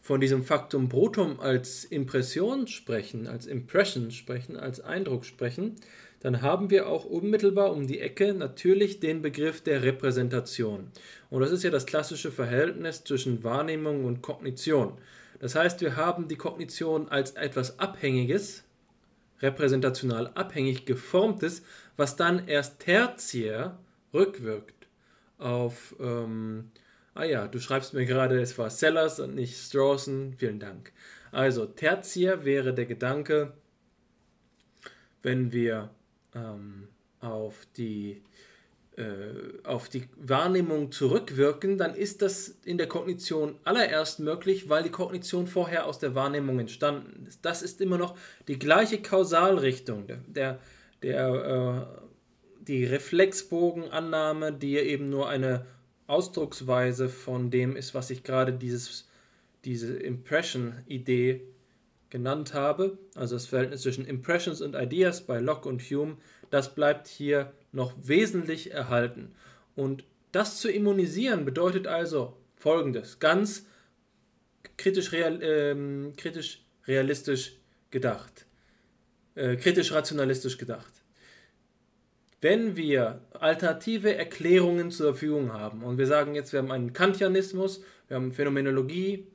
von 0.00 0.22
diesem 0.22 0.42
Faktum 0.42 0.88
Brutum 0.88 1.40
als 1.40 1.84
Impression 1.84 2.66
sprechen, 2.66 3.26
als 3.26 3.44
Impression 3.44 4.10
sprechen, 4.10 4.56
als 4.56 4.80
Eindruck 4.80 5.26
sprechen, 5.26 5.76
dann 6.20 6.40
haben 6.40 6.70
wir 6.70 6.88
auch 6.88 7.04
unmittelbar 7.04 7.70
um 7.70 7.86
die 7.86 8.00
Ecke 8.00 8.32
natürlich 8.32 8.98
den 8.98 9.20
Begriff 9.20 9.60
der 9.60 9.82
Repräsentation. 9.82 10.88
Und 11.28 11.42
das 11.42 11.50
ist 11.50 11.64
ja 11.64 11.70
das 11.70 11.84
klassische 11.84 12.32
Verhältnis 12.32 13.04
zwischen 13.04 13.44
Wahrnehmung 13.44 14.06
und 14.06 14.22
Kognition. 14.22 14.94
Das 15.44 15.56
heißt, 15.56 15.82
wir 15.82 15.96
haben 15.96 16.26
die 16.26 16.36
Kognition 16.36 17.10
als 17.10 17.32
etwas 17.32 17.78
Abhängiges, 17.78 18.64
repräsentational 19.40 20.28
abhängig 20.28 20.86
geformtes, 20.86 21.62
was 21.98 22.16
dann 22.16 22.48
erst 22.48 22.80
tertiär 22.80 23.78
rückwirkt 24.14 24.88
auf, 25.36 25.96
ähm, 26.00 26.70
ah 27.12 27.24
ja, 27.24 27.46
du 27.46 27.60
schreibst 27.60 27.92
mir 27.92 28.06
gerade, 28.06 28.40
es 28.40 28.56
war 28.56 28.70
Sellers 28.70 29.20
und 29.20 29.34
nicht 29.34 29.58
Strawson, 29.58 30.32
vielen 30.38 30.60
Dank. 30.60 30.92
Also 31.30 31.66
tertiär 31.66 32.46
wäre 32.46 32.72
der 32.72 32.86
Gedanke, 32.86 33.52
wenn 35.22 35.52
wir 35.52 35.90
ähm, 36.34 36.88
auf 37.20 37.66
die 37.76 38.22
auf 39.64 39.88
die 39.88 40.04
Wahrnehmung 40.16 40.92
zurückwirken, 40.92 41.78
dann 41.78 41.96
ist 41.96 42.22
das 42.22 42.56
in 42.64 42.78
der 42.78 42.86
Kognition 42.86 43.56
allererst 43.64 44.20
möglich, 44.20 44.68
weil 44.68 44.84
die 44.84 44.90
Kognition 44.90 45.48
vorher 45.48 45.86
aus 45.86 45.98
der 45.98 46.14
Wahrnehmung 46.14 46.60
entstanden 46.60 47.26
ist. 47.26 47.44
Das 47.44 47.62
ist 47.62 47.80
immer 47.80 47.98
noch 47.98 48.16
die 48.46 48.58
gleiche 48.58 49.02
Kausalrichtung, 49.02 50.06
der, 50.28 50.60
der 51.02 51.88
äh, 51.90 52.04
die 52.68 52.84
Reflexbogenannahme, 52.84 54.52
die 54.52 54.78
eben 54.78 55.10
nur 55.10 55.28
eine 55.28 55.66
Ausdrucksweise 56.06 57.08
von 57.08 57.50
dem 57.50 57.76
ist, 57.76 57.94
was 57.94 58.10
ich 58.10 58.22
gerade 58.22 58.52
dieses, 58.52 59.08
diese 59.64 59.96
Impression-Idee 59.96 61.42
genannt 62.10 62.54
habe, 62.54 62.98
also 63.16 63.34
das 63.34 63.46
Verhältnis 63.46 63.82
zwischen 63.82 64.06
Impressions 64.06 64.60
und 64.60 64.76
Ideas 64.76 65.26
bei 65.26 65.40
Locke 65.40 65.68
und 65.68 65.82
Hume, 65.82 66.16
das 66.50 66.74
bleibt 66.74 67.08
hier 67.08 67.52
noch 67.74 67.92
wesentlich 68.00 68.72
erhalten. 68.72 69.34
Und 69.74 70.04
das 70.32 70.60
zu 70.60 70.70
immunisieren 70.70 71.44
bedeutet 71.44 71.86
also 71.86 72.36
folgendes, 72.56 73.18
ganz 73.18 73.66
kritisch, 74.76 75.12
real, 75.12 75.42
äh, 75.42 76.12
kritisch 76.16 76.64
realistisch 76.86 77.56
gedacht, 77.90 78.46
äh, 79.34 79.56
kritisch 79.56 79.92
rationalistisch 79.92 80.58
gedacht. 80.58 80.92
Wenn 82.40 82.76
wir 82.76 83.22
alternative 83.32 84.14
Erklärungen 84.14 84.90
zur 84.90 85.12
Verfügung 85.12 85.52
haben 85.52 85.82
und 85.82 85.96
wir 85.96 86.06
sagen 86.06 86.34
jetzt, 86.34 86.52
wir 86.52 86.60
haben 86.60 86.70
einen 86.70 86.92
Kantianismus, 86.92 87.82
wir 88.08 88.16
haben 88.16 88.32
Phänomenologie, 88.32 89.26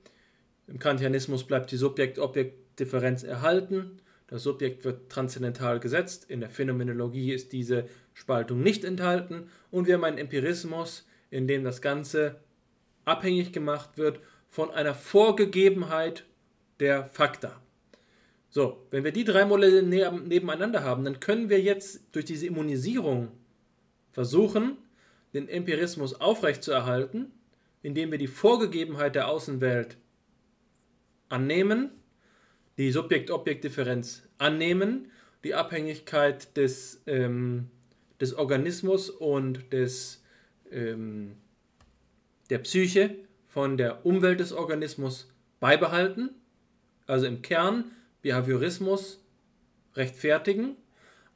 im 0.67 0.77
Kantianismus 0.77 1.43
bleibt 1.45 1.71
die 1.71 1.77
Subjekt-Objekt-Differenz 1.77 3.23
erhalten, 3.23 3.99
das 4.27 4.43
Subjekt 4.43 4.85
wird 4.85 5.09
transzendental 5.09 5.79
gesetzt, 5.79 6.29
in 6.29 6.39
der 6.39 6.51
Phänomenologie 6.51 7.33
ist 7.33 7.51
diese 7.51 7.85
Spaltung 8.19 8.61
nicht 8.61 8.83
enthalten 8.83 9.49
und 9.71 9.87
wir 9.87 9.93
haben 9.93 10.03
einen 10.03 10.17
Empirismus, 10.17 11.07
in 11.31 11.47
dem 11.47 11.63
das 11.63 11.81
Ganze 11.81 12.41
abhängig 13.05 13.53
gemacht 13.53 13.97
wird 13.97 14.19
von 14.49 14.71
einer 14.71 14.93
Vorgegebenheit 14.93 16.25
der 16.81 17.05
Fakta. 17.05 17.61
So, 18.49 18.85
wenn 18.91 19.05
wir 19.05 19.13
die 19.13 19.23
drei 19.23 19.45
Modelle 19.45 19.83
nebeneinander 19.83 20.83
haben, 20.83 21.05
dann 21.05 21.21
können 21.21 21.49
wir 21.49 21.61
jetzt 21.61 22.01
durch 22.11 22.25
diese 22.25 22.47
Immunisierung 22.47 23.29
versuchen, 24.11 24.77
den 25.33 25.47
Empirismus 25.47 26.13
aufrechtzuerhalten, 26.13 27.31
indem 27.83 28.11
wir 28.11 28.17
die 28.17 28.27
Vorgegebenheit 28.27 29.15
der 29.15 29.29
Außenwelt 29.29 29.95
annehmen, 31.29 31.91
die 32.77 32.91
Subjekt-Objekt-Differenz 32.91 34.23
annehmen, 34.39 35.09
die 35.45 35.53
Abhängigkeit 35.53 36.57
des 36.57 37.01
ähm, 37.07 37.69
des 38.19 38.33
Organismus 38.33 39.09
und 39.09 39.71
des, 39.71 40.23
ähm, 40.71 41.35
der 42.49 42.59
Psyche 42.59 43.15
von 43.47 43.77
der 43.77 44.05
Umwelt 44.05 44.39
des 44.39 44.53
Organismus 44.53 45.27
beibehalten, 45.59 46.29
also 47.07 47.25
im 47.25 47.41
Kern 47.41 47.85
Behaviorismus 48.21 49.19
rechtfertigen, 49.95 50.75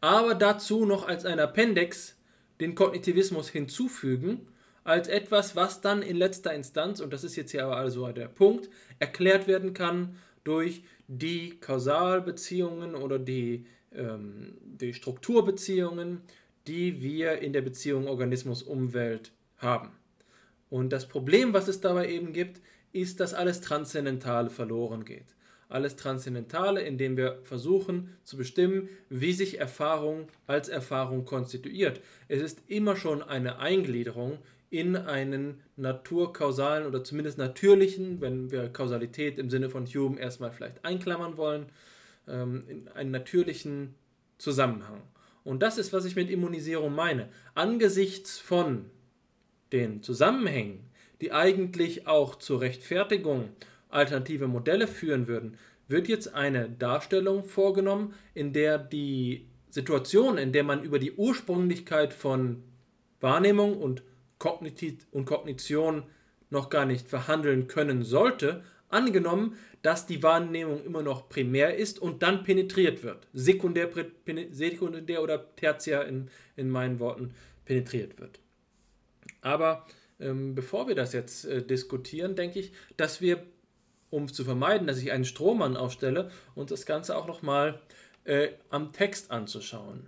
aber 0.02 0.36
dazu 0.36 0.86
noch 0.86 1.08
als 1.08 1.26
ein 1.26 1.40
Appendix 1.40 2.16
den 2.60 2.76
Kognitivismus 2.76 3.50
hinzufügen, 3.50 4.48
als 4.84 5.08
etwas, 5.08 5.56
was 5.56 5.82
dann 5.82 6.02
in 6.02 6.18
letzter 6.18 6.54
Instanz, 6.54 7.00
und 7.00 7.14
das 7.14 7.24
ist 7.24 7.36
jetzt 7.36 7.52
hier 7.52 7.64
aber 7.66 7.78
also 7.78 8.12
der 8.12 8.28
Punkt, 8.28 8.70
erklärt 9.00 9.48
werden 9.48 9.74
kann 9.74 10.18
durch 10.44 10.84
die 11.08 11.58
Kausalbeziehungen 11.60 12.96
oder 12.96 13.18
die, 13.18 13.66
ähm, 13.94 14.58
die 14.62 14.94
Strukturbeziehungen, 14.94 16.22
die 16.68 17.02
wir 17.02 17.40
in 17.40 17.54
der 17.54 17.62
Beziehung 17.62 18.08
Organismus-Umwelt 18.08 19.32
haben. 19.58 19.92
Und 20.70 20.90
das 20.92 21.08
Problem, 21.08 21.54
was 21.54 21.68
es 21.68 21.82
dabei 21.82 22.10
eben 22.10 22.34
gibt, 22.34 22.62
ist, 22.92 23.20
dass 23.20 23.34
alles 23.34 23.62
Transzendentale 23.62 24.50
verloren 24.50 25.06
geht. 25.06 25.36
Alles 25.70 25.96
Transzendentale, 25.96 26.82
indem 26.82 27.18
wir 27.18 27.40
versuchen 27.44 28.16
zu 28.24 28.38
bestimmen, 28.38 28.90
wie 29.10 29.34
sich 29.34 29.60
Erfahrung 29.60 30.28
als 30.46 30.70
Erfahrung 30.70 31.26
konstituiert. 31.26 32.02
Es 32.28 32.42
ist 32.42 32.60
immer 32.68 32.96
schon 32.96 33.24
eine 33.24 33.60
Eingliederung 33.60 34.38
in 34.70 34.96
einen 34.96 35.62
naturkausalen 35.76 36.88
oder 36.88 37.04
zumindest 37.04 37.38
natürlichen, 37.38 38.22
wenn 38.22 38.52
wir 38.52 38.70
Kausalität 38.70 39.38
im 39.38 39.50
Sinne 39.50 39.70
von 39.70 39.86
Hume 39.86 40.20
erstmal 40.20 40.52
vielleicht 40.52 40.84
einklammern 40.84 41.38
wollen, 41.38 41.68
ähm, 42.28 42.64
in 42.68 42.88
einen 42.88 43.12
natürlichen 43.12 43.96
Zusammenhang. 44.40 45.02
Und 45.44 45.62
das 45.62 45.78
ist, 45.78 45.94
was 45.94 46.06
ich 46.06 46.16
mit 46.16 46.30
Immunisierung 46.30 46.96
meine. 46.96 47.30
Angesichts 47.54 48.40
von 48.40 48.86
den 49.72 50.02
Zusammenhängen, 50.02 50.90
die 51.22 51.32
eigentlich 51.32 52.08
auch 52.08 52.36
zur 52.36 52.62
Rechtfertigung 52.62 53.50
alternative 53.90 54.48
Modelle 54.48 54.88
führen 54.88 55.28
würden, 55.28 55.58
wird 55.88 56.08
jetzt 56.08 56.34
eine 56.34 56.70
Darstellung 56.70 57.44
vorgenommen, 57.44 58.14
in 58.34 58.54
der 58.54 58.78
die 58.78 59.48
Situation, 59.70 60.38
in 60.38 60.52
der 60.52 60.64
man 60.64 60.84
über 60.84 61.00
die 61.00 61.14
Ursprünglichkeit 61.14 62.14
von 62.14 62.64
Wahrnehmung 63.20 63.78
und, 63.78 64.04
Kognition 64.40 66.04
noch 66.50 66.70
gar 66.70 66.86
nicht 66.86 67.08
verhandeln 67.08 67.68
können 67.68 68.04
sollte, 68.04 68.62
angenommen, 68.90 69.56
dass 69.84 70.08
die 70.08 70.24
Wahrnehmung 70.24 70.84
immer 70.84 71.04
noch 71.04 71.30
primär 71.30 71.76
ist 71.76 72.00
und 72.00 72.24
dann 72.24 72.44
penetriert 72.44 73.04
wird. 73.04 73.28
Sekundär, 73.34 73.90
sekundär 74.50 75.22
oder 75.22 75.56
tertiär 75.56 76.08
in, 76.08 76.30
in 76.56 76.70
meinen 76.70 77.00
Worten 77.00 77.36
penetriert 77.66 78.20
wird. 78.20 78.40
Aber 79.42 79.86
ähm, 80.20 80.56
bevor 80.56 80.88
wir 80.88 80.96
das 80.96 81.12
jetzt 81.12 81.46
äh, 81.46 81.62
diskutieren, 81.62 82.36
denke 82.36 82.60
ich, 82.60 82.72
dass 82.96 83.20
wir, 83.20 83.44
um 84.10 84.32
zu 84.32 84.46
vermeiden, 84.46 84.88
dass 84.88 85.00
ich 85.00 85.12
einen 85.12 85.26
Strohmann 85.26 85.76
aufstelle, 85.76 86.32
uns 86.56 86.70
das 86.70 86.86
Ganze 86.86 87.18
auch 87.18 87.28
nochmal 87.28 87.82
äh, 88.24 88.50
am 88.70 88.94
Text 88.94 89.32
anzuschauen. 89.32 90.06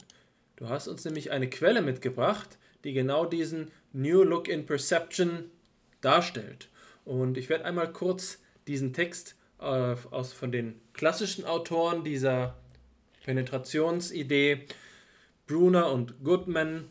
Du 0.55 0.69
hast 0.69 0.87
uns 0.87 1.03
nämlich 1.03 1.31
eine 1.31 1.49
Quelle 1.49 1.81
mitgebracht, 1.81 2.57
die 2.85 2.93
genau 2.93 3.25
diesen 3.25 3.71
New 3.91 4.23
Look 4.23 4.47
in 4.47 4.65
Perception 4.65 5.51
darstellt. 5.99 6.69
Und 7.03 7.37
ich 7.37 7.49
werde 7.49 7.65
einmal 7.65 7.91
kurz 7.91 8.39
diesen 8.67 8.93
Text 8.93 9.35
äh, 9.59 9.95
aus, 10.11 10.33
von 10.33 10.51
den 10.51 10.79
klassischen 10.93 11.45
Autoren 11.45 12.03
dieser 12.03 12.55
Penetrationsidee, 13.23 14.67
Brunner 15.47 15.91
und 15.91 16.23
Goodman, 16.23 16.89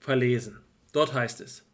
verlesen. 0.00 0.60
Dort 0.92 1.12
heißt 1.12 1.40
es, 1.40 1.64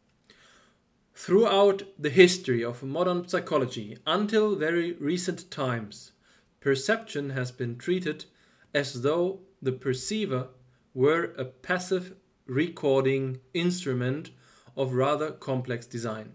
Throughout 1.15 1.87
the 1.97 2.11
history 2.11 2.65
of 2.65 2.83
modern 2.83 3.29
psychology, 3.29 3.99
until 4.05 4.57
very 4.57 4.97
recent 4.99 5.51
times, 5.51 6.13
perception 6.61 7.31
has 7.31 7.53
been 7.53 7.79
treated 7.79 8.27
as 8.75 9.03
though 9.03 9.41
the 9.63 9.73
perceiver 9.73 10.49
were 10.93 11.33
a 11.39 11.45
passive 11.45 12.17
recording 12.47 13.41
instrument 13.55 14.33
of 14.77 14.95
rather 14.95 15.31
complex 15.31 15.87
design. 15.87 16.33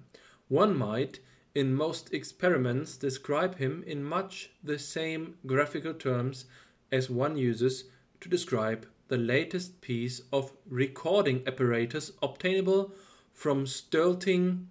One 0.47 0.77
might 0.77 1.19
in 1.59 1.75
most 1.75 2.13
experiments 2.13 2.95
describe 2.95 3.57
him 3.57 3.83
in 3.85 4.01
much 4.01 4.49
the 4.63 4.79
same 4.79 5.35
graphical 5.45 5.93
terms 5.93 6.45
as 6.89 7.09
one 7.09 7.35
uses 7.35 7.83
to 8.21 8.29
describe 8.29 8.87
the 9.09 9.17
latest 9.17 9.81
piece 9.81 10.21
of 10.31 10.53
recording 10.69 11.43
apparatus 11.45 12.13
obtainable 12.23 12.93
from 13.33 13.67
Stilting 13.67 14.69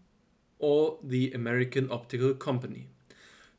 or 0.59 0.97
the 1.03 1.30
American 1.32 1.93
Optical 1.93 2.32
Company. 2.32 2.89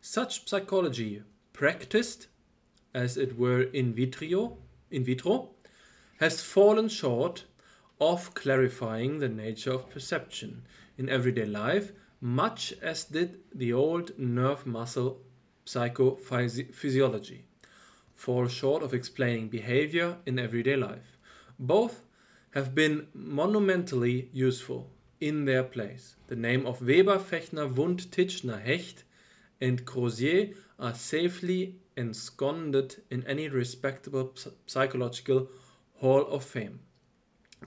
Such 0.01 0.49
psychology, 0.49 1.21
practiced 1.53 2.27
as 2.95 3.15
it 3.15 3.37
were 3.37 3.61
in 3.61 3.93
vitro, 3.93 4.57
in 4.89 5.03
vitro, 5.03 5.49
has 6.19 6.41
fallen 6.41 6.89
short 6.89 7.45
of 8.01 8.33
clarifying 8.33 9.19
the 9.19 9.29
nature 9.29 9.73
of 9.73 9.89
perception 9.91 10.63
in 10.97 11.09
everyday 11.09 11.45
life, 11.45 11.91
much 12.21 12.73
as 12.81 13.05
did 13.05 13.39
the 13.53 13.73
old 13.73 14.17
nerve 14.17 14.65
muscle 14.65 15.21
psychophysiology 15.65 17.41
fall 18.15 18.47
short 18.47 18.83
of 18.83 18.93
explaining 18.93 19.47
behavior 19.47 20.17
in 20.25 20.37
everyday 20.37 20.75
life. 20.75 21.17
Both 21.57 22.03
have 22.51 22.75
been 22.75 23.07
monumentally 23.13 24.29
useful 24.33 24.91
in 25.21 25.45
their 25.45 25.63
place. 25.63 26.15
The 26.27 26.35
name 26.35 26.65
of 26.65 26.81
Weber, 26.81 27.17
Fechner, 27.19 27.73
Wundt, 27.73 28.11
Titchener, 28.11 28.61
Hecht, 28.61 29.03
and 29.61 29.85
Crozier 29.85 30.53
are 30.79 30.93
safely 30.93 31.75
ensconced 31.95 32.99
in 33.09 33.25
any 33.27 33.47
respectable 33.49 34.33
psychological 34.65 35.49
hall 35.95 36.25
of 36.27 36.43
fame. 36.43 36.79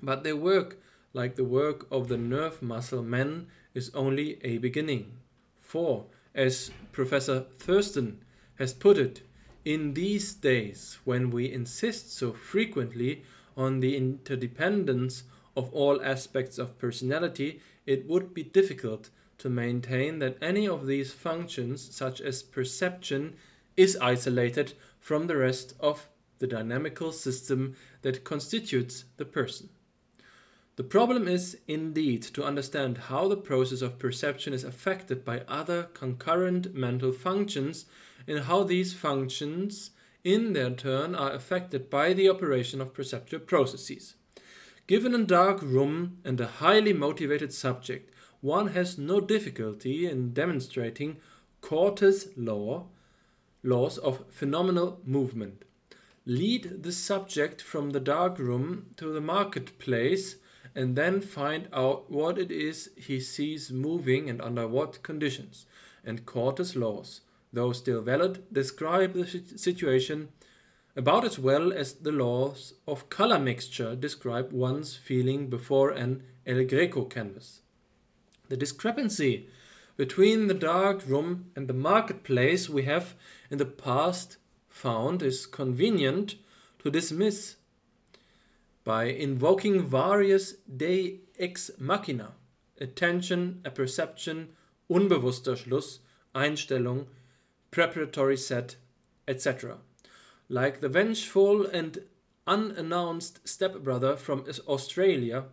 But 0.02 0.24
their 0.24 0.36
work, 0.36 0.78
like 1.12 1.36
the 1.36 1.44
work 1.44 1.86
of 1.90 2.08
the 2.08 2.16
nerve 2.16 2.62
muscle 2.62 3.02
men, 3.02 3.48
is 3.74 3.90
only 3.94 4.38
a 4.44 4.58
beginning. 4.58 5.12
For, 5.60 6.06
as 6.34 6.70
Professor 6.92 7.46
Thurston 7.58 8.22
has 8.56 8.72
put 8.72 8.98
it, 8.98 9.22
in 9.64 9.94
these 9.94 10.34
days, 10.34 10.98
when 11.04 11.30
we 11.30 11.52
insist 11.52 12.12
so 12.12 12.32
frequently 12.32 13.22
on 13.56 13.80
the 13.80 13.96
interdependence 13.96 15.24
of 15.56 15.72
all 15.72 16.02
aspects 16.02 16.58
of 16.58 16.78
personality, 16.78 17.60
it 17.86 18.08
would 18.08 18.34
be 18.34 18.42
difficult 18.42 19.10
to 19.38 19.48
maintain 19.50 20.18
that 20.18 20.36
any 20.42 20.66
of 20.68 20.86
these 20.86 21.12
functions, 21.12 21.94
such 21.94 22.20
as 22.20 22.42
perception, 22.42 23.34
is 23.76 23.96
isolated 24.00 24.72
from 24.98 25.26
the 25.26 25.36
rest 25.36 25.74
of 25.80 26.08
the 26.38 26.46
dynamical 26.46 27.12
system 27.12 27.74
that 28.02 28.24
constitutes 28.24 29.04
the 29.16 29.24
person. 29.24 29.68
The 30.76 30.84
problem 30.84 31.28
is, 31.28 31.58
indeed, 31.68 32.22
to 32.22 32.44
understand 32.44 32.96
how 32.96 33.28
the 33.28 33.36
process 33.36 33.82
of 33.82 33.98
perception 33.98 34.54
is 34.54 34.64
affected 34.64 35.22
by 35.22 35.42
other 35.46 35.84
concurrent 35.92 36.74
mental 36.74 37.12
functions 37.12 37.84
and 38.26 38.40
how 38.40 38.64
these 38.64 38.94
functions, 38.94 39.90
in 40.24 40.54
their 40.54 40.70
turn, 40.70 41.14
are 41.14 41.32
affected 41.32 41.90
by 41.90 42.14
the 42.14 42.30
operation 42.30 42.80
of 42.80 42.94
perceptual 42.94 43.40
processes. 43.40 44.14
Given 44.86 45.14
a 45.14 45.24
dark 45.24 45.60
room 45.60 46.18
and 46.24 46.40
a 46.40 46.46
highly 46.46 46.94
motivated 46.94 47.52
subject, 47.52 48.10
one 48.40 48.68
has 48.68 48.96
no 48.96 49.20
difficulty 49.20 50.06
in 50.06 50.32
demonstrating 50.32 51.18
Cortes' 51.60 52.28
law, 52.34 52.86
laws 53.62 53.98
of 53.98 54.24
phenomenal 54.28 55.00
movement. 55.04 55.64
Lead 56.24 56.82
the 56.82 56.92
subject 56.92 57.60
from 57.60 57.90
the 57.90 58.00
dark 58.00 58.38
room 58.38 58.86
to 58.96 59.12
the 59.12 59.20
marketplace 59.20 60.36
and 60.74 60.96
then 60.96 61.20
find 61.20 61.68
out 61.72 62.10
what 62.10 62.38
it 62.38 62.50
is 62.50 62.90
he 62.96 63.20
sees 63.20 63.70
moving 63.70 64.30
and 64.30 64.40
under 64.40 64.66
what 64.66 65.02
conditions. 65.02 65.66
And 66.04 66.26
Cortes' 66.26 66.74
laws, 66.74 67.20
though 67.52 67.72
still 67.72 68.00
valid, 68.00 68.44
describe 68.52 69.14
the 69.14 69.26
situation 69.56 70.28
about 70.96 71.24
as 71.24 71.38
well 71.38 71.72
as 71.72 71.94
the 71.94 72.12
laws 72.12 72.74
of 72.86 73.08
color 73.08 73.38
mixture 73.38 73.94
describe 73.94 74.52
one's 74.52 74.96
feeling 74.96 75.48
before 75.48 75.90
an 75.90 76.22
El 76.46 76.64
Greco 76.64 77.04
canvas. 77.04 77.60
The 78.48 78.56
discrepancy 78.56 79.48
between 79.96 80.48
the 80.48 80.54
dark 80.54 81.06
room 81.06 81.50
and 81.56 81.68
the 81.68 81.74
marketplace 81.74 82.68
we 82.68 82.82
have 82.82 83.14
in 83.50 83.58
the 83.58 83.64
past 83.64 84.36
found 84.68 85.22
is 85.22 85.46
convenient 85.46 86.36
to 86.80 86.90
dismiss 86.90 87.56
by 88.84 89.04
invoking 89.04 89.82
various 89.82 90.54
de 90.76 91.20
ex 91.38 91.70
machina, 91.78 92.32
attention, 92.80 93.60
apperception, 93.64 94.48
unbewusster 94.90 95.56
Schluss, 95.56 96.00
Einstellung, 96.34 97.06
preparatory 97.70 98.36
set, 98.36 98.76
etc. 99.28 99.78
Like 100.48 100.80
the 100.80 100.88
vengeful 100.88 101.66
and 101.66 101.98
unannounced 102.46 103.46
stepbrother 103.46 104.16
from 104.16 104.44
Australia, 104.66 105.44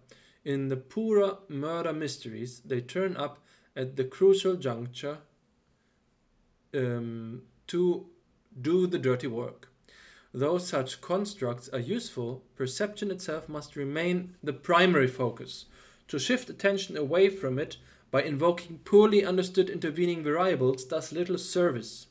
in 0.44 0.70
the 0.70 0.78
Pura 0.78 1.38
murder 1.48 1.94
mysteries, 1.94 2.62
they 2.62 2.82
turn 2.82 3.16
up 3.18 3.40
at 3.76 3.96
the 3.96 4.04
crucial 4.04 4.56
juncture 4.56 5.20
um, 6.74 7.44
to 7.68 8.08
do 8.60 8.88
the 8.88 9.00
dirty 9.00 9.28
work. 9.28 9.69
Though 10.34 10.60
such 10.60 11.02
constructs 11.02 11.70
are 11.70 11.80
useful, 11.80 12.44
perception 12.56 13.10
itself 13.10 13.50
must 13.50 13.76
remain 13.76 14.36
the 14.44 14.54
primary 14.54 15.08
focus. 15.08 15.66
To 16.10 16.20
shift 16.20 16.50
attention 16.50 16.96
away 16.96 17.30
from 17.30 17.58
it 17.58 17.78
by 18.12 18.24
invoking 18.24 18.80
poorly 18.86 19.26
understood 19.26 19.70
intervening 19.70 20.24
variables 20.24 20.86
does 20.86 21.12
little 21.12 21.38
service. 21.38 22.08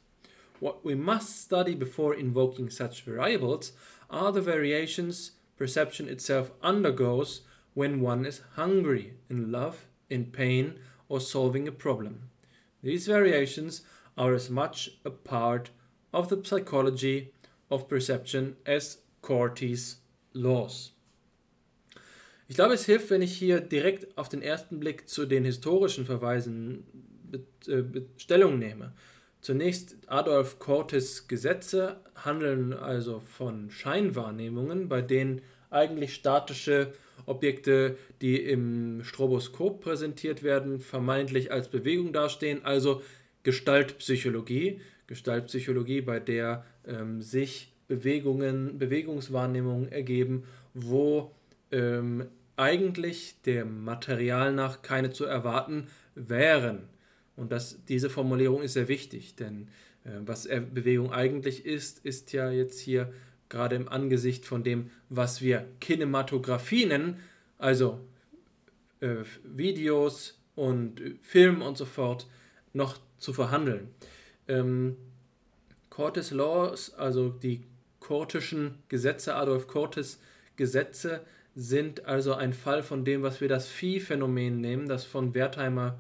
What 0.61 0.85
we 0.85 0.95
must 0.97 1.41
study 1.41 1.75
before 1.75 2.15
invoking 2.15 2.71
such 2.71 3.03
variables 3.03 3.73
are 4.11 4.33
the 4.33 4.41
variations 4.41 5.33
perception 5.57 6.09
itself 6.09 6.51
undergoes 6.63 7.43
when 7.75 8.01
one 8.01 8.25
is 8.25 8.43
hungry, 8.55 9.15
in 9.29 9.53
love, 9.53 9.87
in 10.11 10.27
pain, 10.27 10.79
or 11.09 11.21
solving 11.21 11.69
a 11.69 11.73
problem. 11.73 12.31
These 12.83 13.07
variations 13.07 13.83
are 14.17 14.35
as 14.35 14.51
much 14.51 14.91
a 15.05 15.11
part 15.11 15.71
of 16.13 16.29
the 16.29 16.43
psychology 16.45 17.33
of 17.71 17.89
Perception 17.89 18.57
as 18.65 19.03
Cortis 19.21 20.03
Laws. 20.33 20.93
Ich 22.49 22.57
glaube, 22.57 22.75
es 22.75 22.87
hilft, 22.87 23.11
wenn 23.11 23.23
ich 23.23 23.37
hier 23.37 23.61
direkt 23.61 24.17
auf 24.17 24.29
den 24.29 24.41
ersten 24.41 24.81
Blick 24.81 25.09
zu 25.09 25.27
den 25.27 25.45
historischen 25.45 26.07
Verweisen 26.07 26.85
äh, 27.67 27.83
Stellung 28.17 28.59
nehme. 28.59 28.93
Zunächst 29.41 29.97
Adolf 30.07 30.59
Cortis 30.59 31.29
Gesetze 31.29 32.01
handeln 32.17 32.73
also 32.73 33.21
von 33.21 33.71
Scheinwahrnehmungen, 33.71 34.89
bei 34.89 35.03
denen 35.03 35.43
eigentlich 35.71 36.15
statische 36.15 36.93
Objekte, 37.27 37.99
die 38.23 38.43
im 38.43 39.05
Stroboskop 39.05 39.83
präsentiert 39.83 40.43
werden, 40.43 40.81
vermeintlich 40.81 41.53
als 41.53 41.69
Bewegung 41.69 42.13
dastehen, 42.13 42.65
also 42.65 43.03
Gestaltpsychologie. 43.43 44.81
Gestaltpsychologie, 45.07 46.01
bei 46.01 46.21
der 46.21 46.65
ähm, 46.89 47.23
sich 47.23 47.73
Bewegungen, 47.87 48.79
Bewegungswahrnehmungen 48.79 49.91
ergeben, 49.93 50.45
wo 50.75 51.31
ähm, 51.71 52.27
eigentlich 52.57 53.41
dem 53.43 53.85
Material 53.85 54.53
nach 54.53 54.83
keine 54.83 55.11
zu 55.11 55.25
erwarten 55.25 55.87
wären. 56.15 56.89
Und 57.37 57.53
das, 57.53 57.79
diese 57.87 58.11
Formulierung 58.11 58.63
ist 58.63 58.73
sehr 58.73 58.89
wichtig, 58.89 59.37
denn 59.37 59.69
äh, 60.05 60.11
was 60.27 60.49
Bewegung 60.49 61.13
eigentlich 61.13 61.65
ist, 61.65 62.05
ist 62.05 62.33
ja 62.33 62.51
jetzt 62.51 62.81
hier 62.81 63.13
gerade 63.49 63.77
im 63.77 63.89
Angesicht 63.89 64.45
von 64.45 64.65
dem, 64.65 64.91
was 65.09 65.41
wir 65.41 65.67
Kinematografie 65.81 66.87
nennen, 66.87 67.19
also 67.59 68.01
äh, 69.01 69.25
Videos 69.45 70.39
und 70.55 71.01
Film 71.23 71.63
und 71.63 71.79
so 71.79 71.85
fort, 71.85 72.27
noch 72.73 72.99
zu 73.19 73.33
verhandeln. 73.33 73.89
Ähm, 74.49 74.97
Cortes 75.99 76.31
Laws, 76.31 76.95
also 76.95 77.29
die 77.29 77.65
kortischen 77.99 78.79
Gesetze, 78.87 79.35
Adolf 79.35 79.67
Cortes 79.67 80.21
Gesetze, 80.55 81.23
sind 81.57 82.05
also 82.07 82.35
ein 82.35 82.53
Fall 82.53 82.85
von 82.85 83.05
dem, 83.05 83.25
was 83.25 83.41
wir 83.41 83.49
das 83.49 83.67
Viehphänomen 83.67 84.61
nehmen, 84.61 84.87
das 84.87 85.05
von 85.05 85.35
Wertheimer, 85.35 85.99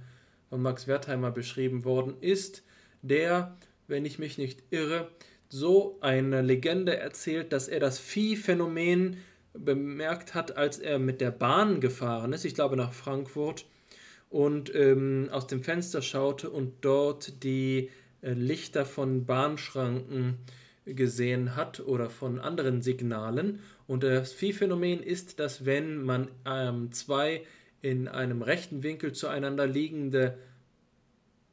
von 0.51 0.62
Max 0.62 0.86
Wertheimer 0.86 1.32
beschrieben 1.32 1.84
worden 1.84 2.14
ist, 2.20 2.62
der, 3.03 3.57
wenn 3.88 4.05
ich 4.05 4.20
mich 4.20 4.38
nicht 4.38 4.62
irre, 4.70 5.11
so 5.49 5.99
eine 6.01 6.42
Legende 6.42 6.96
erzählt, 6.96 7.53
dass 7.53 7.66
er 7.66 7.80
das 7.80 7.99
Viehphänomen 7.99 9.16
bemerkt 9.53 10.32
hat, 10.32 10.57
als 10.57 10.78
er 10.78 11.01
mit 11.01 11.20
der 11.20 11.32
Bahn 11.32 11.80
gefahren 11.80 12.32
ist, 12.32 12.44
ich 12.44 12.55
glaube 12.55 12.76
nach 12.76 12.92
Frankfurt, 12.92 13.66
und 14.30 14.72
ähm, 14.76 15.28
aus 15.32 15.49
dem 15.49 15.64
Fenster 15.64 16.03
schaute 16.03 16.51
und 16.51 16.74
dort 16.82 17.42
die 17.42 17.90
Lichter 18.23 18.85
von 18.85 19.27
Bahnschranken 19.27 20.39
gesehen 20.85 21.57
hat 21.57 21.81
oder 21.81 22.11
von 22.11 22.39
anderen 22.39 22.83
Signalen. 22.83 23.61
Und 23.87 24.03
das 24.03 24.33
Viehphänomen 24.33 25.03
ist, 25.03 25.39
dass 25.39 25.64
wenn 25.64 26.03
man 26.03 26.29
ähm, 26.47 26.93
zwei 26.93 27.45
in 27.81 28.09
einem 28.09 28.43
rechten 28.43 28.83
Winkel 28.83 29.12
zueinander 29.12 29.66
liegende 29.66 30.39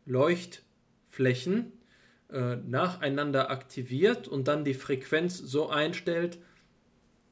Leuchtflächen 0.06 1.72
äh, 2.32 2.56
nacheinander 2.56 3.52
aktiviert 3.52 4.28
und 4.28 4.48
dann 4.48 4.64
die 4.64 4.74
Frequenz 4.74 5.38
so 5.38 5.70
einstellt, 5.70 6.40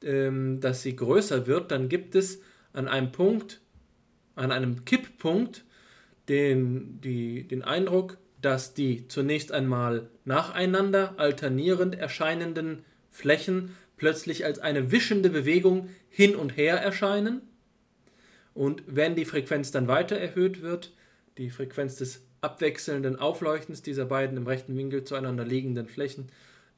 ähm, 0.04 0.60
dass 0.60 0.84
sie 0.84 0.96
größer 0.96 1.48
wird, 1.48 1.72
dann 1.72 1.90
gibt 1.90 2.16
es 2.16 2.42
an 2.74 2.88
einem 2.88 3.12
Punkt, 3.12 3.62
an 4.36 4.52
einem 4.52 4.86
Kipppunkt, 4.86 5.64
den, 6.30 7.02
die, 7.02 7.48
den 7.48 7.62
Eindruck, 7.62 8.18
dass 8.44 8.74
die 8.74 9.08
zunächst 9.08 9.52
einmal 9.52 10.10
nacheinander 10.26 11.16
alternierend 11.18 11.96
erscheinenden 11.96 12.84
Flächen 13.10 13.76
plötzlich 13.96 14.44
als 14.44 14.60
eine 14.60 14.92
wischende 14.92 15.30
Bewegung 15.30 15.90
hin 16.10 16.36
und 16.36 16.58
her 16.58 16.76
erscheinen. 16.76 17.42
Und 18.54 18.84
wenn 18.86 19.16
die 19.16 19.26
Frequenz 19.26 19.72
dann 19.72 19.88
weiter 19.88 20.18
erhöht 20.18 20.62
wird, 20.62 20.94
die 21.38 21.50
Frequenz 21.50 21.96
des 21.96 22.22
abwechselnden 22.42 23.18
Aufleuchtens 23.18 23.82
dieser 23.82 24.06
beiden 24.06 24.36
im 24.36 24.46
rechten 24.46 24.78
Winkel 24.78 25.06
zueinander 25.06 25.46
liegenden 25.46 25.88
Flächen, 25.88 26.30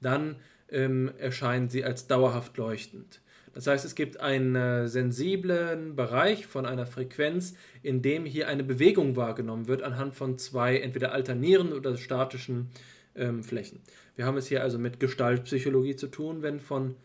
dann 0.02 0.36
ähm, 0.70 1.12
erscheinen 1.18 1.70
sie 1.70 1.84
als 1.84 2.06
dauerhaft 2.06 2.58
leuchtend. 2.58 3.22
Das 3.56 3.68
heißt, 3.68 3.86
es 3.86 3.96
gibt 3.96 4.20
einen 4.20 4.56
äh, 4.56 4.88
sensiblen 4.90 5.96
Bereich 5.96 6.46
von 6.46 6.66
einer 6.66 6.86
Frequenz, 6.86 7.56
in 7.82 8.02
dem 8.02 8.26
hier 8.26 8.50
eine 8.50 8.66
Bewegung 8.66 9.16
wahrgenommen 9.16 9.68
wird 9.68 9.82
anhand 9.82 10.14
von 10.14 10.38
zwei 10.38 10.78
entweder 10.78 11.14
alternierenden 11.14 11.76
oder 11.76 11.96
statischen 11.96 12.70
ähm, 13.16 13.44
Flächen. 13.44 13.80
Wir 14.18 14.26
haben 14.26 14.36
es 14.36 14.48
hier 14.48 14.62
also 14.62 14.78
mit 14.78 15.00
Gestaltpsychologie 15.00 15.96
zu 15.96 16.08
tun, 16.08 16.42
wenn 16.42 16.60
von 16.60 16.96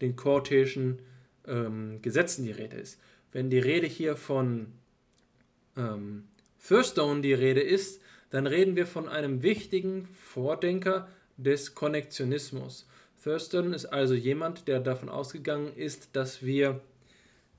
den 0.00 0.16
Cortischen 0.16 0.98
ähm, 1.46 2.02
Gesetzen 2.02 2.44
die 2.44 2.50
Rede 2.50 2.76
ist. 2.76 3.00
Wenn 3.30 3.48
die 3.48 3.60
Rede 3.60 3.86
hier 3.86 4.16
von 4.16 4.72
ähm, 5.76 6.24
Thurstone 6.66 7.20
die 7.20 7.32
Rede 7.32 7.60
ist, 7.60 8.02
dann 8.30 8.48
reden 8.48 8.74
wir 8.74 8.86
von 8.86 9.08
einem 9.08 9.44
wichtigen 9.44 10.08
Vordenker 10.14 11.08
des 11.36 11.76
Konnektionismus. 11.76 12.88
Thurston 13.22 13.72
ist 13.72 13.86
also 13.86 14.14
jemand, 14.14 14.68
der 14.68 14.80
davon 14.80 15.08
ausgegangen 15.08 15.72
ist, 15.76 16.10
dass 16.14 16.42
wir 16.44 16.80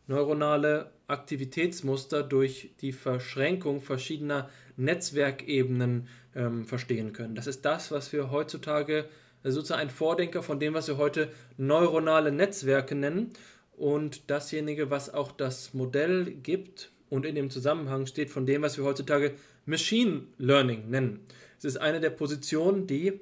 neuronale 0.08 0.92
Aktivitätsmuster 1.08 2.24
durch 2.24 2.72
die 2.82 2.92
Verschränkung 2.92 3.82
verschiedener 3.82 4.50
Netzwerkebenen 4.76 6.08
ähm, 6.36 6.66
verstehen 6.66 7.14
können. 7.14 7.36
Das 7.36 7.48
ist 7.48 7.64
das, 7.64 7.92
was 7.92 8.12
wir 8.12 8.32
heutzutage 8.32 9.06
also 9.44 9.60
sozusagen 9.60 9.82
ein 9.82 9.90
Vordenker 9.90 10.42
von 10.42 10.60
dem, 10.60 10.74
was 10.74 10.88
wir 10.88 10.98
heute 10.98 11.30
neuronale 11.58 12.32
Netzwerke 12.32 12.96
nennen 12.96 13.32
und 13.78 14.30
dasjenige, 14.30 14.90
was 14.90 15.14
auch 15.14 15.32
das 15.32 15.74
Modell 15.74 16.32
gibt 16.32 16.92
und 17.10 17.26
in 17.26 17.36
dem 17.36 17.50
Zusammenhang 17.50 18.06
steht 18.06 18.30
von 18.30 18.46
dem, 18.46 18.62
was 18.62 18.78
wir 18.78 18.86
heutzutage 18.86 19.34
Machine 19.66 20.24
Learning 20.38 20.90
nennen. 20.90 21.20
Es 21.58 21.66
ist 21.66 21.78
eine 21.78 22.00
der 22.00 22.10
Positionen, 22.10 22.88
die 22.88 23.20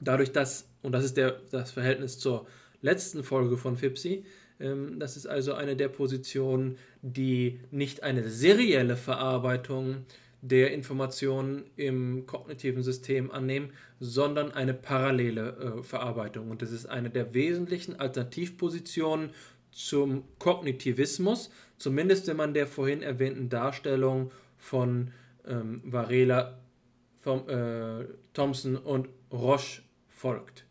dadurch, 0.00 0.32
dass, 0.32 0.68
und 0.86 0.92
das 0.92 1.04
ist 1.04 1.16
der, 1.16 1.40
das 1.50 1.72
Verhältnis 1.72 2.16
zur 2.16 2.46
letzten 2.80 3.24
Folge 3.24 3.56
von 3.56 3.76
FIPSI, 3.76 4.24
ähm, 4.60 5.00
das 5.00 5.16
ist 5.16 5.26
also 5.26 5.54
eine 5.54 5.74
der 5.74 5.88
Positionen, 5.88 6.78
die 7.02 7.58
nicht 7.72 8.04
eine 8.04 8.30
serielle 8.30 8.96
Verarbeitung 8.96 10.06
der 10.42 10.72
Informationen 10.72 11.64
im 11.74 12.24
kognitiven 12.26 12.84
System 12.84 13.32
annehmen, 13.32 13.72
sondern 13.98 14.52
eine 14.52 14.74
parallele 14.74 15.80
äh, 15.80 15.82
Verarbeitung. 15.82 16.52
Und 16.52 16.62
das 16.62 16.70
ist 16.70 16.86
eine 16.86 17.10
der 17.10 17.34
wesentlichen 17.34 17.98
Alternativpositionen 17.98 19.30
zum 19.72 20.22
Kognitivismus, 20.38 21.50
zumindest 21.78 22.28
wenn 22.28 22.36
man 22.36 22.54
der 22.54 22.68
vorhin 22.68 23.02
erwähnten 23.02 23.48
Darstellung 23.48 24.30
von 24.56 25.10
ähm, 25.48 25.82
Varela, 25.84 26.60
vom, 27.22 27.48
äh, 27.48 28.04
Thompson 28.34 28.76
und 28.76 29.08
Roche 29.32 29.82
folgt. 30.06 30.65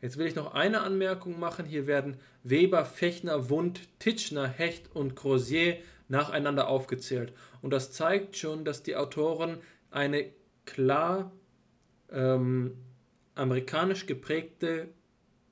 Jetzt 0.00 0.16
will 0.16 0.26
ich 0.26 0.34
noch 0.34 0.54
eine 0.54 0.80
Anmerkung 0.80 1.38
machen. 1.38 1.66
Hier 1.66 1.86
werden 1.86 2.16
Weber, 2.42 2.84
Fechner, 2.84 3.50
Wund, 3.50 3.80
Titschner, 3.98 4.48
Hecht 4.48 4.94
und 4.94 5.14
Crozier 5.14 5.76
nacheinander 6.08 6.68
aufgezählt. 6.68 7.32
Und 7.60 7.70
das 7.70 7.92
zeigt 7.92 8.36
schon, 8.36 8.64
dass 8.64 8.82
die 8.82 8.96
Autoren 8.96 9.58
eine 9.90 10.30
klar 10.64 11.32
ähm, 12.10 12.76
amerikanisch 13.34 14.06
geprägte 14.06 14.88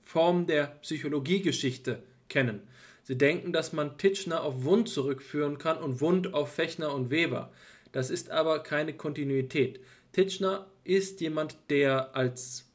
Form 0.02 0.46
der 0.46 0.66
Psychologiegeschichte 0.82 2.02
kennen. 2.28 2.62
Sie 3.02 3.16
denken, 3.16 3.52
dass 3.52 3.72
man 3.72 3.98
Titschner 3.98 4.42
auf 4.42 4.64
Wund 4.64 4.88
zurückführen 4.88 5.58
kann 5.58 5.78
und 5.78 6.00
Wund 6.00 6.34
auf 6.34 6.54
Fechner 6.54 6.94
und 6.94 7.10
Weber. 7.10 7.52
Das 7.92 8.10
ist 8.10 8.30
aber 8.30 8.62
keine 8.62 8.94
Kontinuität. 8.94 9.80
Titchener 10.12 10.66
ist 10.84 11.20
jemand, 11.20 11.56
der 11.70 12.14
als 12.16 12.67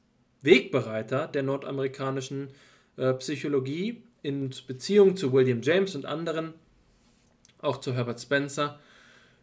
Wegbereiter 0.44 1.28
der 1.28 1.42
nordamerikanischen 1.44 2.50
äh, 2.98 3.14
Psychologie 3.14 4.04
in 4.22 4.54
Beziehung 4.68 5.16
zu 5.18 5.34
William 5.34 5.62
James 5.62 5.96
und 5.96 6.06
anderen, 6.06 6.54
auch 7.60 7.80
zu 7.80 7.94
Herbert 7.94 8.22
Spencer, 8.22 8.80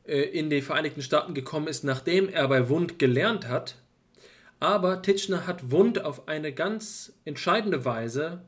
äh, 0.07 0.21
in 0.21 0.51
die 0.51 0.63
Vereinigten 0.63 1.03
Staaten 1.03 1.35
gekommen 1.35 1.67
ist, 1.67 1.85
nachdem 1.85 2.29
er 2.29 2.47
bei 2.49 2.69
Wundt 2.69 2.99
gelernt 2.99 3.49
hat. 3.49 3.77
Aber 4.61 5.01
Titchener 5.01 5.47
hat 5.47 5.71
Wundt 5.71 6.05
auf 6.05 6.29
eine 6.29 6.53
ganz 6.53 7.15
entscheidende 7.25 7.85
Weise 7.85 8.43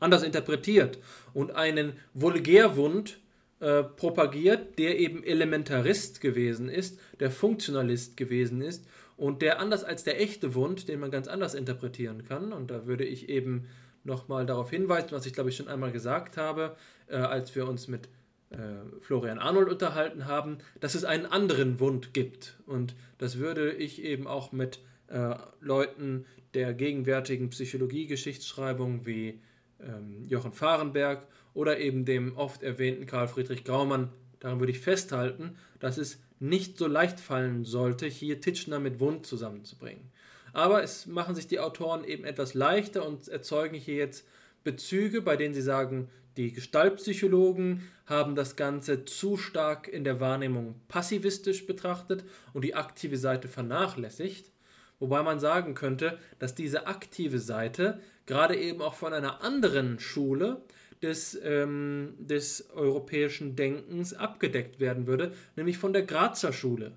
anders 0.00 0.24
interpretiert 0.24 0.98
und 1.32 1.52
einen 1.52 1.92
Vulgärwund 2.14 3.20
äh, 3.60 3.84
propagiert, 3.84 4.76
der 4.80 4.98
eben 4.98 5.22
Elementarist 5.22 6.20
gewesen 6.20 6.68
ist, 6.68 6.98
der 7.20 7.30
Funktionalist 7.30 8.16
gewesen 8.16 8.60
ist 8.60 8.84
und 9.22 9.40
der 9.40 9.60
anders 9.60 9.84
als 9.84 10.02
der 10.02 10.20
echte 10.20 10.56
Wund, 10.56 10.88
den 10.88 10.98
man 10.98 11.12
ganz 11.12 11.28
anders 11.28 11.54
interpretieren 11.54 12.24
kann, 12.24 12.52
und 12.52 12.72
da 12.72 12.86
würde 12.88 13.04
ich 13.04 13.28
eben 13.28 13.68
nochmal 14.02 14.46
darauf 14.46 14.70
hinweisen, 14.70 15.12
was 15.12 15.26
ich 15.26 15.32
glaube 15.32 15.50
ich 15.50 15.56
schon 15.56 15.68
einmal 15.68 15.92
gesagt 15.92 16.36
habe, 16.36 16.74
äh, 17.06 17.14
als 17.14 17.54
wir 17.54 17.68
uns 17.68 17.86
mit 17.86 18.08
äh, 18.50 18.56
Florian 19.00 19.38
Arnold 19.38 19.68
unterhalten 19.68 20.26
haben, 20.26 20.58
dass 20.80 20.96
es 20.96 21.04
einen 21.04 21.26
anderen 21.26 21.78
Wund 21.78 22.12
gibt. 22.12 22.58
Und 22.66 22.96
das 23.18 23.38
würde 23.38 23.72
ich 23.72 24.02
eben 24.02 24.26
auch 24.26 24.50
mit 24.50 24.80
äh, 25.06 25.36
Leuten 25.60 26.26
der 26.54 26.74
gegenwärtigen 26.74 27.48
Psychologie-Geschichtsschreibung 27.50 29.06
wie 29.06 29.40
ähm, 29.80 30.24
Jochen 30.26 30.52
Fahrenberg 30.52 31.28
oder 31.54 31.78
eben 31.78 32.04
dem 32.04 32.36
oft 32.36 32.64
erwähnten 32.64 33.06
Karl 33.06 33.28
Friedrich 33.28 33.62
Graumann, 33.62 34.08
daran 34.40 34.58
würde 34.58 34.72
ich 34.72 34.80
festhalten, 34.80 35.54
dass 35.78 35.96
es 35.96 36.18
nicht 36.42 36.76
so 36.76 36.88
leicht 36.88 37.20
fallen 37.20 37.64
sollte, 37.64 38.06
hier 38.06 38.40
Titschner 38.40 38.80
mit 38.80 38.98
Wund 38.98 39.26
zusammenzubringen. 39.26 40.10
Aber 40.52 40.82
es 40.82 41.06
machen 41.06 41.34
sich 41.36 41.46
die 41.46 41.60
Autoren 41.60 42.04
eben 42.04 42.24
etwas 42.24 42.54
leichter 42.54 43.06
und 43.06 43.28
erzeugen 43.28 43.76
hier 43.76 43.94
jetzt 43.94 44.26
Bezüge, 44.64 45.22
bei 45.22 45.36
denen 45.36 45.54
sie 45.54 45.62
sagen, 45.62 46.08
die 46.36 46.52
Gestaltpsychologen 46.52 47.88
haben 48.06 48.34
das 48.34 48.56
Ganze 48.56 49.04
zu 49.04 49.36
stark 49.36 49.86
in 49.86 50.02
der 50.02 50.18
Wahrnehmung 50.18 50.74
passivistisch 50.88 51.66
betrachtet 51.66 52.24
und 52.52 52.64
die 52.64 52.74
aktive 52.74 53.18
Seite 53.18 53.48
vernachlässigt. 53.48 54.50
Wobei 54.98 55.22
man 55.22 55.38
sagen 55.38 55.74
könnte, 55.74 56.18
dass 56.38 56.54
diese 56.54 56.86
aktive 56.86 57.38
Seite 57.38 58.00
gerade 58.26 58.56
eben 58.56 58.82
auch 58.82 58.94
von 58.94 59.12
einer 59.12 59.42
anderen 59.42 60.00
Schule 60.00 60.62
des, 61.02 61.38
ähm, 61.42 62.14
des 62.18 62.70
europäischen 62.70 63.56
Denkens 63.56 64.14
abgedeckt 64.14 64.80
werden 64.80 65.06
würde, 65.06 65.32
nämlich 65.56 65.78
von 65.78 65.92
der 65.92 66.02
Grazer 66.02 66.52
Schule, 66.52 66.92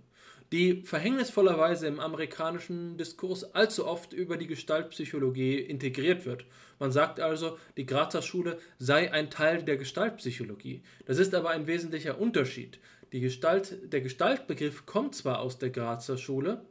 die 0.52 0.84
verhängnisvollerweise 0.84 1.88
im 1.88 2.00
amerikanischen 2.00 2.98
Diskurs 2.98 3.44
allzu 3.56 3.88
oft 3.88 4.14
über 4.14 4.38
die 4.38 4.48
Gestaltpsychologie 4.48 5.60
integriert 5.60 6.26
wird. 6.26 6.46
Man 6.80 6.92
sagt 6.92 7.20
also, 7.20 7.58
die 7.78 7.86
Grazer 7.86 8.22
Schule 8.22 8.60
sei 8.78 9.12
ein 9.12 9.30
Teil 9.30 9.64
der 9.64 9.78
Gestaltpsychologie. 9.78 10.84
Das 11.06 11.18
ist 11.18 11.34
aber 11.34 11.50
ein 11.50 11.68
wesentlicher 11.68 12.20
Unterschied. 12.20 12.80
Die 13.12 13.22
Gestalt, 13.22 13.92
der 13.92 14.02
Gestaltbegriff 14.02 14.86
kommt 14.86 15.16
zwar 15.16 15.40
aus 15.40 15.58
der 15.58 15.70
Grazer 15.70 16.18
Schule, 16.18 16.66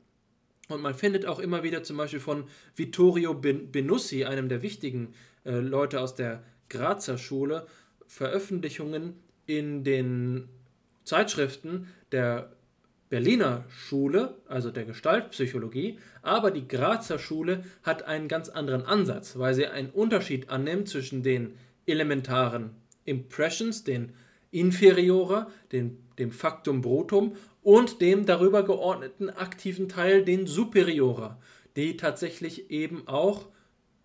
und 0.68 0.80
man 0.80 0.94
findet 0.94 1.26
auch 1.26 1.40
immer 1.40 1.62
wieder 1.62 1.82
zum 1.82 1.96
Beispiel 1.96 2.20
von 2.20 2.44
Vittorio 2.74 3.34
Benussi, 3.34 4.24
einem 4.24 4.48
der 4.48 4.62
wichtigen 4.62 5.12
äh, 5.44 5.58
Leute 5.58 6.00
aus 6.00 6.14
der 6.14 6.42
Grazer 6.68 7.18
Schule, 7.18 7.66
Veröffentlichungen 8.06 9.14
in 9.46 9.84
den 9.84 10.48
Zeitschriften 11.04 11.88
der 12.12 12.52
Berliner 13.10 13.64
Schule, 13.68 14.38
also 14.48 14.70
der 14.70 14.84
Gestaltpsychologie, 14.84 15.98
aber 16.22 16.50
die 16.50 16.66
Grazer 16.66 17.18
Schule 17.18 17.64
hat 17.82 18.04
einen 18.04 18.28
ganz 18.28 18.48
anderen 18.48 18.84
Ansatz, 18.86 19.38
weil 19.38 19.54
sie 19.54 19.66
einen 19.66 19.90
Unterschied 19.90 20.48
annimmt 20.48 20.88
zwischen 20.88 21.22
den 21.22 21.54
elementaren 21.86 22.70
Impressions, 23.04 23.84
den 23.84 24.14
Inferiora, 24.50 25.50
den, 25.72 25.98
dem 26.18 26.32
Factum 26.32 26.80
Brutum 26.80 27.36
und 27.62 28.00
dem 28.00 28.24
darüber 28.26 28.64
geordneten 28.64 29.30
aktiven 29.30 29.88
Teil, 29.88 30.24
den 30.24 30.46
Superiora, 30.46 31.38
die 31.76 31.96
tatsächlich 31.96 32.70
eben 32.70 33.06
auch 33.06 33.46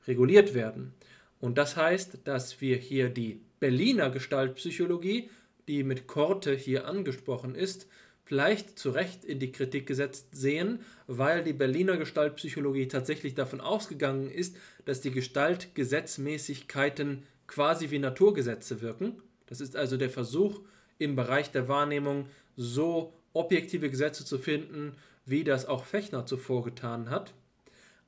reguliert 0.07 0.53
werden. 0.53 0.93
Und 1.39 1.57
das 1.57 1.77
heißt, 1.77 2.19
dass 2.25 2.61
wir 2.61 2.77
hier 2.77 3.09
die 3.09 3.41
Berliner 3.59 4.09
Gestaltpsychologie, 4.09 5.29
die 5.67 5.83
mit 5.83 6.07
Korte 6.07 6.55
hier 6.55 6.87
angesprochen 6.87 7.53
ist, 7.55 7.87
vielleicht 8.25 8.77
zu 8.77 8.91
Recht 8.91 9.23
in 9.25 9.39
die 9.39 9.51
Kritik 9.51 9.87
gesetzt 9.87 10.27
sehen, 10.33 10.81
weil 11.07 11.43
die 11.43 11.53
Berliner 11.53 11.97
Gestaltpsychologie 11.97 12.87
tatsächlich 12.87 13.33
davon 13.33 13.59
ausgegangen 13.59 14.29
ist, 14.29 14.55
dass 14.85 15.01
die 15.01 15.09
Gestaltgesetzmäßigkeiten 15.11 17.23
quasi 17.47 17.89
wie 17.89 17.97
Naturgesetze 17.97 18.81
wirken. 18.81 19.23
Das 19.47 19.61
ist 19.61 19.75
also 19.75 19.97
der 19.97 20.11
Versuch, 20.11 20.61
im 20.99 21.15
Bereich 21.15 21.51
der 21.51 21.67
Wahrnehmung 21.67 22.27
so 22.55 23.15
objektive 23.33 23.89
Gesetze 23.89 24.23
zu 24.25 24.37
finden, 24.37 24.95
wie 25.25 25.43
das 25.43 25.65
auch 25.65 25.85
Fechner 25.85 26.27
zuvor 26.27 26.63
getan 26.63 27.09
hat. 27.09 27.33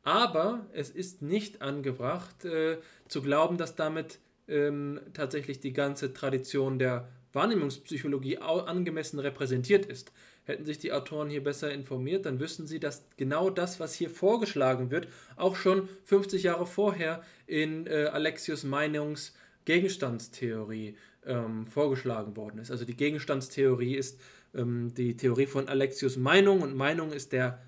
Aber 0.03 0.65
es 0.73 0.89
ist 0.89 1.21
nicht 1.21 1.61
angebracht 1.61 2.45
äh, 2.45 2.77
zu 3.07 3.21
glauben, 3.21 3.57
dass 3.57 3.75
damit 3.75 4.19
ähm, 4.47 4.99
tatsächlich 5.13 5.59
die 5.59 5.73
ganze 5.73 6.13
Tradition 6.13 6.79
der 6.79 7.07
Wahrnehmungspsychologie 7.33 8.39
angemessen 8.39 9.19
repräsentiert 9.19 9.85
ist. 9.85 10.11
Hätten 10.43 10.65
sich 10.65 10.79
die 10.79 10.91
Autoren 10.91 11.29
hier 11.29 11.43
besser 11.43 11.71
informiert, 11.71 12.25
dann 12.25 12.39
wüssten 12.39 12.65
sie, 12.65 12.79
dass 12.79 13.05
genau 13.15 13.49
das, 13.49 13.79
was 13.79 13.93
hier 13.93 14.09
vorgeschlagen 14.09 14.91
wird, 14.91 15.07
auch 15.35 15.55
schon 15.55 15.87
50 16.05 16.43
Jahre 16.43 16.65
vorher 16.65 17.21
in 17.45 17.85
äh, 17.87 18.09
Alexius 18.11 18.63
Meinungs 18.63 19.33
Gegenstandstheorie 19.65 20.97
ähm, 21.25 21.67
vorgeschlagen 21.67 22.35
worden 22.35 22.59
ist. 22.59 22.71
Also 22.71 22.83
die 22.83 22.97
Gegenstandstheorie 22.97 23.95
ist 23.95 24.19
ähm, 24.55 24.93
die 24.95 25.15
Theorie 25.15 25.45
von 25.45 25.69
Alexius 25.69 26.17
Meinung 26.17 26.61
und 26.61 26.75
Meinung 26.75 27.11
ist 27.13 27.31
der 27.31 27.61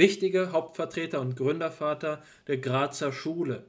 wichtige 0.00 0.50
Hauptvertreter 0.50 1.20
und 1.20 1.36
Gründervater 1.36 2.22
der 2.48 2.56
Grazer 2.56 3.12
Schule. 3.12 3.64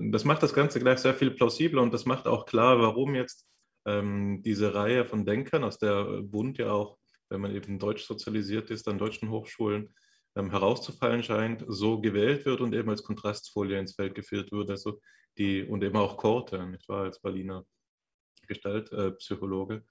das 0.00 0.24
macht 0.24 0.42
das 0.42 0.54
Ganze 0.54 0.80
gleich 0.80 0.98
sehr 0.98 1.14
viel 1.14 1.30
plausibler 1.30 1.82
und 1.82 1.92
das 1.92 2.06
macht 2.06 2.26
auch 2.26 2.46
klar, 2.46 2.78
warum 2.80 3.14
jetzt 3.14 3.46
ähm, 3.86 4.42
diese 4.42 4.74
Reihe 4.74 5.04
von 5.04 5.24
Denkern, 5.24 5.64
aus 5.64 5.78
der 5.78 6.22
Bund 6.22 6.58
ja 6.58 6.70
auch, 6.70 6.98
wenn 7.30 7.40
man 7.40 7.54
eben 7.54 7.78
deutsch 7.78 8.04
sozialisiert 8.04 8.70
ist, 8.70 8.88
an 8.88 8.98
deutschen 8.98 9.30
Hochschulen 9.30 9.94
ähm, 10.36 10.50
herauszufallen 10.50 11.22
scheint, 11.22 11.64
so 11.66 12.00
gewählt 12.00 12.46
wird 12.46 12.60
und 12.60 12.74
eben 12.74 12.90
als 12.90 13.02
Kontrastfolie 13.02 13.78
ins 13.78 13.94
Feld 13.94 14.14
geführt 14.14 14.52
wird. 14.52 14.70
Also 14.70 15.00
die, 15.36 15.62
und 15.62 15.82
eben 15.82 15.96
auch 15.96 16.16
Korte, 16.16 16.66
nicht 16.66 16.88
wahr, 16.88 17.04
als 17.04 17.20
Berliner 17.20 17.64
Gestaltpsychologe, 18.46 19.84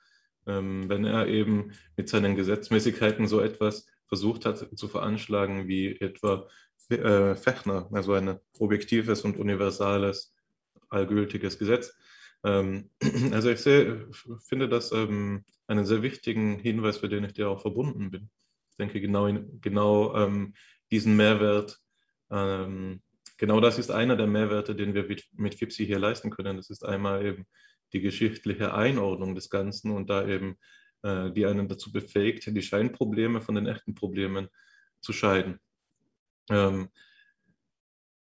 äh, 0.45 0.57
ähm, 0.57 0.89
wenn 0.89 1.05
er 1.05 1.27
eben 1.27 1.73
mit 1.95 2.09
seinen 2.09 2.35
Gesetzmäßigkeiten 2.35 3.27
so 3.27 3.39
etwas 3.41 3.85
versucht 4.07 4.45
hat 4.45 4.77
zu 4.77 4.87
veranschlagen, 4.87 5.67
wie 5.67 5.99
etwa 5.99 6.47
äh, 6.89 7.35
Fechner, 7.35 7.89
also 7.91 8.13
ein 8.13 8.39
objektives 8.59 9.21
und 9.21 9.38
universales, 9.38 10.33
allgültiges 10.89 11.57
Gesetz. 11.59 11.93
Ähm, 12.43 12.89
also 13.31 13.49
ich 13.49 13.59
sehe, 13.59 14.07
finde 14.47 14.69
das 14.69 14.91
ähm, 14.91 15.43
einen 15.67 15.85
sehr 15.85 16.01
wichtigen 16.01 16.59
Hinweis, 16.59 16.97
für 16.97 17.09
den 17.09 17.23
ich 17.23 17.33
dir 17.33 17.49
auch 17.49 17.61
verbunden 17.61 18.11
bin. 18.11 18.29
Ich 18.71 18.77
denke, 18.77 19.01
genau, 19.01 19.27
genau 19.61 20.15
ähm, 20.15 20.53
diesen 20.91 21.15
Mehrwert, 21.15 21.79
genau 22.29 23.61
das 23.61 23.79
ist 23.79 23.89
einer 23.89 24.17
der 24.17 24.27
Mehrwerte, 24.27 24.75
den 24.75 24.93
wir 24.93 25.05
mit, 25.07 25.25
mit 25.33 25.55
FIPSI 25.55 25.85
hier 25.85 25.99
leisten 25.99 26.29
können. 26.29 26.57
Das 26.57 26.69
ist 26.69 26.85
einmal 26.85 27.25
eben 27.25 27.45
die 27.93 28.01
geschichtliche 28.01 28.73
Einordnung 28.73 29.35
des 29.35 29.49
Ganzen 29.49 29.91
und 29.91 30.09
da 30.09 30.27
eben 30.27 30.57
äh, 31.03 31.31
die 31.31 31.45
einen 31.45 31.67
dazu 31.67 31.91
befähigt, 31.91 32.45
die 32.47 32.61
Scheinprobleme 32.61 33.41
von 33.41 33.55
den 33.55 33.67
echten 33.67 33.95
Problemen 33.95 34.49
zu 35.01 35.13
scheiden. 35.13 35.59
Ähm, 36.49 36.89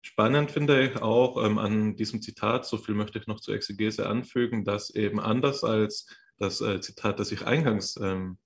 spannend 0.01 0.51
finde 0.51 0.83
ich 0.83 1.01
auch 1.01 1.43
ähm, 1.43 1.57
an 1.57 1.95
diesem 1.95 2.21
Zitat, 2.21 2.65
so 2.65 2.77
viel 2.77 2.95
möchte 2.95 3.19
ich 3.19 3.27
noch 3.27 3.39
zur 3.39 3.55
Exegese 3.55 4.07
anfügen, 4.07 4.63
dass 4.63 4.89
eben 4.89 5.19
anders 5.19 5.63
als 5.63 6.07
das 6.37 6.61
äh, 6.61 6.81
Zitat, 6.81 7.19
das 7.19 7.31
ich 7.31 7.45
eingangs 7.45 7.97
ähm, 7.97 8.37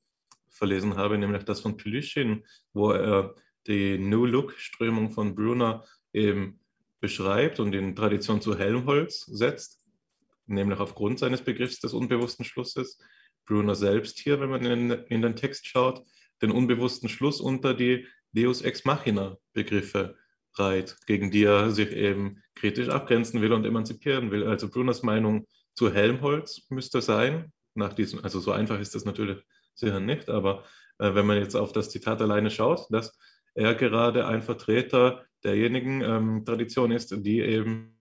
verlesen 0.49 0.95
habe, 0.95 1.17
nämlich 1.17 1.43
das 1.43 1.61
von 1.61 1.78
Plyschin, 1.78 2.45
wo 2.73 2.91
er 2.91 3.36
die 3.67 3.97
New 3.97 4.26
Look-Strömung 4.26 5.11
von 5.11 5.36
Brunner 5.36 5.84
eben 6.13 6.59
beschreibt 6.99 7.59
und 7.59 7.73
in 7.73 7.95
Tradition 7.95 8.41
zu 8.41 8.57
Helmholtz 8.57 9.26
setzt, 9.26 9.84
nämlich 10.45 10.80
aufgrund 10.80 11.19
seines 11.19 11.41
Begriffs 11.41 11.80
des 11.80 11.93
unbewussten 11.93 12.45
Schlusses. 12.45 12.99
Brunner 13.45 13.76
selbst 13.76 14.19
hier, 14.19 14.39
wenn 14.39 14.49
man 14.49 14.65
in, 14.65 14.91
in 14.91 15.21
den 15.21 15.36
Text 15.36 15.67
schaut, 15.67 16.03
den 16.41 16.51
unbewussten 16.51 17.09
Schluss 17.09 17.39
unter 17.39 17.73
die 17.73 18.07
Deus 18.36 18.62
Ex 18.62 18.86
Machina 18.86 19.38
Begriffe 19.54 20.16
reiht, 20.58 20.98
gegen 21.06 21.32
die 21.32 21.44
er 21.44 21.72
sich 21.72 21.92
eben 21.92 22.44
kritisch 22.56 22.90
abgrenzen 22.90 23.42
will 23.42 23.54
und 23.54 23.66
emanzipieren 23.66 24.32
will. 24.32 24.46
Also 24.46 24.70
Bruners 24.70 25.04
Meinung 25.04 25.48
zu 25.74 25.94
Helmholtz 25.94 26.68
müsste 26.70 27.02
sein, 27.02 27.52
nach 27.74 27.94
diesem, 27.94 28.24
also 28.24 28.40
so 28.40 28.52
einfach 28.52 28.80
ist 28.80 28.96
das 28.96 29.06
natürlich 29.06 29.44
sicher 29.74 30.00
nicht, 30.00 30.30
aber 30.30 30.64
äh, 30.98 31.14
wenn 31.14 31.26
man 31.26 31.38
jetzt 31.38 31.56
auf 31.56 31.74
das 31.74 31.90
Zitat 31.90 32.22
alleine 32.22 32.50
schaut, 32.50 32.88
dass 32.90 33.18
er 33.54 33.76
gerade 33.76 34.28
ein 34.28 34.42
Vertreter 34.42 35.26
derjenigen 35.44 36.02
ähm, 36.02 36.46
Tradition 36.46 36.92
ist, 36.92 37.12
die 37.26 37.42
eben 37.42 38.00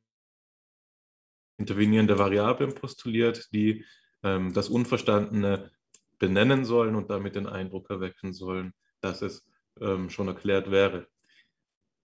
intervenierende 1.59 2.19
Variablen 2.19 2.75
postuliert, 2.75 3.53
die 3.53 3.85
ähm, 4.23 4.53
das 4.53 4.69
Unverstandene 4.69 5.71
benennen 6.19 6.65
sollen 6.65 6.95
und 6.95 7.11
damit 7.11 7.35
den 7.35 7.47
Eindruck 7.47 7.91
erwecken 7.91 8.33
sollen, 8.33 8.73
dass 9.01 9.23
es 9.23 9.47
ähm, 9.81 10.11
schon 10.11 10.29
erklärt 10.29 10.71
wäre. 10.71 11.07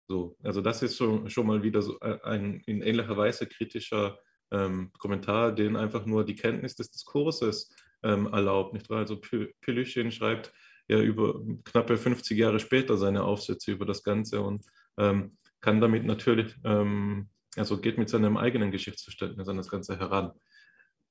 So, 0.08 0.36
also 0.42 0.62
das 0.62 0.82
ist 0.82 0.96
schon, 0.96 1.28
schon 1.28 1.46
mal 1.46 1.62
wieder 1.62 1.82
so 1.82 2.00
ein 2.00 2.62
in 2.66 2.80
ähnlicher 2.80 3.16
Weise 3.16 3.46
kritischer 3.46 4.18
ähm, 4.50 4.90
Kommentar, 4.98 5.52
den 5.52 5.76
einfach 5.76 6.06
nur 6.06 6.24
die 6.24 6.34
Kenntnis 6.34 6.74
des 6.76 6.90
Diskurses 6.90 7.74
ähm, 8.02 8.26
erlaubt. 8.26 8.72
Nicht 8.72 8.88
wahr? 8.88 9.00
Also 9.00 9.20
Pilyschin 9.60 10.10
schreibt 10.10 10.52
ja 10.88 10.98
über 10.98 11.40
knappe 11.64 11.98
50 11.98 12.38
Jahre 12.38 12.58
später 12.58 12.96
seine 12.96 13.22
Aufsätze 13.22 13.72
über 13.72 13.84
das 13.84 14.02
Ganze 14.02 14.40
und 14.40 14.64
ähm, 14.96 15.36
kann 15.60 15.80
damit 15.80 16.04
natürlich 16.04 16.56
ähm, 16.64 17.28
Also 17.56 17.78
geht 17.78 17.98
mit 17.98 18.08
seinem 18.08 18.38
eigenen 18.38 18.70
Geschichtsverständnis 18.70 19.48
an 19.48 19.58
das 19.58 19.68
Ganze 19.68 19.98
heran. 19.98 20.32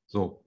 So, 0.07 0.43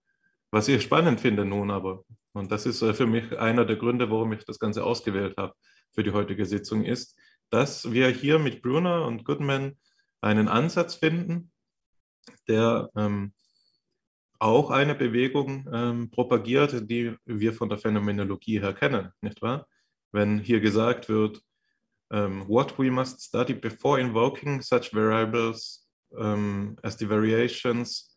was 0.50 0.66
ich 0.66 0.82
spannend 0.82 1.20
finde 1.20 1.44
nun 1.44 1.70
aber, 1.70 2.04
und 2.32 2.50
das 2.50 2.66
ist 2.66 2.82
äh, 2.82 2.94
für 2.94 3.06
mich 3.06 3.38
einer 3.38 3.64
der 3.64 3.76
Gründe, 3.76 4.10
warum 4.10 4.32
ich 4.32 4.44
das 4.44 4.58
Ganze 4.58 4.82
ausgewählt 4.84 5.36
habe 5.36 5.54
für 5.92 6.02
die 6.02 6.12
heutige 6.12 6.46
Sitzung, 6.46 6.84
ist, 6.84 7.18
dass 7.50 7.92
wir 7.92 8.08
hier 8.08 8.38
mit 8.38 8.62
Brunner 8.62 9.06
und 9.06 9.24
Goodman 9.24 9.76
einen 10.20 10.48
Ansatz 10.48 10.94
finden, 10.94 11.50
der 12.48 12.90
ähm, 12.96 13.32
auch 14.38 14.70
eine 14.70 14.94
Bewegung 14.94 15.68
ähm, 15.72 16.10
propagiert, 16.10 16.90
die 16.90 17.14
wir 17.26 17.52
von 17.52 17.68
der 17.68 17.78
Phänomenologie 17.78 18.60
her 18.60 18.72
kennen, 18.72 19.10
nicht 19.20 19.42
wahr? 19.42 19.68
Wenn 20.12 20.38
hier 20.38 20.60
gesagt 20.60 21.08
wird, 21.08 21.42
um, 22.10 22.16
ähm, 22.18 22.48
what 22.48 22.76
we 22.78 22.90
must 22.90 23.22
study 23.22 23.54
before 23.54 24.00
invoking 24.00 24.60
such 24.60 24.92
variables 24.92 25.86
um, 26.10 26.76
as 26.82 26.96
the 26.98 27.08
variations, 27.08 28.16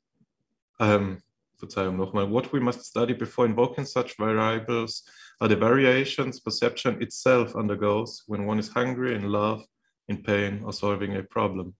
um, 0.79 1.21
Verzeihung 1.57 1.97
nochmal, 1.97 2.29
what 2.29 2.51
we 2.51 2.59
must 2.59 2.83
study 2.83 3.13
before 3.13 3.45
invoking 3.45 3.85
such 3.85 4.17
variables 4.17 5.03
are 5.43 5.49
the 5.49 5.59
variations 5.59 6.39
perception 6.39 7.01
itself 7.01 7.53
undergoes 7.53 8.23
when 8.27 8.45
one 8.45 8.59
is 8.59 8.69
hungry, 8.69 9.13
in 9.13 9.23
love, 9.23 9.65
in 10.07 10.23
pain 10.23 10.63
or 10.63 10.71
solving 10.71 11.17
a 11.17 11.21
problem. 11.21 11.75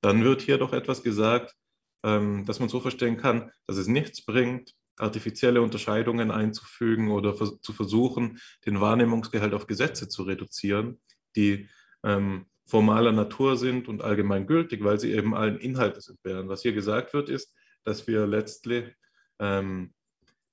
Dann 0.00 0.24
wird 0.24 0.40
hier 0.40 0.56
doch 0.56 0.72
etwas 0.72 1.02
gesagt, 1.02 1.54
ähm, 2.02 2.46
dass 2.46 2.60
man 2.60 2.70
so 2.70 2.80
verstehen 2.80 3.18
kann, 3.18 3.50
dass 3.66 3.76
es 3.76 3.88
nichts 3.88 4.24
bringt, 4.24 4.72
artifizielle 4.96 5.60
Unterscheidungen 5.60 6.30
einzufügen 6.30 7.10
oder 7.10 7.34
zu 7.34 7.72
versuchen, 7.74 8.38
den 8.64 8.80
Wahrnehmungsgehalt 8.80 9.52
auf 9.52 9.66
Gesetze 9.66 10.08
zu 10.08 10.22
reduzieren, 10.22 10.98
die 11.36 11.68
ähm, 12.04 12.46
formaler 12.64 13.12
Natur 13.12 13.58
sind 13.58 13.86
und 13.86 14.00
allgemein 14.00 14.46
gültig, 14.46 14.82
weil 14.82 14.98
sie 14.98 15.12
eben 15.12 15.34
allen 15.34 15.58
Inhaltes 15.58 16.08
entbehren. 16.08 16.48
Was 16.48 16.62
hier 16.62 16.72
gesagt 16.72 17.12
wird, 17.12 17.28
ist, 17.28 17.54
dass 17.82 18.06
wir 18.06 18.26
letztlich 18.26 18.94
ähm, 19.40 19.92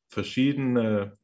verschiedene 0.10 1.18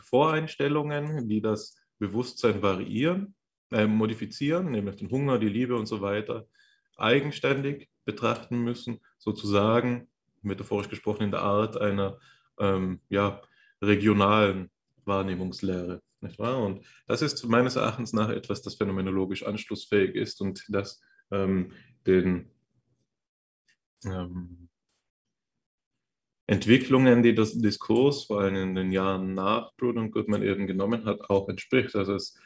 Voreinstellungen, 0.00 1.28
die 1.28 1.40
das 1.40 1.76
Bewusstsein 1.98 2.62
variieren, 2.62 3.34
äh, 3.72 3.86
modifizieren, 3.86 4.70
nämlich 4.70 4.96
den 4.96 5.10
Hunger, 5.10 5.38
die 5.38 5.48
Liebe 5.48 5.76
und 5.76 5.86
so 5.86 6.00
weiter, 6.00 6.46
eigenständig 6.96 7.88
betrachten 8.04 8.60
müssen, 8.62 9.00
sozusagen, 9.18 10.08
metaphorisch 10.42 10.88
gesprochen, 10.88 11.24
in 11.24 11.30
der 11.30 11.42
Art 11.42 11.76
einer 11.76 12.18
ähm, 12.58 13.00
ja, 13.08 13.42
regionalen 13.82 14.70
Wahrnehmungslehre. 15.04 16.00
Nicht 16.20 16.38
wahr? 16.38 16.58
Und 16.58 16.86
das 17.06 17.22
ist 17.22 17.44
meines 17.46 17.76
Erachtens 17.76 18.12
nach 18.12 18.30
etwas, 18.30 18.62
das 18.62 18.76
phänomenologisch 18.76 19.44
anschlussfähig 19.44 20.14
ist 20.14 20.40
und 20.40 20.64
das 20.68 21.00
ähm, 21.30 21.72
den 22.06 22.50
ähm, 24.04 24.68
Entwicklungen, 26.46 27.22
die 27.22 27.34
das 27.34 27.58
Diskurs 27.58 28.24
vor 28.24 28.40
allem 28.40 28.56
in 28.56 28.74
den 28.74 28.92
Jahren 28.92 29.34
nach 29.34 29.72
Brun 29.76 29.98
und 29.98 30.10
Goodman 30.12 30.42
eben 30.42 30.66
genommen 30.66 31.04
hat, 31.04 31.28
auch 31.28 31.48
entspricht. 31.48 31.96
Also 31.96 32.14
es 32.14 32.38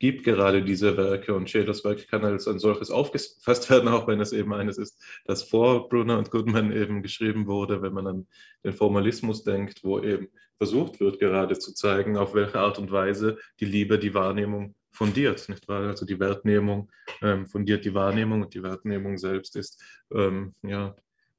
gibt 0.00 0.24
gerade 0.24 0.62
diese 0.62 0.96
Werke 0.96 1.34
und 1.34 1.48
Schäders 1.48 1.84
Werk 1.84 2.08
kann 2.08 2.24
als 2.24 2.48
ein 2.48 2.58
solches 2.58 2.90
aufgefasst 2.90 3.70
werden, 3.70 3.88
auch 3.88 4.08
wenn 4.08 4.20
es 4.20 4.32
eben 4.32 4.52
eines 4.52 4.76
ist, 4.76 5.00
das 5.24 5.44
vor 5.44 5.88
Brunner 5.88 6.18
und 6.18 6.30
Goodman 6.30 6.72
eben 6.72 7.02
geschrieben 7.02 7.46
wurde, 7.46 7.80
wenn 7.80 7.92
man 7.92 8.06
an 8.06 8.26
den 8.64 8.72
Formalismus 8.72 9.44
denkt, 9.44 9.84
wo 9.84 10.00
eben 10.00 10.28
versucht 10.58 11.00
wird, 11.00 11.20
gerade 11.20 11.58
zu 11.58 11.74
zeigen, 11.74 12.16
auf 12.16 12.34
welche 12.34 12.58
Art 12.58 12.78
und 12.78 12.90
Weise 12.90 13.38
die 13.60 13.66
Liebe 13.66 13.98
die 13.98 14.14
Wahrnehmung 14.14 14.74
fundiert, 14.90 15.48
nicht 15.48 15.66
wahr? 15.68 15.88
Also 15.88 16.06
die 16.06 16.20
Wertnehmung 16.20 16.90
ähm, 17.22 17.46
fundiert 17.46 17.84
die 17.84 17.94
Wahrnehmung 17.94 18.42
und 18.42 18.54
die 18.54 18.62
Wertnehmung 18.62 19.18
selbst 19.18 19.56
ist 19.56 19.82
ähm, 20.12 20.54
ja, 20.62 20.94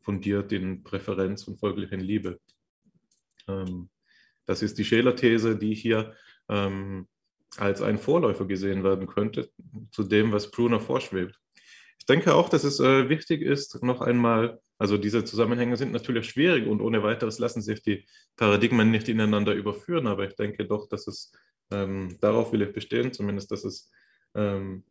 fundiert 0.05 0.51
in 0.53 0.83
Präferenz 0.83 1.47
und 1.47 1.59
folglich 1.59 1.91
in 1.91 1.99
Liebe. 1.99 2.39
Ähm, 3.47 3.89
das 4.45 4.61
ist 4.61 4.77
die 4.77 4.85
Scheler-These, 4.85 5.57
die 5.57 5.73
hier 5.73 6.13
ähm, 6.47 7.07
als 7.57 7.81
ein 7.81 7.97
Vorläufer 7.97 8.45
gesehen 8.45 8.83
werden 8.83 9.07
könnte 9.07 9.49
zu 9.91 10.03
dem, 10.03 10.31
was 10.31 10.51
Bruner 10.51 10.79
vorschwebt. 10.79 11.39
Ich 11.99 12.05
denke 12.05 12.35
auch, 12.35 12.49
dass 12.49 12.63
es 12.63 12.79
äh, 12.79 13.09
wichtig 13.09 13.41
ist, 13.41 13.81
noch 13.81 14.01
einmal, 14.01 14.59
also 14.77 14.97
diese 14.97 15.23
Zusammenhänge 15.23 15.75
sind 15.75 15.91
natürlich 15.91 16.29
schwierig 16.29 16.67
und 16.67 16.81
ohne 16.81 17.01
weiteres 17.01 17.39
lassen 17.39 17.61
sich 17.61 17.81
die 17.81 18.05
Paradigmen 18.35 18.91
nicht 18.91 19.09
ineinander 19.09 19.53
überführen, 19.53 20.05
aber 20.05 20.27
ich 20.27 20.35
denke 20.35 20.65
doch, 20.65 20.87
dass 20.87 21.07
es, 21.07 21.31
ähm, 21.71 22.15
darauf 22.21 22.51
will 22.51 22.61
ich 22.61 22.73
bestehen, 22.73 23.11
zumindest, 23.11 23.51
dass 23.51 23.63
es 23.63 23.91
ähm, 24.35 24.83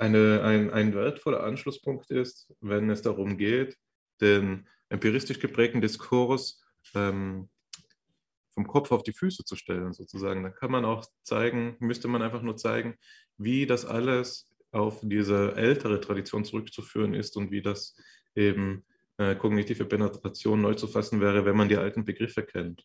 eine, 0.00 0.42
ein, 0.42 0.70
ein 0.70 0.94
wertvoller 0.94 1.42
Anschlusspunkt 1.42 2.10
ist, 2.10 2.52
wenn 2.60 2.88
es 2.90 3.02
darum 3.02 3.36
geht, 3.36 3.76
den 4.20 4.66
empiristisch 4.88 5.38
geprägten 5.38 5.80
Diskurs 5.80 6.62
ähm, 6.94 7.48
vom 8.54 8.66
Kopf 8.66 8.92
auf 8.92 9.02
die 9.02 9.12
Füße 9.12 9.44
zu 9.44 9.56
stellen, 9.56 9.92
sozusagen. 9.92 10.42
Da 10.42 10.50
kann 10.50 10.70
man 10.70 10.84
auch 10.84 11.06
zeigen, 11.22 11.76
müsste 11.80 12.08
man 12.08 12.22
einfach 12.22 12.42
nur 12.42 12.56
zeigen, 12.56 12.96
wie 13.36 13.66
das 13.66 13.84
alles 13.84 14.50
auf 14.72 15.00
diese 15.02 15.54
ältere 15.56 16.00
Tradition 16.00 16.44
zurückzuführen 16.44 17.14
ist 17.14 17.36
und 17.36 17.50
wie 17.50 17.62
das 17.62 17.96
eben 18.34 18.84
äh, 19.18 19.34
kognitive 19.34 19.84
Penetration 19.84 20.62
neu 20.62 20.74
zu 20.74 20.88
fassen 20.88 21.20
wäre, 21.20 21.44
wenn 21.44 21.56
man 21.56 21.68
die 21.68 21.76
alten 21.76 22.04
Begriffe 22.04 22.42
kennt. 22.42 22.84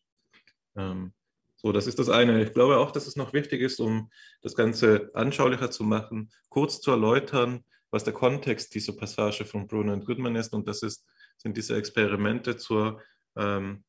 Ähm, 0.76 1.14
so, 1.56 1.72
das 1.72 1.88
ist 1.88 2.00
das 2.00 2.10
eine. 2.10 2.44
Ich 2.44 2.54
glaube 2.54 2.78
auch, 2.78 2.92
dass 2.92 3.08
es 3.08 3.16
noch 3.16 3.34
wichtig 3.34 3.62
ist, 3.62 3.80
um 3.80 4.10
das 4.42 4.56
Ganze 4.56 5.10
anschaulicher 5.14 5.72
zu 5.72 5.84
machen, 5.84 6.32
kurz 6.50 6.82
zu 6.82 6.92
erläutern, 6.92 7.64
was 7.92 8.04
der 8.04 8.14
Kontext 8.14 8.76
dieser 8.76 8.94
Passage 8.94 9.46
von 9.46 9.68
Bruno 9.68 9.94
und 9.94 10.06
Goodman 10.06 10.36
ist. 10.36 10.54
Und 10.54 10.68
das 10.68 10.84
ist, 10.84 11.06
sind 11.38 11.58
diese 11.58 11.76
Experimente 11.76 12.58
zur 12.58 13.02
ähm, 13.36 13.84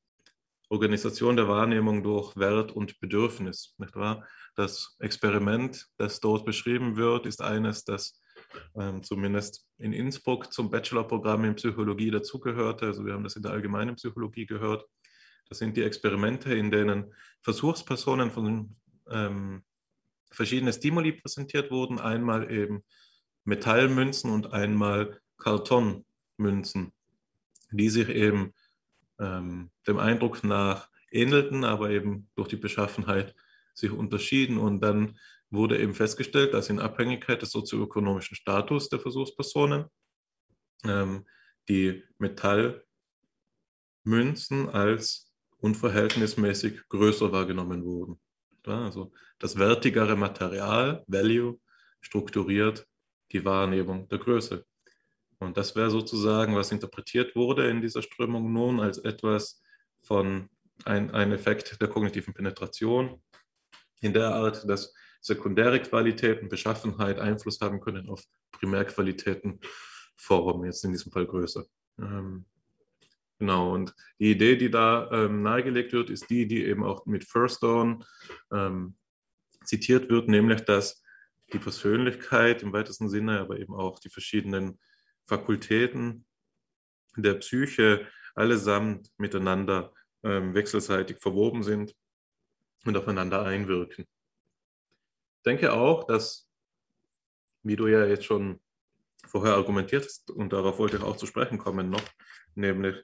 Organisation 0.69 1.37
der 1.37 1.49
Wahrnehmung 1.49 2.03
durch 2.03 2.37
Wert 2.37 2.73
und 2.73 2.99
Bedürfnis. 3.01 3.75
Nicht 3.79 3.95
wahr? 3.95 4.27
Das 4.57 4.97
Experiment, 5.01 5.87
das 5.97 6.21
dort 6.21 6.45
beschrieben 6.45 6.97
wird, 6.97 7.27
ist 7.27 7.43
eines, 7.43 7.85
das 7.85 8.21
ähm, 8.75 9.03
zumindest 9.03 9.67
in 9.79 9.93
Innsbruck 9.93 10.53
zum 10.53 10.71
Bachelorprogramm 10.71 11.45
in 11.45 11.55
Psychologie 11.57 12.11
dazugehörte. 12.11 12.87
Also 12.87 13.05
wir 13.05 13.13
haben 13.13 13.25
das 13.25 13.37
in 13.37 13.43
der 13.43 13.53
allgemeinen 13.53 13.97
Psychologie 13.97 14.47
gehört. 14.47 14.87
Das 15.49 15.59
sind 15.59 15.77
die 15.77 15.83
Experimente, 15.83 16.55
in 16.55 16.71
denen 16.71 17.15
Versuchspersonen 17.43 18.31
von 18.31 18.77
ähm, 19.11 19.63
verschiedenen 20.31 20.73
Stimuli 20.73 21.13
präsentiert 21.13 21.71
wurden. 21.71 22.01
Einmal 22.01 22.51
eben 22.51 22.83
Metallmünzen 23.45 24.31
und 24.31 24.53
einmal 24.53 25.21
Kartonmünzen, 25.39 26.93
die 27.71 27.89
sich 27.89 28.09
eben 28.09 28.53
ähm, 29.21 29.71
dem 29.87 29.99
Eindruck 29.99 30.43
nach 30.43 30.89
ähnelten, 31.11 31.65
aber 31.65 31.91
eben 31.91 32.29
durch 32.35 32.49
die 32.49 32.57
Beschaffenheit 32.57 33.35
sich 33.75 33.91
unterschieden. 33.91 34.59
Und 34.59 34.81
dann 34.81 35.19
wurde 35.51 35.79
eben 35.79 35.95
festgestellt, 35.95 36.55
dass 36.55 36.71
in 36.71 36.81
Abhängigkeit 36.81 37.41
des 37.41 37.51
sozioökonomischen 37.51 38.35
Status 38.35 38.89
der 38.89 38.99
Versuchspersonen 38.99 39.85
ähm, 40.85 41.25
die 41.69 42.03
Metallmünzen 42.19 42.83
als 44.69 45.26
unverhältnismäßig 45.67 46.89
größer 46.89 47.33
wahrgenommen 47.33 47.85
wurden. 47.85 48.21
Also 48.65 49.13
das 49.39 49.59
wertigere 49.59 50.17
Material, 50.17 51.05
Value, 51.07 51.59
strukturiert 52.01 52.87
die 53.33 53.45
Wahrnehmung 53.45 54.09
der 54.09 54.19
Größe. 54.19 54.65
Und 55.39 55.57
das 55.57 55.77
wäre 55.77 55.91
sozusagen, 55.91 56.55
was 56.57 56.73
interpretiert 56.73 57.37
wurde 57.37 57.69
in 57.69 57.81
dieser 57.81 58.03
Strömung 58.03 58.53
nun 58.53 58.81
als 58.81 58.99
etwas 58.99 59.63
von 60.03 60.49
ein, 60.85 61.11
ein 61.11 61.33
Effekt 61.33 61.81
der 61.81 61.89
kognitiven 61.89 62.33
Penetration, 62.33 63.23
in 64.01 64.13
der 64.13 64.35
Art, 64.35 64.69
dass 64.69 64.95
sekundäre 65.21 65.81
Qualitäten, 65.81 66.49
Beschaffenheit 66.49 67.19
Einfluss 67.19 67.61
haben 67.61 67.81
können 67.81 68.09
auf 68.09 68.23
Primärqualitäten, 68.53 69.61
Form, 70.17 70.65
jetzt 70.65 70.85
in 70.85 70.93
diesem 70.93 71.13
Fall 71.13 71.27
Größe. 71.27 71.67
Ähm, 71.99 72.47
Genau, 73.39 73.75
und 73.75 73.95
die 74.19 74.31
Idee, 74.31 74.57
die 74.57 74.71
da 74.71 75.11
ähm, 75.13 75.43
nahegelegt 75.43 75.93
wird, 75.93 76.09
ist 76.09 76.31
die, 76.31 76.47
die 76.47 76.65
eben 76.65 76.83
auch 76.85 77.05
mit 77.05 77.25
First 77.25 77.63
Dawn 77.63 78.03
ähm, 78.51 78.97
zitiert 79.65 80.09
wird, 80.09 80.29
nämlich 80.29 80.63
dass 80.63 81.03
die 81.53 81.59
Persönlichkeit 81.59 82.63
im 82.63 82.73
weitesten 82.73 83.09
Sinne, 83.09 83.41
aber 83.41 83.59
eben 83.59 83.75
auch 83.75 83.99
die 83.99 84.09
verschiedenen 84.09 84.79
Fakultäten 85.27 86.25
der 87.17 87.35
Psyche 87.35 88.07
allesamt 88.35 89.11
miteinander 89.19 89.93
ähm, 90.23 90.55
wechselseitig 90.55 91.19
verwoben 91.21 91.63
sind 91.63 91.95
und 92.85 92.97
aufeinander 92.97 93.45
einwirken. 93.45 94.07
Ich 95.37 95.43
denke 95.45 95.73
auch, 95.73 96.05
dass, 96.05 96.51
wie 97.63 97.77
du 97.77 97.87
ja 97.87 98.07
jetzt 98.07 98.25
schon 98.25 98.61
vorher 99.27 99.55
argumentiert 99.55 100.05
hast, 100.05 100.31
und 100.31 100.53
darauf 100.53 100.79
wollte 100.79 100.97
ich 100.97 101.03
auch 101.03 101.17
zu 101.17 101.27
sprechen 101.27 101.59
kommen 101.59 101.91
noch, 101.91 102.03
nämlich 102.55 102.97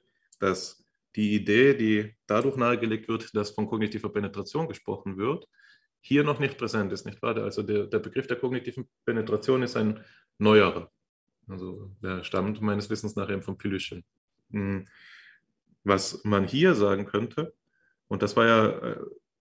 dass 0.43 0.85
die 1.15 1.35
Idee, 1.35 1.73
die 1.73 2.15
dadurch 2.27 2.57
nahegelegt 2.57 3.07
wird, 3.07 3.33
dass 3.33 3.51
von 3.51 3.65
kognitiver 3.65 4.09
Penetration 4.09 4.67
gesprochen 4.67 5.17
wird, 5.17 5.47
hier 6.01 6.25
noch 6.25 6.39
nicht 6.39 6.57
präsent 6.57 6.91
ist, 6.91 7.05
nicht 7.05 7.21
wahr? 7.21 7.37
Also 7.37 7.63
der, 7.63 7.87
der 7.87 7.99
Begriff 7.99 8.27
der 8.27 8.37
kognitiven 8.37 8.89
Penetration 9.05 9.63
ist 9.63 9.77
ein 9.77 10.03
neuerer. 10.37 10.91
Also 11.47 11.95
der 12.01 12.25
stammt 12.25 12.61
meines 12.61 12.89
Wissens 12.89 13.15
nach 13.15 13.29
eben 13.29 13.41
von 13.41 13.57
Pilyschen. 13.57 14.03
Hm. 14.51 14.85
Was 15.85 16.21
man 16.25 16.45
hier 16.45 16.75
sagen 16.75 17.05
könnte, 17.05 17.53
und 18.09 18.21
das 18.21 18.35
war 18.35 18.45
ja, 18.45 18.69
äh, 18.69 18.99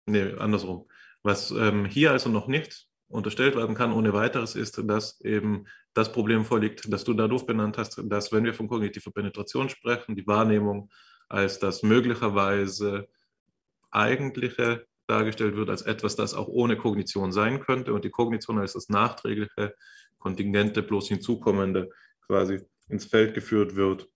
nee, 0.08 0.34
andersrum, 0.34 0.90
was 1.24 1.52
ähm, 1.52 1.86
hier 1.86 2.12
also 2.12 2.30
noch 2.30 2.48
nicht 2.48 2.90
unterstellt 3.12 3.56
werden 3.56 3.76
kann 3.76 3.94
ohne 3.94 4.14
weiteres, 4.14 4.56
ist, 4.56 4.82
dass 4.86 5.20
eben 5.22 5.66
das 5.94 6.12
Problem 6.12 6.46
vorliegt, 6.46 6.92
das 6.92 7.04
du 7.04 7.14
dadurch 7.14 7.46
benannt 7.46 7.78
hast, 7.78 8.02
dass 8.06 8.32
wenn 8.32 8.44
wir 8.44 8.54
von 8.54 8.68
kognitiver 8.68 9.12
Penetration 9.12 9.70
sprechen, 9.70 10.16
die 10.16 10.28
Wahrnehmung 10.28 10.90
als 11.30 11.60
das 11.60 11.84
möglicherweise 11.84 13.08
eigentliche 13.90 14.86
dargestellt 15.08 15.56
wird, 15.56 15.70
als 15.70 15.82
etwas, 15.82 16.16
das 16.16 16.34
auch 16.34 16.48
ohne 16.48 16.78
Kognition 16.78 17.32
sein 17.32 17.60
könnte 17.60 17.94
und 17.94 18.06
die 18.06 18.10
Kognition 18.10 18.60
als 18.60 18.74
das 18.74 18.90
nachträgliche, 18.90 19.76
kontingente, 20.20 20.82
bloß 20.84 21.10
hinzukommende 21.10 21.90
quasi 22.26 22.62
ins 22.88 23.06
Feld 23.06 23.34
geführt 23.34 23.76
wird. 23.76 24.08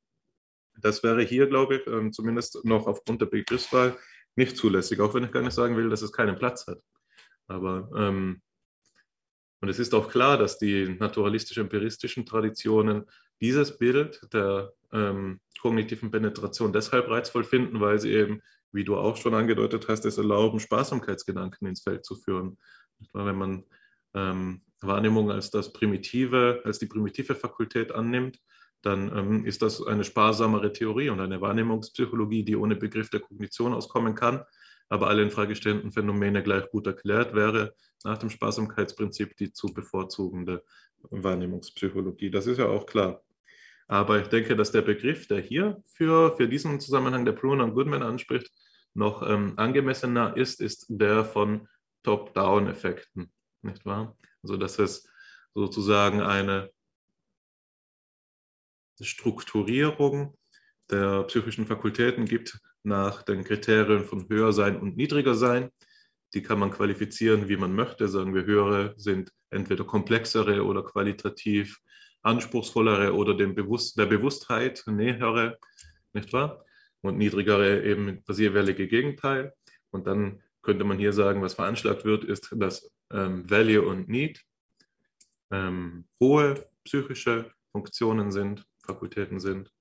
Das 0.77 1.03
wäre 1.03 1.21
hier, 1.23 1.47
glaube 1.47 1.77
ich, 1.77 1.87
ähm, 1.87 2.11
zumindest 2.11 2.63
noch 2.63 2.87
aufgrund 2.87 3.21
der 3.21 3.27
Begriffswahl 3.27 3.97
nicht 4.35 4.57
zulässig, 4.57 4.99
auch 4.99 5.13
wenn 5.13 5.23
ich 5.23 5.31
gar 5.31 5.41
nicht 5.41 5.53
sagen 5.53 5.77
will, 5.77 5.89
dass 5.89 6.01
es 6.01 6.11
keinen 6.11 6.35
Platz 6.35 6.67
hat. 6.67 6.79
Aber 7.47 7.89
ähm, 7.95 8.41
und 9.61 9.69
es 9.69 9.79
ist 9.79 9.93
auch 9.93 10.09
klar, 10.09 10.37
dass 10.37 10.57
die 10.57 10.95
naturalistisch-empiristischen 10.99 12.25
Traditionen 12.25 13.05
dieses 13.41 13.77
Bild 13.77 14.21
der 14.33 14.73
ähm, 14.91 15.39
kognitiven 15.61 16.11
Penetration 16.11 16.73
deshalb 16.73 17.09
reizvoll 17.09 17.43
finden, 17.43 17.79
weil 17.79 17.99
sie 17.99 18.11
eben, 18.11 18.41
wie 18.71 18.83
du 18.83 18.95
auch 18.95 19.17
schon 19.17 19.33
angedeutet 19.33 19.87
hast, 19.87 20.05
es 20.05 20.17
erlauben, 20.17 20.59
Sparsamkeitsgedanken 20.59 21.67
ins 21.67 21.81
Feld 21.81 22.05
zu 22.05 22.15
führen. 22.15 22.57
Wenn 23.13 23.37
man 23.37 23.63
ähm, 24.13 24.61
Wahrnehmung 24.81 25.31
als 25.31 25.51
das 25.51 25.73
primitive, 25.73 26.61
als 26.63 26.79
die 26.79 26.85
primitive 26.85 27.35
Fakultät 27.35 27.91
annimmt, 27.91 28.39
dann 28.81 29.15
ähm, 29.17 29.45
ist 29.45 29.61
das 29.61 29.85
eine 29.85 30.03
sparsamere 30.03 30.71
Theorie 30.71 31.09
und 31.09 31.19
eine 31.19 31.41
Wahrnehmungspsychologie, 31.41 32.43
die 32.43 32.55
ohne 32.55 32.75
Begriff 32.75 33.09
der 33.09 33.19
Kognition 33.21 33.73
auskommen 33.73 34.13
kann, 34.13 34.43
aber 34.89 35.07
alle 35.07 35.23
in 35.23 35.31
Frage 35.31 35.55
stellenden 35.55 35.91
Phänomene 35.91 36.43
gleich 36.43 36.69
gut 36.69 36.87
erklärt 36.87 37.33
wäre 37.33 37.75
nach 38.03 38.17
dem 38.17 38.29
Sparsamkeitsprinzip 38.29 39.35
die 39.37 39.51
zu 39.51 39.73
bevorzugende 39.73 40.63
Wahrnehmungspsychologie. 41.09 42.29
Das 42.29 42.47
ist 42.47 42.59
ja 42.59 42.67
auch 42.67 42.85
klar. 42.85 43.23
Aber 43.87 44.19
ich 44.19 44.27
denke, 44.27 44.55
dass 44.55 44.71
der 44.71 44.81
Begriff, 44.81 45.27
der 45.27 45.41
hier 45.41 45.83
für, 45.85 46.35
für 46.35 46.47
diesen 46.47 46.79
Zusammenhang 46.79 47.25
der 47.25 47.33
Bruner 47.33 47.63
und 47.65 47.73
Goodman 47.73 48.03
anspricht, 48.03 48.51
noch 48.93 49.27
ähm, 49.27 49.53
angemessener 49.57 50.35
ist, 50.37 50.61
ist 50.61 50.85
der 50.89 51.25
von 51.25 51.67
Top-Down-Effekten, 52.03 53.31
nicht 53.61 53.85
wahr? 53.85 54.17
Also 54.41 54.57
dass 54.57 54.79
es 54.79 55.07
sozusagen 55.53 56.21
eine 56.21 56.71
Strukturierung 59.01 60.37
der 60.89 61.23
psychischen 61.23 61.65
Fakultäten 61.65 62.25
gibt 62.25 62.59
nach 62.85 63.23
den 63.23 63.43
Kriterien 63.43 64.05
von 64.05 64.27
höher 64.29 64.53
sein 64.53 64.79
und 64.79 64.95
niedriger 64.95 65.35
sein. 65.35 65.69
Die 66.33 66.41
kann 66.41 66.59
man 66.59 66.71
qualifizieren, 66.71 67.49
wie 67.49 67.57
man 67.57 67.73
möchte. 67.73 68.07
Sagen 68.07 68.33
wir, 68.33 68.45
höhere 68.45 68.93
sind 68.97 69.31
entweder 69.49 69.83
komplexere 69.83 70.63
oder 70.63 70.83
qualitativ 70.83 71.79
anspruchsvollere 72.21 73.13
oder 73.13 73.35
dem 73.35 73.55
Bewusst 73.55 73.97
der 73.97 74.05
Bewusstheit 74.05 74.83
nähere, 74.87 75.57
nicht 76.13 76.33
wahr? 76.33 76.65
Und 77.01 77.17
niedrigere 77.17 77.83
eben 77.83 78.23
das 78.25 78.39
jeweilige 78.39 78.87
Gegenteil. 78.87 79.53
Und 79.91 80.07
dann 80.07 80.41
könnte 80.61 80.83
man 80.83 80.97
hier 80.97 81.13
sagen, 81.13 81.41
was 81.41 81.53
veranschlagt 81.53 82.03
wird, 82.03 82.23
ist, 82.23 82.53
dass 82.55 82.91
ähm, 83.11 83.49
Value 83.49 83.85
und 83.85 84.09
Need 84.09 84.41
ähm, 85.51 86.07
hohe 86.19 86.65
psychische 86.83 87.51
Funktionen 87.71 88.31
sind, 88.31 88.65
Fakultäten 88.83 89.39
sind 89.39 89.71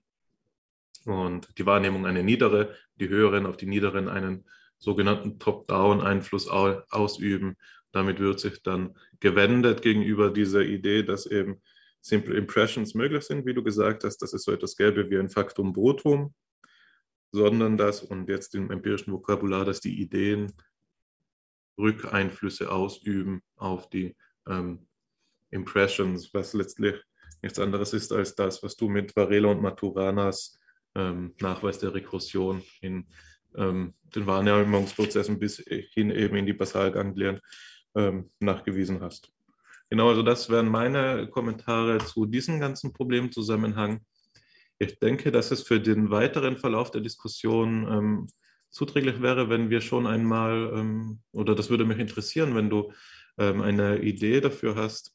und 1.04 1.58
die 1.58 1.66
Wahrnehmung 1.66 2.06
eine 2.06 2.22
niedere, 2.22 2.74
die 2.96 3.08
höheren 3.08 3.46
auf 3.46 3.56
die 3.56 3.66
niederen 3.66 4.08
einen 4.08 4.44
sogenannten 4.78 5.38
Top-Down-Einfluss 5.38 6.48
ausüben. 6.48 7.56
Damit 7.92 8.18
wird 8.20 8.40
sich 8.40 8.62
dann 8.62 8.96
gewendet 9.20 9.82
gegenüber 9.82 10.30
dieser 10.30 10.62
Idee, 10.62 11.02
dass 11.02 11.26
eben 11.26 11.62
Simple 12.00 12.36
Impressions 12.36 12.94
möglich 12.94 13.24
sind, 13.24 13.46
wie 13.46 13.54
du 13.54 13.62
gesagt 13.62 14.04
hast. 14.04 14.18
Das 14.18 14.34
ist 14.34 14.44
so 14.44 14.52
etwas 14.52 14.76
Gelbe 14.76 15.08
wie 15.08 15.18
ein 15.18 15.30
Faktum 15.30 15.72
Brutum, 15.72 16.34
sondern 17.32 17.76
das, 17.76 18.02
und 18.02 18.28
jetzt 18.28 18.54
im 18.54 18.70
empirischen 18.70 19.12
Vokabular, 19.12 19.64
dass 19.64 19.80
die 19.80 20.00
Ideen 20.00 20.52
Rückeinflüsse 21.78 22.70
ausüben 22.70 23.42
auf 23.56 23.88
die 23.88 24.14
ähm, 24.46 24.86
Impressions, 25.50 26.32
was 26.34 26.52
letztlich 26.52 26.94
nichts 27.42 27.58
anderes 27.58 27.92
ist 27.92 28.12
als 28.12 28.34
das, 28.34 28.62
was 28.62 28.76
du 28.76 28.88
mit 28.88 29.14
Varela 29.16 29.48
und 29.48 29.62
Maturanas 29.62 30.58
ähm, 30.94 31.34
Nachweis 31.40 31.78
der 31.78 31.94
Rekursion 31.94 32.62
in 32.80 33.06
ähm, 33.56 33.94
den 34.14 34.26
Wahrnehmungsprozessen 34.26 35.38
bis 35.38 35.56
hin 35.92 36.10
eben 36.10 36.36
in 36.36 36.46
die 36.46 36.52
Basalganglien 36.52 37.40
ähm, 37.94 38.30
nachgewiesen 38.40 39.00
hast. 39.00 39.30
Genau, 39.90 40.08
also 40.08 40.22
das 40.22 40.50
wären 40.50 40.68
meine 40.68 41.28
Kommentare 41.28 41.98
zu 41.98 42.26
diesem 42.26 42.58
ganzen 42.58 42.92
Problemzusammenhang. 42.92 44.00
Ich 44.78 44.98
denke, 44.98 45.30
dass 45.30 45.50
es 45.50 45.62
für 45.62 45.80
den 45.80 46.10
weiteren 46.10 46.56
Verlauf 46.56 46.90
der 46.90 47.00
Diskussion 47.00 47.86
ähm, 47.88 48.26
zuträglich 48.70 49.22
wäre, 49.22 49.48
wenn 49.48 49.70
wir 49.70 49.80
schon 49.80 50.06
einmal, 50.06 50.72
ähm, 50.74 51.20
oder 51.32 51.54
das 51.54 51.70
würde 51.70 51.84
mich 51.84 51.98
interessieren, 51.98 52.56
wenn 52.56 52.70
du 52.70 52.92
ähm, 53.38 53.60
eine 53.60 54.00
Idee 54.00 54.40
dafür 54.40 54.74
hast, 54.74 55.12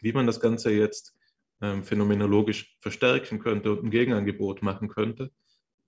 wie 0.00 0.12
man 0.12 0.26
das 0.26 0.40
Ganze 0.40 0.70
jetzt 0.70 1.14
ähm, 1.60 1.84
phänomenologisch 1.84 2.76
verstärken 2.80 3.38
könnte 3.38 3.72
und 3.72 3.84
ein 3.84 3.90
Gegenangebot 3.90 4.62
machen 4.62 4.88
könnte, 4.88 5.30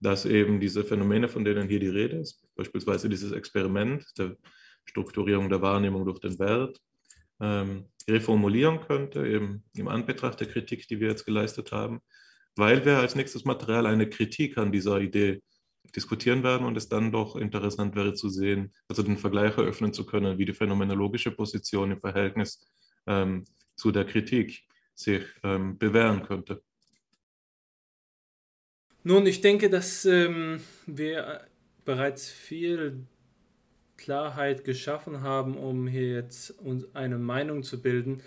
dass 0.00 0.24
eben 0.24 0.60
diese 0.60 0.84
Phänomene, 0.84 1.28
von 1.28 1.44
denen 1.44 1.68
hier 1.68 1.80
die 1.80 1.88
Rede 1.88 2.18
ist, 2.18 2.46
beispielsweise 2.54 3.08
dieses 3.08 3.32
Experiment 3.32 4.04
der 4.16 4.36
Strukturierung 4.84 5.48
der 5.48 5.60
Wahrnehmung 5.60 6.04
durch 6.04 6.20
den 6.20 6.38
Wert, 6.38 6.78
ähm, 7.40 7.86
reformulieren 8.08 8.80
könnte, 8.80 9.26
eben 9.26 9.64
im 9.74 9.88
Anbetracht 9.88 10.40
der 10.40 10.48
Kritik, 10.48 10.88
die 10.88 11.00
wir 11.00 11.08
jetzt 11.08 11.26
geleistet 11.26 11.72
haben, 11.72 12.00
weil 12.56 12.84
wir 12.84 12.98
als 12.98 13.14
nächstes 13.14 13.44
Material 13.44 13.86
eine 13.86 14.08
Kritik 14.08 14.58
an 14.58 14.72
dieser 14.72 15.00
Idee 15.00 15.42
diskutieren 15.94 16.42
werden 16.42 16.66
und 16.66 16.76
es 16.76 16.88
dann 16.88 17.12
doch 17.12 17.36
interessant 17.36 17.94
wäre 17.94 18.14
zu 18.14 18.28
sehen, 18.28 18.72
also 18.88 19.02
den 19.02 19.16
Vergleich 19.16 19.56
eröffnen 19.56 19.92
zu 19.92 20.04
können, 20.06 20.38
wie 20.38 20.44
die 20.44 20.54
phänomenologische 20.54 21.30
Position 21.30 21.92
im 21.92 22.00
Verhältnis 22.00 22.66
ähm, 23.06 23.44
zu 23.76 23.90
der 23.90 24.04
Kritik 24.04 24.67
sich 24.98 25.22
ähm, 25.44 25.78
bewähren 25.78 26.24
könnte. 26.24 26.60
Nun, 29.04 29.26
ich 29.26 29.40
denke, 29.40 29.70
dass 29.70 30.04
ähm, 30.04 30.60
wir 30.86 31.46
bereits 31.84 32.28
viel 32.28 33.06
Klarheit 33.96 34.64
geschaffen 34.64 35.22
haben, 35.22 35.56
um 35.56 35.86
hier 35.86 36.12
jetzt 36.12 36.50
uns 36.50 36.94
eine 36.94 37.16
Meinung 37.16 37.62
zu 37.62 37.80
bilden. 37.80 38.22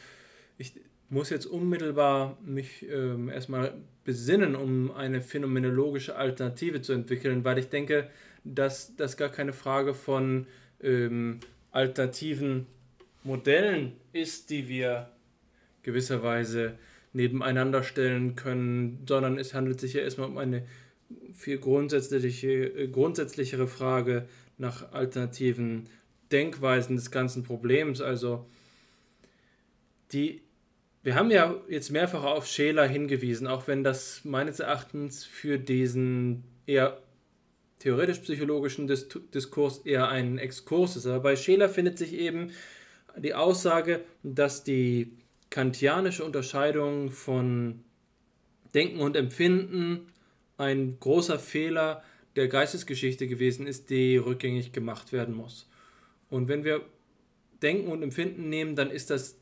Ich 0.57 0.79
muss 1.09 1.29
jetzt 1.29 1.45
unmittelbar 1.45 2.37
mich 2.41 2.87
ähm, 2.89 3.27
erstmal 3.27 3.73
besinnen, 4.05 4.55
um 4.55 4.91
eine 4.91 5.21
phänomenologische 5.21 6.15
Alternative 6.15 6.81
zu 6.81 6.93
entwickeln, 6.93 7.43
weil 7.43 7.57
ich 7.57 7.67
denke, 7.67 8.09
dass 8.45 8.95
das 8.95 9.17
gar 9.17 9.29
keine 9.29 9.53
Frage 9.53 9.93
von 9.93 10.47
ähm, 10.81 11.41
alternativen 11.71 12.65
Modellen 13.23 13.97
ist, 14.13 14.49
die 14.49 14.67
wir 14.69 15.11
gewisserweise 15.83 16.77
nebeneinander 17.13 17.83
stellen 17.83 18.35
können, 18.35 19.03
sondern 19.07 19.37
es 19.37 19.53
handelt 19.53 19.79
sich 19.79 19.93
ja 19.93 20.01
erstmal 20.01 20.29
um 20.29 20.37
eine 20.37 20.63
viel 21.33 21.57
grundsätzliche, 21.57 22.47
äh, 22.47 22.87
grundsätzlichere 22.87 23.67
Frage 23.67 24.27
nach 24.57 24.93
alternativen 24.93 25.89
Denkweisen 26.31 26.95
des 26.95 27.11
ganzen 27.11 27.43
Problems. 27.43 28.01
Also 28.01 28.45
die, 30.13 30.41
wir 31.03 31.15
haben 31.15 31.31
ja 31.31 31.55
jetzt 31.67 31.91
mehrfach 31.91 32.23
auf 32.23 32.47
Scheler 32.47 32.87
hingewiesen, 32.87 33.47
auch 33.47 33.67
wenn 33.67 33.83
das 33.83 34.23
meines 34.23 34.59
Erachtens 34.59 35.25
für 35.25 35.57
diesen 35.57 36.43
eher 36.65 37.01
theoretisch-psychologischen 37.79 38.87
Diskurs 38.87 39.79
eher 39.79 40.07
ein 40.09 40.37
Exkurs 40.37 40.95
ist. 40.95 41.07
Aber 41.07 41.19
bei 41.19 41.35
Scheler 41.35 41.67
findet 41.67 41.97
sich 41.97 42.13
eben 42.13 42.51
die 43.17 43.33
Aussage, 43.33 44.01
dass 44.23 44.63
die 44.63 45.17
kantianische 45.51 46.25
Unterscheidung 46.25 47.11
von 47.11 47.83
Denken 48.73 48.99
und 48.99 49.15
Empfinden 49.15 50.07
ein 50.57 50.97
großer 50.99 51.37
Fehler 51.37 52.03
der 52.35 52.47
Geistesgeschichte 52.47 53.27
gewesen 53.27 53.67
ist, 53.67 53.89
die 53.89 54.17
rückgängig 54.17 54.71
gemacht 54.71 55.11
werden 55.11 55.35
muss. 55.35 55.69
Und 56.29 56.47
wenn 56.47 56.63
wir 56.63 56.81
Denken 57.61 57.91
und 57.91 58.01
Empfinden 58.01 58.49
nehmen, 58.49 58.75
dann 58.75 58.89
ist 58.89 59.09
das 59.09 59.37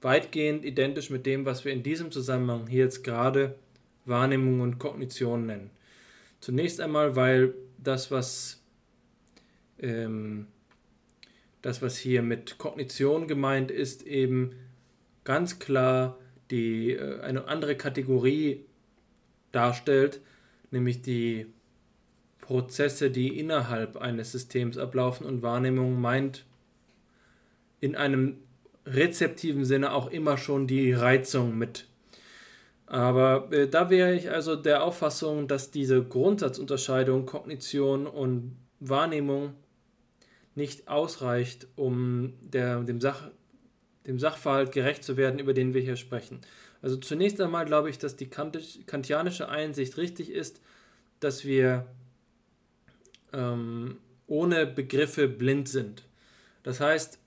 weitgehend 0.00 0.64
identisch 0.64 1.10
mit 1.10 1.26
dem, 1.26 1.44
was 1.44 1.64
wir 1.64 1.72
in 1.72 1.82
diesem 1.82 2.10
Zusammenhang 2.10 2.66
hier 2.66 2.84
jetzt 2.84 3.04
gerade 3.04 3.58
Wahrnehmung 4.06 4.60
und 4.60 4.78
Kognition 4.78 5.46
nennen. 5.46 5.70
Zunächst 6.40 6.80
einmal, 6.80 7.16
weil 7.16 7.54
das, 7.78 8.10
was 8.10 8.62
ähm, 9.78 10.46
das, 11.62 11.82
was 11.82 11.98
hier 11.98 12.22
mit 12.22 12.56
Kognition 12.56 13.28
gemeint 13.28 13.70
ist, 13.70 14.06
eben 14.06 14.54
ganz 15.24 15.58
klar 15.58 16.18
die 16.50 16.92
äh, 16.92 17.20
eine 17.20 17.48
andere 17.48 17.76
Kategorie 17.76 18.64
darstellt, 19.52 20.20
nämlich 20.70 21.02
die 21.02 21.46
Prozesse, 22.40 23.10
die 23.10 23.38
innerhalb 23.38 23.96
eines 23.96 24.32
Systems 24.32 24.76
ablaufen 24.78 25.26
und 25.26 25.42
Wahrnehmung 25.42 26.00
meint 26.00 26.44
in 27.80 27.96
einem 27.96 28.38
rezeptiven 28.86 29.64
Sinne 29.64 29.92
auch 29.92 30.10
immer 30.10 30.36
schon 30.36 30.66
die 30.66 30.92
Reizung 30.92 31.56
mit. 31.56 31.86
Aber 32.86 33.52
äh, 33.52 33.68
da 33.68 33.88
wäre 33.88 34.14
ich 34.14 34.30
also 34.30 34.56
der 34.56 34.82
Auffassung, 34.82 35.46
dass 35.46 35.70
diese 35.70 36.02
Grundsatzunterscheidung 36.02 37.24
Kognition 37.24 38.06
und 38.06 38.56
Wahrnehmung 38.80 39.54
nicht 40.56 40.88
ausreicht, 40.88 41.68
um 41.76 42.34
der, 42.40 42.80
dem, 42.80 43.00
Sach, 43.00 43.30
dem 44.06 44.18
Sachverhalt 44.18 44.72
gerecht 44.72 45.04
zu 45.04 45.16
werden, 45.16 45.38
über 45.38 45.54
den 45.54 45.74
wir 45.74 45.80
hier 45.80 45.96
sprechen. 45.96 46.40
Also 46.82 46.96
zunächst 46.96 47.40
einmal 47.40 47.66
glaube 47.66 47.90
ich, 47.90 47.98
dass 47.98 48.16
die 48.16 48.28
kantianische 48.28 49.48
Einsicht 49.48 49.96
richtig 49.98 50.30
ist, 50.30 50.60
dass 51.20 51.44
wir 51.44 51.86
ähm, 53.32 53.98
ohne 54.26 54.66
Begriffe 54.66 55.28
blind 55.28 55.68
sind. 55.68 56.04
Das 56.62 56.80
heißt, 56.80 57.18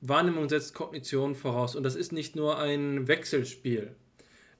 Wahrnehmung 0.00 0.48
setzt 0.48 0.74
Kognition 0.74 1.34
voraus 1.34 1.76
und 1.76 1.82
das 1.82 1.96
ist 1.96 2.12
nicht 2.12 2.36
nur 2.36 2.58
ein 2.58 3.08
Wechselspiel. 3.08 3.94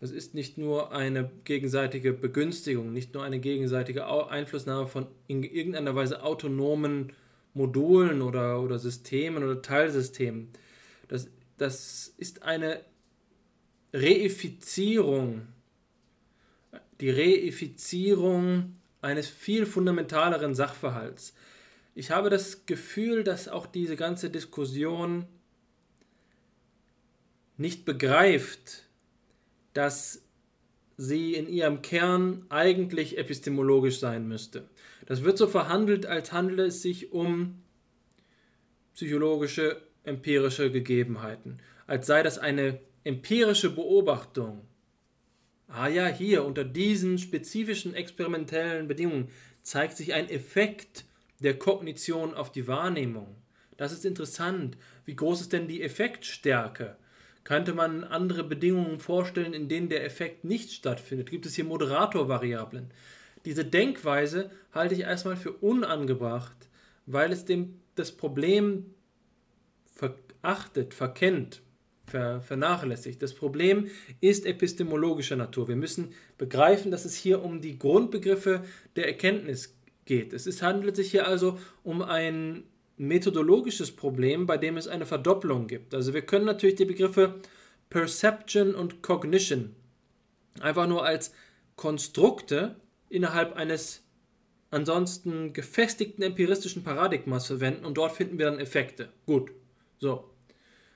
Das 0.00 0.10
ist 0.10 0.34
nicht 0.34 0.58
nur 0.58 0.92
eine 0.92 1.30
gegenseitige 1.44 2.12
Begünstigung, 2.12 2.92
nicht 2.92 3.14
nur 3.14 3.22
eine 3.24 3.38
gegenseitige 3.38 4.06
Einflussnahme 4.06 4.86
von 4.86 5.06
in 5.26 5.42
irgendeiner 5.42 5.94
Weise 5.94 6.22
autonomen 6.22 7.12
Modulen 7.54 8.20
oder, 8.20 8.60
oder 8.60 8.78
Systemen 8.78 9.42
oder 9.42 9.62
Teilsystemen. 9.62 10.48
Das, 11.08 11.28
das 11.58 12.14
ist 12.18 12.42
eine 12.42 12.84
Reifizierung, 13.92 15.48
die 17.00 17.10
Reifizierung 17.10 18.74
eines 19.00 19.28
viel 19.28 19.66
fundamentaleren 19.66 20.54
Sachverhalts. 20.54 21.34
Ich 21.94 22.10
habe 22.10 22.28
das 22.28 22.66
Gefühl, 22.66 23.24
dass 23.24 23.48
auch 23.48 23.66
diese 23.66 23.96
ganze 23.96 24.28
Diskussion 24.28 25.26
nicht 27.56 27.84
begreift, 27.84 28.84
dass 29.72 30.22
sie 30.98 31.34
in 31.34 31.48
ihrem 31.48 31.82
Kern 31.82 32.46
eigentlich 32.48 33.18
epistemologisch 33.18 33.98
sein 33.98 34.28
müsste. 34.28 34.68
Das 35.06 35.22
wird 35.22 35.38
so 35.38 35.46
verhandelt, 35.46 36.06
als 36.06 36.32
handele 36.32 36.66
es 36.66 36.82
sich 36.82 37.12
um 37.12 37.62
psychologische, 38.94 39.80
empirische 40.06 40.70
Gegebenheiten, 40.70 41.58
als 41.86 42.06
sei 42.06 42.22
das 42.22 42.38
eine 42.38 42.80
empirische 43.04 43.70
Beobachtung. 43.70 44.62
Ah 45.68 45.88
ja, 45.88 46.06
hier 46.06 46.44
unter 46.44 46.64
diesen 46.64 47.18
spezifischen 47.18 47.94
experimentellen 47.94 48.88
Bedingungen 48.88 49.28
zeigt 49.62 49.96
sich 49.96 50.14
ein 50.14 50.28
Effekt 50.28 51.04
der 51.40 51.58
Kognition 51.58 52.34
auf 52.34 52.52
die 52.52 52.66
Wahrnehmung. 52.66 53.36
Das 53.76 53.92
ist 53.92 54.04
interessant. 54.04 54.76
Wie 55.04 55.16
groß 55.16 55.42
ist 55.42 55.52
denn 55.52 55.68
die 55.68 55.82
Effektstärke? 55.82 56.96
Könnte 57.44 57.74
man 57.74 58.02
andere 58.02 58.42
Bedingungen 58.42 58.98
vorstellen, 58.98 59.52
in 59.52 59.68
denen 59.68 59.88
der 59.88 60.04
Effekt 60.04 60.44
nicht 60.44 60.72
stattfindet? 60.72 61.30
Gibt 61.30 61.46
es 61.46 61.54
hier 61.54 61.64
Moderatorvariablen? 61.64 62.90
Diese 63.44 63.64
Denkweise 63.64 64.50
halte 64.72 64.94
ich 64.94 65.02
erstmal 65.02 65.36
für 65.36 65.52
unangebracht, 65.52 66.56
weil 67.06 67.30
es 67.30 67.44
dem 67.44 67.80
das 67.94 68.10
Problem 68.10 68.95
verachtet, 69.96 70.94
verkennt, 70.94 71.62
ver, 72.06 72.40
vernachlässigt. 72.40 73.20
Das 73.22 73.34
Problem 73.34 73.88
ist 74.20 74.46
epistemologischer 74.46 75.36
Natur. 75.36 75.68
Wir 75.68 75.76
müssen 75.76 76.12
begreifen, 76.38 76.90
dass 76.90 77.04
es 77.04 77.16
hier 77.16 77.42
um 77.42 77.60
die 77.60 77.78
Grundbegriffe 77.78 78.62
der 78.94 79.06
Erkenntnis 79.08 79.76
geht. 80.04 80.32
Es 80.32 80.46
ist, 80.46 80.62
handelt 80.62 80.96
sich 80.96 81.10
hier 81.10 81.26
also 81.26 81.58
um 81.82 82.02
ein 82.02 82.64
methodologisches 82.96 83.94
Problem, 83.94 84.46
bei 84.46 84.56
dem 84.56 84.76
es 84.76 84.88
eine 84.88 85.06
Verdopplung 85.06 85.66
gibt. 85.66 85.94
Also 85.94 86.14
wir 86.14 86.22
können 86.22 86.46
natürlich 86.46 86.76
die 86.76 86.84
Begriffe 86.84 87.40
Perception 87.90 88.74
und 88.74 89.02
Cognition 89.02 89.74
einfach 90.60 90.86
nur 90.86 91.04
als 91.04 91.32
Konstrukte 91.76 92.76
innerhalb 93.08 93.54
eines 93.56 94.02
ansonsten 94.70 95.52
gefestigten 95.52 96.22
empiristischen 96.22 96.82
Paradigmas 96.82 97.46
verwenden 97.46 97.84
und 97.84 97.94
dort 97.96 98.12
finden 98.12 98.38
wir 98.38 98.46
dann 98.46 98.58
Effekte. 98.58 99.10
Gut, 99.26 99.50
so. 99.98 100.30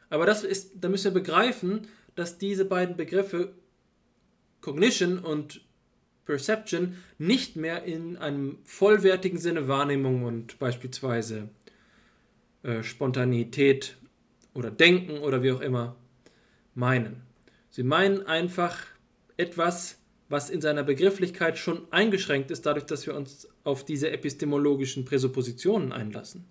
Aber 0.09 0.27
das 0.27 0.45
ist, 0.45 0.73
da 0.81 0.89
müssen 0.89 1.15
wir 1.15 1.21
begreifen, 1.21 1.89
dass 2.15 2.39
diese 2.39 2.65
beiden 2.65 2.97
Begriffe 2.97 3.55
Cognition 4.61 5.19
und 5.19 5.63
Perception 6.27 6.97
nicht 7.19 7.57
mehr 7.57 7.85
in 7.85 8.17
einem 8.17 8.59
vollwertigen 8.65 9.39
Sinne 9.39 9.69
Wahrnehmung 9.69 10.25
und 10.25 10.59
beispielsweise 10.59 11.49
äh, 12.63 12.83
Spontanität 12.83 13.97
oder 14.55 14.71
Denken 14.71 15.19
oder 15.19 15.43
wie 15.43 15.53
auch 15.53 15.61
immer 15.61 15.97
meinen. 16.75 17.23
Sie 17.71 17.83
meinen 17.83 18.27
einfach 18.27 18.79
etwas, 19.37 19.99
was 20.29 20.51
in 20.51 20.61
seiner 20.61 20.85
Begrifflichkeit 20.85 21.59
schon 21.59 21.91
eingeschränkt 21.91 22.51
ist, 22.51 22.67
dadurch, 22.67 22.87
dass 22.87 23.07
wir 23.07 23.15
uns 23.17 23.49
auf 23.65 23.85
diese 23.85 24.11
epistemologischen 24.11 25.05
Präsuppositionen 25.05 25.93
einlassen. 25.93 26.45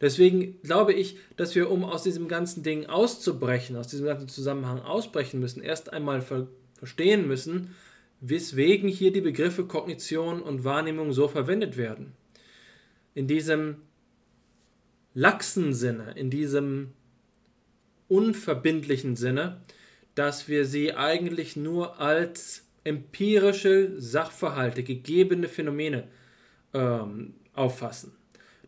Deswegen 0.00 0.60
glaube 0.62 0.94
ich, 0.94 1.18
dass 1.36 1.54
wir, 1.54 1.70
um 1.70 1.84
aus 1.84 2.02
diesem 2.02 2.26
ganzen 2.26 2.62
Ding 2.62 2.86
auszubrechen, 2.86 3.76
aus 3.76 3.88
diesem 3.88 4.06
ganzen 4.06 4.28
Zusammenhang 4.28 4.80
ausbrechen 4.80 5.40
müssen, 5.40 5.62
erst 5.62 5.92
einmal 5.92 6.22
ver 6.22 6.48
verstehen 6.78 7.28
müssen, 7.28 7.74
weswegen 8.22 8.88
hier 8.88 9.12
die 9.12 9.20
Begriffe 9.20 9.66
Kognition 9.66 10.40
und 10.40 10.64
Wahrnehmung 10.64 11.12
so 11.12 11.28
verwendet 11.28 11.76
werden. 11.76 12.14
In 13.12 13.26
diesem 13.26 13.76
laxen 15.12 15.74
Sinne, 15.74 16.14
in 16.16 16.30
diesem 16.30 16.92
unverbindlichen 18.08 19.14
Sinne, 19.14 19.60
dass 20.14 20.48
wir 20.48 20.64
sie 20.64 20.94
eigentlich 20.94 21.54
nur 21.54 22.00
als 22.00 22.66
empirische 22.84 24.00
Sachverhalte, 24.00 24.82
gegebene 24.82 25.48
Phänomene 25.48 26.08
ähm, 26.72 27.34
auffassen. 27.52 28.12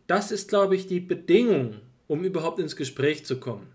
Das 0.07 0.31
ist, 0.31 0.49
glaube 0.49 0.75
ich, 0.75 0.87
die 0.87 0.99
Bedingung, 0.99 1.75
um 2.07 2.23
überhaupt 2.23 2.59
ins 2.59 2.75
Gespräch 2.75 3.25
zu 3.25 3.39
kommen. 3.39 3.67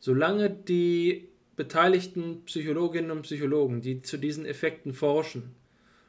Solange 0.00 0.50
die 0.50 1.28
beteiligten 1.56 2.44
Psychologinnen 2.44 3.10
und 3.10 3.22
Psychologen, 3.22 3.80
die 3.80 4.02
zu 4.02 4.16
diesen 4.16 4.46
Effekten 4.46 4.92
forschen, 4.92 5.54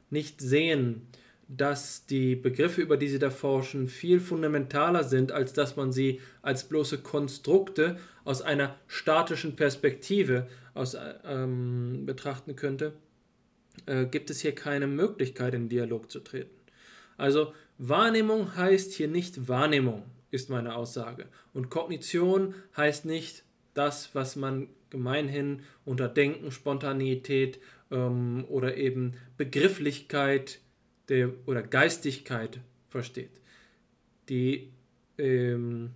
nicht 0.10 0.42
sehen, 0.42 1.08
dass 1.48 2.06
die 2.06 2.36
Begriffe, 2.36 2.82
über 2.82 2.96
die 2.96 3.08
sie 3.08 3.18
da 3.18 3.32
forschen, 3.32 3.88
viel 3.88 4.20
fundamentaler 4.20 5.04
sind, 5.04 5.32
als 5.32 5.54
dass 5.54 5.76
man 5.76 5.92
sie 5.92 6.22
als 6.44 6.66
bloße 6.66 7.00
Konstrukte 7.00 7.98
aus 8.24 8.44
einer 8.44 8.76
statischen 8.86 9.56
Perspektive 9.56 10.48
aus, 10.76 10.96
ähm, 11.26 12.06
betrachten 12.06 12.56
könnte, 12.56 12.94
äh, 13.88 14.06
gibt 14.06 14.30
es 14.30 14.42
hier 14.42 14.54
keine 14.54 14.86
Möglichkeit, 14.86 15.56
in 15.56 15.70
Dialog 15.70 16.12
zu 16.12 16.20
treten. 16.20 16.56
Also 17.18 17.54
Wahrnehmung 17.80 18.56
heißt 18.56 18.94
hier 18.94 19.08
nicht 19.08 19.48
Wahrnehmung, 19.48 20.04
ist 20.32 20.50
meine 20.50 20.76
Aussage. 20.76 21.28
Und 21.54 21.70
Kognition 21.70 22.54
heißt 22.76 23.06
nicht 23.06 23.44
das, 23.74 24.14
was 24.14 24.36
man 24.36 24.68
gemeinhin 24.90 25.62
unter 25.86 26.10
Denken, 26.10 26.52
Spontaneität 26.52 27.60
ähm, 27.90 28.46
oder 28.50 28.76
eben 28.76 29.14
Begrifflichkeit 29.38 30.60
der, 31.08 31.32
oder 31.46 31.64
Geistigkeit 31.64 32.60
versteht. 32.90 33.32
Die, 34.28 34.72
ähm, 35.18 35.92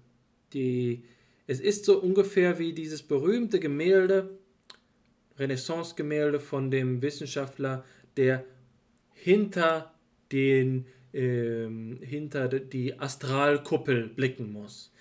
die, 0.54 1.04
es 1.48 1.60
ist 1.60 1.84
so 1.84 2.00
ungefähr 2.00 2.60
wie 2.60 2.74
dieses 2.74 3.04
berühmte 3.04 3.60
Gemälde 3.60 4.40
Renaissance-Gemälde 5.38 6.40
von 6.40 6.72
dem 6.72 7.02
Wissenschaftler, 7.02 7.84
der 8.16 8.46
hinter 9.12 9.94
den 10.32 10.86
ähm, 11.14 12.00
hinter 12.02 12.48
die 12.48 13.00
Astralkuppel 13.00 14.10
blicken 14.10 14.52
muss. 14.52 14.92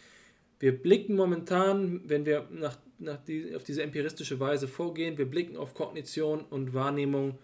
Wir 0.59 0.73
blicken 0.81 1.17
momentan, 1.17 2.03
wenn 2.09 2.25
wir 2.25 2.47
nach, 2.51 2.79
nach 2.99 3.23
die, 3.25 3.55
auf 3.57 3.65
diese 3.65 3.83
empiristische 3.83 4.39
Weise 4.39 4.69
vorgehen, 4.69 5.19
wir 5.19 5.27
blicken 5.27 5.57
auf 5.57 5.75
Kognition 5.75 6.43
und 6.43 6.75
Wahrnehmung 6.75 7.39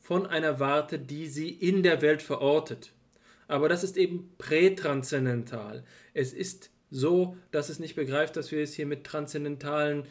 von 0.00 0.26
einer 0.26 0.58
Warte, 0.58 0.98
die 0.98 1.26
sie 1.26 1.50
in 1.50 1.82
der 1.82 2.00
Welt 2.02 2.22
verortet. 2.22 2.92
Aber 3.48 3.68
das 3.68 3.84
ist 3.84 3.96
eben 3.96 4.32
prätranszendенtal. 4.38 5.84
Es 6.14 6.32
ist 6.32 6.70
so, 6.90 7.36
dass 7.50 7.68
es 7.68 7.78
nicht 7.78 7.96
begreift, 7.96 8.36
dass 8.36 8.50
wir 8.50 8.62
es 8.62 8.74
hier 8.74 8.86
mit 8.86 9.04
transzendentalen 9.04 10.04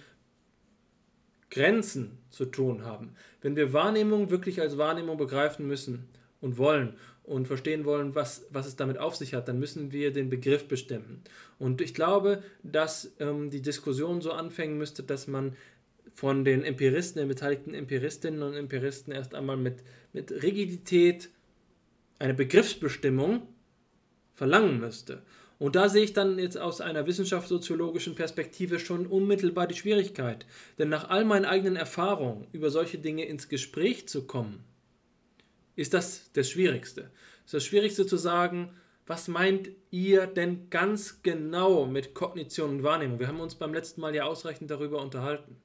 Grenzen 1.50 2.18
zu 2.30 2.46
tun 2.46 2.86
haben. 2.86 3.14
Wenn 3.42 3.56
wir 3.56 3.74
Wahrnehmung 3.74 4.30
wirklich 4.30 4.62
als 4.62 4.78
Wahrnehmung 4.78 5.18
begreifen 5.18 5.68
müssen 5.68 6.08
und 6.40 6.58
wollen 6.58 6.98
und 7.24 7.48
verstehen 7.48 7.86
wollen, 7.86 8.16
was, 8.16 8.46
was 8.50 8.68
es 8.68 8.76
damit 8.76 8.98
auf 8.98 9.16
sich 9.16 9.34
hat, 9.34 9.48
dann 9.48 9.60
müssen 9.60 9.92
wir 9.92 10.12
den 10.12 10.30
Begriff 10.30 10.68
bestimmen. 10.68 11.22
Und 11.60 11.82
ich 11.82 11.94
glaube, 11.94 12.44
dass 12.64 13.14
ähm, 13.20 13.50
die 13.50 13.62
Diskussion 13.62 14.22
so 14.22 14.32
anfangen 14.32 14.78
müsste, 14.78 15.04
dass 15.04 15.28
man 15.28 15.56
von 16.14 16.44
den 16.44 16.64
Empiristen, 16.64 17.20
den 17.22 17.28
beteiligten 17.28 17.74
Empiristinnen 17.74 18.42
und 18.42 18.54
Empiristen 18.54 19.14
erst 19.14 19.34
einmal 19.36 19.58
mit, 19.58 19.84
mit 20.14 20.32
Rigidität 20.44 21.30
eine 22.20 22.34
Begriffsbestimmung 22.34 23.48
verlangen 24.34 24.80
müsste. 24.80 25.22
Und 25.58 25.76
da 25.76 25.90
sehe 25.90 26.04
ich 26.04 26.14
dann 26.14 26.40
jetzt 26.40 26.58
aus 26.58 26.82
einer 26.82 27.06
wissenschaftssoziologischen 27.06 28.16
Perspektive 28.16 28.80
schon 28.80 29.06
unmittelbar 29.06 29.68
die 29.68 29.76
Schwierigkeit. 29.76 30.48
Denn 30.80 30.90
nach 30.90 31.10
all 31.10 31.24
meinen 31.24 31.46
eigenen 31.46 31.76
Erfahrungen 31.76 32.48
über 32.52 32.72
solche 32.72 32.98
Dinge 32.98 33.26
ins 33.26 33.48
Gespräch 33.48 34.08
zu 34.08 34.26
kommen, 34.26 34.64
ist 35.76 35.94
das 35.94 36.32
das 36.34 36.50
Schwierigste. 36.50 37.12
Es 37.40 37.46
ist 37.48 37.54
das 37.54 37.66
Schwierigste 37.66 38.06
zu 38.06 38.18
sagen, 38.18 38.72
was 39.08 39.28
meint 39.28 39.70
ihr 39.90 40.28
denn 40.28 40.70
ganz 40.70 41.22
genau 41.24 41.86
mit 41.86 42.14
Kognition 42.14 42.70
und 42.70 42.84
Wahrnehmung? 42.84 43.20
Wir 43.20 43.28
haben 43.28 43.40
uns 43.40 43.56
beim 43.56 43.74
letzten 43.74 44.02
Mal 44.02 44.16
ja 44.16 44.24
ausreichend 44.24 44.72
darüber 44.72 45.02
unterhalten. 45.02 45.58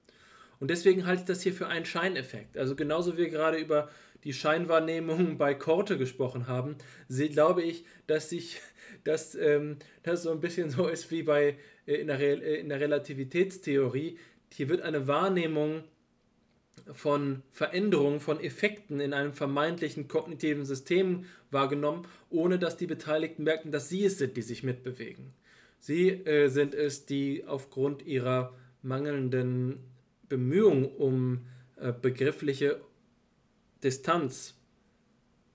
Und 0.59 0.70
deswegen 0.70 1.07
halte 1.07 1.23
ich 1.23 1.27
das 1.27 1.43
hier 1.43 1.53
für 1.53 1.69
einen 1.69 1.85
Scheineffekt. 1.85 2.57
Also 2.57 2.74
genauso 2.74 3.15
wie 3.15 3.19
wir 3.19 3.28
gerade 3.28 3.59
über 3.59 3.91
die 4.24 4.33
Scheinwahrnehmung 4.33 5.39
bei 5.39 5.55
Korte 5.55 5.99
gesprochen 5.99 6.47
haben, 6.49 6.77
glaube 7.09 7.62
ich, 7.62 7.85
dass 8.07 8.31
sich 8.31 8.61
dass 9.05 9.35
ähm, 9.37 9.77
das 10.03 10.24
so 10.24 10.33
ein 10.33 10.41
bisschen 10.41 10.70
so 10.70 10.89
ist 10.89 11.11
wie 11.11 11.23
bei 11.23 11.57
äh, 11.87 11.95
in, 11.95 12.09
der 12.09 12.19
Re 12.19 12.43
äh, 12.43 12.61
in 12.61 12.69
der 12.69 12.81
Relativitätstheorie. 12.81 14.19
Hier 14.53 14.69
wird 14.69 14.81
eine 14.81 15.07
Wahrnehmung 15.07 15.85
von 16.92 17.42
Veränderungen, 17.50 18.20
von 18.20 18.40
Effekten 18.40 19.00
in 19.00 19.12
einem 19.12 19.32
vermeintlichen 19.32 20.08
kognitiven 20.08 20.64
System 20.64 21.24
wahrgenommen, 21.50 22.06
ohne 22.30 22.58
dass 22.58 22.76
die 22.76 22.86
Beteiligten 22.86 23.44
merken, 23.44 23.72
dass 23.72 23.88
sie 23.88 24.04
es 24.04 24.18
sind, 24.18 24.36
die 24.36 24.42
sich 24.42 24.62
mitbewegen. 24.62 25.32
Sie 25.78 26.08
äh, 26.08 26.48
sind 26.48 26.74
es, 26.74 27.06
die 27.06 27.44
aufgrund 27.46 28.06
ihrer 28.06 28.54
mangelnden 28.82 29.78
Bemühungen 30.28 30.86
um 30.86 31.46
äh, 31.76 31.92
begriffliche 31.92 32.80
Distanz 33.82 34.54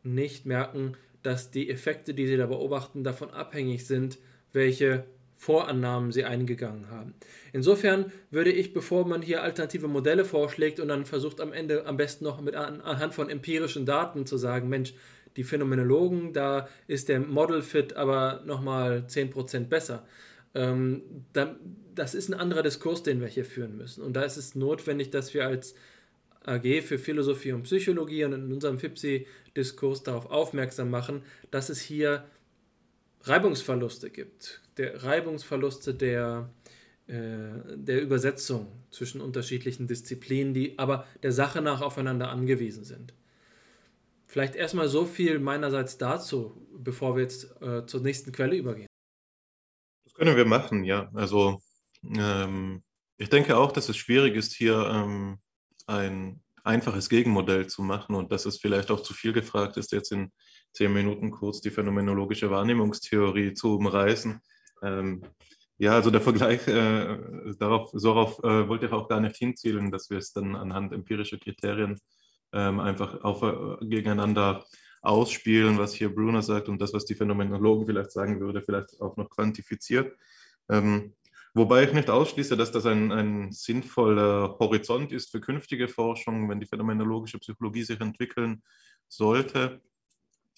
nicht 0.03 0.45
merken, 0.45 0.95
dass 1.23 1.51
die 1.51 1.69
Effekte, 1.69 2.13
die 2.13 2.27
sie 2.27 2.37
da 2.37 2.47
beobachten, 2.47 3.03
davon 3.03 3.31
abhängig 3.31 3.85
sind, 3.85 4.17
welche 4.53 5.05
Vorannahmen 5.41 6.11
sie 6.11 6.23
eingegangen 6.23 6.91
haben. 6.91 7.15
Insofern 7.51 8.11
würde 8.29 8.51
ich, 8.51 8.73
bevor 8.73 9.07
man 9.07 9.23
hier 9.23 9.41
alternative 9.41 9.87
Modelle 9.87 10.23
vorschlägt 10.23 10.79
und 10.79 10.89
dann 10.89 11.03
versucht 11.03 11.41
am 11.41 11.51
Ende 11.51 11.87
am 11.87 11.97
besten 11.97 12.25
noch 12.25 12.39
mit 12.41 12.53
anhand 12.53 13.15
von 13.15 13.27
empirischen 13.27 13.87
Daten 13.87 14.27
zu 14.27 14.37
sagen, 14.37 14.69
Mensch, 14.69 14.93
die 15.37 15.43
Phänomenologen, 15.43 16.31
da 16.31 16.69
ist 16.85 17.09
der 17.09 17.21
Model 17.21 17.63
Fit 17.63 17.95
aber 17.95 18.43
nochmal 18.45 19.05
10% 19.07 19.65
besser. 19.65 20.05
Ähm, 20.53 21.01
da, 21.33 21.55
das 21.95 22.13
ist 22.13 22.29
ein 22.29 22.39
anderer 22.39 22.61
Diskurs, 22.61 23.01
den 23.01 23.19
wir 23.19 23.27
hier 23.27 23.43
führen 23.43 23.75
müssen. 23.77 24.03
Und 24.03 24.13
da 24.13 24.21
ist 24.21 24.37
es 24.37 24.53
notwendig, 24.53 25.09
dass 25.09 25.33
wir 25.33 25.47
als 25.47 25.73
AG 26.45 26.83
für 26.83 26.99
Philosophie 26.99 27.53
und 27.53 27.63
Psychologie 27.63 28.25
und 28.25 28.33
in 28.33 28.53
unserem 28.53 28.77
FIPSI-Diskurs 28.77 30.03
darauf 30.03 30.29
aufmerksam 30.29 30.91
machen, 30.91 31.23
dass 31.49 31.69
es 31.69 31.81
hier 31.81 32.25
Reibungsverluste 33.23 34.09
gibt. 34.09 34.61
Der 34.77 35.03
Reibungsverluste 35.03 35.93
der, 35.93 36.49
äh, 37.07 37.75
der 37.75 38.01
Übersetzung 38.01 38.67
zwischen 38.89 39.21
unterschiedlichen 39.21 39.87
Disziplinen, 39.87 40.53
die 40.53 40.77
aber 40.79 41.05
der 41.23 41.31
Sache 41.31 41.61
nach 41.61 41.81
aufeinander 41.81 42.29
angewiesen 42.29 42.83
sind. 42.83 43.13
Vielleicht 44.27 44.55
erstmal 44.55 44.87
so 44.87 45.05
viel 45.05 45.39
meinerseits 45.39 45.97
dazu, 45.97 46.65
bevor 46.77 47.15
wir 47.15 47.23
jetzt 47.23 47.61
äh, 47.61 47.85
zur 47.85 48.01
nächsten 48.01 48.31
Quelle 48.31 48.55
übergehen. 48.55 48.87
Das 50.05 50.13
können 50.13 50.35
wir 50.35 50.45
machen, 50.45 50.83
ja. 50.83 51.11
Also 51.13 51.59
ähm, 52.03 52.81
ich 53.17 53.29
denke 53.29 53.57
auch, 53.57 53.71
dass 53.71 53.89
es 53.89 53.97
schwierig 53.97 54.35
ist, 54.35 54.53
hier 54.53 54.87
ähm, 54.89 55.39
ein 55.85 56.41
einfaches 56.63 57.09
Gegenmodell 57.09 57.67
zu 57.67 57.81
machen 57.83 58.15
und 58.15 58.31
dass 58.31 58.45
es 58.45 58.57
vielleicht 58.57 58.91
auch 58.91 59.01
zu 59.01 59.13
viel 59.13 59.33
gefragt 59.33 59.77
ist, 59.77 59.91
jetzt 59.91 60.11
in 60.11 60.31
zehn 60.73 60.93
Minuten 60.93 61.31
kurz 61.31 61.61
die 61.61 61.69
phänomenologische 61.69 62.49
Wahrnehmungstheorie 62.49 63.53
zu 63.53 63.75
umreißen. 63.77 64.39
Ähm, 64.83 65.21
ja, 65.77 65.93
also 65.93 66.11
der 66.11 66.21
Vergleich, 66.21 66.67
äh, 66.67 67.17
darauf, 67.57 67.91
darauf 67.91 68.39
äh, 68.43 68.67
wollte 68.67 68.85
ich 68.85 68.91
auch 68.91 69.07
gar 69.07 69.19
nicht 69.19 69.37
hinzielen, 69.37 69.91
dass 69.91 70.09
wir 70.09 70.17
es 70.17 70.31
dann 70.31 70.55
anhand 70.55 70.93
empirischer 70.93 71.37
Kriterien 71.37 71.99
ähm, 72.53 72.79
einfach 72.79 73.23
auf, 73.23 73.41
äh, 73.41 73.85
gegeneinander 73.85 74.63
ausspielen, 75.01 75.79
was 75.79 75.95
hier 75.95 76.13
Brunner 76.13 76.43
sagt 76.43 76.69
und 76.69 76.79
das, 76.79 76.93
was 76.93 77.05
die 77.05 77.15
Phänomenologen 77.15 77.87
vielleicht 77.87 78.11
sagen 78.11 78.39
würde, 78.39 78.61
vielleicht 78.61 79.01
auch 79.01 79.17
noch 79.17 79.29
quantifiziert. 79.29 80.15
Ähm, 80.69 81.13
Wobei 81.53 81.83
ich 81.83 81.91
nicht 81.91 82.09
ausschließe, 82.09 82.55
dass 82.55 82.71
das 82.71 82.85
ein, 82.85 83.11
ein 83.11 83.51
sinnvoller 83.51 84.57
Horizont 84.59 85.11
ist 85.11 85.31
für 85.31 85.41
künftige 85.41 85.89
Forschung, 85.89 86.49
wenn 86.49 86.61
die 86.61 86.65
phänomenologische 86.65 87.39
Psychologie 87.39 87.83
sich 87.83 87.99
entwickeln 87.99 88.63
sollte. 89.09 89.81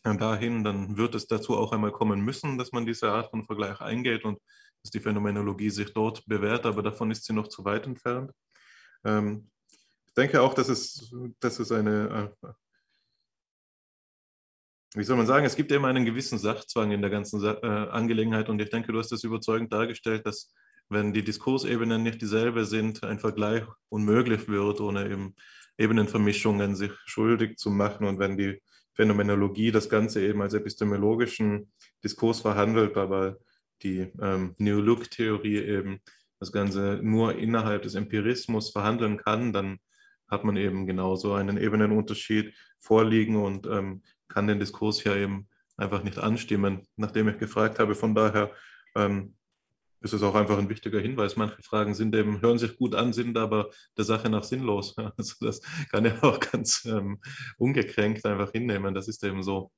Dahin, 0.04 0.64
dann 0.64 0.98
wird 0.98 1.16
es 1.16 1.28
dazu 1.28 1.56
auch 1.56 1.72
einmal 1.72 1.92
kommen 1.92 2.22
müssen, 2.22 2.58
dass 2.58 2.72
man 2.72 2.86
diese 2.86 3.12
Art 3.12 3.30
von 3.30 3.46
Vergleich 3.46 3.80
eingeht 3.80 4.26
und 4.26 4.40
dass 4.84 4.92
die 4.92 5.00
Phänomenologie 5.00 5.70
sich 5.70 5.94
dort 5.94 6.26
bewährt, 6.26 6.66
aber 6.66 6.84
davon 6.84 7.10
ist 7.10 7.26
sie 7.26 7.34
noch 7.34 7.48
zu 7.48 7.64
weit 7.64 7.88
entfernt. 7.88 8.32
Ähm, 9.06 9.50
ich 10.08 10.14
denke 10.14 10.42
auch, 10.42 10.54
dass 10.54 10.68
es, 10.68 11.14
dass 11.40 11.60
es 11.60 11.72
eine, 11.72 12.34
äh, 12.44 12.48
wie 14.96 15.04
soll 15.04 15.18
man 15.18 15.26
sagen, 15.26 15.46
es 15.46 15.56
gibt 15.56 15.72
immer 15.72 15.88
einen 15.88 16.06
gewissen 16.06 16.38
Sachzwang 16.38 16.92
in 16.92 17.02
der 17.02 17.10
ganzen 17.10 17.44
äh, 17.44 17.66
Angelegenheit 17.66 18.50
und 18.50 18.62
ich 18.62 18.70
denke, 18.70 18.92
du 18.92 19.00
hast 19.00 19.12
das 19.12 19.24
überzeugend 19.24 19.72
dargestellt, 19.72 20.26
dass 20.26 20.54
wenn 20.90 21.14
die 21.14 21.24
Diskursebenen 21.24 22.04
nicht 22.04 22.22
dieselbe 22.22 22.66
sind, 22.66 23.04
ein 23.04 23.20
Vergleich 23.20 23.64
unmöglich 23.90 24.48
wird, 24.48 24.82
ohne 24.82 25.10
eben 25.10 25.36
Ebenenvermischungen 25.78 26.76
sich 26.76 26.92
schuldig 27.06 27.58
zu 27.58 27.72
machen. 27.72 28.06
Und 28.06 28.20
wenn 28.20 28.38
die 28.38 28.62
Phänomenologie 28.94 29.72
das 29.72 29.90
Ganze 29.90 30.22
eben 30.22 30.42
als 30.42 30.54
epistemologischen 30.54 31.72
Diskurs 32.04 32.42
verhandelt, 32.42 32.98
aber 32.98 33.38
die 33.82 34.12
ähm, 34.22 34.56
New 34.58 34.80
Look-Theorie 34.80 35.58
eben 35.58 36.00
das 36.40 36.52
Ganze 36.52 37.00
nur 37.02 37.36
innerhalb 37.36 37.84
des 37.84 37.96
Empirismus 37.96 38.72
verhandeln 38.72 39.18
kann, 39.18 39.54
dann 39.54 39.80
hat 40.30 40.44
man 40.44 40.58
eben 40.58 40.86
genauso 40.86 41.34
einen 41.34 41.58
Ebenenunterschied 41.58 42.54
vorliegen 42.80 43.36
und 43.36 43.66
ähm, 43.68 44.04
kann 44.28 44.48
den 44.48 44.60
Diskurs 44.60 45.04
ja 45.04 45.16
eben 45.16 45.48
einfach 45.78 46.04
nicht 46.04 46.18
anstimmen, 46.18 46.88
nachdem 46.96 47.30
ich 47.30 47.38
gefragt 47.38 47.80
habe. 47.80 47.96
Von 47.96 48.16
daher 48.16 48.52
ähm, 48.96 49.36
ist 50.04 50.14
es 50.14 50.22
auch 50.22 50.36
einfach 50.36 50.58
ein 50.58 50.70
wichtiger 50.70 51.00
Hinweis. 51.00 51.38
Manche 51.38 51.64
Fragen 51.64 51.96
sind 51.96 52.14
eben, 52.16 52.42
hören 52.42 52.60
sich 52.60 52.78
gut 52.78 52.94
an, 52.94 53.14
sind 53.14 53.38
aber 53.38 53.70
der 53.98 54.06
Sache 54.06 54.30
nach 54.30 54.44
sinnlos. 54.44 54.96
Also 55.18 55.36
das 55.42 55.62
kann 55.92 56.06
er 56.06 56.24
auch 56.24 56.40
ganz 56.40 56.86
ähm, 56.86 57.20
ungekränkt 57.58 58.26
einfach 58.26 58.52
hinnehmen. 58.52 58.94
Das 58.94 59.08
ist 59.08 59.24
eben 59.24 59.44
so. 59.44 59.72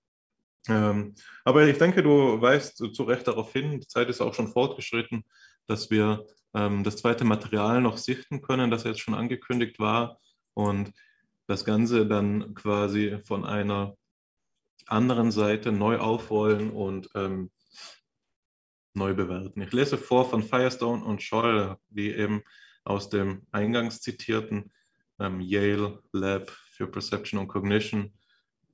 Ähm, 0.67 1.13
aber 1.43 1.67
ich 1.67 1.77
denke, 1.77 2.01
du 2.01 2.41
weist 2.41 2.77
zu 2.77 3.03
Recht 3.03 3.27
darauf 3.27 3.53
hin, 3.53 3.79
die 3.79 3.87
Zeit 3.87 4.09
ist 4.09 4.21
auch 4.21 4.33
schon 4.33 4.47
fortgeschritten, 4.47 5.23
dass 5.67 5.91
wir 5.91 6.25
ähm, 6.55 6.83
das 6.83 6.97
zweite 6.97 7.23
Material 7.23 7.81
noch 7.81 7.97
sichten 7.97 8.41
können, 8.41 8.71
das 8.71 8.83
jetzt 8.83 9.01
schon 9.01 9.13
angekündigt 9.13 9.77
war 9.77 10.19
und 10.55 10.91
das 11.47 11.65
Ganze 11.65 12.07
dann 12.07 12.55
quasi 12.55 13.19
von 13.23 13.45
einer 13.45 13.95
anderen 14.87 15.31
Seite 15.31 15.71
neu 15.71 15.97
aufrollen 15.97 16.71
und 16.71 17.09
ähm, 17.13 17.51
neu 18.95 19.13
bewerten. 19.13 19.61
Ich 19.61 19.71
lese 19.73 19.97
vor 19.97 20.29
von 20.29 20.43
Firestone 20.43 21.03
und 21.03 21.21
Scholl, 21.21 21.77
die 21.89 22.11
eben 22.11 22.41
aus 22.83 23.09
dem 23.09 23.43
eingangs 23.51 24.01
zitierten 24.01 24.71
ähm, 25.19 25.41
Yale 25.41 26.01
Lab 26.11 26.49
für 26.49 26.87
Perception 26.87 27.39
und 27.39 27.47
Cognition 27.47 28.13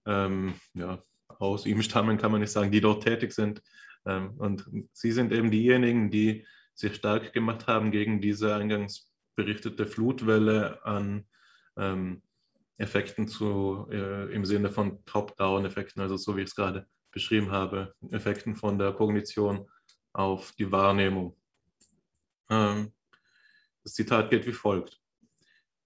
ähm, 0.05 0.53
ja, 0.73 1.03
aus 1.27 1.65
ihm 1.65 1.81
stammen, 1.81 2.17
kann 2.17 2.31
man 2.31 2.41
nicht 2.41 2.51
sagen, 2.51 2.71
die 2.71 2.81
dort 2.81 3.03
tätig 3.03 3.31
sind. 3.31 3.61
Ähm, 4.05 4.31
und 4.37 4.65
sie 4.93 5.11
sind 5.11 5.31
eben 5.31 5.51
diejenigen, 5.51 6.09
die 6.09 6.45
sich 6.73 6.95
stark 6.95 7.33
gemacht 7.33 7.67
haben 7.67 7.91
gegen 7.91 8.21
diese 8.21 8.55
eingangs 8.55 9.11
berichtete 9.35 9.85
Flutwelle 9.85 10.83
an 10.85 11.25
ähm, 11.77 12.21
Effekten 12.77 13.27
zu, 13.27 13.87
äh, 13.91 14.33
im 14.33 14.43
Sinne 14.45 14.69
von 14.69 15.03
Top-Down-Effekten, 15.05 16.01
also 16.01 16.17
so 16.17 16.35
wie 16.35 16.41
ich 16.41 16.49
es 16.49 16.55
gerade 16.55 16.87
beschrieben 17.11 17.51
habe, 17.51 17.93
Effekten 18.09 18.55
von 18.55 18.79
der 18.79 18.93
Kognition 18.93 19.69
auf 20.13 20.51
die 20.53 20.71
Wahrnehmung. 20.71 21.35
Ähm, 22.49 22.91
das 23.83 23.93
Zitat 23.93 24.29
geht 24.29 24.45
wie 24.45 24.53
folgt. 24.53 24.99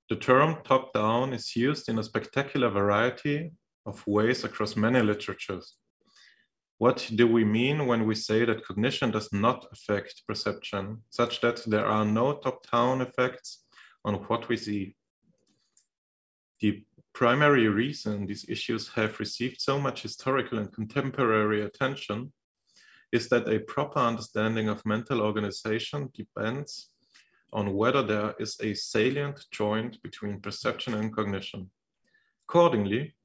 The 0.10 0.18
term 0.18 0.64
top-down 0.64 1.34
is 1.34 1.56
used 1.56 1.90
in 1.90 1.98
a 1.98 2.04
spectacular 2.04 2.70
variety 2.70 3.52
of 3.86 4.06
ways 4.06 4.44
across 4.44 4.76
many 4.76 5.02
literatures. 5.02 5.80
What 6.78 7.10
do 7.16 7.28
we 7.28 7.46
mean 7.46 7.88
when 7.88 8.06
we 8.06 8.16
say 8.16 8.46
that 8.46 8.66
cognition 8.66 9.12
does 9.12 9.32
not 9.32 9.66
affect 9.72 10.24
perception, 10.28 11.04
such 11.10 11.40
that 11.42 11.64
there 11.66 11.86
are 11.86 12.06
no 12.06 12.34
top-down 12.34 13.02
effects 13.02 13.66
on 14.04 14.16
what 14.28 14.50
we 14.50 14.58
see? 14.58 14.96
The 16.60 16.84
primary 17.14 17.70
reason 17.70 18.26
these 18.26 18.46
issues 18.50 18.90
have 18.90 19.20
received 19.20 19.62
so 19.62 19.80
much 19.80 20.02
historical 20.02 20.60
and 20.60 20.72
contemporary 20.72 21.64
attention 21.64 22.34
is 23.16 23.30
that 23.30 23.48
a 23.48 23.60
proper 23.60 24.00
understanding 24.00 24.68
of 24.68 24.86
mental 24.86 25.22
organization 25.22 26.10
depends 26.14 26.90
on 27.54 27.74
whether 27.74 28.04
there 28.04 28.36
is 28.40 28.58
a 28.62 28.74
salient 28.74 29.40
joint 29.52 29.94
between 30.04 30.42
perception 30.42 30.94
and 30.96 31.16
cognition. 31.16 31.70
Accordingly, 32.46 33.16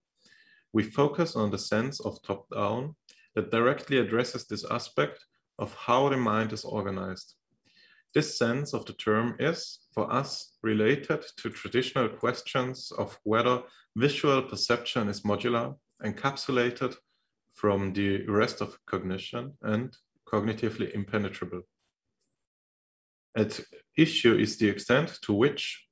we 0.73 0.85
focus 0.85 1.35
on 1.35 1.51
the 1.51 1.59
sense 1.59 1.99
of 1.99 2.23
top-down 2.23 2.95
that 3.35 3.51
directly 3.51 3.99
addresses 3.99 4.47
this 4.47 4.65
aspect 4.71 5.19
of 5.59 5.75
how 5.75 6.09
the 6.09 6.17
mind 6.17 6.53
is 6.53 6.65
organized. 6.65 7.35
This 8.15 8.39
sense 8.39 8.73
of 8.73 8.87
the 8.87 8.93
term 8.93 9.35
is, 9.41 9.81
for 9.93 10.13
us, 10.13 10.53
related 10.63 11.25
to 11.39 11.51
traditional 11.51 12.09
questions 12.09 12.93
of 12.97 13.19
whether 13.25 13.63
visual 13.97 14.41
perception 14.43 15.09
is 15.09 15.23
modular, 15.23 15.75
encapsulated 16.05 16.95
from 17.61 17.93
the 17.93 18.25
rest 18.27 18.63
of 18.63 18.79
cognition, 18.87 19.53
and 19.61 19.95
cognitively 20.27 20.91
impenetrable. 20.95 21.61
At 23.37 23.61
issue 23.99 24.35
is 24.39 24.57
the 24.57 24.69
extent 24.71 25.19
to 25.23 25.35
which 25.35 25.87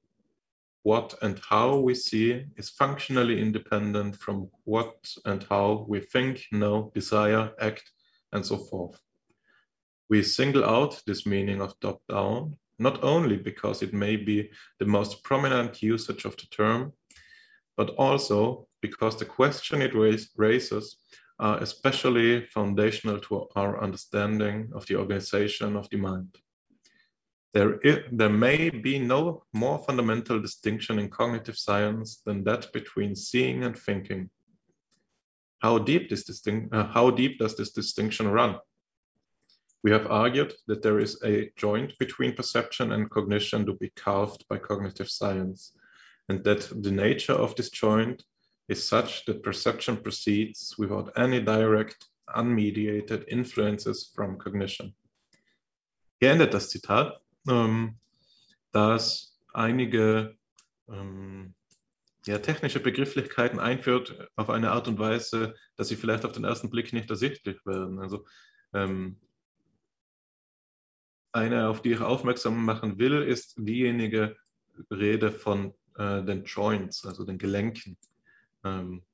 what 0.83 1.15
and 1.21 1.39
how 1.51 1.77
we 1.77 1.95
see 1.95 2.47
is 2.57 2.71
functionally 2.71 3.39
independent 3.39 4.17
from 4.17 4.49
what 4.65 4.97
and 5.27 5.45
how 5.51 5.85
we 5.87 6.01
think, 6.01 6.47
know, 6.51 6.91
desire, 6.95 7.51
act, 7.61 7.91
and 8.33 8.47
so 8.47 8.57
forth. 8.57 8.99
We 10.09 10.23
single 10.23 10.65
out 10.65 11.03
this 11.07 11.27
meaning 11.27 11.61
of 11.61 11.79
top 11.81 12.01
down, 12.09 12.57
not 12.79 13.05
only 13.05 13.37
because 13.37 13.83
it 13.83 13.93
may 13.93 14.17
be 14.17 14.51
the 14.79 14.87
most 14.87 15.23
prominent 15.23 15.83
usage 15.83 16.25
of 16.25 16.35
the 16.39 16.47
term, 16.47 16.95
but 17.77 17.91
also 17.99 18.67
because 18.81 19.19
the 19.19 19.27
question 19.27 19.83
it 19.83 19.93
raises 20.37 20.97
are 21.39 21.59
especially 21.63 22.47
foundational 22.47 23.21
to 23.21 23.47
our 23.55 23.83
understanding 23.83 24.71
of 24.75 24.87
the 24.87 24.97
organization 24.97 25.77
of 25.77 25.89
the 25.91 25.97
mind. 25.97 26.37
There, 27.55 27.79
is, 27.81 27.99
there 28.13 28.29
may 28.29 28.71
be 28.71 28.99
no 28.99 29.45
more 29.53 29.79
fundamental 29.79 30.41
distinction 30.41 30.99
in 30.99 31.09
cognitive 31.09 31.57
science 31.57 32.21
than 32.27 32.45
that 32.45 32.73
between 32.73 33.17
seeing 33.17 33.65
and 33.65 33.77
thinking. 33.77 34.31
How 35.61 35.79
deep, 35.79 36.11
this 36.11 36.25
distinct, 36.25 36.75
uh, 36.75 36.87
how 36.87 37.11
deep 37.11 37.39
does 37.39 37.57
this 37.57 37.73
distinction 37.73 38.29
run? 38.29 38.59
We 39.83 39.91
have 39.93 40.09
argued 40.09 40.55
that 40.67 40.83
there 40.83 40.99
is 40.99 41.23
a 41.25 41.51
joint 41.57 41.95
between 41.99 42.35
perception 42.35 42.93
and 42.93 43.11
cognition 43.11 43.65
to 43.67 43.75
be 43.75 43.91
carved 43.97 44.45
by 44.49 44.59
cognitive 44.59 45.09
science, 45.09 45.73
and 46.29 46.45
that 46.45 46.69
the 46.83 46.91
nature 46.91 47.33
of 47.33 47.55
this 47.55 47.71
joint 47.71 48.23
is 48.69 48.87
such 48.87 49.25
that 49.27 49.43
perception 49.43 49.97
proceeds 50.03 50.77
without 50.79 51.11
any 51.17 51.41
direct, 51.41 52.07
unmediated 52.35 53.25
influences 53.29 54.13
from 54.15 54.39
cognition. 54.39 54.95
Hier 56.21 56.33
endet 56.33 56.53
das 56.53 56.69
Zitat, 56.69 57.21
ähm, 57.49 57.97
dass 58.73 59.39
einige 59.53 60.37
ähm, 60.89 61.55
ja, 62.27 62.39
technische 62.39 62.81
Begrifflichkeiten 62.81 63.59
einführt 63.59 64.29
auf 64.37 64.51
eine 64.51 64.73
Art 64.73 64.87
und 64.89 64.99
Weise, 64.99 65.55
dass 65.77 65.89
sie 65.89 65.97
vielleicht 65.97 66.25
auf 66.25 66.33
den 66.33 66.45
ersten 66.45 66.69
Blick 66.69 66.93
nicht 66.93 67.09
ersichtlich 67.09 67.65
werden. 67.65 67.99
Also 68.01 68.27
ähm, 68.75 69.19
eine, 71.33 71.69
auf 71.69 71.81
die 71.81 71.93
ich 71.93 72.01
aufmerksam 72.01 72.65
machen 72.65 72.99
will, 72.99 73.23
ist 73.23 73.55
diejenige 73.57 74.37
Rede 74.91 75.33
von 75.33 75.73
äh, 75.97 76.23
den 76.23 76.45
Joints, 76.45 77.07
also 77.07 77.25
den 77.25 77.39
Gelenken. 77.39 77.97
Ähm, 78.65 79.05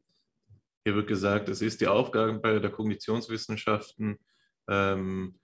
hier 0.85 0.95
wird 0.95 1.07
gesagt, 1.07 1.49
es 1.49 1.63
ist 1.63 1.81
die 1.81 1.87
Aufgabe 1.87 2.61
der 2.61 2.71
Kognitionswissenschaften, 2.71 4.19
ähm, 4.69 5.39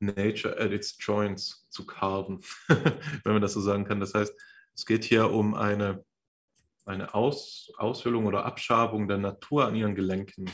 Nature 0.00 0.58
at 0.58 0.72
its 0.72 0.96
joints 0.98 1.66
zu 1.70 1.86
carven, 1.86 2.40
wenn 2.68 3.32
man 3.32 3.42
das 3.42 3.52
so 3.52 3.60
sagen 3.60 3.84
kann. 3.84 4.00
Das 4.00 4.14
heißt, 4.14 4.34
es 4.74 4.86
geht 4.86 5.04
hier 5.04 5.30
um 5.30 5.54
eine, 5.54 6.04
eine 6.86 7.14
Aus, 7.14 7.70
Aushöhlung 7.76 8.26
oder 8.26 8.44
Abschabung 8.44 9.08
der 9.08 9.18
Natur 9.18 9.66
an 9.66 9.74
ihren 9.74 9.94
Gelenken. 9.94 10.50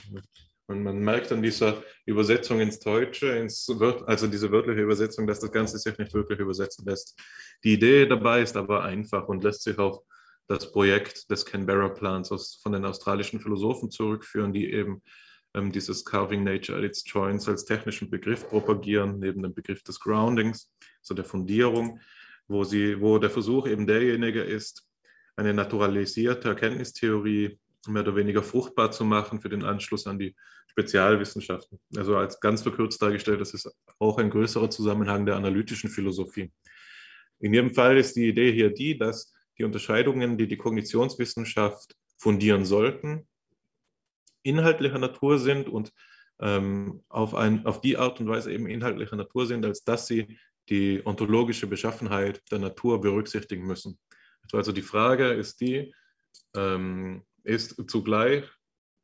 Und 0.68 0.82
man 0.82 0.98
merkt 0.98 1.30
an 1.30 1.42
dieser 1.42 1.82
Übersetzung 2.06 2.60
ins 2.60 2.80
Deutsche, 2.80 3.28
ins 3.28 3.68
also 4.06 4.26
diese 4.26 4.50
wörtliche 4.50 4.80
Übersetzung, 4.80 5.26
dass 5.26 5.38
das 5.38 5.52
Ganze 5.52 5.78
sich 5.78 5.96
nicht 5.96 6.12
wirklich 6.12 6.40
übersetzen 6.40 6.84
lässt. 6.84 7.16
Die 7.62 7.74
Idee 7.74 8.06
dabei 8.06 8.42
ist 8.42 8.56
aber 8.56 8.82
einfach 8.82 9.28
und 9.28 9.44
lässt 9.44 9.62
sich 9.62 9.78
auf 9.78 10.00
das 10.48 10.72
Projekt 10.72 11.30
des 11.30 11.44
Canberra-Plans 11.44 12.60
von 12.62 12.72
den 12.72 12.84
australischen 12.84 13.40
Philosophen 13.40 13.90
zurückführen, 13.90 14.52
die 14.52 14.72
eben 14.72 15.02
ähm, 15.54 15.72
dieses 15.72 16.04
Carving 16.04 16.44
Nature 16.44 16.78
at 16.78 16.84
its 16.84 17.02
Joints 17.06 17.48
als 17.48 17.64
technischen 17.64 18.10
Begriff 18.10 18.48
propagieren, 18.48 19.18
neben 19.18 19.42
dem 19.42 19.54
Begriff 19.54 19.82
des 19.82 19.98
Groundings, 19.98 20.72
so 21.02 21.14
der 21.14 21.24
Fundierung, 21.24 22.00
wo, 22.46 22.62
sie, 22.62 23.00
wo 23.00 23.18
der 23.18 23.30
Versuch 23.30 23.66
eben 23.66 23.86
derjenige 23.86 24.42
ist, 24.42 24.86
eine 25.34 25.52
naturalisierte 25.52 26.48
Erkenntnistheorie 26.48 27.58
mehr 27.88 28.02
oder 28.02 28.16
weniger 28.16 28.42
fruchtbar 28.42 28.90
zu 28.90 29.04
machen 29.04 29.40
für 29.40 29.48
den 29.48 29.64
Anschluss 29.64 30.06
an 30.06 30.18
die 30.18 30.34
Spezialwissenschaften. 30.68 31.78
Also 31.96 32.16
als 32.16 32.40
ganz 32.40 32.62
verkürzt 32.62 33.00
dargestellt, 33.00 33.40
das 33.40 33.54
ist 33.54 33.70
auch 33.98 34.18
ein 34.18 34.30
größerer 34.30 34.70
Zusammenhang 34.70 35.24
der 35.24 35.36
analytischen 35.36 35.88
Philosophie. 35.88 36.52
In 37.38 37.54
jedem 37.54 37.74
Fall 37.74 37.96
ist 37.96 38.16
die 38.16 38.28
Idee 38.28 38.52
hier 38.52 38.70
die, 38.70 38.96
dass 38.96 39.32
die 39.58 39.64
Unterscheidungen, 39.64 40.38
die 40.38 40.46
die 40.48 40.56
Kognitionswissenschaft 40.56 41.96
fundieren 42.16 42.64
sollten, 42.64 43.26
inhaltlicher 44.42 44.98
Natur 44.98 45.38
sind 45.38 45.68
und 45.68 45.92
ähm, 46.40 47.02
auf, 47.08 47.34
ein, 47.34 47.66
auf 47.66 47.80
die 47.80 47.96
Art 47.96 48.20
und 48.20 48.28
Weise 48.28 48.52
eben 48.52 48.66
inhaltlicher 48.66 49.16
Natur 49.16 49.46
sind, 49.46 49.64
als 49.64 49.84
dass 49.84 50.06
sie 50.06 50.38
die 50.68 51.00
ontologische 51.04 51.66
Beschaffenheit 51.66 52.42
der 52.50 52.58
Natur 52.58 53.00
berücksichtigen 53.00 53.66
müssen. 53.66 53.98
Also 54.52 54.72
die 54.72 54.82
Frage 54.82 55.30
ist 55.30 55.60
die, 55.60 55.94
ähm, 56.54 57.24
ist 57.42 57.82
zugleich 57.88 58.44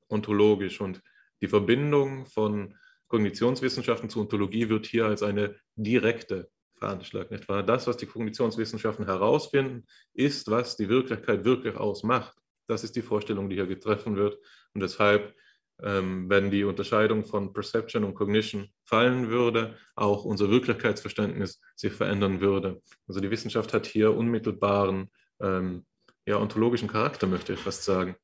ontologisch 0.08 0.80
und 0.80 1.02
die 1.40 1.48
Verbindung 1.48 2.26
von 2.26 2.76
Kognitionswissenschaften 3.08 4.08
zu 4.08 4.20
Ontologie 4.20 4.68
wird 4.68 4.86
hier 4.86 5.06
als 5.06 5.22
eine 5.22 5.56
direkte 5.76 6.50
veranschlagt. 6.82 7.30
Nicht 7.30 7.48
wahr? 7.48 7.62
Das, 7.62 7.86
was 7.86 7.96
die 7.96 8.06
Kognitionswissenschaften 8.06 9.06
herausfinden, 9.06 9.86
ist, 10.14 10.50
was 10.50 10.76
die 10.76 10.88
Wirklichkeit 10.88 11.44
wirklich 11.44 11.76
ausmacht. 11.76 12.36
Das 12.66 12.82
ist 12.82 12.96
die 12.96 13.02
Vorstellung, 13.02 13.48
die 13.48 13.56
hier 13.56 13.68
getroffen 13.68 14.16
wird. 14.16 14.36
Und 14.74 14.80
deshalb, 14.82 15.34
ähm, 15.80 16.28
wenn 16.28 16.50
die 16.50 16.64
Unterscheidung 16.64 17.24
von 17.24 17.52
Perception 17.52 18.02
und 18.02 18.14
Cognition 18.14 18.68
fallen 18.84 19.30
würde, 19.30 19.76
auch 19.94 20.24
unser 20.24 20.50
Wirklichkeitsverständnis 20.50 21.60
sich 21.76 21.92
verändern 21.92 22.40
würde. 22.40 22.82
Also 23.06 23.20
die 23.20 23.30
Wissenschaft 23.30 23.72
hat 23.72 23.86
hier 23.86 24.16
unmittelbaren 24.16 25.08
ähm, 25.40 25.86
ja, 26.26 26.36
ontologischen 26.38 26.88
Charakter, 26.88 27.28
möchte 27.28 27.52
ich 27.52 27.60
fast 27.60 27.84
sagen. 27.84 28.16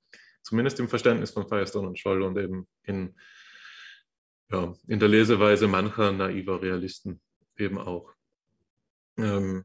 Zumindest 0.43 0.81
im 0.81 0.89
Verständnis 0.89 1.31
von 1.31 1.47
Firestone 1.47 1.89
und 1.89 1.99
Scholl 1.99 2.23
und 2.23 2.37
eben 2.39 2.67
in, 2.83 3.15
ja, 4.51 4.75
in 4.89 4.99
der 4.99 5.09
Leseweise 5.09 5.69
mancher 5.69 6.11
naiver 6.11 6.61
Realisten 6.61 7.21
eben 7.57 7.79
auch. 7.79 8.18
Ähm, 9.19 9.65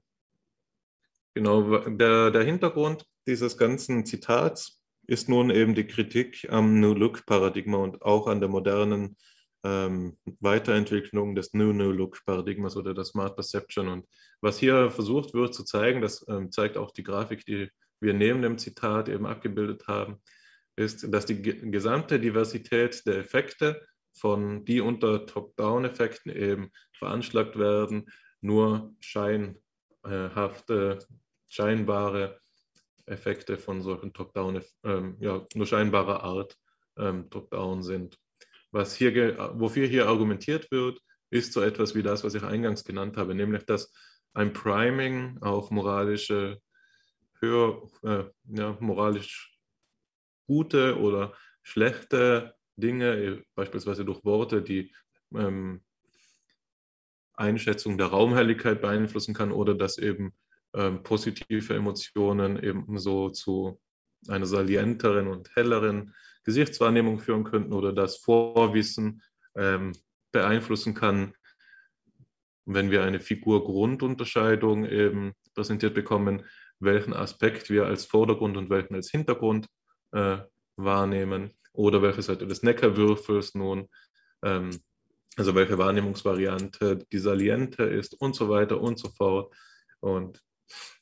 genau, 1.34 1.78
der, 1.90 2.32
der 2.32 2.44
Hintergrund 2.44 3.06
dieses 3.28 3.58
ganzen 3.58 4.06
Zitats 4.06 4.82
ist 5.08 5.30
nun 5.30 5.50
eben 5.50 5.76
die 5.76 5.88
Kritik 5.88 6.48
am 6.50 6.80
New 6.80 6.94
Look-Paradigma 6.94 7.78
und 7.78 8.02
auch 8.02 8.28
an 8.28 8.40
der 8.40 8.50
modernen 8.50 9.18
ähm, 9.64 10.18
Weiterentwicklung 10.40 11.36
des 11.36 11.54
New 11.54 11.72
New 11.72 11.92
Look-Paradigmas 11.92 12.76
oder 12.76 12.94
der 12.94 13.06
Smart 13.06 13.36
Perception. 13.36 13.88
Und 13.88 14.08
was 14.42 14.58
hier 14.58 14.92
versucht 14.92 15.34
wird 15.34 15.54
zu 15.54 15.64
zeigen, 15.64 16.02
das 16.02 16.26
ähm, 16.28 16.52
zeigt 16.52 16.78
auch 16.78 16.92
die 16.92 17.04
Grafik, 17.04 17.46
die 17.46 17.70
wir 18.00 18.14
neben 18.14 18.42
dem 18.42 18.58
Zitat 18.58 19.08
eben 19.08 19.26
abgebildet 19.26 19.88
haben, 19.88 20.22
ist, 20.76 21.14
dass 21.14 21.26
die 21.26 21.42
gesamte 21.42 22.20
Diversität 22.20 23.06
der 23.06 23.18
Effekte 23.20 23.86
von 24.14 24.66
die 24.66 24.82
unter 24.82 25.26
Top-Down-Effekten 25.26 26.32
eben 26.32 26.72
veranschlagt 26.98 27.58
werden, 27.58 28.06
nur 28.44 28.94
scheinhafte, 29.00 31.00
scheinbare 31.48 32.40
Effekte 33.06 33.58
von 33.58 33.82
solchen 33.82 34.14
Top-Down, 34.14 34.62
ähm, 34.84 35.18
ja, 35.20 35.46
nur 35.56 35.66
scheinbarer 35.66 36.24
Art 36.24 36.58
ähm, 36.98 37.30
Top-Down 37.30 37.84
sind. 37.84 38.18
Was 38.72 38.96
hier, 38.96 39.38
wofür 39.56 39.88
hier 39.88 40.08
argumentiert 40.08 40.72
wird, 40.72 41.00
ist 41.30 41.54
so 41.54 41.62
etwas 41.62 41.96
wie 41.96 42.04
das, 42.04 42.24
was 42.24 42.34
ich 42.34 42.44
eingangs 42.44 42.84
genannt 42.84 43.18
habe, 43.18 43.36
nämlich 43.36 43.66
dass 43.66 43.94
ein 44.34 44.54
Priming 44.54 45.38
auf 45.42 45.72
moralische 45.72 46.60
höher, 47.40 47.88
äh, 48.04 48.24
ja, 48.46 48.78
moralisch 48.80 49.58
gute 50.48 51.00
oder 51.00 51.34
schlechte 51.62 52.56
Dinge, 52.76 53.44
beispielsweise 53.56 54.06
durch 54.06 54.24
Worte, 54.26 54.62
die 54.62 54.94
ähm, 55.36 55.83
Einschätzung 57.36 57.98
der 57.98 58.08
Raumhelligkeit 58.08 58.82
beeinflussen 58.82 59.34
kann 59.34 59.52
oder 59.52 59.74
dass 59.74 59.98
eben 59.98 60.34
ähm, 60.76 61.04
positive 61.04 61.74
Emotionen 61.74 62.62
ebenso 62.62 63.30
zu 63.30 63.80
einer 64.28 64.46
salienteren 64.46 65.28
und 65.28 65.56
helleren 65.56 66.14
Gesichtswahrnehmung 66.44 67.20
führen 67.20 67.44
könnten 67.44 67.74
oder 67.74 67.94
das 67.94 68.18
Vorwissen 68.18 69.22
ähm, 69.56 69.94
beeinflussen 70.32 70.94
kann, 70.94 71.34
wenn 72.66 72.92
wir 72.92 73.04
eine 73.04 73.20
Figur-Grundunterscheidung 73.20 74.86
eben 74.86 75.34
präsentiert 75.54 75.94
bekommen, 75.94 76.46
welchen 76.80 77.14
Aspekt 77.14 77.70
wir 77.70 77.86
als 77.86 78.06
Vordergrund 78.06 78.58
und 78.58 78.70
welchen 78.70 78.96
als 78.96 79.12
Hintergrund 79.12 79.68
äh, 80.12 80.38
wahrnehmen 80.76 81.52
oder 81.74 82.02
welche 82.02 82.22
Seite 82.22 82.48
des 82.48 82.64
Neckerwürfels 82.64 83.54
nun, 83.56 83.88
ähm, 84.44 84.72
also 85.36 85.56
welche 85.56 85.78
Wahrnehmungsvariante 85.78 87.06
die 87.12 87.20
saliente 87.20 87.84
ist 87.84 88.14
und 88.20 88.36
so 88.36 88.50
weiter 88.50 88.80
und 88.80 89.00
so 89.00 89.10
fort. 89.10 89.54
Und 90.00 90.42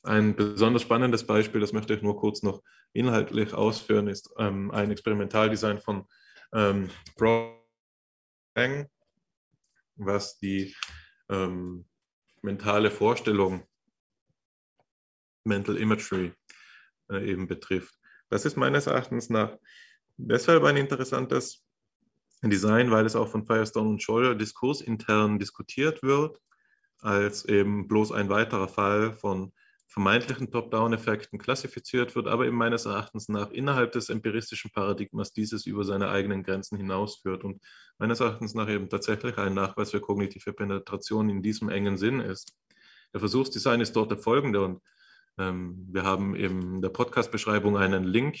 ein 0.02 0.34
besonders 0.34 0.82
spannendes 0.82 1.26
Beispiel, 1.26 1.60
das 1.60 1.72
möchte 1.72 1.94
ich 1.94 2.02
nur 2.02 2.16
kurz 2.16 2.42
noch 2.42 2.62
inhaltlich 2.92 3.54
ausführen, 3.54 4.08
ist 4.08 4.30
ähm, 4.38 4.70
ein 4.70 4.90
Experimentaldesign 4.90 5.80
von 5.80 6.06
ähm, 6.52 6.90
Brown, 7.16 7.56
was 9.96 10.38
die 10.38 10.74
ähm, 11.28 11.86
mentale 12.42 12.90
Vorstellung, 12.90 13.66
Mental 15.44 15.76
Imagery 15.76 16.32
äh, 17.10 17.30
eben 17.30 17.46
betrifft. 17.48 17.94
Das 18.28 18.44
ist 18.44 18.56
meines 18.56 18.86
Erachtens 18.86 19.30
nach 19.30 19.56
deshalb 20.16 20.64
ein 20.64 20.76
interessantes 20.76 21.64
Design, 22.50 22.90
weil 22.90 23.06
es 23.06 23.16
auch 23.16 23.28
von 23.28 23.46
Firestone 23.46 23.88
und 23.88 24.02
Scholl 24.02 24.36
diskursintern 24.36 25.38
diskutiert 25.38 26.02
wird, 26.02 26.40
als 26.98 27.44
eben 27.44 27.88
bloß 27.88 28.12
ein 28.12 28.28
weiterer 28.28 28.68
Fall 28.68 29.12
von 29.12 29.52
vermeintlichen 29.92 30.50
Top-Down-Effekten 30.50 31.38
klassifiziert 31.38 32.16
wird, 32.16 32.26
aber 32.26 32.46
eben 32.46 32.56
meines 32.56 32.86
Erachtens 32.86 33.28
nach 33.28 33.50
innerhalb 33.50 33.92
des 33.92 34.08
empiristischen 34.08 34.70
Paradigmas 34.70 35.34
dieses 35.34 35.66
über 35.66 35.84
seine 35.84 36.08
eigenen 36.08 36.42
Grenzen 36.42 36.78
hinausführt 36.78 37.44
und 37.44 37.60
meines 37.98 38.20
Erachtens 38.20 38.54
nach 38.54 38.68
eben 38.70 38.88
tatsächlich 38.88 39.36
ein 39.36 39.52
Nachweis 39.52 39.90
für 39.90 40.00
kognitive 40.00 40.54
Penetration 40.54 41.28
in 41.28 41.42
diesem 41.42 41.68
engen 41.68 41.98
Sinn 41.98 42.20
ist. 42.20 42.56
Der 43.12 43.20
Versuchsdesign 43.20 43.82
ist 43.82 43.94
dort 43.94 44.10
der 44.10 44.18
folgende 44.18 44.64
und 44.64 44.80
ähm, 45.38 45.86
wir 45.90 46.04
haben 46.04 46.36
eben 46.36 46.76
in 46.76 46.82
der 46.82 46.88
Podcast-Beschreibung 46.88 47.76
einen 47.76 48.04
Link 48.04 48.38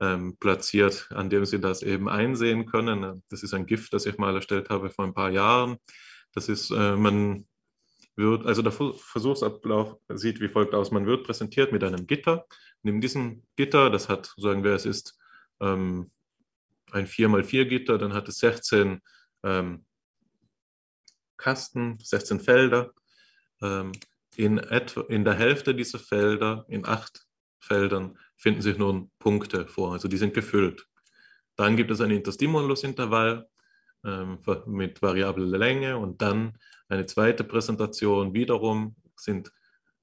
ähm, 0.00 0.36
platziert, 0.38 1.08
an 1.10 1.30
dem 1.30 1.44
Sie 1.44 1.60
das 1.60 1.82
eben 1.82 2.08
einsehen 2.08 2.66
können. 2.66 3.22
Das 3.28 3.42
ist 3.42 3.54
ein 3.54 3.66
GIF, 3.66 3.90
das 3.90 4.06
ich 4.06 4.18
mal 4.18 4.34
erstellt 4.34 4.70
habe 4.70 4.90
vor 4.90 5.04
ein 5.04 5.14
paar 5.14 5.30
Jahren. 5.30 5.78
Das 6.34 6.48
ist, 6.48 6.70
äh, 6.70 6.96
man 6.96 7.46
wird, 8.16 8.46
also 8.46 8.62
der 8.62 8.72
Versuchsablauf 8.72 9.96
sieht 10.08 10.40
wie 10.40 10.48
folgt 10.48 10.74
aus. 10.74 10.90
Man 10.90 11.06
wird 11.06 11.24
präsentiert 11.24 11.72
mit 11.72 11.84
einem 11.84 12.06
Gitter. 12.06 12.46
Neben 12.82 13.00
diesem 13.00 13.44
Gitter, 13.56 13.90
das 13.90 14.08
hat, 14.08 14.32
sagen 14.36 14.64
wir, 14.64 14.72
es 14.72 14.86
ist 14.86 15.18
ähm, 15.60 16.10
ein 16.92 17.06
4x4 17.06 17.64
Gitter, 17.64 17.98
dann 17.98 18.14
hat 18.14 18.28
es 18.28 18.38
16 18.38 19.00
ähm, 19.44 19.84
Kasten, 21.36 21.98
16 22.00 22.40
Felder. 22.40 22.92
Ähm, 23.62 23.92
in, 24.36 24.58
etwa, 24.58 25.02
in 25.08 25.24
der 25.24 25.34
Hälfte 25.34 25.74
dieser 25.74 25.98
Felder, 25.98 26.64
in 26.68 26.86
acht 26.86 27.26
Feldern, 27.60 28.18
finden 28.38 28.62
sich 28.62 28.78
nun 28.78 29.10
Punkte 29.18 29.66
vor, 29.66 29.92
also 29.92 30.08
die 30.08 30.16
sind 30.16 30.32
gefüllt. 30.32 30.86
Dann 31.56 31.76
gibt 31.76 31.90
es 31.90 32.00
ein 32.00 32.12
Interstimulusintervall 32.12 33.48
ähm, 34.04 34.38
mit 34.66 35.02
variabler 35.02 35.58
Länge 35.58 35.98
und 35.98 36.22
dann 36.22 36.56
eine 36.88 37.04
zweite 37.04 37.44
Präsentation. 37.44 38.32
Wiederum 38.32 38.94
sind 39.16 39.52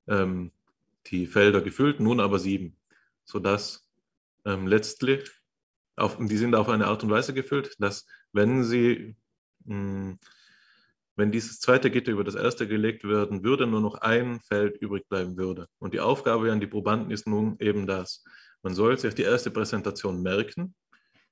ähm, 0.08 0.52
die 1.08 1.28
Felder 1.28 1.62
gefüllt, 1.62 2.00
nun 2.02 2.20
aber 2.20 2.38
sieben, 2.38 2.76
sodass 3.24 3.88
ähm, 4.44 4.68
letztlich, 4.68 5.32
auf, 5.96 6.18
die 6.20 6.38
sind 6.38 6.56
auf 6.56 6.68
eine 6.68 6.88
Art 6.88 7.04
und 7.04 7.10
Weise 7.10 7.34
gefüllt, 7.34 7.76
dass 7.80 8.06
wenn 8.34 8.66
sie, 8.66 9.16
mh, 9.64 9.76
hm, 9.76 10.20
wenn 11.16 11.32
dieses 11.32 11.60
zweite 11.60 11.90
Gitter 11.90 12.12
über 12.12 12.24
das 12.24 12.36
erste 12.36 12.68
gelegt 12.68 13.04
werden 13.04 13.44
würde, 13.44 13.68
nur 13.68 13.82
noch 13.82 13.96
ein 13.96 14.42
Feld 14.42 14.78
übrig 14.78 15.08
bleiben 15.08 15.38
würde. 15.38 15.68
Und 15.80 15.94
die 15.94 16.00
Aufgabe 16.00 16.52
an 16.52 16.60
die 16.60 16.68
Probanden 16.68 17.12
ist 17.12 17.28
nun 17.28 17.56
eben 17.60 17.88
das. 17.88 18.24
Man 18.64 18.74
soll 18.74 18.98
sich 18.98 19.16
die 19.16 19.24
erste 19.24 19.52
Präsentation 19.52 20.22
merken 20.22 20.76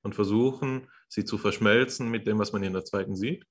und 0.02 0.14
versuchen, 0.14 0.88
sie 1.08 1.24
zu 1.24 1.36
verschmelzen 1.36 2.10
mit 2.10 2.26
dem, 2.26 2.38
was 2.38 2.52
man 2.52 2.62
in 2.62 2.72
der 2.72 2.84
zweiten 2.84 3.16
sieht 3.16 3.44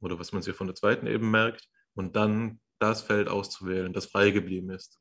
oder 0.00 0.18
was 0.18 0.32
man 0.32 0.42
sich 0.42 0.54
von 0.54 0.66
der 0.66 0.76
zweiten 0.76 1.06
eben 1.06 1.30
merkt 1.30 1.68
und 1.94 2.16
dann 2.16 2.60
das 2.78 3.02
Feld 3.02 3.28
auszuwählen, 3.28 3.92
das 3.92 4.06
frei 4.06 4.30
geblieben 4.30 4.70
ist. 4.70 5.00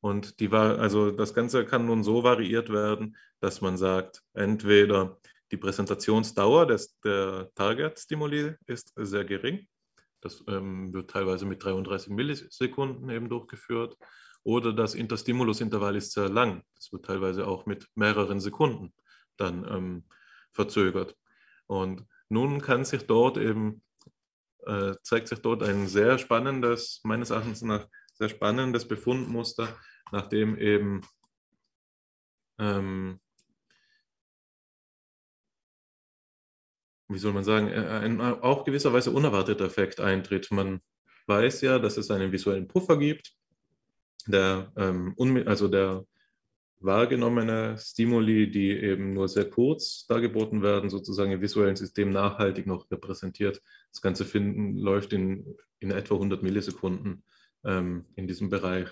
Und 0.00 0.40
die 0.40 0.50
also 0.50 1.10
das 1.10 1.34
Ganze 1.34 1.64
kann 1.64 1.86
nun 1.86 2.04
so 2.04 2.22
variiert 2.22 2.70
werden, 2.70 3.16
dass 3.40 3.60
man 3.60 3.76
sagt, 3.76 4.22
entweder 4.34 5.18
die 5.50 5.56
Präsentationsdauer 5.56 6.66
des, 6.66 6.98
der 7.00 7.50
Target-Stimuli 7.54 8.54
ist 8.66 8.92
sehr 8.96 9.24
gering. 9.24 9.66
Das 10.20 10.42
ähm, 10.48 10.92
wird 10.92 11.10
teilweise 11.10 11.46
mit 11.46 11.62
33 11.62 12.10
Millisekunden 12.10 13.10
eben 13.10 13.28
durchgeführt. 13.28 13.96
Oder 14.42 14.72
das 14.72 14.94
Interstimulus-Intervall 14.94 15.96
ist 15.96 16.12
sehr 16.12 16.28
lang. 16.28 16.62
Das 16.74 16.92
wird 16.92 17.04
teilweise 17.04 17.46
auch 17.46 17.66
mit 17.66 17.86
mehreren 17.94 18.40
Sekunden 18.40 18.92
dann 19.36 19.64
ähm, 19.68 20.04
verzögert. 20.52 21.16
Und 21.66 22.04
nun 22.28 22.60
kann 22.60 22.84
sich 22.84 23.06
dort 23.06 23.38
eben 23.38 23.82
äh, 24.66 24.94
zeigt 25.02 25.28
sich 25.28 25.40
dort 25.40 25.62
ein 25.62 25.86
sehr 25.86 26.18
spannendes, 26.18 27.00
meines 27.04 27.30
Erachtens 27.30 27.62
nach 27.62 27.86
sehr 28.14 28.28
spannendes 28.28 28.86
Befundmuster, 28.86 29.68
nachdem 30.10 30.58
eben 30.58 31.02
ähm, 32.58 33.20
wie 37.08 37.18
soll 37.18 37.32
man 37.32 37.44
sagen, 37.44 37.68
äh, 37.68 37.74
ein 37.74 38.20
auch 38.20 38.64
gewisserweise 38.64 39.10
unerwarteter 39.10 39.64
Effekt 39.64 40.00
eintritt. 40.00 40.50
Man 40.50 40.80
weiß 41.26 41.60
ja, 41.62 41.78
dass 41.78 41.96
es 41.96 42.10
einen 42.10 42.32
visuellen 42.32 42.68
Puffer 42.68 42.96
gibt, 42.98 43.32
der, 44.26 44.72
ähm, 44.76 45.14
also 45.46 45.68
der 45.68 46.04
wahrgenommene 46.80 47.76
Stimuli, 47.78 48.50
die 48.50 48.70
eben 48.70 49.14
nur 49.14 49.28
sehr 49.28 49.48
kurz 49.48 50.06
dargeboten 50.06 50.62
werden, 50.62 50.90
sozusagen 50.90 51.32
im 51.32 51.40
visuellen 51.40 51.76
System 51.76 52.10
nachhaltig 52.10 52.66
noch 52.66 52.90
repräsentiert. 52.90 53.62
Das 53.90 54.02
Ganze 54.02 54.24
finden, 54.24 54.76
läuft 54.76 55.12
in, 55.12 55.56
in 55.80 55.90
etwa 55.90 56.14
100 56.14 56.42
Millisekunden 56.42 57.22
ähm, 57.64 58.04
in 58.14 58.26
diesem 58.26 58.50
Bereich 58.50 58.88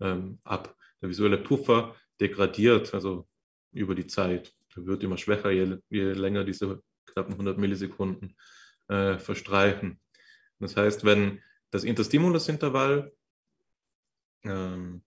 ähm, 0.00 0.38
ab. 0.44 0.76
Der 1.00 1.08
visuelle 1.08 1.38
Puffer 1.38 1.94
degradiert 2.20 2.94
also 2.94 3.26
über 3.72 3.94
die 3.94 4.06
Zeit. 4.06 4.54
Er 4.76 4.86
wird 4.86 5.02
immer 5.02 5.18
schwächer, 5.18 5.50
je, 5.50 5.78
je 5.88 6.12
länger 6.12 6.44
diese 6.44 6.82
knappen 7.14 7.32
100 7.32 7.58
Millisekunden 7.58 8.36
äh, 8.88 9.18
verstreichen. 9.18 10.00
Das 10.58 10.76
heißt, 10.76 11.04
wenn 11.04 11.40
das 11.70 11.84
Interstimulusintervall 11.84 13.12
ähm, 14.44 15.02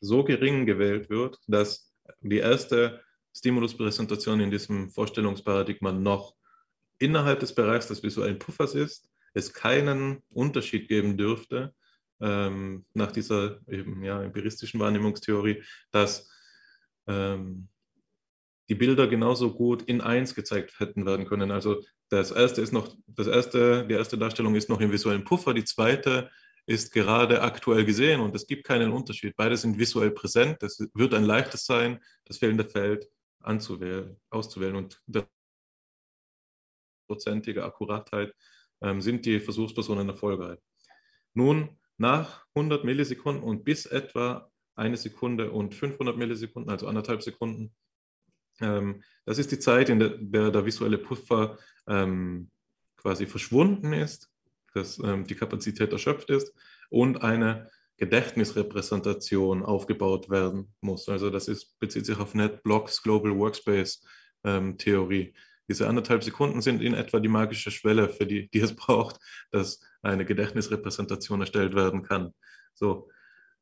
so 0.00 0.24
gering 0.24 0.66
gewählt 0.66 1.10
wird, 1.10 1.38
dass 1.46 1.92
die 2.20 2.38
erste 2.38 3.02
Stimuluspräsentation 3.34 4.40
in 4.40 4.50
diesem 4.50 4.90
Vorstellungsparadigma 4.90 5.92
noch 5.92 6.34
innerhalb 6.98 7.40
des 7.40 7.54
Bereichs 7.54 7.88
des 7.88 8.02
visuellen 8.02 8.38
Puffers 8.38 8.74
ist, 8.74 9.08
es 9.34 9.52
keinen 9.52 10.22
Unterschied 10.30 10.88
geben 10.88 11.16
dürfte 11.16 11.74
ähm, 12.20 12.84
nach 12.92 13.12
dieser 13.12 13.60
eben, 13.68 14.02
ja, 14.02 14.22
empiristischen 14.22 14.78
Wahrnehmungstheorie, 14.78 15.62
dass 15.90 16.30
ähm, 17.06 17.68
die 18.72 18.78
Bilder 18.78 19.06
genauso 19.06 19.52
gut 19.52 19.82
in 19.82 20.00
eins 20.00 20.34
gezeigt 20.34 20.80
hätten 20.80 21.04
werden 21.04 21.26
können. 21.26 21.50
Also 21.50 21.82
das 22.08 22.30
erste 22.30 22.62
ist 22.62 22.72
noch, 22.72 22.96
das 23.06 23.26
erste, 23.26 23.86
die 23.86 23.92
erste 23.92 24.16
Darstellung 24.16 24.54
ist 24.54 24.70
noch 24.70 24.80
im 24.80 24.90
visuellen 24.90 25.24
Puffer, 25.24 25.52
die 25.52 25.64
zweite 25.64 26.30
ist 26.64 26.90
gerade 26.90 27.42
aktuell 27.42 27.84
gesehen 27.84 28.22
und 28.22 28.34
es 28.34 28.46
gibt 28.46 28.64
keinen 28.64 28.90
Unterschied. 28.90 29.34
Beide 29.36 29.58
sind 29.58 29.78
visuell 29.78 30.10
präsent. 30.10 30.62
Es 30.62 30.78
wird 30.94 31.12
ein 31.12 31.24
leichtes 31.24 31.66
sein, 31.66 32.00
das 32.24 32.38
fehlende 32.38 32.64
Feld 32.64 33.10
anzuwählen, 33.40 34.18
auszuwählen 34.30 34.76
und 34.76 35.02
der 35.04 35.28
prozentige 37.06 37.62
Akkuratheit 37.62 38.34
ähm, 38.80 39.02
sind 39.02 39.26
die 39.26 39.38
Versuchspersonen 39.38 40.08
erfolgreich. 40.08 40.60
Nun, 41.34 41.78
nach 41.98 42.46
100 42.54 42.84
Millisekunden 42.84 43.44
und 43.44 43.64
bis 43.64 43.84
etwa 43.84 44.50
eine 44.76 44.96
Sekunde 44.96 45.50
und 45.50 45.74
500 45.74 46.16
Millisekunden, 46.16 46.72
also 46.72 46.86
anderthalb 46.86 47.22
Sekunden, 47.22 47.74
ähm, 48.62 49.02
das 49.24 49.38
ist 49.38 49.52
die 49.52 49.58
Zeit, 49.58 49.88
in 49.88 49.98
der 49.98 50.10
der, 50.18 50.50
der 50.50 50.64
visuelle 50.64 50.98
Puffer 50.98 51.58
ähm, 51.86 52.50
quasi 52.96 53.26
verschwunden 53.26 53.92
ist 53.92 54.32
dass 54.74 54.98
ähm, 54.98 55.26
die 55.26 55.34
Kapazität 55.34 55.92
erschöpft 55.92 56.30
ist 56.30 56.54
und 56.90 57.22
eine 57.22 57.70
Gedächtnisrepräsentation 57.98 59.62
aufgebaut 59.62 60.30
werden 60.30 60.74
muss. 60.80 61.08
Also 61.08 61.30
das 61.30 61.48
ist, 61.48 61.78
bezieht 61.78 62.06
sich 62.06 62.18
auf 62.18 62.34
NetBlocks 62.34 63.02
Global 63.02 63.36
Workspace 63.36 64.04
ähm, 64.44 64.76
Theorie. 64.78 65.34
Diese 65.68 65.88
anderthalb 65.88 66.24
Sekunden 66.24 66.60
sind 66.60 66.82
in 66.82 66.94
etwa 66.94 67.20
die 67.20 67.28
magische 67.28 67.70
Schwelle, 67.70 68.08
für 68.08 68.26
die, 68.26 68.48
die 68.48 68.60
es 68.60 68.74
braucht, 68.76 69.18
dass 69.50 69.80
eine 70.02 70.24
Gedächtnisrepräsentation 70.24 71.40
erstellt 71.40 71.74
werden 71.74 72.02
kann. 72.02 72.34
So. 72.74 73.08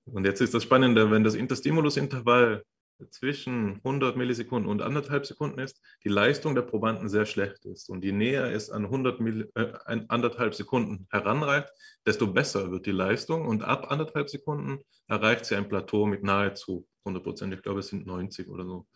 Und 0.06 0.24
jetzt 0.24 0.40
ist 0.40 0.54
das 0.54 0.62
Spannende, 0.62 1.10
wenn 1.10 1.22
das 1.22 1.34
Interstimulusintervall 1.34 2.64
zwischen 3.10 3.76
100 3.76 4.16
Millisekunden 4.16 4.70
und 4.70 4.82
anderthalb 4.82 5.26
Sekunden 5.26 5.58
ist, 5.58 5.80
die 6.04 6.08
Leistung 6.08 6.54
der 6.54 6.62
Probanden 6.62 7.08
sehr 7.08 7.26
schlecht 7.26 7.64
ist. 7.64 7.88
Und 7.88 8.04
je 8.04 8.12
näher 8.12 8.52
es 8.52 8.70
an 8.70 8.84
100 8.84 9.20
Mill 9.20 9.50
äh, 9.54 9.72
anderthalb 10.08 10.54
Sekunden 10.54 11.06
heranreicht, 11.10 11.68
desto 12.06 12.26
besser 12.26 12.70
wird 12.70 12.86
die 12.86 12.92
Leistung. 12.92 13.46
Und 13.46 13.62
ab 13.62 13.90
anderthalb 13.90 14.28
Sekunden 14.28 14.80
erreicht 15.08 15.44
sie 15.44 15.56
ein 15.56 15.68
Plateau 15.68 16.06
mit 16.06 16.22
nahezu 16.22 16.86
100 17.04 17.22
Prozent. 17.22 17.54
Ich 17.54 17.62
glaube, 17.62 17.80
es 17.80 17.88
sind 17.88 18.06
90 18.06 18.48
oder 18.48 18.64
so. 18.64 18.86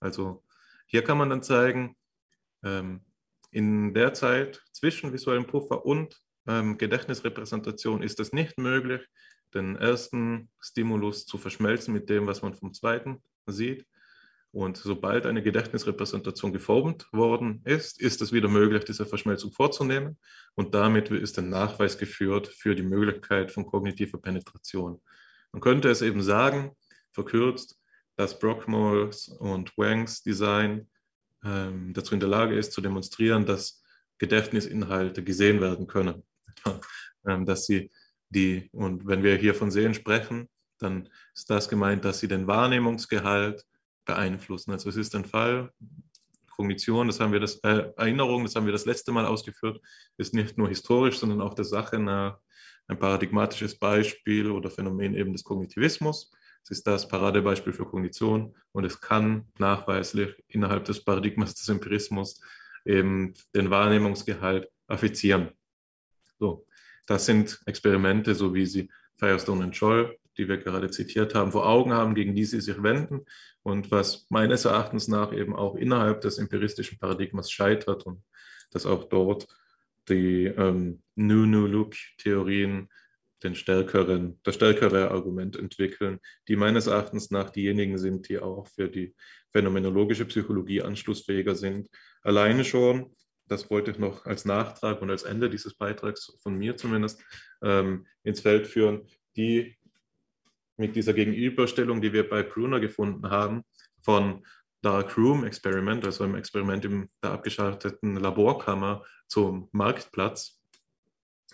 Also 0.00 0.42
hier 0.86 1.02
kann 1.02 1.18
man 1.18 1.30
dann 1.30 1.42
zeigen, 1.42 1.96
ähm, 2.62 3.00
in 3.50 3.94
der 3.94 4.12
Zeit 4.14 4.62
zwischen 4.72 5.12
visuellem 5.12 5.46
Puffer 5.46 5.86
und 5.86 6.20
ähm, 6.46 6.76
Gedächtnisrepräsentation 6.76 8.02
ist 8.02 8.20
es 8.20 8.32
nicht 8.32 8.58
möglich, 8.58 9.06
den 9.54 9.76
ersten 9.76 10.50
Stimulus 10.60 11.26
zu 11.26 11.38
verschmelzen 11.38 11.94
mit 11.94 12.10
dem, 12.10 12.26
was 12.26 12.42
man 12.42 12.54
vom 12.54 12.74
zweiten 12.74 13.22
sieht. 13.52 13.86
Und 14.52 14.76
sobald 14.76 15.26
eine 15.26 15.42
Gedächtnisrepräsentation 15.42 16.52
geformt 16.52 17.08
worden 17.12 17.60
ist, 17.64 18.00
ist 18.00 18.22
es 18.22 18.32
wieder 18.32 18.48
möglich, 18.48 18.84
diese 18.84 19.04
Verschmelzung 19.04 19.50
vorzunehmen. 19.50 20.16
Und 20.54 20.74
damit 20.74 21.10
ist 21.10 21.36
ein 21.40 21.48
Nachweis 21.48 21.98
geführt 21.98 22.46
für 22.46 22.76
die 22.76 22.84
Möglichkeit 22.84 23.50
von 23.50 23.66
kognitiver 23.66 24.18
Penetration. 24.18 25.00
Man 25.50 25.60
könnte 25.60 25.90
es 25.90 26.02
eben 26.02 26.22
sagen, 26.22 26.70
verkürzt, 27.10 27.80
dass 28.16 28.38
Brockmoles 28.38 29.26
und 29.26 29.76
Wangs 29.76 30.22
Design 30.22 30.88
ähm, 31.44 31.92
dazu 31.92 32.14
in 32.14 32.20
der 32.20 32.28
Lage 32.28 32.56
ist, 32.56 32.72
zu 32.72 32.80
demonstrieren, 32.80 33.44
dass 33.46 33.82
Gedächtnisinhalte 34.18 35.24
gesehen 35.24 35.60
werden 35.60 35.88
können. 35.88 36.22
ähm, 37.26 37.44
dass 37.44 37.66
sie 37.66 37.90
die, 38.28 38.68
und 38.72 39.06
wenn 39.06 39.22
wir 39.22 39.36
hier 39.36 39.54
von 39.54 39.70
Sehen 39.70 39.94
sprechen, 39.94 40.48
dann 40.78 41.08
ist 41.34 41.50
das 41.50 41.68
gemeint, 41.68 42.04
dass 42.04 42.20
sie 42.20 42.28
den 42.28 42.46
Wahrnehmungsgehalt 42.46 43.64
beeinflussen. 44.04 44.72
Also 44.72 44.88
es 44.88 44.96
ist 44.96 45.14
ein 45.14 45.24
Fall, 45.24 45.72
Kognition, 46.50 47.08
das 47.08 47.20
haben 47.20 47.32
wir 47.32 47.40
das, 47.40 47.56
äh, 47.64 47.90
Erinnerung, 47.96 48.44
das 48.44 48.54
haben 48.54 48.66
wir 48.66 48.72
das 48.72 48.86
letzte 48.86 49.12
Mal 49.12 49.26
ausgeführt, 49.26 49.80
ist 50.18 50.34
nicht 50.34 50.56
nur 50.56 50.68
historisch, 50.68 51.18
sondern 51.18 51.40
auch 51.40 51.54
der 51.54 51.64
Sache 51.64 51.98
nach 51.98 52.38
ein 52.86 52.98
paradigmatisches 52.98 53.78
Beispiel 53.78 54.50
oder 54.50 54.70
Phänomen 54.70 55.14
eben 55.14 55.32
des 55.32 55.42
Kognitivismus. 55.42 56.30
Es 56.62 56.70
ist 56.70 56.86
das 56.86 57.08
Paradebeispiel 57.08 57.72
für 57.72 57.86
Kognition 57.86 58.54
und 58.72 58.84
es 58.84 59.00
kann 59.00 59.46
nachweislich 59.58 60.34
innerhalb 60.48 60.84
des 60.84 61.02
Paradigmas 61.02 61.54
des 61.54 61.68
Empirismus 61.68 62.40
eben 62.84 63.34
den 63.54 63.70
Wahrnehmungsgehalt 63.70 64.68
affizieren. 64.86 65.50
So, 66.38 66.66
das 67.06 67.26
sind 67.26 67.60
Experimente, 67.66 68.34
so 68.34 68.54
wie 68.54 68.66
sie 68.66 68.90
Firestone 69.16 69.64
und 69.64 69.76
Scholl 69.76 70.16
die 70.36 70.48
wir 70.48 70.58
gerade 70.58 70.90
zitiert 70.90 71.34
haben, 71.34 71.52
vor 71.52 71.66
Augen 71.66 71.92
haben, 71.92 72.14
gegen 72.14 72.34
die 72.34 72.44
sie 72.44 72.60
sich 72.60 72.82
wenden 72.82 73.24
und 73.62 73.90
was 73.90 74.26
meines 74.30 74.64
Erachtens 74.64 75.08
nach 75.08 75.32
eben 75.32 75.54
auch 75.54 75.76
innerhalb 75.76 76.20
des 76.20 76.38
empiristischen 76.38 76.98
Paradigmas 76.98 77.50
scheitert 77.50 78.04
und 78.06 78.22
dass 78.70 78.86
auch 78.86 79.04
dort 79.04 79.46
die 80.08 80.46
ähm, 80.46 81.02
New-New-Look-Theorien 81.14 82.88
den 83.42 83.54
stärkeren, 83.54 84.40
das 84.42 84.54
stärkere 84.56 85.10
Argument 85.10 85.56
entwickeln, 85.56 86.18
die 86.48 86.56
meines 86.56 86.86
Erachtens 86.86 87.30
nach 87.30 87.50
diejenigen 87.50 87.98
sind, 87.98 88.28
die 88.28 88.38
auch 88.38 88.66
für 88.68 88.88
die 88.88 89.14
phänomenologische 89.52 90.24
Psychologie 90.24 90.82
anschlussfähiger 90.82 91.54
sind. 91.54 91.88
Alleine 92.22 92.64
schon, 92.64 93.14
das 93.46 93.70
wollte 93.70 93.90
ich 93.90 93.98
noch 93.98 94.24
als 94.24 94.46
Nachtrag 94.46 95.02
und 95.02 95.10
als 95.10 95.22
Ende 95.22 95.50
dieses 95.50 95.74
Beitrags 95.74 96.36
von 96.42 96.56
mir 96.56 96.76
zumindest 96.76 97.22
ähm, 97.62 98.06
ins 98.22 98.40
Feld 98.40 98.66
führen, 98.66 99.06
die 99.36 99.76
mit 100.76 100.96
dieser 100.96 101.12
Gegenüberstellung, 101.12 102.00
die 102.00 102.12
wir 102.12 102.28
bei 102.28 102.42
Bruner 102.42 102.80
gefunden 102.80 103.30
haben, 103.30 103.62
von 104.02 104.44
Dark 104.82 105.16
Room 105.16 105.44
Experiment, 105.44 106.04
also 106.04 106.24
einem 106.24 106.34
Experiment 106.34 106.84
in 106.84 107.08
der 107.22 107.32
abgeschalteten 107.32 108.16
Laborkammer 108.16 109.04
zum 109.28 109.68
Marktplatz, 109.72 110.60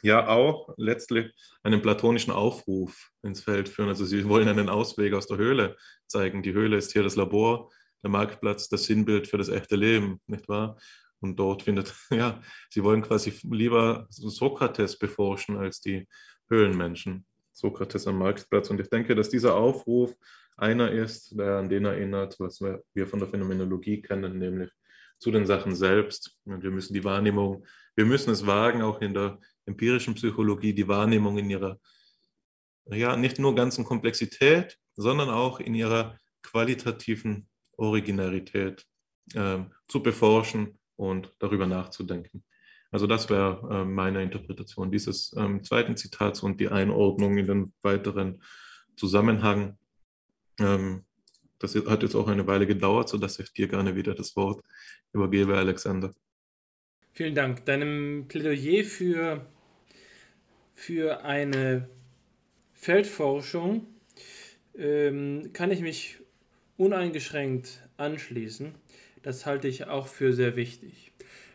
ja 0.02 0.28
auch 0.28 0.72
letztlich 0.76 1.32
einen 1.62 1.82
platonischen 1.82 2.32
Aufruf 2.32 3.10
ins 3.22 3.42
Feld 3.42 3.68
führen. 3.68 3.88
Also 3.88 4.04
sie 4.04 4.28
wollen 4.28 4.48
einen 4.48 4.68
Ausweg 4.68 5.12
aus 5.12 5.26
der 5.26 5.36
Höhle 5.36 5.76
zeigen. 6.06 6.42
Die 6.42 6.52
Höhle 6.52 6.76
ist 6.76 6.92
hier 6.92 7.02
das 7.02 7.16
Labor, 7.16 7.70
der 8.02 8.10
Marktplatz 8.10 8.68
das 8.68 8.84
Sinnbild 8.84 9.28
für 9.28 9.38
das 9.38 9.48
echte 9.48 9.76
Leben, 9.76 10.20
nicht 10.26 10.48
wahr? 10.48 10.78
Und 11.20 11.38
dort 11.38 11.62
findet, 11.62 11.94
ja, 12.10 12.40
sie 12.70 12.82
wollen 12.82 13.02
quasi 13.02 13.32
lieber 13.50 14.06
Sokrates 14.08 14.98
beforschen 14.98 15.56
als 15.56 15.80
die 15.80 16.08
Höhlenmenschen. 16.48 17.26
Sokrates 17.60 18.06
am 18.06 18.18
Marktplatz. 18.18 18.70
Und 18.70 18.80
ich 18.80 18.88
denke, 18.88 19.14
dass 19.14 19.28
dieser 19.28 19.54
Aufruf 19.54 20.14
einer 20.56 20.90
ist, 20.90 21.38
der 21.38 21.58
an 21.58 21.68
den 21.68 21.84
erinnert, 21.84 22.38
was 22.38 22.60
wir 22.60 23.06
von 23.06 23.18
der 23.18 23.28
Phänomenologie 23.28 24.02
kennen, 24.02 24.38
nämlich 24.38 24.70
zu 25.18 25.30
den 25.30 25.46
Sachen 25.46 25.74
selbst. 25.74 26.38
Und 26.44 26.62
wir 26.62 26.70
müssen 26.70 26.94
die 26.94 27.04
Wahrnehmung, 27.04 27.66
wir 27.94 28.06
müssen 28.06 28.30
es 28.30 28.46
wagen, 28.46 28.82
auch 28.82 29.00
in 29.00 29.14
der 29.14 29.38
empirischen 29.66 30.14
Psychologie, 30.14 30.72
die 30.72 30.88
Wahrnehmung 30.88 31.38
in 31.38 31.50
ihrer, 31.50 31.78
ja, 32.86 33.16
nicht 33.16 33.38
nur 33.38 33.54
ganzen 33.54 33.84
Komplexität, 33.84 34.78
sondern 34.94 35.28
auch 35.28 35.60
in 35.60 35.74
ihrer 35.74 36.18
qualitativen 36.42 37.48
Originalität 37.76 38.84
äh, 39.34 39.58
zu 39.88 40.02
beforschen 40.02 40.78
und 40.96 41.32
darüber 41.38 41.66
nachzudenken. 41.66 42.44
Also 42.90 43.06
das 43.06 43.30
wäre 43.30 43.68
äh, 43.70 43.84
meine 43.84 44.22
Interpretation 44.22 44.90
dieses 44.90 45.34
ähm, 45.36 45.62
zweiten 45.62 45.96
Zitats 45.96 46.42
und 46.42 46.60
die 46.60 46.68
Einordnung 46.68 47.38
in 47.38 47.46
den 47.46 47.72
weiteren 47.82 48.42
Zusammenhang. 48.96 49.78
Ähm, 50.58 51.04
das 51.58 51.74
hat 51.74 52.02
jetzt 52.02 52.14
auch 52.14 52.26
eine 52.26 52.46
Weile 52.46 52.66
gedauert, 52.66 53.08
sodass 53.08 53.38
ich 53.38 53.52
dir 53.52 53.68
gerne 53.68 53.94
wieder 53.94 54.14
das 54.14 54.34
Wort 54.34 54.64
übergebe, 55.12 55.56
Alexander. 55.56 56.12
Vielen 57.12 57.34
Dank. 57.34 57.64
Deinem 57.66 58.26
Plädoyer 58.28 58.84
für, 58.84 59.46
für 60.74 61.24
eine 61.24 61.88
Feldforschung 62.72 63.86
ähm, 64.76 65.52
kann 65.52 65.70
ich 65.70 65.80
mich 65.80 66.18
uneingeschränkt 66.76 67.86
anschließen. 67.98 68.74
Das 69.22 69.44
halte 69.44 69.68
ich 69.68 69.86
auch 69.86 70.06
für 70.06 70.32
sehr 70.32 70.56
wichtig. 70.56 71.09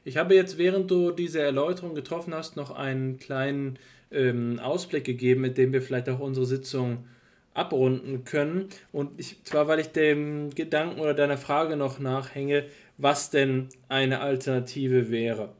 Ich 0.05 0.17
habe 0.17 0.35
jetzt, 0.35 0.59
während 0.59 0.91
du 0.91 1.09
diese 1.09 1.41
Erläuterung 1.41 1.95
getroffen 1.95 2.33
hast, 2.35 2.55
noch 2.55 2.69
einen 2.69 3.17
kleinen 3.17 3.79
ähm, 4.11 4.59
Ausblick 4.59 5.03
gegeben, 5.03 5.41
mit 5.41 5.57
dem 5.57 5.73
wir 5.73 5.81
vielleicht 5.81 6.07
auch 6.09 6.19
unsere 6.19 6.45
Sitzung 6.45 7.05
abrunden 7.55 8.23
können. 8.23 8.69
Und 8.91 9.19
ich, 9.19 9.43
zwar, 9.45 9.67
weil 9.67 9.79
ich 9.79 9.87
dem 9.87 10.51
Gedanken 10.51 10.99
oder 10.99 11.15
deiner 11.15 11.39
Frage 11.39 11.75
noch 11.75 11.97
nachhänge, 11.97 12.65
was 12.99 13.31
denn 13.31 13.69
eine 13.89 14.21
Alternative 14.21 15.09
wäre. 15.09 15.53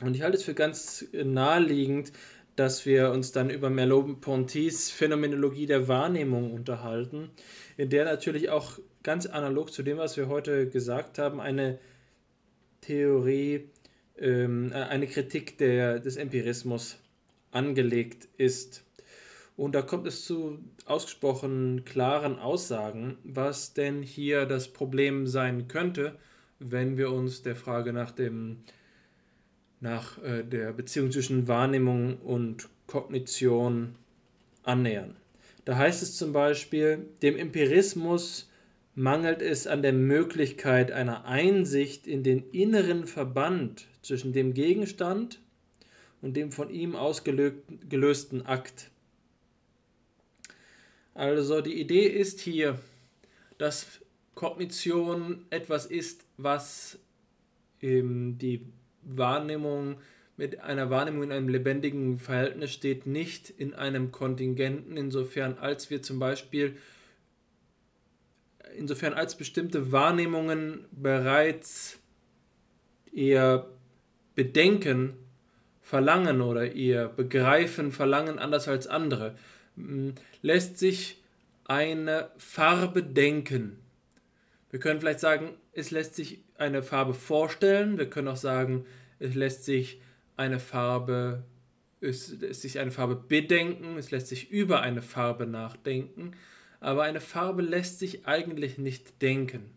Und 0.00 0.14
ich 0.14 0.22
halte 0.22 0.36
es 0.36 0.44
für 0.44 0.54
ganz 0.54 1.04
naheliegend, 1.12 2.12
dass 2.54 2.86
wir 2.86 3.10
uns 3.10 3.32
dann 3.32 3.50
über 3.50 3.70
Merleau-Pontys 3.70 4.90
Phänomenologie 4.90 5.66
der 5.66 5.88
Wahrnehmung 5.88 6.52
unterhalten, 6.52 7.30
in 7.76 7.88
der 7.88 8.04
natürlich 8.04 8.50
auch 8.50 8.78
ganz 9.02 9.26
analog 9.26 9.72
zu 9.72 9.82
dem, 9.82 9.98
was 9.98 10.16
wir 10.16 10.28
heute 10.28 10.68
gesagt 10.68 11.18
haben, 11.18 11.40
eine 11.40 11.80
Theorie, 12.82 13.70
ähm, 14.18 14.70
äh, 14.72 14.74
eine 14.74 15.06
Kritik 15.06 15.56
der, 15.58 15.98
des 15.98 16.16
Empirismus 16.16 16.98
angelegt 17.50 18.28
ist. 18.36 18.84
Und 19.56 19.74
da 19.74 19.82
kommt 19.82 20.06
es 20.06 20.24
zu 20.24 20.58
ausgesprochen 20.84 21.84
klaren 21.84 22.38
Aussagen, 22.38 23.18
was 23.24 23.74
denn 23.74 24.02
hier 24.02 24.46
das 24.46 24.68
Problem 24.68 25.26
sein 25.26 25.68
könnte, 25.68 26.18
wenn 26.58 26.96
wir 26.96 27.10
uns 27.10 27.42
der 27.42 27.56
Frage 27.56 27.92
nach 27.92 28.10
dem 28.10 28.58
nach 29.80 30.22
äh, 30.22 30.44
der 30.44 30.72
Beziehung 30.72 31.10
zwischen 31.10 31.48
Wahrnehmung 31.48 32.18
und 32.18 32.68
Kognition 32.86 33.96
annähern. 34.62 35.16
Da 35.64 35.76
heißt 35.76 36.02
es 36.02 36.16
zum 36.16 36.32
Beispiel, 36.32 37.06
dem 37.20 37.36
Empirismus 37.36 38.48
mangelt 38.94 39.40
es 39.40 39.66
an 39.66 39.82
der 39.82 39.92
Möglichkeit 39.92 40.92
einer 40.92 41.24
Einsicht 41.24 42.06
in 42.06 42.22
den 42.22 42.50
inneren 42.50 43.06
Verband 43.06 43.86
zwischen 44.02 44.32
dem 44.32 44.54
Gegenstand 44.54 45.40
und 46.20 46.36
dem 46.36 46.52
von 46.52 46.70
ihm 46.70 46.94
ausgelösten 46.94 48.46
Akt. 48.46 48.90
Also 51.14 51.60
die 51.60 51.80
Idee 51.80 52.06
ist 52.06 52.40
hier, 52.40 52.78
dass 53.58 54.00
Kognition 54.34 55.44
etwas 55.50 55.86
ist, 55.86 56.24
was 56.36 56.98
die 57.82 58.66
Wahrnehmung 59.02 59.96
mit 60.36 60.60
einer 60.60 60.88
Wahrnehmung 60.88 61.24
in 61.24 61.32
einem 61.32 61.48
lebendigen 61.48 62.18
Verhältnis 62.18 62.72
steht, 62.72 63.06
nicht 63.06 63.50
in 63.50 63.74
einem 63.74 64.12
Kontingenten, 64.12 64.96
insofern 64.96 65.58
als 65.58 65.90
wir 65.90 66.02
zum 66.02 66.18
Beispiel 66.18 66.76
insofern 68.76 69.14
als 69.14 69.36
bestimmte 69.36 69.92
Wahrnehmungen 69.92 70.86
bereits 70.90 71.98
ihr 73.12 73.66
Bedenken 74.34 75.14
verlangen 75.80 76.40
oder 76.40 76.72
ihr 76.72 77.08
Begreifen 77.08 77.92
verlangen 77.92 78.38
anders 78.38 78.68
als 78.68 78.86
andere, 78.86 79.36
lässt 80.40 80.78
sich 80.78 81.22
eine 81.64 82.30
Farbe 82.38 83.02
denken. 83.02 83.78
Wir 84.70 84.80
können 84.80 85.00
vielleicht 85.00 85.20
sagen, 85.20 85.50
es 85.72 85.90
lässt 85.90 86.14
sich 86.14 86.42
eine 86.56 86.82
Farbe 86.82 87.14
vorstellen. 87.14 87.98
Wir 87.98 88.08
können 88.08 88.28
auch 88.28 88.36
sagen, 88.36 88.86
es 89.18 89.34
lässt 89.34 89.64
sich 89.64 90.00
eine 90.36 90.58
Farbe, 90.58 91.44
es 92.00 92.40
lässt 92.40 92.62
sich 92.62 92.78
eine 92.78 92.90
Farbe 92.90 93.16
bedenken, 93.16 93.96
es 93.98 94.10
lässt 94.10 94.28
sich 94.28 94.50
über 94.50 94.80
eine 94.80 95.02
Farbe 95.02 95.46
nachdenken. 95.46 96.32
Aber 96.82 97.04
eine 97.04 97.20
Farbe 97.20 97.62
lässt 97.62 98.00
sich 98.00 98.26
eigentlich 98.26 98.76
nicht 98.76 99.22
denken. 99.22 99.70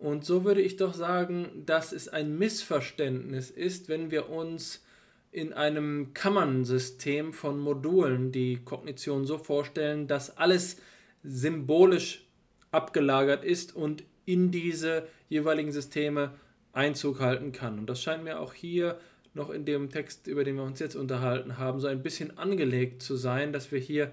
Und 0.00 0.24
so 0.24 0.44
würde 0.44 0.60
ich 0.60 0.76
doch 0.76 0.92
sagen, 0.92 1.62
dass 1.64 1.92
es 1.92 2.08
ein 2.08 2.36
Missverständnis 2.36 3.50
ist, 3.50 3.88
wenn 3.88 4.10
wir 4.10 4.28
uns 4.28 4.84
in 5.30 5.52
einem 5.52 6.12
Kammernsystem 6.12 7.32
von 7.32 7.60
Modulen 7.60 8.32
die 8.32 8.56
Kognition 8.64 9.24
so 9.24 9.38
vorstellen, 9.38 10.08
dass 10.08 10.36
alles 10.36 10.78
symbolisch 11.22 12.26
abgelagert 12.72 13.44
ist 13.44 13.74
und 13.74 14.02
in 14.26 14.50
diese 14.50 15.06
jeweiligen 15.28 15.70
Systeme 15.70 16.34
Einzug 16.72 17.20
halten 17.20 17.52
kann. 17.52 17.78
Und 17.78 17.86
das 17.86 18.02
scheint 18.02 18.24
mir 18.24 18.40
auch 18.40 18.54
hier 18.54 18.98
noch 19.34 19.50
in 19.50 19.64
dem 19.64 19.88
Text, 19.88 20.26
über 20.26 20.42
den 20.42 20.56
wir 20.56 20.64
uns 20.64 20.80
jetzt 20.80 20.96
unterhalten 20.96 21.58
haben, 21.58 21.78
so 21.78 21.86
ein 21.86 22.02
bisschen 22.02 22.36
angelegt 22.38 23.02
zu 23.02 23.14
sein, 23.14 23.52
dass 23.52 23.70
wir 23.70 23.78
hier 23.78 24.12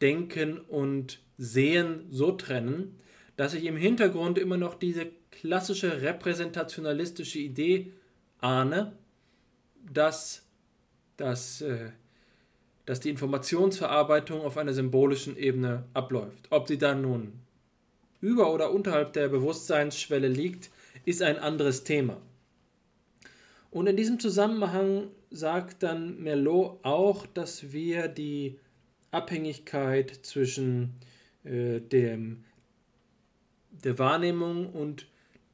Denken 0.00 0.58
und 0.58 1.20
Sehen 1.38 2.06
so 2.10 2.32
trennen, 2.32 2.98
dass 3.36 3.54
ich 3.54 3.64
im 3.64 3.76
Hintergrund 3.76 4.38
immer 4.38 4.56
noch 4.56 4.74
diese 4.74 5.06
klassische 5.30 6.00
repräsentationalistische 6.00 7.38
Idee 7.38 7.92
ahne, 8.40 8.92
dass, 9.92 10.46
dass, 11.16 11.60
äh, 11.60 11.90
dass 12.86 13.00
die 13.00 13.10
Informationsverarbeitung 13.10 14.40
auf 14.40 14.56
einer 14.56 14.72
symbolischen 14.72 15.36
Ebene 15.36 15.84
abläuft. 15.92 16.46
Ob 16.50 16.68
sie 16.68 16.78
dann 16.78 17.02
nun 17.02 17.34
über 18.20 18.52
oder 18.52 18.72
unterhalb 18.72 19.12
der 19.12 19.28
Bewusstseinsschwelle 19.28 20.28
liegt, 20.28 20.70
ist 21.04 21.22
ein 21.22 21.38
anderes 21.38 21.84
Thema. 21.84 22.16
Und 23.70 23.86
in 23.86 23.96
diesem 23.96 24.18
Zusammenhang 24.18 25.08
sagt 25.30 25.82
dann 25.82 26.22
Merlot 26.22 26.78
auch, 26.82 27.26
dass 27.26 27.72
wir 27.72 28.08
die 28.08 28.58
Abhängigkeit 29.10 30.10
zwischen 30.22 30.94
äh, 31.44 31.80
dem, 31.80 32.44
der 33.70 33.98
Wahrnehmung 33.98 34.70
und 34.70 35.06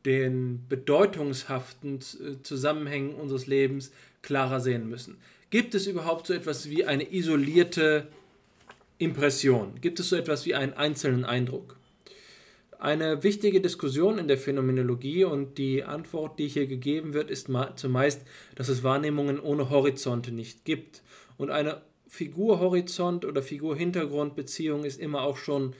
den 0.05 0.66
bedeutungshaften 0.69 1.97
äh, 1.97 2.43
Zusammenhängen 2.43 3.15
unseres 3.15 3.47
Lebens 3.47 3.93
klarer 4.23 4.61
sehen 4.61 4.89
müssen. 4.89 5.19
Gibt 5.51 5.74
es 5.74 5.87
überhaupt 5.87 6.27
so 6.27 6.35
etwas 6.35 6.70
wie 6.70 6.87
eine 6.87 7.12
isolierte 7.12 8.09
Impression? 8.99 9.81
Gibt 9.81 10.01
es 10.01 10.09
so 10.09 10.16
etwas 10.16 10.47
wie 10.47 10.55
einen 10.55 10.73
einzelnen 10.73 11.24
Eindruck? 11.24 11.77
Eine 12.79 13.23
wichtige 13.23 13.61
Diskussion 13.61 14.19
in 14.19 14.27
der 14.27 14.39
Phänomenologie 14.39 15.24
und 15.24 15.57
die 15.59 15.85
Antwort, 15.85 16.39
die 16.39 16.49
hier 16.49 16.66
gegeben 16.66 17.15
wird, 17.15 17.31
ist 17.31 17.49
zumeist, 17.77 18.23
dass 18.57 18.69
es 18.69 18.83
Wahrnehmungen 18.83 19.39
ohne 19.39 19.70
Horizonte 19.70 20.33
nicht 20.33 20.65
gibt. 20.65 21.03
Und 21.37 21.51
eine 21.51 21.83
Figur-Horizont- 22.12 23.24
oder 23.24 23.43
Figur-Hintergrund-Beziehung 23.43 24.84
ist 24.84 25.01
immer 25.01 25.22
auch 25.22 25.39
schon 25.39 25.72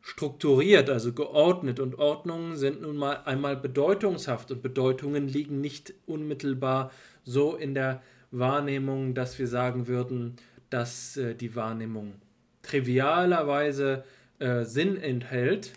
strukturiert, 0.00 0.90
also 0.90 1.12
geordnet. 1.12 1.78
Und 1.78 2.00
Ordnungen 2.00 2.56
sind 2.56 2.82
nun 2.82 2.96
mal 2.96 3.22
einmal 3.26 3.56
bedeutungshaft 3.56 4.50
und 4.50 4.60
Bedeutungen 4.60 5.28
liegen 5.28 5.60
nicht 5.60 5.94
unmittelbar 6.04 6.90
so 7.22 7.54
in 7.54 7.74
der 7.74 8.02
Wahrnehmung, 8.32 9.14
dass 9.14 9.38
wir 9.38 9.46
sagen 9.46 9.86
würden, 9.86 10.34
dass 10.68 11.16
äh, 11.16 11.36
die 11.36 11.54
Wahrnehmung 11.54 12.14
trivialerweise 12.62 14.02
äh, 14.40 14.64
Sinn 14.64 14.96
enthält, 14.96 15.74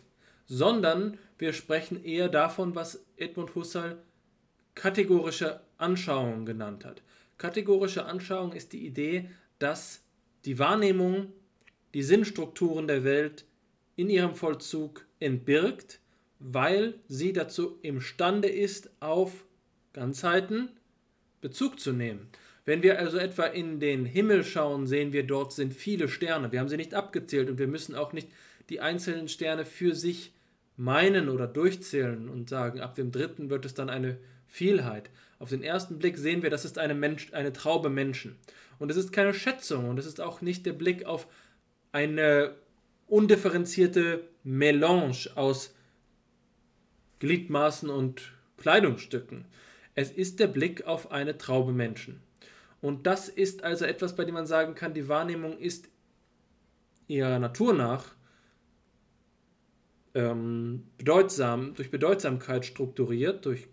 sondern 0.48 1.20
wir 1.38 1.54
sprechen 1.54 2.04
eher 2.04 2.28
davon, 2.28 2.74
was 2.74 3.06
Edmund 3.18 3.54
Husserl 3.54 4.00
kategorische 4.74 5.62
Anschauung 5.78 6.48
genannt 6.48 6.86
hat. 6.86 7.04
Kategorische 7.38 8.06
Anschauung 8.06 8.54
ist 8.54 8.74
die 8.74 8.86
Idee, 8.86 9.30
dass 9.62 10.04
die 10.46 10.60
Wahrnehmung 10.60 11.32
die 11.94 12.04
Sinnstrukturen 12.04 12.88
der 12.88 13.04
Welt 13.04 13.46
in 13.96 14.10
ihrem 14.10 14.36
Vollzug 14.36 15.06
entbirgt, 15.20 16.00
weil 16.40 16.96
sie 17.08 17.34
dazu 17.34 17.78
imstande 17.82 18.48
ist, 18.50 18.90
auf 19.00 19.46
Ganzheiten 19.94 20.70
Bezug 21.42 21.80
zu 21.80 21.92
nehmen. 21.92 22.30
Wenn 22.66 22.84
wir 22.84 23.00
also 23.00 23.18
etwa 23.18 23.46
in 23.46 23.80
den 23.80 24.06
Himmel 24.06 24.44
schauen, 24.44 24.88
sehen 24.88 25.14
wir, 25.14 25.24
dort 25.24 25.52
sind 25.54 25.74
viele 25.74 26.08
Sterne. 26.08 26.52
Wir 26.52 26.60
haben 26.60 26.70
sie 26.70 26.78
nicht 26.78 26.94
abgezählt 26.94 27.50
und 27.50 27.58
wir 27.58 27.68
müssen 27.68 27.96
auch 27.96 28.14
nicht 28.14 28.30
die 28.70 28.80
einzelnen 28.80 29.28
Sterne 29.28 29.66
für 29.66 29.96
sich 29.96 30.34
meinen 30.78 31.30
oder 31.30 31.48
durchzählen 31.48 32.30
und 32.30 32.50
sagen, 32.50 32.80
ab 32.80 32.96
dem 32.96 33.12
dritten 33.12 33.50
wird 33.50 33.66
es 33.66 33.74
dann 33.74 33.90
eine 33.90 34.18
Vielheit. 34.48 35.10
Auf 35.40 35.50
den 35.50 35.64
ersten 35.64 35.98
Blick 35.98 36.18
sehen 36.18 36.44
wir, 36.44 36.50
das 36.52 36.66
ist 36.66 36.78
eine, 36.78 36.94
Mensch, 36.94 37.34
eine 37.34 37.52
Traube 37.52 37.90
Menschen. 37.90 38.36
Und 38.82 38.90
es 38.90 38.98
ist 38.98 39.14
keine 39.14 39.36
Schätzung 39.36 39.90
und 39.90 40.00
es 40.00 40.08
ist 40.08 40.20
auch 40.20 40.42
nicht 40.42 40.66
der 40.66 40.74
Blick 40.74 41.06
auf 41.06 41.28
eine 41.92 42.56
undifferenzierte 43.06 44.24
Melange 44.44 45.30
aus 45.36 45.76
Gliedmaßen 47.20 47.92
und 47.92 48.34
Kleidungsstücken. 48.58 49.46
Es 49.94 50.10
ist 50.10 50.40
der 50.40 50.48
Blick 50.48 50.88
auf 50.88 51.12
eine 51.12 51.38
Traube 51.38 51.74
Menschen. 51.74 52.24
Und 52.82 53.06
das 53.06 53.30
ist 53.30 53.64
also 53.64 53.86
etwas, 53.86 54.16
bei 54.16 54.26
dem 54.26 54.34
man 54.34 54.48
sagen 54.48 54.74
kann, 54.74 54.96
die 54.96 55.08
Wahrnehmung 55.08 55.60
ist 55.60 55.88
ihrer 57.08 57.38
Natur 57.38 57.76
nach 57.76 58.16
ähm, 60.16 60.88
bedeutsam, 60.98 61.76
durch 61.76 61.92
Bedeutsamkeit 61.92 62.66
strukturiert, 62.66 63.46
durch 63.46 63.68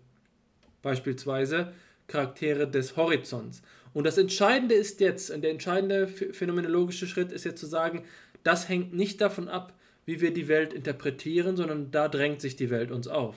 beispielsweise 0.83 1.73
Charaktere 2.05 2.69
des 2.69 2.95
Horizonts. 2.95 3.63
Und 3.93 4.05
das 4.05 4.17
Entscheidende 4.17 4.75
ist 4.75 4.99
jetzt, 4.99 5.29
der 5.29 5.51
entscheidende 5.51 6.07
phänomenologische 6.07 7.07
Schritt 7.07 7.31
ist 7.31 7.43
jetzt 7.43 7.59
zu 7.59 7.65
sagen, 7.65 8.03
das 8.43 8.69
hängt 8.69 8.93
nicht 8.93 9.19
davon 9.21 9.47
ab, 9.47 9.73
wie 10.05 10.21
wir 10.21 10.33
die 10.33 10.47
Welt 10.47 10.73
interpretieren, 10.73 11.55
sondern 11.55 11.91
da 11.91 12.07
drängt 12.07 12.41
sich 12.41 12.55
die 12.55 12.69
Welt 12.69 12.91
uns 12.91 13.07
auf. 13.07 13.35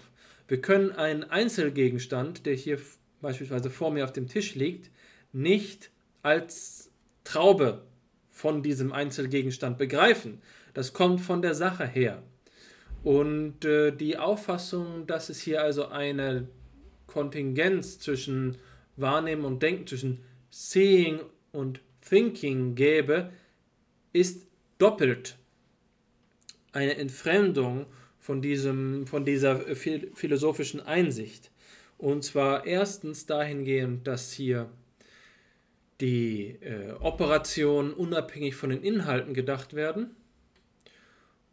Wir 0.48 0.60
können 0.60 0.92
einen 0.92 1.24
Einzelgegenstand, 1.24 2.46
der 2.46 2.54
hier 2.54 2.78
beispielsweise 3.20 3.70
vor 3.70 3.90
mir 3.90 4.04
auf 4.04 4.12
dem 4.12 4.28
Tisch 4.28 4.54
liegt, 4.54 4.90
nicht 5.32 5.90
als 6.22 6.90
Traube 7.24 7.82
von 8.30 8.62
diesem 8.62 8.92
Einzelgegenstand 8.92 9.78
begreifen. 9.78 10.40
Das 10.74 10.92
kommt 10.92 11.20
von 11.20 11.42
der 11.42 11.54
Sache 11.54 11.86
her. 11.86 12.22
Und 13.04 13.64
äh, 13.64 13.90
die 13.92 14.18
Auffassung, 14.18 15.06
dass 15.06 15.28
es 15.28 15.40
hier 15.40 15.62
also 15.62 15.86
eine 15.86 16.48
Kontingenz 17.06 17.98
zwischen 17.98 18.56
Wahrnehmen 18.96 19.44
und 19.44 19.62
Denken, 19.62 19.86
zwischen 19.86 20.20
Seeing 20.52 21.20
und 21.50 21.80
Thinking 22.06 22.74
gäbe, 22.74 23.32
ist 24.12 24.46
doppelt 24.76 25.38
eine 26.72 26.96
Entfremdung 26.96 27.86
von, 28.18 28.42
diesem, 28.42 29.06
von 29.06 29.24
dieser 29.24 29.60
philosophischen 29.60 30.80
Einsicht. 30.80 31.50
Und 31.96 32.22
zwar 32.22 32.66
erstens 32.66 33.24
dahingehend, 33.24 34.06
dass 34.06 34.32
hier 34.32 34.68
die 36.02 36.58
äh, 36.60 36.92
Operationen 37.00 37.94
unabhängig 37.94 38.54
von 38.54 38.70
den 38.70 38.82
Inhalten 38.82 39.32
gedacht 39.32 39.72
werden. 39.72 40.14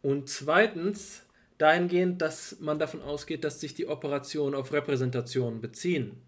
Und 0.02 0.28
zweitens 0.28 1.24
dahingehend, 1.56 2.20
dass 2.20 2.60
man 2.60 2.78
davon 2.78 3.00
ausgeht, 3.00 3.44
dass 3.44 3.60
sich 3.60 3.74
die 3.74 3.86
Operationen 3.86 4.54
auf 4.54 4.72
Repräsentationen 4.72 5.60
beziehen. 5.60 6.20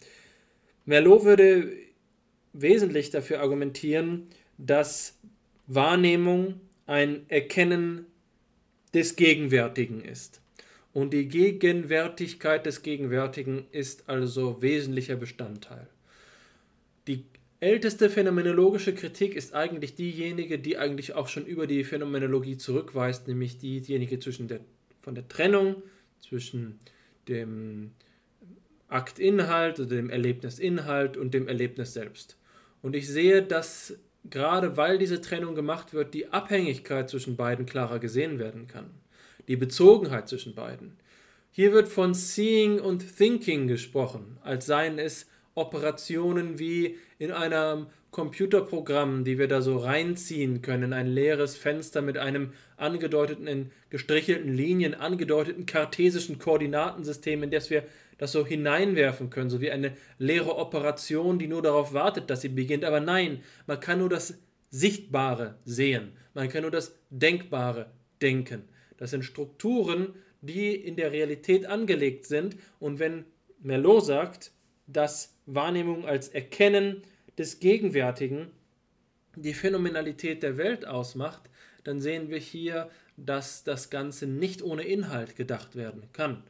Merlot 0.86 1.24
würde 1.24 1.91
wesentlich 2.52 3.10
dafür 3.10 3.40
argumentieren, 3.40 4.28
dass 4.58 5.18
Wahrnehmung 5.66 6.60
ein 6.86 7.24
Erkennen 7.28 8.06
des 8.94 9.16
Gegenwärtigen 9.16 10.02
ist. 10.02 10.40
Und 10.92 11.14
die 11.14 11.28
Gegenwärtigkeit 11.28 12.66
des 12.66 12.82
Gegenwärtigen 12.82 13.66
ist 13.70 14.08
also 14.08 14.60
wesentlicher 14.60 15.16
Bestandteil. 15.16 15.88
Die 17.06 17.24
älteste 17.60 18.10
phänomenologische 18.10 18.94
Kritik 18.94 19.34
ist 19.34 19.54
eigentlich 19.54 19.94
diejenige, 19.94 20.58
die 20.58 20.76
eigentlich 20.76 21.14
auch 21.14 21.28
schon 21.28 21.46
über 21.46 21.66
die 21.66 21.84
Phänomenologie 21.84 22.58
zurückweist, 22.58 23.26
nämlich 23.28 23.58
diejenige 23.58 24.18
zwischen 24.18 24.48
der 24.48 24.60
von 25.02 25.14
der 25.14 25.28
Trennung 25.28 25.82
zwischen 26.20 26.78
dem 27.28 27.90
Aktinhalt 28.88 29.80
oder 29.80 29.96
dem 29.96 30.10
Erlebnisinhalt 30.10 31.16
und 31.16 31.34
dem 31.34 31.48
Erlebnis 31.48 31.92
selbst. 31.92 32.36
Und 32.82 32.96
ich 32.96 33.08
sehe, 33.08 33.42
dass 33.42 33.96
gerade 34.28 34.76
weil 34.76 34.98
diese 34.98 35.20
Trennung 35.20 35.54
gemacht 35.54 35.94
wird, 35.94 36.14
die 36.14 36.28
Abhängigkeit 36.32 37.08
zwischen 37.08 37.36
beiden 37.36 37.66
klarer 37.66 37.98
gesehen 37.98 38.38
werden 38.38 38.66
kann. 38.66 38.90
Die 39.48 39.56
Bezogenheit 39.56 40.28
zwischen 40.28 40.54
beiden. 40.54 40.96
Hier 41.50 41.72
wird 41.72 41.88
von 41.88 42.14
Seeing 42.14 42.80
und 42.80 43.16
Thinking 43.16 43.66
gesprochen, 43.66 44.38
als 44.42 44.66
seien 44.66 44.98
es 44.98 45.26
Operationen 45.54 46.58
wie 46.58 46.96
in 47.18 47.30
einem 47.30 47.86
Computerprogrammen, 48.10 49.24
die 49.24 49.38
wir 49.38 49.48
da 49.48 49.62
so 49.62 49.78
reinziehen 49.78 50.62
können, 50.62 50.92
ein 50.92 51.06
leeres 51.06 51.56
Fenster 51.56 52.02
mit 52.02 52.18
einem 52.18 52.52
angedeuteten, 52.76 53.46
in 53.46 53.70
gestrichelten 53.90 54.52
Linien, 54.54 54.94
angedeuteten 54.94 55.66
kartesischen 55.66 56.38
Koordinatensystem, 56.38 57.42
in 57.42 57.50
das 57.50 57.70
wir 57.70 57.84
das 58.22 58.30
so 58.30 58.46
hineinwerfen 58.46 59.30
können, 59.30 59.50
so 59.50 59.60
wie 59.60 59.72
eine 59.72 59.96
leere 60.16 60.56
Operation, 60.56 61.40
die 61.40 61.48
nur 61.48 61.60
darauf 61.60 61.92
wartet, 61.92 62.30
dass 62.30 62.42
sie 62.42 62.50
beginnt. 62.50 62.84
Aber 62.84 63.00
nein, 63.00 63.42
man 63.66 63.80
kann 63.80 63.98
nur 63.98 64.08
das 64.08 64.38
Sichtbare 64.70 65.56
sehen, 65.64 66.12
man 66.32 66.48
kann 66.48 66.62
nur 66.62 66.70
das 66.70 66.96
Denkbare 67.10 67.90
denken. 68.22 68.62
Das 68.96 69.10
sind 69.10 69.24
Strukturen, 69.24 70.14
die 70.40 70.72
in 70.72 70.94
der 70.94 71.10
Realität 71.10 71.66
angelegt 71.66 72.26
sind. 72.26 72.54
Und 72.78 73.00
wenn 73.00 73.24
Merlot 73.60 74.06
sagt, 74.06 74.52
dass 74.86 75.34
Wahrnehmung 75.46 76.06
als 76.06 76.28
Erkennen 76.28 77.02
des 77.36 77.58
Gegenwärtigen 77.58 78.52
die 79.34 79.52
Phänomenalität 79.52 80.44
der 80.44 80.58
Welt 80.58 80.86
ausmacht, 80.86 81.50
dann 81.82 82.00
sehen 82.00 82.30
wir 82.30 82.38
hier, 82.38 82.88
dass 83.16 83.64
das 83.64 83.90
Ganze 83.90 84.28
nicht 84.28 84.62
ohne 84.62 84.84
Inhalt 84.84 85.34
gedacht 85.34 85.74
werden 85.74 86.04
kann. 86.12 86.44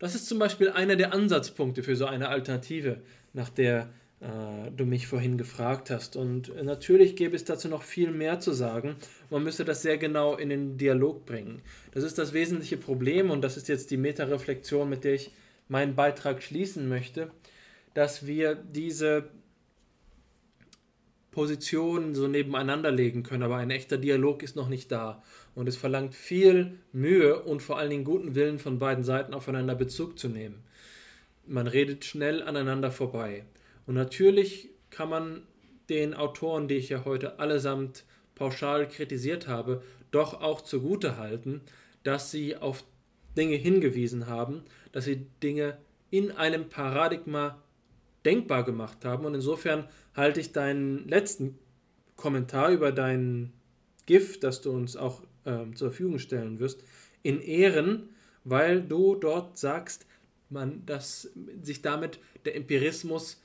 Das 0.00 0.14
ist 0.14 0.26
zum 0.26 0.38
Beispiel 0.38 0.70
einer 0.70 0.96
der 0.96 1.12
Ansatzpunkte 1.12 1.82
für 1.84 1.94
so 1.94 2.06
eine 2.06 2.30
Alternative, 2.30 3.02
nach 3.34 3.50
der 3.50 3.90
äh, 4.20 4.70
du 4.74 4.86
mich 4.86 5.06
vorhin 5.06 5.36
gefragt 5.36 5.90
hast. 5.90 6.16
Und 6.16 6.52
natürlich 6.64 7.16
gäbe 7.16 7.36
es 7.36 7.44
dazu 7.44 7.68
noch 7.68 7.82
viel 7.82 8.10
mehr 8.10 8.40
zu 8.40 8.52
sagen. 8.52 8.96
Man 9.28 9.44
müsste 9.44 9.64
das 9.64 9.82
sehr 9.82 9.98
genau 9.98 10.36
in 10.36 10.48
den 10.48 10.78
Dialog 10.78 11.26
bringen. 11.26 11.60
Das 11.92 12.02
ist 12.02 12.18
das 12.18 12.32
wesentliche 12.32 12.78
Problem 12.78 13.30
und 13.30 13.42
das 13.42 13.58
ist 13.58 13.68
jetzt 13.68 13.90
die 13.90 13.98
Metareflexion, 13.98 14.88
mit 14.88 15.04
der 15.04 15.14
ich 15.14 15.32
meinen 15.68 15.94
Beitrag 15.94 16.42
schließen 16.42 16.88
möchte, 16.88 17.30
dass 17.92 18.26
wir 18.26 18.54
diese 18.54 19.28
Positionen 21.30 22.14
so 22.14 22.26
nebeneinander 22.26 22.90
legen 22.90 23.22
können, 23.22 23.44
aber 23.44 23.56
ein 23.56 23.70
echter 23.70 23.98
Dialog 23.98 24.42
ist 24.42 24.56
noch 24.56 24.68
nicht 24.68 24.90
da. 24.90 25.22
Und 25.54 25.68
es 25.68 25.76
verlangt 25.76 26.14
viel 26.14 26.78
Mühe 26.92 27.40
und 27.40 27.62
vor 27.62 27.78
allen 27.78 27.90
Dingen 27.90 28.04
guten 28.04 28.34
Willen 28.34 28.58
von 28.58 28.78
beiden 28.78 29.04
Seiten 29.04 29.34
aufeinander 29.34 29.74
Bezug 29.74 30.18
zu 30.18 30.28
nehmen. 30.28 30.62
Man 31.46 31.66
redet 31.66 32.04
schnell 32.04 32.42
aneinander 32.42 32.90
vorbei. 32.90 33.44
Und 33.86 33.94
natürlich 33.94 34.70
kann 34.90 35.08
man 35.08 35.42
den 35.88 36.14
Autoren, 36.14 36.68
die 36.68 36.76
ich 36.76 36.88
ja 36.88 37.04
heute 37.04 37.38
allesamt 37.38 38.04
pauschal 38.34 38.88
kritisiert 38.88 39.48
habe, 39.48 39.82
doch 40.10 40.40
auch 40.40 40.60
zugute 40.60 41.16
halten, 41.16 41.60
dass 42.02 42.30
sie 42.30 42.56
auf 42.56 42.84
Dinge 43.36 43.56
hingewiesen 43.56 44.26
haben, 44.26 44.62
dass 44.92 45.04
sie 45.04 45.26
Dinge 45.42 45.78
in 46.10 46.32
einem 46.32 46.68
Paradigma 46.68 47.62
denkbar 48.24 48.64
gemacht 48.64 49.04
haben. 49.04 49.24
Und 49.24 49.34
insofern 49.34 49.86
halte 50.14 50.40
ich 50.40 50.52
deinen 50.52 51.08
letzten 51.08 51.58
Kommentar 52.16 52.70
über 52.70 52.92
dein 52.92 53.52
GIF, 54.06 54.40
das 54.40 54.60
du 54.60 54.70
uns 54.70 54.96
auch 54.96 55.22
ähm, 55.46 55.74
zur 55.76 55.90
Verfügung 55.90 56.18
stellen 56.18 56.58
wirst, 56.58 56.84
in 57.22 57.40
Ehren, 57.40 58.10
weil 58.44 58.82
du 58.82 59.14
dort 59.14 59.58
sagst, 59.58 60.06
man, 60.48 60.84
dass 60.86 61.30
sich 61.62 61.82
damit 61.82 62.18
der 62.44 62.56
Empirismus 62.56 63.42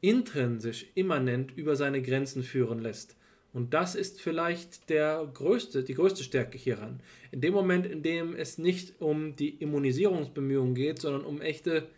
intrinsisch, 0.00 0.86
immanent 0.94 1.56
über 1.56 1.76
seine 1.76 2.02
Grenzen 2.02 2.42
führen 2.42 2.80
lässt. 2.80 3.16
Und 3.52 3.74
das 3.74 3.94
ist 3.94 4.20
vielleicht 4.20 4.90
der 4.90 5.28
größte, 5.32 5.82
die 5.82 5.94
größte 5.94 6.22
Stärke 6.22 6.56
hieran. 6.56 7.00
In 7.32 7.40
dem 7.40 7.52
Moment, 7.52 7.84
in 7.84 8.02
dem 8.02 8.34
es 8.34 8.58
nicht 8.58 9.00
um 9.00 9.34
die 9.36 9.50
Immunisierungsbemühungen 9.50 10.74
geht, 10.74 11.00
sondern 11.00 11.24
um 11.24 11.40
echte 11.40 11.88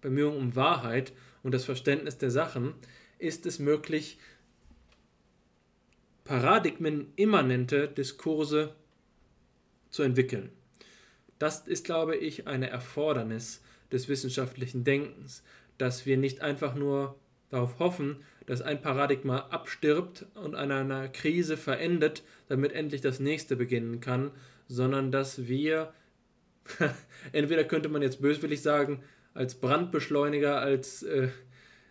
Bemühungen 0.00 0.38
um 0.38 0.56
Wahrheit 0.56 1.12
und 1.42 1.52
das 1.52 1.64
Verständnis 1.64 2.18
der 2.18 2.30
Sachen, 2.30 2.74
ist 3.18 3.46
es 3.46 3.58
möglich, 3.58 4.18
paradigmenimmanente 6.24 7.88
Diskurse 7.88 8.74
zu 9.90 10.02
entwickeln. 10.02 10.50
Das 11.38 11.66
ist, 11.66 11.84
glaube 11.84 12.16
ich, 12.16 12.46
eine 12.46 12.70
Erfordernis 12.70 13.62
des 13.90 14.08
wissenschaftlichen 14.08 14.84
Denkens, 14.84 15.42
dass 15.78 16.06
wir 16.06 16.16
nicht 16.16 16.42
einfach 16.42 16.74
nur 16.74 17.18
darauf 17.50 17.78
hoffen, 17.78 18.22
dass 18.46 18.62
ein 18.62 18.80
Paradigma 18.80 19.38
abstirbt 19.50 20.26
und 20.34 20.54
an 20.54 20.70
einer 20.70 21.08
Krise 21.08 21.56
verendet, 21.56 22.22
damit 22.48 22.72
endlich 22.72 23.00
das 23.00 23.20
nächste 23.20 23.56
beginnen 23.56 24.00
kann, 24.00 24.30
sondern 24.68 25.10
dass 25.10 25.48
wir, 25.48 25.92
entweder 27.32 27.64
könnte 27.64 27.88
man 27.88 28.02
jetzt 28.02 28.22
böswillig 28.22 28.62
sagen, 28.62 29.02
als 29.34 29.54
Brandbeschleuniger, 29.54 30.60
als 30.60 31.02
äh, 31.02 31.28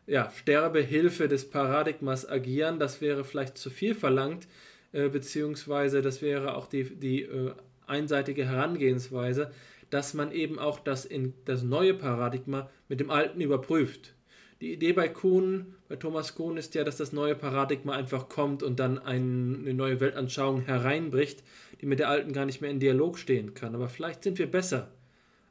ja, 0.08 0.32
Sterbehilfe 0.36 1.28
des 1.28 1.50
Paradigmas 1.50 2.28
agieren, 2.28 2.80
das 2.80 3.02
wäre 3.02 3.24
vielleicht 3.24 3.58
zu 3.58 3.70
viel 3.70 3.96
verlangt, 3.96 4.48
äh, 4.92 5.10
beziehungsweise 5.10 6.02
das 6.02 6.22
wäre 6.22 6.56
auch 6.56 6.68
die, 6.68 6.84
die 6.84 7.24
äh, 7.24 7.54
einseitige 7.86 8.46
Herangehensweise, 8.46 9.52
dass 9.90 10.14
man 10.14 10.32
eben 10.32 10.60
auch 10.60 10.80
das, 10.80 11.06
in, 11.06 11.34
das 11.46 11.64
neue 11.64 11.94
Paradigma 11.94 12.70
mit 12.88 13.00
dem 13.00 13.10
alten 13.10 13.42
überprüft. 13.42 14.14
Die 14.62 14.74
Idee 14.74 14.94
bei 14.94 15.08
Kuhn, 15.08 15.76
bei 15.88 15.96
Thomas 15.96 16.36
Kuhn 16.36 16.58
ist 16.58 16.76
ja, 16.76 16.84
dass 16.84 16.98
das 16.98 17.14
neue 17.14 17.34
Paradigma 17.34 17.94
einfach 17.94 18.28
kommt 18.28 18.62
und 18.62 18.80
dann 18.80 19.00
eine 19.00 19.74
neue 19.74 20.00
Weltanschauung 20.02 20.62
hereinbricht, 20.62 21.44
die 21.80 21.86
mit 21.86 22.00
der 22.00 22.10
alten 22.10 22.34
gar 22.34 22.46
nicht 22.46 22.60
mehr 22.60 22.70
in 22.70 22.80
Dialog 22.80 23.18
stehen 23.18 23.54
kann. 23.54 23.74
Aber 23.74 23.88
vielleicht 23.88 24.24
sind 24.24 24.38
wir 24.38 24.52
besser 24.52 24.92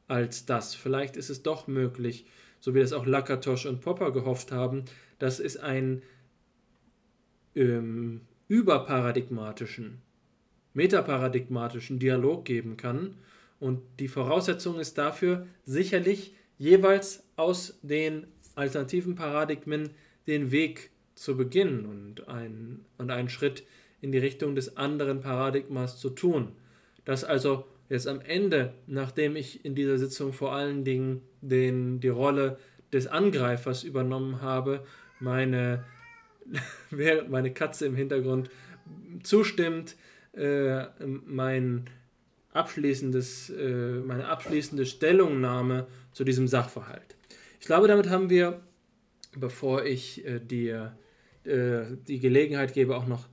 als 0.08 0.46
das. 0.46 0.74
Vielleicht 0.74 1.16
ist 1.16 1.30
es 1.30 1.42
doch 1.42 1.66
möglich, 1.66 2.26
so 2.60 2.74
wie 2.74 2.80
das 2.80 2.92
auch 2.92 3.06
Lakatosch 3.06 3.66
und 3.66 3.80
Popper 3.80 4.10
gehofft 4.10 4.50
haben, 4.50 4.84
dass 5.18 5.38
es 5.38 5.56
einen 5.56 6.02
ähm, 7.54 8.22
überparadigmatischen, 8.48 10.00
metaparadigmatischen 10.74 11.98
Dialog 11.98 12.44
geben 12.44 12.76
kann. 12.76 13.14
Und 13.60 13.82
die 14.00 14.08
Voraussetzung 14.08 14.80
ist 14.80 14.98
dafür 14.98 15.46
sicherlich 15.64 16.34
jeweils 16.56 17.22
aus 17.36 17.78
den 17.82 18.26
alternativen 18.54 19.14
Paradigmen 19.14 19.90
den 20.26 20.50
Weg 20.50 20.90
zu 21.14 21.36
beginnen 21.36 21.86
und, 21.86 22.28
ein, 22.28 22.84
und 22.96 23.10
einen 23.10 23.28
Schritt 23.28 23.64
in 24.00 24.12
die 24.12 24.18
Richtung 24.18 24.54
des 24.54 24.76
anderen 24.76 25.20
Paradigmas 25.20 25.98
zu 25.98 26.10
tun. 26.10 26.52
Dass 27.04 27.24
also 27.24 27.66
jetzt 27.88 28.06
am 28.06 28.20
Ende, 28.20 28.74
nachdem 28.86 29.36
ich 29.36 29.64
in 29.64 29.74
dieser 29.74 29.98
Sitzung 29.98 30.32
vor 30.32 30.54
allen 30.54 30.84
Dingen 30.84 31.22
den, 31.40 32.00
die 32.00 32.08
Rolle 32.08 32.58
des 32.92 33.06
Angreifers 33.06 33.84
übernommen 33.84 34.40
habe, 34.42 34.84
meine, 35.20 35.84
während 36.90 37.30
meine 37.30 37.52
Katze 37.52 37.86
im 37.86 37.96
Hintergrund 37.96 38.50
zustimmt, 39.22 39.96
äh, 40.32 40.84
mein 41.26 41.88
abschließendes, 42.52 43.50
äh, 43.50 44.00
meine 44.00 44.26
abschließende 44.26 44.86
Stellungnahme 44.86 45.86
zu 46.12 46.24
diesem 46.24 46.48
Sachverhalt. 46.48 47.16
Ich 47.60 47.66
glaube, 47.66 47.88
damit 47.88 48.08
haben 48.08 48.30
wir, 48.30 48.60
bevor 49.36 49.84
ich 49.84 50.24
äh, 50.26 50.40
dir 50.40 50.96
äh, 51.44 51.96
die 52.06 52.18
Gelegenheit 52.18 52.72
gebe, 52.72 52.96
auch 52.96 53.06
noch, 53.06 53.28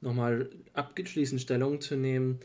noch 0.00 0.14
mal 0.14 0.50
abschließend 0.74 1.40
Stellung 1.40 1.80
zu 1.80 1.96
nehmen, 1.96 2.40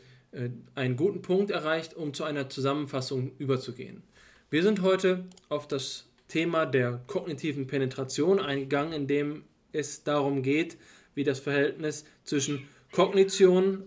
einen 0.74 0.96
guten 0.96 1.22
Punkt 1.22 1.50
erreicht, 1.50 1.94
um 1.94 2.14
zu 2.14 2.24
einer 2.24 2.48
Zusammenfassung 2.48 3.32
überzugehen. 3.38 4.02
Wir 4.50 4.62
sind 4.62 4.82
heute 4.82 5.24
auf 5.48 5.68
das 5.68 6.08
Thema 6.28 6.64
der 6.64 7.02
kognitiven 7.06 7.66
Penetration 7.66 8.40
eingegangen, 8.40 8.92
in 8.92 9.06
dem 9.06 9.44
es 9.72 10.04
darum 10.04 10.42
geht, 10.42 10.78
wie 11.14 11.24
das 11.24 11.40
Verhältnis 11.40 12.04
zwischen 12.24 12.66
Kognition, 12.90 13.84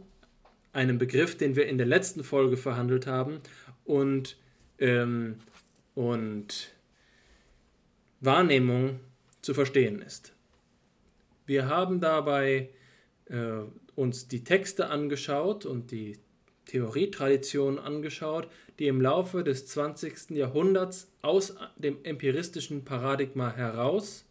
einem 0.73 0.97
Begriff, 0.97 1.37
den 1.37 1.55
wir 1.55 1.67
in 1.67 1.77
der 1.77 1.87
letzten 1.87 2.23
Folge 2.23 2.57
verhandelt 2.57 3.07
haben, 3.07 3.39
und, 3.85 4.37
ähm, 4.79 5.37
und 5.93 6.71
Wahrnehmung 8.19 8.99
zu 9.41 9.53
verstehen 9.53 10.01
ist. 10.01 10.33
Wir 11.45 11.67
haben 11.67 11.99
dabei 11.99 12.69
äh, 13.25 13.61
uns 13.95 14.27
die 14.27 14.43
Texte 14.43 14.89
angeschaut 14.89 15.65
und 15.65 15.91
die 15.91 16.17
Theorietradition 16.65 17.79
angeschaut, 17.79 18.47
die 18.79 18.87
im 18.87 19.01
Laufe 19.01 19.43
des 19.43 19.67
20. 19.67 20.31
Jahrhunderts 20.31 21.11
aus 21.21 21.55
dem 21.77 21.97
empiristischen 22.03 22.83
Paradigma 22.83 23.53
heraus 23.53 24.25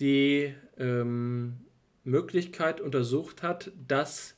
die 0.00 0.54
ähm, 0.78 1.58
Möglichkeit 2.04 2.80
untersucht 2.80 3.42
hat, 3.42 3.70
dass 3.86 4.34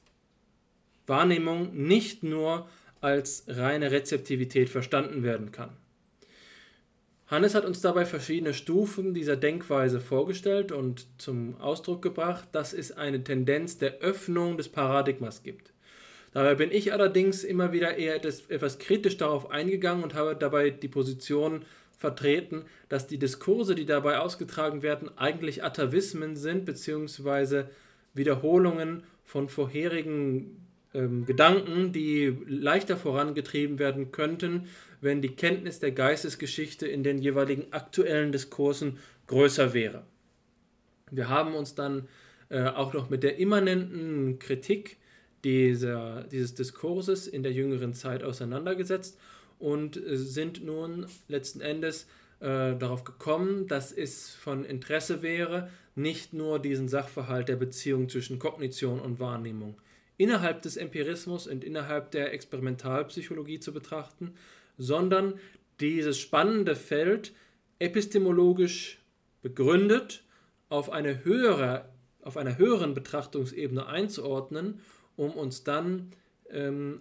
Wahrnehmung 1.06 1.86
nicht 1.86 2.22
nur 2.22 2.68
als 3.00 3.44
reine 3.48 3.90
Rezeptivität 3.90 4.68
verstanden 4.68 5.22
werden 5.22 5.52
kann. 5.52 5.76
Hannes 7.26 7.54
hat 7.54 7.64
uns 7.64 7.80
dabei 7.80 8.04
verschiedene 8.04 8.52
Stufen 8.52 9.14
dieser 9.14 9.36
Denkweise 9.36 10.00
vorgestellt 10.00 10.70
und 10.70 11.06
zum 11.18 11.58
Ausdruck 11.60 12.02
gebracht, 12.02 12.48
dass 12.52 12.74
es 12.74 12.92
eine 12.92 13.24
Tendenz 13.24 13.78
der 13.78 14.00
Öffnung 14.00 14.58
des 14.58 14.68
Paradigmas 14.68 15.42
gibt. 15.42 15.71
Dabei 16.32 16.54
bin 16.54 16.70
ich 16.70 16.92
allerdings 16.92 17.44
immer 17.44 17.72
wieder 17.72 17.96
eher 17.96 18.14
etwas 18.14 18.78
kritisch 18.78 19.18
darauf 19.18 19.50
eingegangen 19.50 20.02
und 20.02 20.14
habe 20.14 20.34
dabei 20.34 20.70
die 20.70 20.88
Position 20.88 21.64
vertreten, 21.98 22.64
dass 22.88 23.06
die 23.06 23.18
Diskurse, 23.18 23.74
die 23.74 23.86
dabei 23.86 24.18
ausgetragen 24.18 24.82
werden, 24.82 25.10
eigentlich 25.16 25.62
Atavismen 25.62 26.36
sind, 26.36 26.64
beziehungsweise 26.64 27.70
Wiederholungen 28.14 29.04
von 29.24 29.48
vorherigen 29.48 30.66
ähm, 30.94 31.24
Gedanken, 31.26 31.92
die 31.92 32.36
leichter 32.46 32.96
vorangetrieben 32.96 33.78
werden 33.78 34.10
könnten, 34.10 34.68
wenn 35.00 35.22
die 35.22 35.34
Kenntnis 35.34 35.78
der 35.78 35.92
Geistesgeschichte 35.92 36.86
in 36.86 37.02
den 37.02 37.18
jeweiligen 37.18 37.72
aktuellen 37.72 38.32
Diskursen 38.32 38.98
größer 39.26 39.72
wäre. 39.72 40.02
Wir 41.10 41.28
haben 41.28 41.54
uns 41.54 41.74
dann 41.74 42.08
äh, 42.48 42.64
auch 42.64 42.92
noch 42.94 43.10
mit 43.10 43.22
der 43.22 43.38
immanenten 43.38 44.38
Kritik 44.38 44.96
dieser, 45.44 46.24
dieses 46.24 46.54
Diskurses 46.54 47.26
in 47.26 47.42
der 47.42 47.52
jüngeren 47.52 47.94
Zeit 47.94 48.22
auseinandergesetzt 48.22 49.18
und 49.58 49.96
äh, 49.96 50.16
sind 50.16 50.64
nun 50.64 51.06
letzten 51.28 51.60
Endes 51.60 52.06
äh, 52.40 52.76
darauf 52.76 53.04
gekommen, 53.04 53.66
dass 53.68 53.92
es 53.92 54.30
von 54.30 54.64
Interesse 54.64 55.22
wäre, 55.22 55.70
nicht 55.94 56.32
nur 56.32 56.58
diesen 56.58 56.88
Sachverhalt 56.88 57.48
der 57.48 57.56
Beziehung 57.56 58.08
zwischen 58.08 58.38
Kognition 58.38 59.00
und 59.00 59.20
Wahrnehmung 59.20 59.76
innerhalb 60.16 60.62
des 60.62 60.76
Empirismus 60.76 61.46
und 61.46 61.64
innerhalb 61.64 62.10
der 62.12 62.32
Experimentalpsychologie 62.32 63.60
zu 63.60 63.72
betrachten, 63.72 64.34
sondern 64.78 65.34
dieses 65.80 66.18
spannende 66.18 66.76
Feld 66.76 67.32
epistemologisch 67.78 69.00
begründet 69.42 70.22
auf 70.68 70.90
eine 70.90 71.24
höhere, 71.24 71.88
auf 72.22 72.36
einer 72.36 72.56
höheren 72.56 72.94
Betrachtungsebene 72.94 73.86
einzuordnen, 73.86 74.80
um 75.16 75.32
uns 75.32 75.64
dann 75.64 76.12
ähm, 76.50 77.00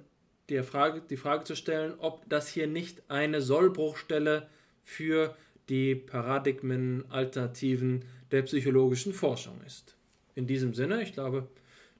die, 0.49 0.63
Frage, 0.63 1.03
die 1.09 1.17
Frage 1.17 1.43
zu 1.43 1.55
stellen, 1.55 1.93
ob 1.97 2.27
das 2.29 2.47
hier 2.49 2.67
nicht 2.67 3.01
eine 3.09 3.41
Sollbruchstelle 3.41 4.47
für 4.83 5.35
die 5.69 5.95
Paradigmenalternativen 5.95 8.03
der 8.31 8.41
psychologischen 8.43 9.13
Forschung 9.13 9.61
ist. 9.65 9.95
In 10.35 10.47
diesem 10.47 10.73
Sinne, 10.73 11.03
ich 11.03 11.13
glaube, 11.13 11.47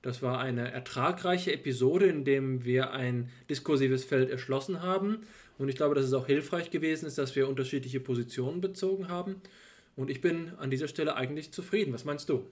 das 0.02 0.22
war 0.22 0.40
eine 0.40 0.72
ertragreiche 0.72 1.54
Episode, 1.54 2.08
in 2.08 2.26
der 2.26 2.66
wir 2.66 2.92
ein 2.92 3.30
diskursives 3.50 4.04
Feld 4.04 4.30
erschlossen 4.30 4.82
haben. 4.82 5.20
Und 5.58 5.70
ich 5.70 5.76
glaube, 5.76 5.96
dass 5.96 6.06
es 6.06 6.14
auch 6.14 6.26
hilfreich 6.26 6.72
gewesen 6.72 7.06
ist, 7.06 7.18
dass 7.18 7.36
wir 7.36 7.48
unterschiedliche 7.48 8.00
Positionen 8.00 8.62
bezogen 8.62 9.10
haben. 9.10 9.42
Und 9.96 10.10
ich 10.10 10.22
bin 10.22 10.54
an 10.58 10.72
dieser 10.72 10.88
Stelle 10.88 11.16
eigentlich 11.16 11.52
zufrieden. 11.52 11.94
Was 11.94 12.06
meinst 12.06 12.30
du? 12.30 12.46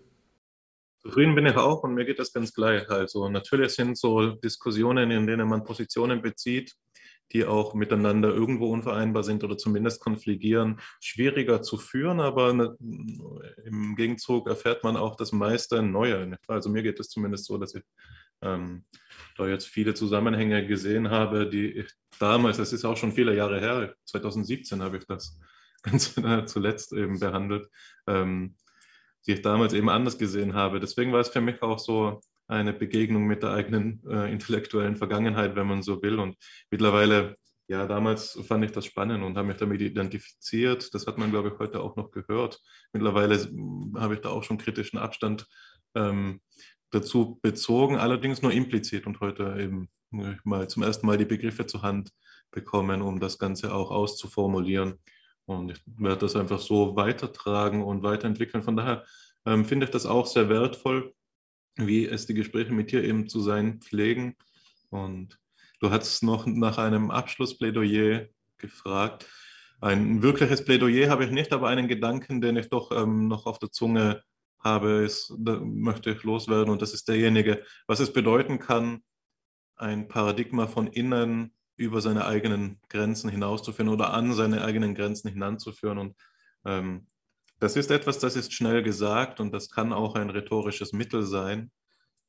Zufrieden 1.02 1.36
bin 1.36 1.46
ich 1.46 1.56
auch 1.56 1.84
und 1.84 1.94
mir 1.94 2.06
geht 2.06 2.20
das 2.20 2.34
ganz 2.34 2.54
gleich. 2.54 2.90
Also 2.90 3.30
natürlich 3.30 3.72
sind 3.72 3.98
so 3.98 4.32
Diskussionen, 4.32 5.12
in 5.12 5.28
denen 5.28 5.48
man 5.48 5.64
Positionen 5.64 6.22
bezieht, 6.22 6.76
die 7.32 7.46
auch 7.46 7.74
miteinander 7.74 8.30
irgendwo 8.30 8.72
unvereinbar 8.72 9.24
sind 9.24 9.44
oder 9.44 9.58
zumindest 9.58 10.02
konfligieren, 10.02 10.80
schwieriger 11.00 11.62
zu 11.62 11.78
führen, 11.78 12.20
aber 12.20 12.54
ne, 12.54 12.76
im 13.66 13.96
Gegenzug 13.96 14.48
erfährt 14.48 14.84
man 14.84 14.98
auch 14.98 15.16
das 15.16 15.32
meiste 15.32 15.82
Neue. 15.82 16.38
Also 16.48 16.70
mir 16.70 16.84
geht 16.84 17.00
es 17.00 17.10
zumindest 17.10 17.46
so, 17.46 17.58
dass 17.58 17.76
ich 17.76 17.84
ähm, 18.42 18.86
da 19.38 19.48
jetzt 19.48 19.68
viele 19.68 19.94
Zusammenhänge 19.94 20.66
gesehen 20.66 21.10
habe, 21.10 21.50
die 21.50 21.72
ich 21.72 21.92
damals, 22.20 22.58
das 22.58 22.74
ist 22.74 22.86
auch 22.86 22.98
schon 22.98 23.12
viele 23.12 23.36
Jahre 23.36 23.60
her, 23.60 23.96
2017 24.06 24.82
habe 24.82 24.98
ich 24.98 25.06
das 25.06 25.40
ganz 25.84 26.16
zuletzt 26.46 26.94
eben 26.94 27.20
behandelt, 27.20 27.70
ähm, 28.08 28.56
die 29.26 29.34
ich 29.34 29.42
damals 29.42 29.74
eben 29.74 29.90
anders 29.90 30.18
gesehen 30.18 30.54
habe. 30.54 30.80
Deswegen 30.80 31.12
war 31.12 31.20
es 31.20 31.30
für 31.30 31.42
mich 31.42 31.62
auch 31.62 31.80
so 31.80 32.22
eine 32.48 32.74
Begegnung 32.74 33.28
mit 33.28 33.44
der 33.44 33.52
eigenen 33.52 34.02
äh, 34.10 34.32
intellektuellen 34.32 34.96
Vergangenheit, 34.96 35.56
wenn 35.56 35.68
man 35.68 35.84
so 35.84 36.02
will. 36.02 36.20
Und 36.20 36.36
mittlerweile, 36.72 37.38
ja, 37.68 37.86
damals 37.86 38.40
fand 38.48 38.66
ich 38.66 38.72
das 38.72 38.86
spannend 38.86 39.24
und 39.24 39.38
habe 39.38 39.48
mich 39.48 39.58
damit 39.58 39.82
identifiziert. 39.82 40.94
Das 40.94 41.06
hat 41.06 41.20
man, 41.20 41.30
glaube 41.30 41.50
ich, 41.50 41.60
heute 41.60 41.82
auch 41.82 41.96
noch 41.96 42.10
gehört. 42.10 42.60
Mittlerweile 42.92 43.36
hm, 43.38 43.96
habe 44.00 44.16
ich 44.16 44.22
da 44.22 44.30
auch 44.30 44.44
schon 44.44 44.58
kritischen 44.58 44.98
Abstand 44.98 45.46
ähm, 45.96 46.42
dazu 46.90 47.40
bezogen, 47.44 47.98
allerdings 47.98 48.42
nur 48.42 48.52
implizit 48.52 49.06
und 49.06 49.20
heute 49.20 49.56
eben 49.60 49.90
mal 50.44 50.68
zum 50.68 50.82
ersten 50.82 51.06
Mal 51.06 51.20
die 51.20 51.26
Begriffe 51.26 51.68
zur 51.68 51.84
Hand 51.84 52.10
bekommen, 52.50 53.04
um 53.04 53.20
das 53.20 53.38
Ganze 53.38 53.74
auch 53.74 53.92
auszuformulieren. 53.92 54.96
Und 55.50 55.72
ich 55.72 55.82
werde 55.98 56.20
das 56.22 56.36
einfach 56.36 56.60
so 56.60 56.96
weitertragen 56.96 57.84
und 57.84 58.04
weiterentwickeln. 58.04 58.62
Von 58.62 58.78
daher 58.78 59.04
ähm, 59.48 59.66
finde 59.66 59.88
ich 59.88 59.92
das 59.92 60.06
auch 60.06 60.28
sehr 60.28 60.48
wertvoll, 60.48 61.16
wie 61.76 62.06
es 62.06 62.28
die 62.28 62.36
Gespräche 62.36 62.72
mit 62.72 62.92
dir 62.92 63.04
eben 63.04 63.28
zu 63.28 63.42
sein 63.42 63.82
pflegen. 63.82 64.36
Und 64.92 65.40
du 65.80 65.90
hast 65.90 66.22
noch 66.22 66.46
nach 66.46 66.78
einem 66.78 67.10
Abschlussplädoyer 67.10 68.28
gefragt. 68.60 69.26
Ein 69.82 70.22
wirkliches 70.22 70.64
Plädoyer 70.64 71.10
habe 71.10 71.26
ich 71.26 71.32
nicht, 71.32 71.52
aber 71.52 71.70
einen 71.70 71.88
Gedanken, 71.88 72.42
den 72.42 72.56
ich 72.56 72.70
doch 72.70 72.92
ähm, 72.92 73.28
noch 73.28 73.48
auf 73.48 73.58
der 73.58 73.72
Zunge 73.72 74.22
habe, 74.60 75.04
ist, 75.04 75.34
möchte 75.40 76.12
ich 76.12 76.22
loswerden. 76.22 76.70
Und 76.70 76.84
das 76.84 76.94
ist 76.94 77.08
derjenige, 77.08 77.64
was 77.88 78.00
es 78.00 78.14
bedeuten 78.14 78.60
kann, 78.60 79.02
ein 79.78 80.08
Paradigma 80.08 80.68
von 80.68 80.86
innen 80.86 81.56
über 81.80 82.02
seine 82.02 82.26
eigenen 82.26 82.78
Grenzen 82.90 83.30
hinauszuführen 83.30 83.90
oder 83.90 84.14
an 84.14 84.34
seine 84.34 84.64
eigenen 84.64 84.96
Grenzen 84.96 85.30
hinanzuführen. 85.30 85.98
Und 85.98 86.16
ähm, 86.66 87.08
das 87.60 87.78
ist 87.78 87.90
etwas, 87.90 88.20
das 88.20 88.36
ist 88.36 88.54
schnell 88.54 88.84
gesagt 88.84 89.40
und 89.40 89.54
das 89.54 89.70
kann 89.70 89.94
auch 89.94 90.16
ein 90.16 90.30
rhetorisches 90.30 90.92
Mittel 90.92 91.24
sein. 91.24 91.72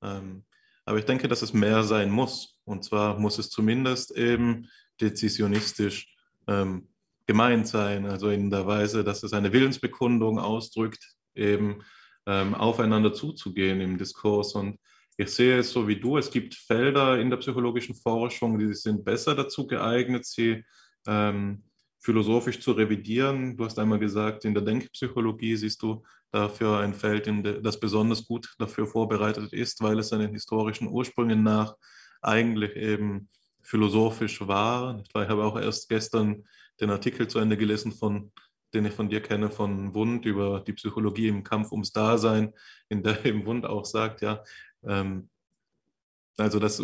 Ähm, 0.02 0.44
aber 0.84 0.98
ich 0.98 1.04
denke, 1.04 1.26
dass 1.26 1.42
es 1.42 1.52
mehr 1.52 1.82
sein 1.82 2.10
muss. 2.10 2.58
Und 2.64 2.84
zwar 2.84 3.18
muss 3.18 3.38
es 3.38 3.50
zumindest 3.50 4.16
eben 4.16 4.68
dezisionistisch 5.00 6.14
ähm, 6.46 6.88
gemeint 7.26 7.66
sein, 7.66 8.06
also 8.06 8.30
in 8.30 8.50
der 8.50 8.66
Weise, 8.66 9.02
dass 9.02 9.24
es 9.24 9.32
eine 9.32 9.52
Willensbekundung 9.52 10.38
ausdrückt, 10.38 11.16
eben 11.34 11.82
ähm, 12.26 12.54
aufeinander 12.54 13.12
zuzugehen 13.12 13.80
im 13.80 13.98
Diskurs. 13.98 14.54
Und 14.54 14.78
ich 15.20 15.30
sehe 15.30 15.58
es 15.58 15.70
so 15.70 15.86
wie 15.86 15.96
du, 15.96 16.16
es 16.16 16.30
gibt 16.30 16.54
Felder 16.54 17.20
in 17.20 17.28
der 17.28 17.36
psychologischen 17.36 17.94
Forschung, 17.94 18.58
die 18.58 18.72
sind 18.72 19.04
besser 19.04 19.34
dazu 19.34 19.66
geeignet, 19.66 20.24
sie 20.24 20.64
ähm, 21.06 21.62
philosophisch 21.98 22.58
zu 22.60 22.72
revidieren. 22.72 23.54
Du 23.54 23.66
hast 23.66 23.78
einmal 23.78 23.98
gesagt, 23.98 24.46
in 24.46 24.54
der 24.54 24.62
Denkpsychologie 24.62 25.56
siehst 25.56 25.82
du 25.82 26.02
dafür 26.30 26.78
ein 26.78 26.94
Feld, 26.94 27.30
das 27.62 27.78
besonders 27.78 28.26
gut 28.26 28.48
dafür 28.58 28.86
vorbereitet 28.86 29.52
ist, 29.52 29.82
weil 29.82 29.98
es 29.98 30.08
seinen 30.08 30.32
historischen 30.32 30.88
Ursprüngen 30.88 31.42
nach 31.42 31.76
eigentlich 32.22 32.74
eben 32.76 33.28
philosophisch 33.62 34.40
war. 34.48 35.02
Ich 35.06 35.14
habe 35.14 35.44
auch 35.44 35.60
erst 35.60 35.90
gestern 35.90 36.44
den 36.80 36.88
Artikel 36.88 37.28
zu 37.28 37.40
Ende 37.40 37.58
gelesen 37.58 37.92
von 37.92 38.32
den 38.74 38.84
ich 38.84 38.92
von 38.92 39.08
dir 39.08 39.20
kenne, 39.20 39.50
von 39.50 39.94
Wund 39.94 40.24
über 40.24 40.60
die 40.60 40.72
Psychologie 40.72 41.28
im 41.28 41.42
Kampf 41.42 41.72
ums 41.72 41.92
Dasein, 41.92 42.52
in 42.88 43.02
der 43.02 43.24
eben 43.24 43.44
Wund 43.46 43.66
auch 43.66 43.84
sagt, 43.84 44.22
ja, 44.22 44.42
ähm, 44.84 45.28
also 46.36 46.58
das, 46.58 46.82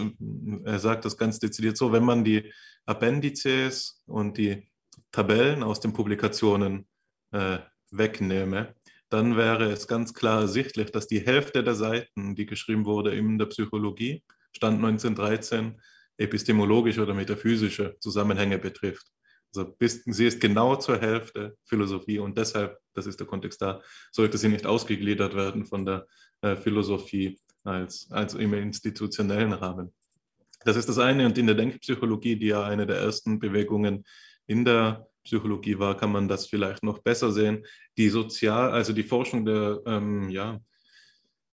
er 0.64 0.78
sagt 0.78 1.04
das 1.04 1.16
ganz 1.16 1.38
dezidiert 1.38 1.76
so, 1.76 1.92
wenn 1.92 2.04
man 2.04 2.24
die 2.24 2.52
Appendizes 2.84 4.02
und 4.06 4.36
die 4.36 4.68
Tabellen 5.12 5.62
aus 5.62 5.80
den 5.80 5.92
Publikationen 5.92 6.86
äh, 7.32 7.58
wegnehme, 7.90 8.74
dann 9.08 9.36
wäre 9.36 9.70
es 9.70 9.86
ganz 9.86 10.12
klar 10.14 10.42
ersichtlich, 10.42 10.90
dass 10.90 11.06
die 11.06 11.20
Hälfte 11.20 11.62
der 11.62 11.74
Seiten, 11.74 12.34
die 12.34 12.46
geschrieben 12.46 12.84
wurde 12.84 13.14
in 13.14 13.38
der 13.38 13.46
Psychologie, 13.46 14.22
Stand 14.52 14.84
1913, 14.84 15.80
epistemologische 16.18 17.02
oder 17.02 17.14
metaphysische 17.14 17.96
Zusammenhänge 18.00 18.58
betrifft. 18.58 19.06
Also 19.54 19.70
bis, 19.78 20.02
sie 20.04 20.26
ist 20.26 20.40
genau 20.40 20.76
zur 20.76 21.00
Hälfte 21.00 21.56
Philosophie 21.64 22.18
und 22.18 22.36
deshalb, 22.36 22.78
das 22.94 23.06
ist 23.06 23.20
der 23.20 23.26
Kontext 23.26 23.62
da, 23.62 23.80
sollte 24.10 24.38
sie 24.38 24.48
nicht 24.48 24.66
ausgegliedert 24.66 25.34
werden 25.34 25.64
von 25.64 25.86
der 25.86 26.06
äh, 26.42 26.56
Philosophie 26.56 27.38
als, 27.66 28.10
als 28.10 28.34
im 28.34 28.54
institutionellen 28.54 29.52
Rahmen. 29.52 29.92
Das 30.64 30.76
ist 30.76 30.88
das 30.88 30.98
eine. 30.98 31.26
Und 31.26 31.38
in 31.38 31.46
der 31.46 31.54
Denkpsychologie, 31.54 32.36
die 32.36 32.46
ja 32.46 32.64
eine 32.64 32.86
der 32.86 32.96
ersten 32.96 33.38
Bewegungen 33.38 34.04
in 34.46 34.64
der 34.64 35.06
Psychologie 35.24 35.78
war, 35.78 35.96
kann 35.96 36.12
man 36.12 36.28
das 36.28 36.46
vielleicht 36.46 36.82
noch 36.82 37.00
besser 37.00 37.32
sehen. 37.32 37.64
Die 37.96 38.08
Sozial, 38.08 38.70
also 38.70 38.92
die 38.92 39.02
Forschung 39.02 39.44
der 39.44 39.80
ähm, 39.86 40.30
ja, 40.30 40.60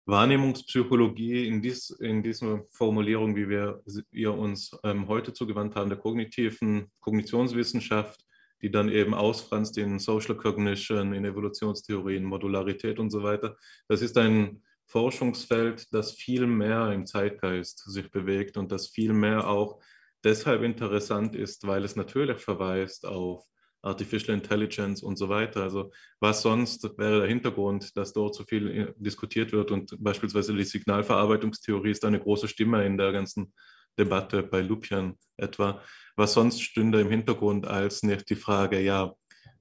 Wahrnehmungspsychologie 0.05 1.47
in, 1.47 1.61
dies, 1.61 1.89
in 1.89 2.23
dieser 2.23 2.63
Formulierung, 2.69 3.35
wie 3.35 3.47
wir 3.47 3.81
ihr 4.11 4.33
uns 4.33 4.77
ähm, 4.83 5.07
heute 5.07 5.33
zugewandt 5.33 5.75
haben, 5.75 5.89
der 5.89 5.99
kognitiven 5.99 6.91
Kognitionswissenschaft, 6.99 8.25
die 8.61 8.71
dann 8.71 8.89
eben 8.89 9.13
ausfranst 9.13 9.77
in 9.77 9.99
Social 9.99 10.35
Cognition, 10.35 11.13
in 11.13 11.25
Evolutionstheorien, 11.25 12.23
Modularität 12.23 12.99
und 12.99 13.09
so 13.09 13.23
weiter. 13.23 13.57
Das 13.88 14.01
ist 14.01 14.17
ein 14.17 14.61
Forschungsfeld, 14.91 15.93
das 15.93 16.11
viel 16.11 16.45
mehr 16.45 16.91
im 16.91 17.05
Zeitgeist 17.05 17.89
sich 17.89 18.11
bewegt 18.11 18.57
und 18.57 18.73
das 18.73 18.89
viel 18.89 19.13
mehr 19.13 19.47
auch 19.47 19.81
deshalb 20.22 20.63
interessant 20.63 21.34
ist, 21.34 21.65
weil 21.65 21.85
es 21.85 21.95
natürlich 21.95 22.39
verweist 22.39 23.05
auf 23.05 23.45
Artificial 23.81 24.35
Intelligence 24.35 25.01
und 25.01 25.15
so 25.15 25.30
weiter. 25.30 25.63
Also 25.63 25.91
was 26.19 26.41
sonst 26.41 26.84
wäre 26.97 27.19
der 27.19 27.30
Hintergrund, 27.30 27.95
dass 27.95 28.11
dort 28.11 28.35
so 28.35 28.43
viel 28.43 28.68
äh, 28.69 28.93
diskutiert 28.97 29.53
wird 29.53 29.72
und 29.72 29.95
beispielsweise 29.97 30.53
die 30.53 30.65
Signalverarbeitungstheorie 30.65 31.91
ist 31.91 32.03
eine 32.03 32.19
große 32.19 32.49
Stimme 32.49 32.85
in 32.85 32.97
der 32.97 33.13
ganzen 33.13 33.53
Debatte 33.97 34.43
bei 34.43 34.61
Lupian 34.61 35.18
etwa. 35.38 35.81
Was 36.18 36.34
sonst 36.34 36.61
stünde 36.61 36.99
im 36.99 37.09
Hintergrund 37.09 37.65
als 37.65 38.03
nicht 38.03 38.30
die 38.30 38.35
Frage, 38.35 38.81
ja, 38.81 39.13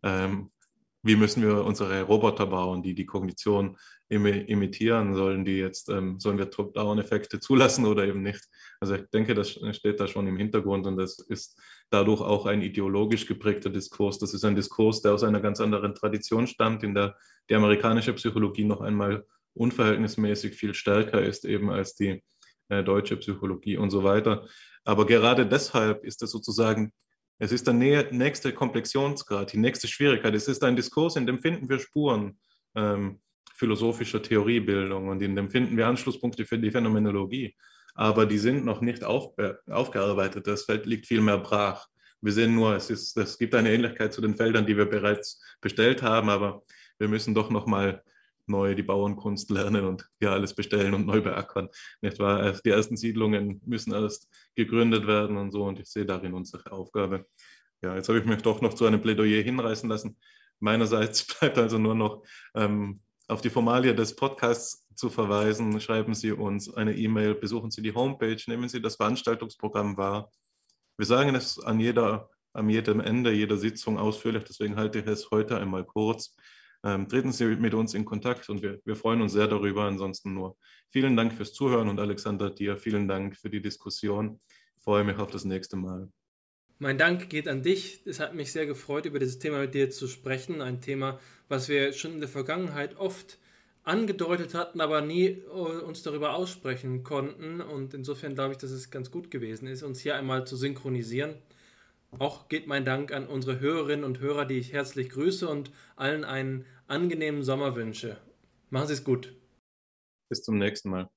ähm, 0.03 0.51
wie 1.03 1.17
müssen 1.17 1.43
wir 1.43 1.65
unsere 1.65 2.03
Roboter 2.03 2.47
bauen, 2.47 2.83
die 2.83 2.95
die 2.95 3.07
Kognition 3.07 3.77
imitieren? 4.09 5.15
Sollen 5.15 5.45
die 5.45 5.57
jetzt, 5.57 5.89
ähm, 5.89 6.21
sollen 6.21 6.37
wir 6.37 6.51
Top-Down-Effekte 6.51 7.41
zulassen 7.41 7.87
oder 7.87 8.07
eben 8.07 8.23
nicht? 8.23 8.45
Also 8.81 8.95
ich 8.95 9.09
denke, 9.13 9.35
das 9.35 9.51
steht 9.51 10.01
da 10.01 10.07
schon 10.07 10.27
im 10.27 10.37
Hintergrund 10.37 10.87
und 10.87 10.97
das 10.97 11.19
ist 11.19 11.59
dadurch 11.89 12.21
auch 12.21 12.47
ein 12.47 12.61
ideologisch 12.61 13.27
geprägter 13.27 13.71
Diskurs. 13.71 14.19
Das 14.19 14.35
ist 14.35 14.45
ein 14.45 14.57
Diskurs, 14.57 15.01
der 15.01 15.15
aus 15.15 15.23
einer 15.23 15.41
ganz 15.41 15.61
anderen 15.61 15.95
Tradition 15.95 16.47
stammt, 16.47 16.83
in 16.83 16.95
der 16.95 17.17
die 17.49 17.55
amerikanische 17.55 18.13
Psychologie 18.13 18.65
noch 18.65 18.83
einmal 18.83 19.25
unverhältnismäßig 19.55 20.55
viel 20.55 20.75
stärker 20.75 21.23
ist 21.23 21.45
eben 21.45 21.71
als 21.71 21.95
die 21.95 22.23
äh, 22.69 22.85
deutsche 22.85 23.17
Psychologie 23.17 23.77
und 23.77 23.91
so 23.91 24.05
weiter. 24.05 24.47
Aber 24.85 25.07
gerade 25.07 25.47
deshalb 25.47 26.05
ist 26.05 26.23
es 26.23 26.31
sozusagen 26.31 26.93
es 27.41 27.53
ist 27.53 27.67
der 27.67 27.73
nächste 27.75 28.53
Komplexionsgrad, 28.53 29.55
die 29.55 29.59
nächste 29.59 29.89
Schwierigkeit. 29.89 30.35
Es 30.35 30.47
ist 30.47 30.63
ein 30.63 30.77
Diskurs, 30.77 31.17
in 31.17 31.27
dem 31.27 31.41
finden 31.41 31.71
wir 31.71 31.79
Spuren 31.79 32.39
ähm, 32.75 33.19
philosophischer 33.55 34.23
Theoriebildung 34.23 35.09
und 35.09 35.23
in 35.23 35.35
dem 35.35 35.49
finden 35.49 35.75
wir 35.79 35.87
Anschlusspunkte 35.87 36.45
für 36.45 36.59
die 36.59 36.71
Phänomenologie. 36.71 37.57
Aber 37.95 38.27
die 38.27 38.37
sind 38.37 38.67
noch 38.67 38.83
nicht 38.83 39.05
auf, 39.05 39.35
aufgearbeitet. 39.69 40.47
Das 40.47 40.65
Feld 40.65 40.85
liegt 40.85 41.07
vielmehr 41.07 41.39
brach. 41.39 41.89
Wir 42.21 42.33
sehen 42.33 42.55
nur, 42.55 42.77
es, 42.77 42.91
ist, 42.91 43.17
es 43.17 43.39
gibt 43.39 43.55
eine 43.55 43.73
Ähnlichkeit 43.73 44.13
zu 44.13 44.21
den 44.21 44.37
Feldern, 44.37 44.67
die 44.67 44.77
wir 44.77 44.85
bereits 44.85 45.43
bestellt 45.63 46.03
haben, 46.03 46.29
aber 46.29 46.63
wir 46.99 47.09
müssen 47.09 47.35
doch 47.35 47.49
noch 47.49 47.67
mal 47.67 48.03
neu 48.47 48.75
die 48.75 48.83
Bauernkunst 48.83 49.51
lernen 49.51 49.85
und 49.85 50.09
hier 50.19 50.33
alles 50.33 50.55
bestellen 50.55 50.95
und 50.95 51.07
neu 51.07 51.21
beackern. 51.21 51.69
Nicht 52.03 52.19
wahr? 52.19 52.53
Die 52.65 52.71
ersten 52.71 52.97
Siedlungen 52.97 53.61
müssen 53.65 53.93
erst 53.93 54.29
gegründet 54.55 55.07
werden 55.07 55.37
und 55.37 55.51
so 55.51 55.65
und 55.65 55.79
ich 55.79 55.89
sehe 55.89 56.07
darin 56.07 56.35
unsere 56.35 56.71
Aufgabe. 56.73 57.27
Ja, 57.83 57.95
jetzt 57.95 58.09
habe 58.09 58.19
ich 58.19 58.27
mich 58.27 58.43
doch 58.43 58.61
noch 58.61 58.75
zu 58.75 58.85
einem 58.87 59.01
Plädoyer 59.01 59.43
hinreißen 59.43 59.89
lassen. 59.89 60.17
Meinerseits 60.59 61.27
bleibt 61.39 61.59
also 61.59 61.79
nur 61.79 61.95
noch 61.95 62.23
ähm, 62.55 63.01
auf 63.29 63.41
die 63.41 63.51
Formalie 63.51 63.95
des 63.95 64.17
Podcasts 64.17 64.87
zu 64.95 65.09
verweisen. 65.09 65.81
Schreiben 65.81 66.15
Sie 66.15 66.33
uns 66.33 66.73
eine 66.75 66.95
E-Mail, 66.97 67.35
besuchen 67.35 67.71
Sie 67.71 67.81
die 67.81 67.95
Homepage, 67.95 68.39
nehmen 68.47 68.69
Sie 68.69 68.83
das 68.83 68.97
Veranstaltungsprogramm 68.97 69.97
wahr. 69.97 70.31
Wir 70.99 71.07
sagen 71.07 71.35
es 71.35 71.59
an, 71.59 71.81
jeder, 71.81 72.29
an 72.53 72.69
jedem 72.69 73.01
Ende 73.01 73.33
jeder 73.33 73.57
Sitzung 73.57 73.99
ausführlich, 73.99 74.45
deswegen 74.45 74.77
halte 74.77 74.99
ich 74.99 75.07
es 75.07 75.31
heute 75.31 75.57
einmal 75.59 75.85
kurz. 75.85 76.37
Ähm, 76.83 77.09
treten 77.09 77.33
Sie 77.33 77.45
mit 77.57 77.75
uns 77.75 77.95
in 77.95 78.05
Kontakt 78.05 78.49
und 78.49 78.63
wir, 78.63 78.81
wir 78.85 78.97
freuen 78.97 79.21
uns 79.21 79.33
sehr 79.33 79.47
darüber. 79.47 79.85
Ansonsten 79.85 80.33
nur 80.35 80.57
vielen 80.89 81.17
Dank 81.17 81.33
fürs 81.33 81.53
Zuhören 81.53 81.89
und 81.89 82.01
Alexander, 82.01 82.51
dir 82.51 82.77
vielen 82.77 83.07
Dank 83.07 83.37
für 83.37 83.51
die 83.51 83.61
Diskussion. 83.61 84.41
Ich 84.77 84.83
freue 84.83 85.05
mich 85.05 85.19
auf 85.19 85.31
das 85.31 85.45
nächste 85.45 85.77
Mal. 85.77 86.09
Mein 86.79 86.97
Dank 86.97 87.29
geht 87.29 87.47
an 87.47 87.63
dich. 87.63 88.01
Es 88.07 88.21
hat 88.21 88.35
mich 88.35 88.53
sehr 88.53 88.65
gefreut, 88.65 89.05
über 89.05 89.19
dieses 89.19 89.39
Thema 89.39 89.61
mit 89.61 89.75
dir 89.75 89.91
zu 89.91 90.09
sprechen. 90.09 90.63
Ein 90.63 90.81
Thema, 90.81 91.21
was 91.49 91.69
wir 91.69 91.93
schon 91.93 92.15
in 92.15 92.21
der 92.21 92.29
Vergangenheit 92.31 92.97
oft 92.97 93.39
angedeutet 93.83 94.55
hatten, 94.55 94.81
aber 94.81 95.03
nie 95.03 95.27
äh, 95.27 95.49
uns 95.49 96.03
darüber 96.03 96.35
aussprechen 96.35 97.03
konnten. 97.03 97.61
Und 97.61 97.93
insofern 97.93 98.35
glaube 98.35 98.53
ich, 98.53 98.59
dass 98.59 98.71
es 98.71 98.91
ganz 98.91 99.11
gut 99.11 99.31
gewesen 99.31 99.67
ist, 99.67 99.83
uns 99.83 100.01
hier 100.01 100.17
einmal 100.17 100.47
zu 100.47 100.57
synchronisieren. 100.57 101.35
Auch 102.19 102.49
geht 102.49 102.67
mein 102.67 102.85
Dank 102.85 103.13
an 103.13 103.27
unsere 103.27 103.61
Hörerinnen 103.61 104.05
und 104.05 104.21
Hörer, 104.21 104.45
die 104.45 104.59
ich 104.59 104.73
herzlich 104.73 105.11
grüße 105.11 105.49
und 105.49 105.71
allen 105.97 106.25
einen 106.25 106.67
angenehmen 106.87 107.43
Sommer 107.43 107.77
wünsche. 107.77 108.19
Machen 108.71 108.89
Sie 108.89 108.95
es 108.95 109.05
gut. 109.05 109.35
Bis 110.29 110.43
zum 110.43 110.59
nächsten 110.59 110.91
Mal. 110.91 111.09